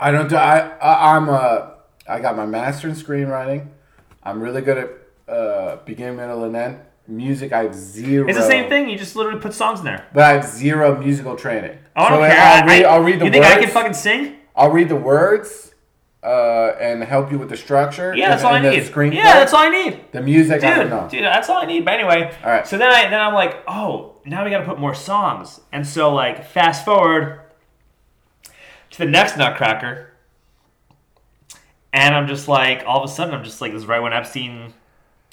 I 0.00 0.10
don't 0.10 0.28
do. 0.28 0.36
I, 0.36 0.70
I 0.78 1.16
I'm 1.16 1.28
uh 1.28 1.70
I 2.08 2.20
got 2.20 2.36
my 2.36 2.46
master 2.46 2.88
in 2.88 2.94
screenwriting. 2.94 3.68
I'm 4.22 4.40
really 4.40 4.62
good 4.62 4.78
at 4.78 5.32
uh 5.32 5.76
beginning, 5.84 6.16
middle, 6.16 6.44
and 6.44 6.56
end. 6.56 6.80
Music, 7.08 7.52
I 7.52 7.64
have 7.64 7.74
zero. 7.74 8.28
It's 8.28 8.36
the 8.38 8.44
same 8.46 8.68
thing. 8.68 8.88
You 8.88 8.98
just 8.98 9.14
literally 9.14 9.38
put 9.40 9.54
songs 9.54 9.78
in 9.78 9.84
there. 9.84 10.06
But 10.12 10.24
I 10.24 10.32
have 10.32 10.44
zero 10.44 10.98
musical 10.98 11.36
training. 11.36 11.78
Oh, 11.94 12.02
I 12.04 12.08
don't 12.08 12.18
So 12.22 12.26
care. 12.28 12.40
I'll 12.40 12.62
I- 12.62 12.66
read, 12.66 12.84
I- 12.84 12.88
I'll 12.94 13.02
read 13.02 13.20
the 13.20 13.24
you 13.26 13.30
think 13.30 13.44
words. 13.44 13.56
I 13.56 13.60
can 13.60 13.70
fucking 13.70 13.94
sing? 13.94 14.36
I'll 14.56 14.70
read 14.70 14.88
the 14.88 14.96
words, 14.96 15.72
uh, 16.24 16.72
and 16.80 17.04
help 17.04 17.30
you 17.30 17.38
with 17.38 17.48
the 17.50 17.56
structure. 17.56 18.12
Yeah, 18.16 18.30
that's 18.30 18.40
and, 18.42 18.48
all 18.48 18.54
I 18.54 18.56
and 18.58 18.66
the 18.66 18.70
need. 18.72 18.82
Screenplay. 18.92 19.14
Yeah, 19.16 19.34
that's 19.34 19.52
all 19.52 19.60
I 19.62 19.68
need. 19.68 20.00
The 20.12 20.22
music, 20.22 20.64
I 20.64 20.70
don't 20.70 20.78
Dude, 20.80 20.90
know. 20.90 21.08
dude, 21.10 21.22
that's 21.24 21.48
all 21.48 21.58
I 21.58 21.66
need. 21.66 21.84
But 21.84 21.94
anyway, 21.94 22.34
All 22.42 22.50
right. 22.50 22.66
So 22.66 22.76
then 22.78 22.90
I 22.90 23.08
then 23.08 23.20
I'm 23.20 23.34
like, 23.34 23.62
oh, 23.68 24.16
now 24.24 24.44
we 24.44 24.50
got 24.50 24.58
to 24.60 24.64
put 24.64 24.80
more 24.80 24.94
songs. 24.94 25.60
And 25.72 25.86
so 25.86 26.12
like 26.12 26.44
fast 26.48 26.84
forward 26.84 27.40
to 28.96 29.04
the 29.04 29.10
next 29.10 29.36
Nutcracker, 29.36 30.10
and 31.92 32.14
I'm 32.14 32.26
just 32.26 32.48
like, 32.48 32.82
all 32.86 33.02
of 33.02 33.08
a 33.08 33.12
sudden, 33.12 33.34
I'm 33.34 33.44
just 33.44 33.60
like, 33.60 33.72
this 33.72 33.82
is 33.82 33.86
right 33.86 34.00
when 34.00 34.12
Epstein 34.12 34.72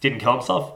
didn't 0.01 0.19
kill 0.19 0.33
himself. 0.33 0.73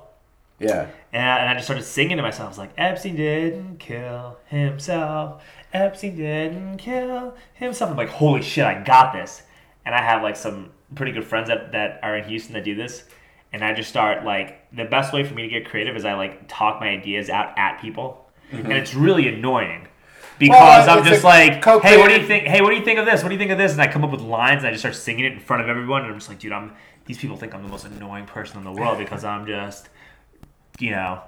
Yeah. 0.59 0.87
And 1.13 1.23
I, 1.23 1.37
and 1.39 1.49
I 1.49 1.53
just 1.53 1.65
started 1.65 1.83
singing 1.83 2.17
to 2.17 2.23
myself. 2.23 2.47
I 2.47 2.49
was 2.49 2.57
like, 2.57 2.71
Epstein 2.77 3.15
didn't 3.15 3.77
kill 3.77 4.37
himself. 4.47 5.43
Epstein 5.73 6.15
didn't 6.15 6.77
kill 6.77 7.35
himself. 7.53 7.91
I'm 7.91 7.97
like, 7.97 8.09
holy 8.09 8.41
shit, 8.41 8.65
I 8.65 8.81
got 8.81 9.13
this. 9.13 9.43
And 9.85 9.93
I 9.93 10.01
have 10.01 10.23
like 10.23 10.35
some 10.35 10.71
pretty 10.95 11.11
good 11.11 11.25
friends 11.25 11.49
that, 11.49 11.73
that 11.73 11.99
are 12.03 12.17
in 12.17 12.27
Houston 12.27 12.53
that 12.53 12.63
do 12.63 12.75
this. 12.75 13.03
And 13.53 13.63
I 13.63 13.73
just 13.73 13.89
start 13.89 14.25
like, 14.25 14.69
the 14.75 14.85
best 14.85 15.13
way 15.13 15.23
for 15.23 15.33
me 15.33 15.43
to 15.43 15.47
get 15.49 15.69
creative 15.69 15.95
is 15.95 16.05
I 16.05 16.13
like 16.13 16.47
talk 16.47 16.79
my 16.79 16.89
ideas 16.89 17.29
out 17.29 17.57
at 17.57 17.81
people. 17.81 18.25
Mm-hmm. 18.51 18.65
And 18.65 18.73
it's 18.73 18.93
really 18.93 19.27
annoying. 19.27 19.87
Because 20.39 20.87
Well, 20.87 20.99
I'm 20.99 21.03
just 21.05 21.23
like, 21.23 21.63
hey, 21.83 21.97
what 21.97 22.09
do 22.09 22.15
you 22.19 22.25
think? 22.27 22.45
Hey, 22.45 22.61
what 22.61 22.69
do 22.69 22.75
you 22.75 22.83
think 22.85 22.99
of 22.99 23.05
this? 23.05 23.23
What 23.23 23.29
do 23.29 23.35
you 23.35 23.39
think 23.39 23.51
of 23.51 23.57
this? 23.57 23.71
And 23.73 23.81
I 23.81 23.87
come 23.87 24.03
up 24.03 24.11
with 24.11 24.21
lines 24.21 24.59
and 24.59 24.67
I 24.67 24.71
just 24.71 24.81
start 24.81 24.95
singing 24.95 25.25
it 25.25 25.33
in 25.33 25.39
front 25.39 25.63
of 25.63 25.69
everyone. 25.69 26.03
And 26.03 26.11
I'm 26.11 26.17
just 26.19 26.29
like, 26.29 26.39
dude, 26.39 26.51
I'm. 26.51 26.73
These 27.05 27.17
people 27.17 27.37
think 27.37 27.55
I'm 27.55 27.63
the 27.63 27.69
most 27.69 27.85
annoying 27.85 28.25
person 28.25 28.57
in 28.57 28.63
the 28.65 28.71
world 28.71 28.97
because 28.97 29.23
I'm 29.23 29.45
just, 29.47 29.87
you 30.77 30.91
know, 30.91 31.21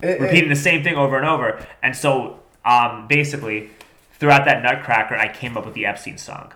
It- 0.00 0.08
it- 0.08 0.20
repeating 0.20 0.48
the 0.48 0.56
same 0.56 0.82
thing 0.82 0.94
over 0.96 1.18
and 1.18 1.26
over. 1.26 1.64
And 1.82 1.94
so, 1.94 2.40
um, 2.64 3.06
basically, 3.06 3.68
throughout 4.18 4.46
that 4.46 4.62
Nutcracker, 4.62 5.14
I 5.14 5.28
came 5.28 5.56
up 5.58 5.66
with 5.66 5.74
the 5.74 5.84
Epstein 5.84 6.16
song. 6.16 6.52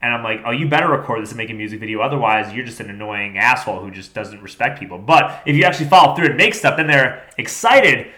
And 0.00 0.14
I'm 0.14 0.22
like, 0.22 0.40
oh, 0.44 0.50
you 0.52 0.68
better 0.68 0.88
record 0.88 1.22
this 1.22 1.30
and 1.30 1.36
make 1.38 1.50
a 1.50 1.54
music 1.54 1.80
video. 1.80 2.00
Otherwise, 2.00 2.52
you're 2.54 2.64
just 2.64 2.80
an 2.80 2.88
annoying 2.90 3.38
asshole 3.38 3.80
who 3.80 3.90
just 3.90 4.14
doesn't 4.14 4.42
respect 4.42 4.78
people. 4.78 4.98
But 4.98 5.42
if 5.46 5.54
you 5.56 5.64
actually 5.64 5.86
follow 5.88 6.14
through 6.14 6.26
and 6.26 6.36
make 6.36 6.54
stuff, 6.54 6.76
then 6.76 6.86
they're 6.86 7.24
excited 7.38 8.08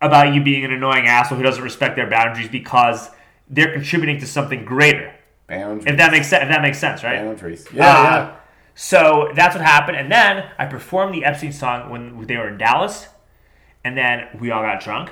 about 0.00 0.34
you 0.34 0.42
being 0.42 0.64
an 0.64 0.72
annoying 0.72 1.06
asshole 1.06 1.36
who 1.36 1.44
doesn't 1.44 1.62
respect 1.62 1.96
their 1.96 2.08
boundaries 2.08 2.48
because 2.48 3.10
they're 3.48 3.72
contributing 3.72 4.18
to 4.20 4.26
something 4.26 4.64
greater. 4.64 5.12
boundaries. 5.48 5.84
If 5.86 5.96
that 5.98 6.12
makes 6.12 6.28
sense, 6.28 6.44
if 6.44 6.48
that 6.48 6.62
makes 6.62 6.78
sense, 6.78 7.02
right? 7.04 7.24
boundaries. 7.24 7.66
Yeah, 7.72 7.84
Uh, 7.84 8.02
yeah. 8.02 8.36
So 8.74 9.30
that's 9.34 9.54
what 9.54 9.64
happened. 9.64 9.98
And 9.98 10.10
then 10.10 10.48
I 10.58 10.64
performed 10.66 11.12
the 11.14 11.24
Epstein 11.24 11.52
song 11.52 11.90
when 11.90 12.26
they 12.26 12.36
were 12.36 12.48
in 12.48 12.56
Dallas. 12.56 13.08
And 13.84 13.96
then 13.96 14.28
we 14.38 14.50
all 14.50 14.62
got 14.62 14.80
drunk 14.82 15.10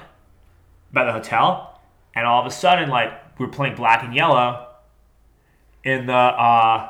by 0.93 1.05
the 1.05 1.13
hotel. 1.13 1.81
And 2.15 2.27
all 2.27 2.41
of 2.41 2.47
a 2.47 2.51
sudden, 2.51 2.89
like, 2.89 3.39
we 3.39 3.45
were 3.47 3.53
playing 3.53 3.75
black 3.75 4.03
and 4.03 4.15
yellow 4.15 4.67
in 5.85 6.07
the, 6.07 6.13
uh, 6.15 6.89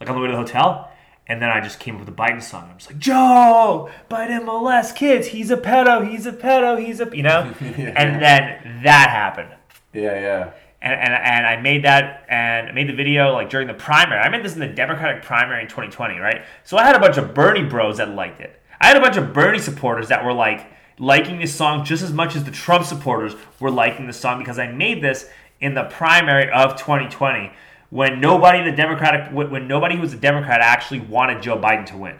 like, 0.00 0.08
on 0.08 0.16
the 0.16 0.20
way 0.20 0.26
to 0.28 0.32
the 0.32 0.38
hotel. 0.38 0.87
And 1.28 1.42
then 1.42 1.50
I 1.50 1.60
just 1.60 1.78
came 1.78 1.96
up 1.96 2.00
with 2.00 2.08
a 2.08 2.12
Biden 2.12 2.42
song. 2.42 2.68
I'm 2.70 2.78
just 2.78 2.90
like, 2.90 2.98
Joe, 2.98 3.90
Biden 4.10 4.46
molests 4.46 4.92
kids. 4.92 5.26
He's 5.28 5.50
a 5.50 5.58
pedo. 5.58 6.08
He's 6.08 6.24
a 6.24 6.32
pedo. 6.32 6.82
He's 6.82 7.00
a, 7.00 7.14
you 7.14 7.22
know? 7.22 7.52
And 7.60 8.22
then 8.22 8.80
that 8.84 9.10
happened 9.10 9.50
Yeah, 9.92 10.18
yeah. 10.18 10.50
and, 10.80 10.94
and, 10.94 11.12
and 11.12 11.46
I 11.46 11.60
made 11.60 11.84
that 11.84 12.24
and 12.30 12.68
I 12.68 12.72
made 12.72 12.88
the 12.88 12.94
video 12.94 13.32
like 13.34 13.50
during 13.50 13.66
the 13.68 13.74
primary. 13.74 14.20
I 14.20 14.28
made 14.30 14.42
this 14.42 14.54
in 14.54 14.60
the 14.60 14.68
Democratic 14.68 15.22
primary 15.22 15.62
in 15.62 15.68
2020, 15.68 16.18
right? 16.18 16.42
So 16.64 16.78
I 16.78 16.84
had 16.84 16.96
a 16.96 17.00
bunch 17.00 17.18
of 17.18 17.34
Bernie 17.34 17.64
bros 17.64 17.98
that 17.98 18.08
liked 18.10 18.40
it. 18.40 18.60
I 18.80 18.86
had 18.86 18.96
a 18.96 19.00
bunch 19.00 19.16
of 19.18 19.32
Bernie 19.34 19.58
supporters 19.58 20.08
that 20.08 20.24
were 20.24 20.32
like 20.32 20.66
liking 20.98 21.38
this 21.40 21.54
song 21.54 21.84
just 21.84 22.02
as 22.02 22.12
much 22.12 22.36
as 22.36 22.44
the 22.44 22.50
Trump 22.50 22.84
supporters 22.86 23.34
were 23.60 23.70
liking 23.70 24.06
the 24.06 24.12
song 24.12 24.38
because 24.38 24.58
I 24.58 24.68
made 24.68 25.02
this 25.02 25.28
in 25.60 25.74
the 25.74 25.84
primary 25.84 26.50
of 26.50 26.76
2020 26.76 27.52
when 27.90 28.20
nobody 28.20 28.58
in 28.58 28.64
the 28.64 28.72
Democratic 28.72 29.32
when 29.32 29.66
nobody 29.66 29.96
who 29.96 30.02
was 30.02 30.12
a 30.12 30.18
Democrat 30.18 30.60
actually 30.60 31.00
wanted 31.00 31.42
Joe 31.42 31.58
Biden 31.58 31.86
to 31.86 31.96
win. 31.96 32.16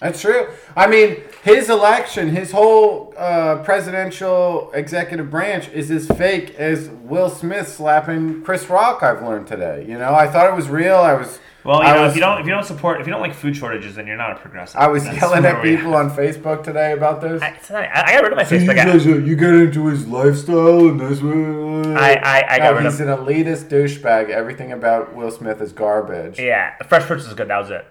That's 0.00 0.20
true. 0.20 0.48
I 0.74 0.88
mean, 0.88 1.22
his 1.44 1.70
election, 1.70 2.34
his 2.34 2.50
whole 2.50 3.14
uh, 3.16 3.62
presidential 3.62 4.72
executive 4.72 5.30
branch 5.30 5.68
is 5.68 5.92
as 5.92 6.08
fake 6.08 6.56
as 6.56 6.88
Will 6.88 7.30
Smith 7.30 7.68
slapping 7.68 8.42
Chris 8.42 8.68
Rock. 8.68 9.04
I've 9.04 9.22
learned 9.22 9.46
today. 9.46 9.86
You 9.88 9.98
know, 9.98 10.12
I 10.12 10.26
thought 10.26 10.50
it 10.50 10.56
was 10.56 10.68
real. 10.68 10.96
I 10.96 11.14
was. 11.14 11.38
Well, 11.64 11.78
you 11.80 11.84
I 11.88 11.94
know, 11.94 12.02
was, 12.02 12.10
if 12.10 12.16
you 12.16 12.20
don't 12.22 12.40
if 12.40 12.46
you 12.46 12.52
don't 12.52 12.64
support 12.64 13.00
if 13.00 13.06
you 13.06 13.12
don't 13.12 13.20
like 13.22 13.34
food 13.34 13.56
shortages, 13.56 13.94
then 13.94 14.06
you're 14.06 14.16
not 14.16 14.32
a 14.32 14.40
progressive. 14.40 14.80
I 14.80 14.88
was 14.88 15.04
That's 15.04 15.20
yelling 15.20 15.44
at 15.44 15.62
people 15.62 15.94
on 15.94 16.10
Facebook 16.10 16.64
today 16.64 16.92
about 16.92 17.20
this. 17.20 17.40
I, 17.40 17.50
not- 17.70 17.88
I 17.96 18.12
got 18.14 18.22
rid 18.24 18.32
of 18.32 18.36
my 18.36 18.44
So 18.44 18.56
Facebook. 18.56 18.70
I- 18.70 18.84
guys, 18.84 19.06
uh, 19.06 19.10
you 19.10 19.36
get 19.36 19.54
into 19.54 19.86
his 19.86 20.06
lifestyle 20.08 20.88
and 20.88 20.98
that's 21.00 21.20
what. 21.20 21.96
I- 21.96 22.14
I- 22.14 22.44
I 22.54 22.58
got 22.58 22.64
No, 22.72 22.72
rid 22.78 22.84
he's 22.84 23.00
of- 23.00 23.08
an 23.08 23.16
elitist 23.26 23.68
douchebag. 23.68 24.30
Everything 24.30 24.72
about 24.72 25.14
Will 25.14 25.30
Smith 25.30 25.60
is 25.60 25.72
garbage. 25.72 26.38
Yeah, 26.40 26.72
the 26.78 26.84
Fresh 26.84 27.04
Prince 27.04 27.26
is 27.26 27.34
good. 27.34 27.48
That 27.48 27.58
was 27.58 27.70
it. 27.70 27.86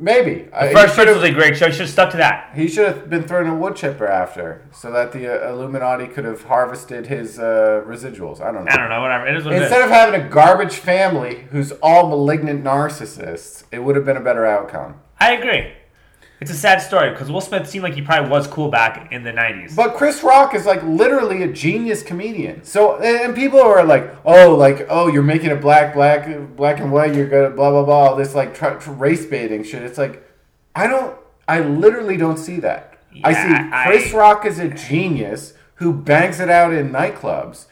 Maybe. 0.00 0.48
the 0.50 0.66
he 0.68 0.72
Fresh 0.72 0.94
Prince 0.94 1.14
was 1.14 1.22
a 1.22 1.30
great 1.30 1.56
show. 1.58 1.70
Should 1.70 1.80
have 1.82 1.90
stuck 1.90 2.10
to 2.12 2.16
that. 2.16 2.52
He 2.54 2.68
should 2.68 2.86
have 2.86 3.10
been 3.10 3.22
thrown 3.24 3.46
a 3.46 3.54
wood 3.54 3.76
chipper 3.76 4.06
after, 4.06 4.66
so 4.72 4.90
that 4.90 5.12
the 5.12 5.28
uh, 5.28 5.52
Illuminati 5.52 6.06
could 6.06 6.24
have 6.24 6.42
harvested 6.44 7.06
his 7.06 7.38
uh, 7.38 7.84
residuals. 7.86 8.40
I 8.40 8.50
don't 8.50 8.64
know. 8.64 8.72
I 8.72 8.76
don't 8.76 8.88
know. 8.88 9.02
Whatever. 9.02 9.26
It 9.26 9.36
is 9.36 9.44
what 9.44 9.52
it 9.54 9.62
Instead 9.62 9.80
is. 9.80 9.84
of 9.84 9.90
having 9.90 10.20
a 10.20 10.28
garbage 10.28 10.76
family 10.76 11.46
who's 11.50 11.72
all 11.82 12.08
malignant 12.08 12.64
narcissists, 12.64 13.64
it 13.70 13.80
would 13.80 13.94
have 13.94 14.06
been 14.06 14.16
a 14.16 14.22
better 14.22 14.46
outcome. 14.46 15.00
I 15.18 15.34
agree. 15.34 15.74
It's 16.40 16.50
a 16.50 16.54
sad 16.54 16.78
story 16.78 17.10
because 17.10 17.30
Will 17.30 17.42
Smith 17.42 17.68
seemed 17.68 17.82
like 17.82 17.94
he 17.94 18.00
probably 18.00 18.30
was 18.30 18.46
cool 18.46 18.70
back 18.70 19.12
in 19.12 19.22
the 19.24 19.30
'90s. 19.30 19.76
But 19.76 19.94
Chris 19.94 20.22
Rock 20.22 20.54
is 20.54 20.64
like 20.64 20.82
literally 20.82 21.42
a 21.42 21.48
genius 21.52 22.02
comedian. 22.02 22.64
So 22.64 22.96
and 22.98 23.34
people 23.34 23.60
are 23.60 23.84
like, 23.84 24.14
oh, 24.24 24.54
like 24.54 24.86
oh, 24.88 25.08
you're 25.08 25.22
making 25.22 25.50
it 25.50 25.60
black, 25.60 25.92
black, 25.92 26.26
black 26.56 26.80
and 26.80 26.90
white. 26.90 27.14
You're 27.14 27.28
gonna 27.28 27.50
blah 27.50 27.70
blah 27.70 27.84
blah. 27.84 28.10
All 28.10 28.16
this 28.16 28.34
like 28.34 28.56
race 28.86 29.26
baiting 29.26 29.62
shit. 29.64 29.82
It's 29.82 29.98
like, 29.98 30.26
I 30.74 30.86
don't. 30.86 31.14
I 31.46 31.60
literally 31.60 32.16
don't 32.16 32.38
see 32.38 32.58
that. 32.60 32.98
I 33.22 33.32
see 33.32 33.48
Yeah, 33.50 33.70
I- 33.72 33.86
Chris 33.86 34.12
Rock 34.12 34.46
is 34.46 34.58
a 34.58 34.68
genius 34.68 35.52
who 35.74 35.92
bangs 35.92 36.40
it 36.40 36.48
out 36.48 36.72
in 36.72 36.90
nightclubs. 36.90 37.66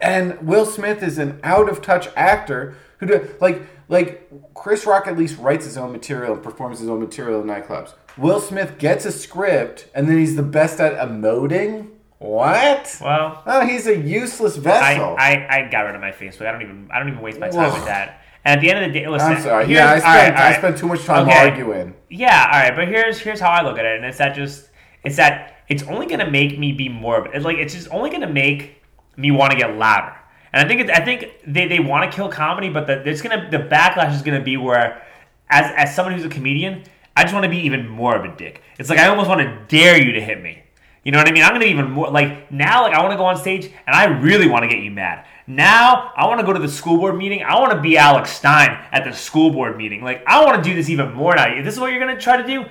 And 0.00 0.40
Will 0.40 0.66
Smith 0.66 1.02
is 1.02 1.18
an 1.18 1.38
out 1.42 1.68
of 1.68 1.82
touch 1.82 2.08
actor 2.16 2.74
who 2.98 3.06
do, 3.06 3.28
like 3.40 3.62
like 3.90 4.30
Chris 4.54 4.86
Rock 4.86 5.06
at 5.06 5.18
least 5.18 5.38
writes 5.38 5.64
his 5.66 5.76
own 5.76 5.92
material 5.92 6.32
and 6.34 6.42
performs 6.42 6.78
his 6.80 6.88
own 6.88 7.00
material 7.00 7.40
in 7.42 7.46
nightclubs. 7.46 7.92
Will 8.16 8.40
Smith 8.40 8.78
gets 8.78 9.04
a 9.04 9.12
script 9.12 9.88
and 9.94 10.08
then 10.08 10.16
he's 10.18 10.36
the 10.36 10.42
best 10.42 10.80
at 10.80 10.94
emoting. 11.06 11.88
What? 12.18 12.96
well, 13.02 13.42
Oh, 13.46 13.66
he's 13.66 13.86
a 13.86 13.96
useless 13.96 14.56
vessel. 14.56 15.16
I, 15.18 15.46
I 15.48 15.68
got 15.70 15.82
rid 15.82 15.94
of 15.94 16.00
my 16.00 16.12
Facebook. 16.12 16.46
I 16.46 16.52
don't 16.52 16.62
even 16.62 16.88
I 16.92 16.98
don't 16.98 17.08
even 17.08 17.20
waste 17.20 17.38
my 17.40 17.48
time 17.48 17.70
Ugh. 17.70 17.74
with 17.74 17.84
that. 17.86 18.22
And 18.44 18.58
at 18.58 18.62
the 18.62 18.70
end 18.70 18.84
of 18.84 18.92
the 18.92 18.98
day, 19.00 19.06
listen. 19.08 19.32
am 19.32 19.42
sorry. 19.42 19.66
Yeah, 19.72 19.86
I 19.90 19.94
all 19.94 20.00
spent 20.00 20.34
right, 20.34 20.42
all 20.44 20.52
I 20.54 20.58
spent 20.58 20.78
too 20.78 20.86
much 20.86 21.04
time 21.04 21.28
Okay. 21.28 21.38
arguing. 21.48 21.94
Yeah, 22.08 22.50
all 22.52 22.58
right, 22.60 22.74
but 22.76 22.88
here's 22.88 23.18
here's 23.18 23.40
how 23.40 23.50
I 23.50 23.62
look 23.62 23.78
at 23.78 23.84
it, 23.84 23.96
and 23.96 24.04
it's 24.04 24.18
that 24.18 24.34
just 24.34 24.68
it's 25.04 25.16
that 25.16 25.56
it's 25.68 25.82
only 25.84 26.06
gonna 26.06 26.30
make 26.30 26.58
me 26.58 26.72
be 26.72 26.88
more 26.88 27.18
of 27.18 27.34
it. 27.34 27.42
Like 27.42 27.56
it's 27.58 27.74
just 27.74 27.88
only 27.90 28.10
gonna 28.10 28.28
make 28.32 28.82
me 29.16 29.30
want 29.30 29.52
to 29.52 29.58
get 29.58 29.76
louder. 29.76 30.14
And 30.52 30.64
I 30.64 30.68
think 30.68 30.80
it, 30.82 30.90
I 30.90 31.04
think 31.04 31.32
they, 31.46 31.68
they 31.68 31.80
want 31.80 32.10
to 32.10 32.14
kill 32.14 32.28
comedy, 32.28 32.68
but 32.68 32.86
the, 32.86 33.08
it's 33.08 33.22
gonna 33.22 33.48
the 33.50 33.58
backlash 33.58 34.14
is 34.14 34.22
gonna 34.22 34.42
be 34.42 34.56
where 34.56 35.02
as 35.48 35.72
as 35.76 35.94
someone 35.94 36.14
who's 36.14 36.24
a 36.24 36.28
comedian, 36.28 36.84
I 37.16 37.22
just 37.22 37.34
want 37.34 37.44
to 37.44 37.50
be 37.50 37.58
even 37.58 37.88
more 37.88 38.16
of 38.16 38.24
a 38.24 38.36
dick. 38.36 38.62
It's 38.78 38.90
like 38.90 38.98
I 38.98 39.08
almost 39.08 39.28
want 39.28 39.40
to 39.40 39.64
dare 39.68 40.00
you 40.00 40.12
to 40.12 40.20
hit 40.20 40.42
me. 40.42 40.62
You 41.04 41.12
know 41.12 41.18
what 41.18 41.28
I 41.28 41.32
mean? 41.32 41.42
I'm 41.42 41.50
gonna 41.50 41.64
be 41.64 41.70
even 41.70 41.90
more 41.90 42.10
like 42.10 42.50
now. 42.52 42.82
Like 42.82 42.94
I 42.94 43.00
want 43.00 43.12
to 43.12 43.16
go 43.16 43.24
on 43.24 43.36
stage 43.36 43.66
and 43.86 43.96
I 43.96 44.04
really 44.04 44.48
want 44.48 44.64
to 44.64 44.68
get 44.68 44.82
you 44.82 44.90
mad. 44.90 45.26
Now 45.46 46.12
I 46.14 46.26
want 46.26 46.40
to 46.40 46.46
go 46.46 46.52
to 46.52 46.58
the 46.58 46.68
school 46.68 46.98
board 46.98 47.16
meeting. 47.16 47.42
I 47.42 47.58
want 47.58 47.72
to 47.72 47.80
be 47.80 47.96
Alex 47.96 48.30
Stein 48.30 48.70
at 48.92 49.04
the 49.04 49.12
school 49.12 49.50
board 49.50 49.76
meeting. 49.76 50.02
Like 50.02 50.22
I 50.26 50.44
want 50.44 50.62
to 50.62 50.68
do 50.68 50.76
this 50.76 50.90
even 50.90 51.12
more 51.14 51.34
now. 51.34 51.46
If 51.46 51.64
this 51.64 51.74
is 51.74 51.80
what 51.80 51.92
you're 51.92 52.00
gonna 52.00 52.20
try 52.20 52.36
to 52.36 52.46
do, 52.46 52.66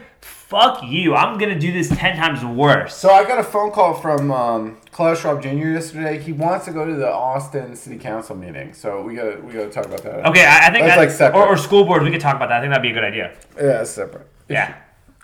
fuck 0.50 0.82
you. 0.84 1.16
I'm 1.16 1.38
gonna 1.38 1.60
do 1.60 1.72
this 1.72 1.90
ten 1.90 2.18
times 2.18 2.44
worse. 2.44 2.96
So 2.96 3.10
I 3.12 3.24
got 3.24 3.40
a 3.40 3.44
phone 3.44 3.72
call 3.72 3.94
from 3.94 4.32
um, 4.32 4.78
Klaus 4.92 5.22
Schwab 5.22 5.42
Jr. 5.42 5.50
yesterday. 5.50 6.20
He 6.20 6.34
wants 6.34 6.66
to 6.66 6.72
go 6.72 6.86
to 6.86 6.96
the 6.96 7.10
Austin 7.10 7.76
City 7.76 7.98
Council 7.98 8.36
meeting. 8.36 8.74
So 8.74 9.02
we 9.04 9.16
got 9.16 9.36
to 9.36 9.42
we 9.42 9.54
got 9.54 9.64
to 9.66 9.70
talk 9.70 9.86
about 9.86 10.04
that. 10.04 10.26
Okay, 10.26 10.46
I, 10.46 10.68
I 10.68 10.72
think 10.72 10.86
That's 10.86 10.96
that, 10.96 10.98
like 10.98 11.12
separate. 11.12 11.40
Or, 11.40 11.48
or 11.48 11.58
school 11.58 11.86
board. 11.86 12.02
We 12.04 12.12
could 12.12 12.22
talk 12.22 12.36
about 12.36 12.50
that. 12.50 12.58
I 12.58 12.62
think 12.62 12.72
that'd 12.72 12.82
be 12.82 12.90
a 12.90 12.94
good 12.94 13.04
idea. 13.04 13.36
Yeah, 13.56 13.82
it's 13.82 13.92
separate. 13.92 14.28
Yeah. 14.50 14.76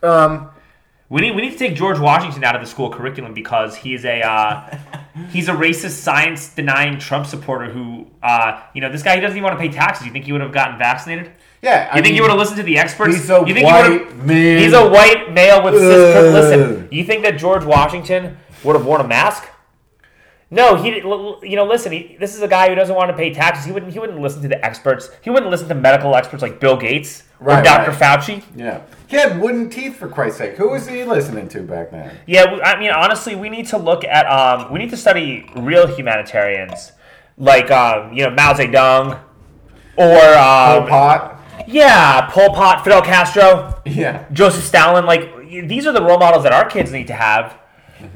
Um. 0.04 0.52
We 1.08 1.22
need, 1.22 1.36
we 1.36 1.44
need 1.44 1.52
to 1.52 1.58
take 1.58 1.76
George 1.76 2.00
Washington 2.00 2.44
out 2.44 2.56
of 2.56 2.62
the 2.62 2.68
school 2.68 2.90
curriculum 2.90 3.36
because 3.36 3.76
he's 3.76 4.06
a 4.06 4.22
uh, 4.22 4.76
he's 5.32 5.48
a 5.50 5.54
racist, 5.54 5.92
science 6.02 6.50
denying 6.50 7.00
Trump 7.00 7.26
supporter 7.26 7.70
who 7.72 8.08
uh, 8.24 8.62
you 8.74 8.82
know 8.82 8.92
this 8.92 9.04
guy 9.04 9.16
he 9.16 9.22
doesn't 9.22 9.38
even 9.38 9.44
want 9.48 9.58
to 9.58 9.60
pay 9.66 9.72
taxes. 9.74 10.06
You 10.06 10.12
think 10.12 10.26
he 10.26 10.32
would 10.32 10.42
have 10.42 10.52
gotten 10.54 10.78
vaccinated? 10.78 11.32
Yeah. 11.62 11.90
I 11.92 11.98
You 11.98 12.04
think 12.04 12.06
mean, 12.06 12.14
he 12.16 12.22
would 12.22 12.30
have 12.30 12.40
listened 12.40 12.58
to 12.58 12.64
the 12.64 12.78
experts? 12.78 13.16
He's 13.16 13.30
a 13.30 13.44
you 13.48 13.54
think 13.54 13.66
white 13.66 13.90
would've- 13.90 14.26
man. 14.26 14.58
He's 14.62 14.74
a 14.74 14.88
white 14.88 15.32
male 15.34 15.64
with 15.64 15.74
cis. 15.76 16.34
Listen, 16.34 16.88
you 16.92 17.04
think 17.04 17.24
that 17.24 17.38
George 17.38 17.64
Washington 17.66 18.38
would 18.64 18.76
have 18.76 18.86
worn 18.86 19.02
a 19.02 19.08
mask? 19.08 19.48
No, 20.52 20.76
he. 20.76 20.90
You 20.98 21.56
know, 21.56 21.66
listen. 21.66 21.92
He, 21.92 22.18
this 22.20 22.36
is 22.36 22.42
a 22.44 22.48
guy 22.48 22.70
who 22.70 22.76
doesn't 22.76 22.96
want 22.96 23.10
to 23.10 23.18
pay 23.18 23.34
taxes. 23.34 23.66
He 23.66 23.72
wouldn't. 23.72 23.92
He 23.94 24.00
wouldn't 24.00 24.20
listen 24.22 24.44
to 24.44 24.48
the 24.48 24.64
experts. 24.64 25.10
He 25.24 25.30
wouldn't 25.32 25.50
listen 25.50 25.68
to 25.70 25.76
medical 25.76 26.16
experts 26.16 26.44
like 26.44 26.60
Bill 26.60 26.78
Gates 26.78 27.24
or 27.40 27.48
Right, 27.48 27.64
Dr. 27.66 27.92
right. 27.92 28.00
Fauci. 28.00 28.44
Yeah. 28.56 28.82
He 29.08 29.18
had 29.18 29.40
wooden 29.40 29.70
teeth 29.70 29.96
for 29.98 30.08
Christ's 30.08 30.40
sake. 30.40 30.56
Who 30.58 30.70
was 30.72 30.88
he 30.88 31.04
listening 31.04 31.48
to 31.50 31.62
back 31.62 31.92
then? 31.92 32.16
Yeah, 32.26 32.60
I 32.64 32.80
mean, 32.80 32.92
honestly, 32.92 33.36
we 33.36 33.50
need 33.50 33.68
to 33.68 33.78
look 33.78 34.04
at 34.04 34.26
um, 34.26 34.72
we 34.72 34.80
need 34.80 34.90
to 34.90 34.98
study 34.98 35.50
real 35.56 35.88
humanitarians, 35.88 36.92
like 37.38 37.70
um, 37.72 38.14
you 38.14 38.24
know 38.24 38.32
Mao 38.32 38.54
Zedong, 38.54 39.20
or 39.98 40.18
um, 40.38 40.88
Pol 40.88 40.88
Pot. 40.90 41.42
yeah, 41.68 42.28
Pol 42.32 42.50
Pot, 42.54 42.84
Fidel 42.84 43.02
Castro, 43.02 43.82
Yeah. 43.86 44.26
Joseph 44.34 44.64
Stalin. 44.64 45.06
Like 45.06 45.32
these 45.50 45.86
are 45.86 45.94
the 45.94 46.02
role 46.02 46.18
models 46.18 46.44
that 46.44 46.52
our 46.54 46.66
kids 46.70 46.92
need 46.92 47.08
to 47.08 47.14
have. 47.14 47.58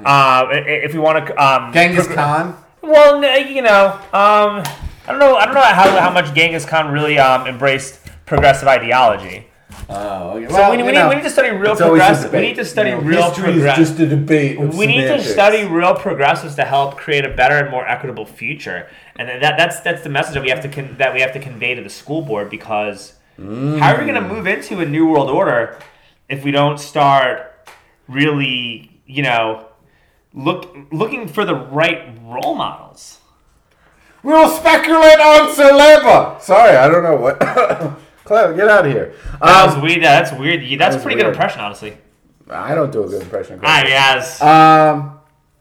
Uh, 0.04 0.48
if 0.52 0.94
we 0.94 1.00
want 1.00 1.26
to, 1.26 1.36
um, 1.44 1.72
Genghis 1.74 2.06
progr- 2.08 2.16
Khan. 2.16 2.58
Well, 2.82 3.24
you 3.48 3.62
know, 3.62 3.88
um, 4.14 4.64
I 4.64 4.66
don't 5.08 5.20
know. 5.20 5.36
I 5.36 5.46
don't 5.46 5.56
know 5.56 5.62
how, 5.62 6.00
how 6.00 6.12
much 6.12 6.34
Genghis 6.34 6.66
Khan 6.66 6.92
really 6.92 7.18
um, 7.20 7.48
embraced 7.48 8.00
progressive 8.26 8.68
ideology. 8.68 9.46
Oh, 9.92 10.38
okay. 10.38 10.54
So 10.54 10.70
we, 10.70 10.78
need- 10.78 10.84
we, 10.84 10.92
need, 10.92 11.10
we 11.10 11.16
need 11.16 11.24
to 11.24 11.30
study 11.32 11.50
real 11.50 11.72
it's 11.72 11.82
always 11.82 12.02
a 12.02 12.06
progressive. 12.06 12.34
We 12.34 12.42
need 12.42 12.56
to 12.58 12.66
study 12.66 12.92
You 12.92 12.98
know, 12.98 13.02
real 13.02 13.24
history 13.24 13.50
is 13.50 13.56
progressive. 13.56 13.86
just 13.88 14.00
a 14.00 14.08
debate. 14.08 14.60
We 14.60 14.86
need 14.86 15.08
to 15.08 15.24
study 15.24 15.66
real 15.66 15.96
progressives 15.96 16.56
to 16.56 16.64
help 16.64 16.96
create 16.96 17.26
a 17.26 17.30
better 17.30 17.56
and 17.56 17.72
more 17.72 17.88
equitable 17.88 18.28
future, 18.28 18.88
and 19.16 19.28
that, 19.28 19.58
that's 19.58 19.80
that's 19.80 20.04
the 20.04 20.10
message 20.10 20.36
that 20.36 20.44
we 20.44 20.50
have 20.50 20.62
to 20.62 20.70
con- 20.70 20.96
that 21.00 21.14
we 21.14 21.22
have 21.22 21.34
to 21.34 21.40
convey 21.40 21.74
to 21.74 21.82
the 21.82 21.90
school 21.90 22.22
board 22.22 22.52
because 22.52 23.14
how 23.38 23.94
are 23.94 23.98
we 23.98 24.06
going 24.06 24.16
to 24.16 24.22
mm. 24.22 24.30
move 24.30 24.48
into 24.48 24.80
a 24.80 24.86
new 24.86 25.08
world 25.08 25.30
order 25.30 25.80
if 26.28 26.44
we 26.44 26.52
don't 26.52 26.78
start 26.78 27.68
really, 28.08 29.02
you 29.08 29.24
know, 29.24 29.66
look 30.34 30.76
looking 30.92 31.28
for 31.28 31.46
the 31.46 31.56
right 31.56 32.16
role 32.24 32.54
models? 32.54 33.20
We'll 34.22 34.50
speculate 34.50 35.20
on 35.20 35.56
celeba. 35.56 36.42
Sorry, 36.42 36.76
I 36.76 36.88
don't 36.90 37.04
know 37.04 37.16
what. 37.16 38.00
Get 38.30 38.68
out 38.68 38.86
of 38.86 38.92
here. 38.92 39.14
That 39.42 39.66
was 39.66 39.76
Um, 39.76 39.82
weird. 39.82 40.04
That's 40.04 40.32
weird. 40.32 40.62
That's 40.80 40.96
a 40.96 40.98
was 40.98 41.04
pretty 41.04 41.18
good 41.22 41.28
impression, 41.30 41.62
honestly. 41.62 41.98
I 42.50 42.74
don't 42.76 42.92
do 42.92 43.04
a 43.04 43.08
good 43.08 43.22
impression. 43.22 43.60
Ah, 43.64 43.80
Chris. 43.82 43.90
yes. 43.92 44.42
Um, 44.42 45.20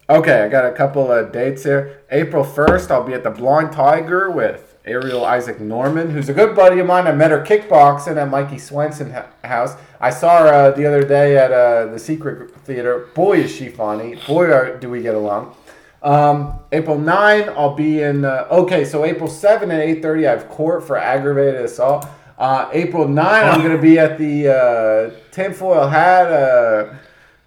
okay, 0.08 0.42
I 0.42 0.48
got 0.48 0.64
a 0.66 0.72
couple 0.72 1.10
of 1.12 1.32
dates 1.32 1.64
here. 1.64 2.02
April 2.10 2.44
1st, 2.44 2.90
I'll 2.90 3.02
be 3.04 3.12
at 3.14 3.22
the 3.24 3.30
Blind 3.30 3.72
Tiger 3.72 4.30
with 4.30 4.76
Ariel 4.86 5.24
Isaac 5.24 5.60
Norman, 5.60 6.10
who's 6.10 6.30
a 6.30 6.32
good 6.32 6.56
buddy 6.56 6.78
of 6.78 6.86
mine. 6.86 7.06
I 7.06 7.12
met 7.12 7.30
her 7.30 7.42
kickboxing 7.42 8.16
at 8.16 8.30
Mikey 8.30 8.56
Swenson 8.58 9.14
house. 9.44 9.74
I 10.00 10.08
saw 10.10 10.38
her 10.38 10.48
uh, 10.48 10.70
the 10.70 10.86
other 10.86 11.02
day 11.02 11.36
at 11.36 11.52
uh, 11.52 11.86
the 11.86 11.98
Secret 11.98 12.50
Theater. 12.64 13.08
Boy, 13.14 13.40
is 13.40 13.54
she 13.54 13.68
funny. 13.68 14.16
Boy, 14.26 14.50
are, 14.50 14.78
do 14.78 14.88
we 14.88 15.02
get 15.02 15.14
along. 15.14 15.54
Um, 16.02 16.58
April 16.72 16.96
9, 16.96 17.48
I'll 17.50 17.74
be 17.74 18.00
in. 18.02 18.24
Uh, 18.24 18.46
okay, 18.50 18.84
so 18.86 19.04
April 19.04 19.28
7 19.28 19.70
at 19.70 19.80
8:30, 19.80 20.26
I 20.26 20.30
have 20.30 20.48
court 20.48 20.86
for 20.86 20.96
aggravated 20.96 21.60
assault. 21.60 22.06
Uh, 22.38 22.70
April 22.72 23.08
9, 23.08 23.44
I'm 23.44 23.60
going 23.60 23.76
to 23.76 23.82
be 23.82 23.98
at 23.98 24.16
the 24.16 24.48
uh, 24.48 25.10
Tinfoil 25.32 25.88
Hat 25.88 26.32
uh, 26.32 26.94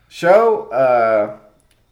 show. 0.10 0.70
Uh, 0.70 1.38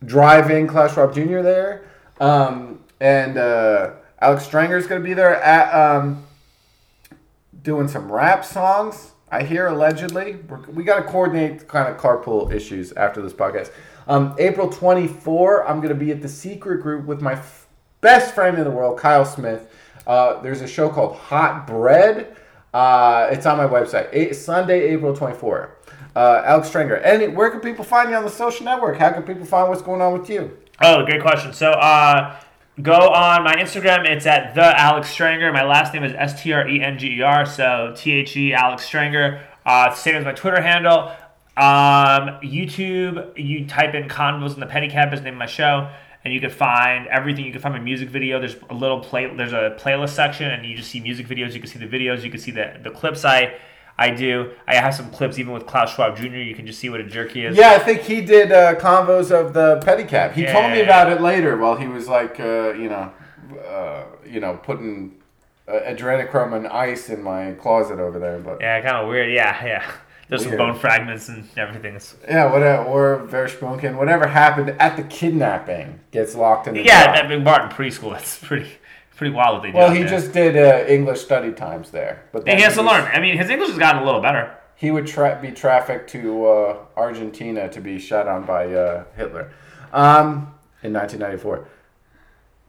driving 0.06 0.68
Klaus 0.68 0.93
Schwab 0.93 1.14
Jr. 1.14 1.41
there. 1.41 1.89
Um, 2.20 2.84
and 3.00 3.38
uh, 3.38 3.91
Alex 4.20 4.45
Strenger's 4.45 4.88
going 4.88 5.02
to 5.02 5.08
be 5.08 5.14
there 5.14 5.36
at 5.41 5.74
um, 5.74 6.26
doing 7.64 7.88
some 7.88 8.12
rap 8.12 8.43
songs. 8.43 9.12
I 9.32 9.43
hear 9.43 9.68
allegedly. 9.68 10.38
We're, 10.47 10.62
we 10.70 10.84
got 10.84 10.97
to 10.97 11.04
coordinate 11.04 11.68
kind 11.68 11.88
of 11.88 12.00
carpool 12.00 12.52
issues 12.52 12.91
after 12.93 13.22
this 13.22 13.34
podcast. 13.34 13.72
Um, 14.08 14.36
April 14.39 14.70
24, 14.70 15.68
I'm 15.68 15.78
going 15.78 15.89
to 15.89 15.95
be 15.95 16.12
at 16.12 16.22
the 16.22 16.30
secret 16.30 16.82
group 16.82 17.06
with 17.06 17.22
my 17.22 17.34
f- 17.34 17.68
best 18.02 18.34
friend 18.34 18.58
in 18.58 18.64
the 18.64 18.72
world, 18.72 18.97
Kyle 18.97 19.26
Smith. 19.26 19.72
Uh, 20.08 20.41
there's 20.41 20.62
a 20.62 20.68
show 20.68 20.89
called 20.89 21.16
Hot 21.16 21.68
Bread. 21.68 22.36
Uh, 22.74 23.28
it's 23.32 23.46
on 23.46 23.58
my 23.58 23.66
website. 23.68 24.10
A- 24.14 24.34
Sunday, 24.34 24.90
April 24.90 25.16
24. 25.16 25.76
Uh, 26.16 26.42
Alex 26.46 26.70
Strenger. 26.70 27.02
And 27.04 27.36
where 27.36 27.50
can 27.50 27.60
people 27.62 27.84
find 27.86 28.10
you 28.10 28.16
on 28.16 28.24
the 28.24 28.30
social 28.30 28.66
network? 28.66 28.98
How 28.98 29.12
can 29.12 29.24
people 29.24 29.46
find 29.46 29.70
what's 29.70 29.82
going 29.82 30.02
on 30.02 30.20
with 30.20 30.30
you? 30.30 30.58
Oh, 30.82 31.06
great 31.06 31.22
question. 31.22 31.54
So, 31.54 31.72
uh, 31.72 32.40
go 32.82 32.94
on 33.10 33.44
my 33.44 33.56
Instagram. 33.56 34.06
It's 34.08 34.26
at 34.26 34.56
the 34.56 34.80
Alex 34.80 35.14
Strenger. 35.16 35.52
My 35.54 35.64
last 35.64 35.94
name 35.94 36.04
is 36.04 36.14
S 36.14 36.42
T 36.42 36.52
R 36.54 36.68
E 36.68 36.82
N 36.82 36.98
G 36.98 37.18
E 37.18 37.22
R. 37.22 37.46
So 37.46 37.94
T 37.96 38.12
H 38.12 38.36
E 38.38 38.54
Alex 38.54 38.90
Strenger. 38.90 39.42
Uh, 39.66 39.94
same 39.94 40.16
as 40.16 40.26
my 40.26 40.32
Twitter 40.34 40.62
handle. 40.62 41.12
Um, 41.58 42.40
YouTube. 42.42 43.38
You 43.38 43.68
type 43.68 43.94
in 43.94 44.08
"Convos 44.08 44.54
in 44.54 44.60
the 44.62 44.66
Pedicab" 44.66 45.14
is 45.14 45.20
the 45.20 45.26
name 45.26 45.34
of 45.34 45.40
my 45.40 45.46
show, 45.46 45.90
and 46.26 46.34
you 46.34 46.40
can 46.40 46.50
find 46.50 47.08
everything. 47.08 47.46
You 47.46 47.52
can 47.52 47.62
find 47.62 47.74
my 47.74 47.82
music 47.82 48.10
video. 48.10 48.40
There's 48.40 48.58
a 48.70 48.74
little 48.74 49.00
play. 49.00 49.34
There's 49.34 49.54
a 49.54 49.78
playlist 49.80 50.10
section, 50.10 50.50
and 50.52 50.66
you 50.66 50.76
just 50.76 50.90
see 50.92 51.00
music 51.00 51.28
videos. 51.28 51.54
You 51.54 51.60
can 51.60 51.70
see 51.70 51.80
the 51.80 51.88
videos. 51.88 52.24
You 52.24 52.32
can 52.32 52.40
see 52.40 52.52
the 52.52 52.80
the 52.84 52.92
clips 52.92 53.26
I. 53.26 53.56
I 54.02 54.12
do. 54.12 54.52
I 54.66 54.76
have 54.76 54.96
some 54.96 55.12
clips 55.12 55.38
even 55.40 55.52
with 55.52 55.66
Klaus 55.66 55.94
Schwab 55.94 56.16
Jr. 56.16 56.38
You 56.38 56.56
can 56.56 56.66
just 56.66 56.80
see 56.80 56.90
what 56.90 57.02
a 57.02 57.04
jerk 57.04 57.32
he 57.32 57.44
is. 57.44 57.58
Yeah, 57.58 57.72
I 57.72 57.80
think 57.80 58.00
he 58.04 58.22
did 58.22 58.50
uh, 58.50 58.76
convos 58.76 59.30
of 59.30 59.54
the 59.54 59.82
pedicab. 59.86 60.32
He 60.32 60.46
told 60.46 60.72
me 60.72 60.80
about 60.80 61.12
it 61.12 61.20
later 61.20 61.58
while 61.58 61.76
he 61.76 61.86
was 61.86 62.08
like, 62.08 62.40
uh, 62.40 62.72
you 62.72 62.88
know, 62.88 63.12
uh, 63.68 64.06
you 64.26 64.40
know, 64.40 64.56
putting 64.56 65.20
uh, 65.68 65.82
adrenochrome 65.82 66.56
and 66.56 66.66
ice 66.68 67.10
in 67.10 67.22
my 67.22 67.52
closet 67.54 68.00
over 68.00 68.20
there. 68.20 68.40
But 68.40 68.62
Yeah, 68.62 68.80
kind 68.80 68.96
of 68.98 69.10
weird. 69.10 69.34
Yeah, 69.34 69.66
yeah. 69.66 69.92
There's 70.30 70.44
some 70.44 70.58
bone 70.58 70.76
fragments 70.78 71.28
and 71.28 71.48
everything. 71.58 72.00
Yeah, 72.28 72.52
whatever, 72.52 72.84
or 72.84 73.28
Verspunken, 73.28 73.98
whatever 73.98 74.28
happened 74.28 74.70
at 74.80 74.96
the 74.96 75.04
kidnapping 75.04 76.00
gets 76.12 76.36
locked 76.36 76.68
in 76.68 76.76
the 76.76 76.84
Yeah, 76.84 77.12
that 77.14 77.28
Big 77.28 77.44
Barton 77.44 77.70
preschool. 77.70 78.12
That's 78.14 78.38
pretty, 78.38 78.70
pretty 79.16 79.34
wild 79.34 79.56
what 79.56 79.64
they. 79.64 79.72
Well, 79.72 79.90
he 79.92 80.00
there. 80.04 80.08
just 80.10 80.32
did 80.32 80.56
uh, 80.56 80.86
English 80.88 81.22
study 81.22 81.52
times 81.52 81.90
there, 81.90 82.24
but 82.32 82.48
he 82.48 82.62
has 82.62 82.76
to 82.76 82.84
was- 82.84 82.92
learn. 82.92 83.12
I 83.12 83.20
mean, 83.20 83.38
his 83.38 83.50
English 83.50 83.70
has 83.70 83.80
gotten 83.80 84.04
a 84.04 84.06
little 84.06 84.22
better. 84.22 84.56
He 84.76 84.92
would 84.92 85.08
tra- 85.08 85.40
be 85.42 85.52
trafficked 85.52 86.10
to 86.12 86.46
uh, 86.46 86.78
Argentina 86.96 87.68
to 87.70 87.82
be 87.82 88.00
shot 88.00 88.28
on 88.28 88.46
by 88.46 88.72
uh, 88.72 89.04
Hitler 89.18 89.52
um, 89.92 90.54
in 90.84 90.94
1994. 90.94 91.68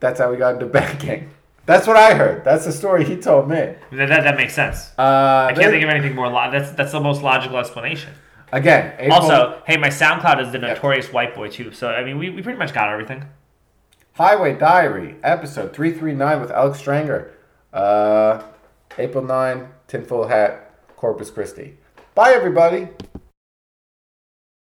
That's 0.01 0.19
how 0.19 0.31
we 0.31 0.39
got 0.39 0.55
into 0.55 0.67
banking. 0.81 1.31
That's 1.71 1.87
what 1.87 1.97
I 1.97 2.15
heard. 2.15 2.43
That's 2.43 2.65
the 2.65 2.73
story 2.73 3.05
he 3.05 3.15
told 3.15 3.49
me. 3.49 3.55
That, 3.93 4.09
that, 4.09 4.25
that 4.25 4.37
makes 4.37 4.55
sense. 4.55 4.91
Uh, 4.99 5.47
I 5.51 5.55
can't 5.57 5.71
think 5.71 5.85
of 5.85 5.89
anything 5.89 6.17
more. 6.17 6.27
Lo- 6.27 6.51
that's 6.51 6.73
that's 6.73 6.91
the 6.91 6.99
most 6.99 7.23
logical 7.23 7.59
explanation. 7.59 8.13
Again, 8.51 8.93
April, 8.99 9.21
Also, 9.21 9.63
hey, 9.69 9.77
my 9.77 9.87
SoundCloud 9.87 10.45
is 10.45 10.51
the 10.51 10.59
Notorious 10.59 11.13
White 11.13 11.33
Boy 11.33 11.49
too. 11.49 11.71
So 11.71 11.89
I 11.89 12.03
mean, 12.03 12.19
we, 12.19 12.29
we 12.29 12.43
pretty 12.43 12.59
much 12.59 12.75
got 12.75 12.89
everything. 12.89 13.25
Highway 14.15 14.59
Diary, 14.59 15.15
episode 15.23 15.73
339 15.73 16.41
with 16.41 16.51
Alex 16.51 16.83
Strenger. 16.83 17.31
Uh, 17.73 18.43
April 18.99 19.23
9, 19.23 19.69
Tinfoil 19.87 20.27
Hat, 20.27 20.75
Corpus 20.97 21.31
Christi. 21.31 21.77
Bye, 22.17 22.33
everybody. 22.33 22.89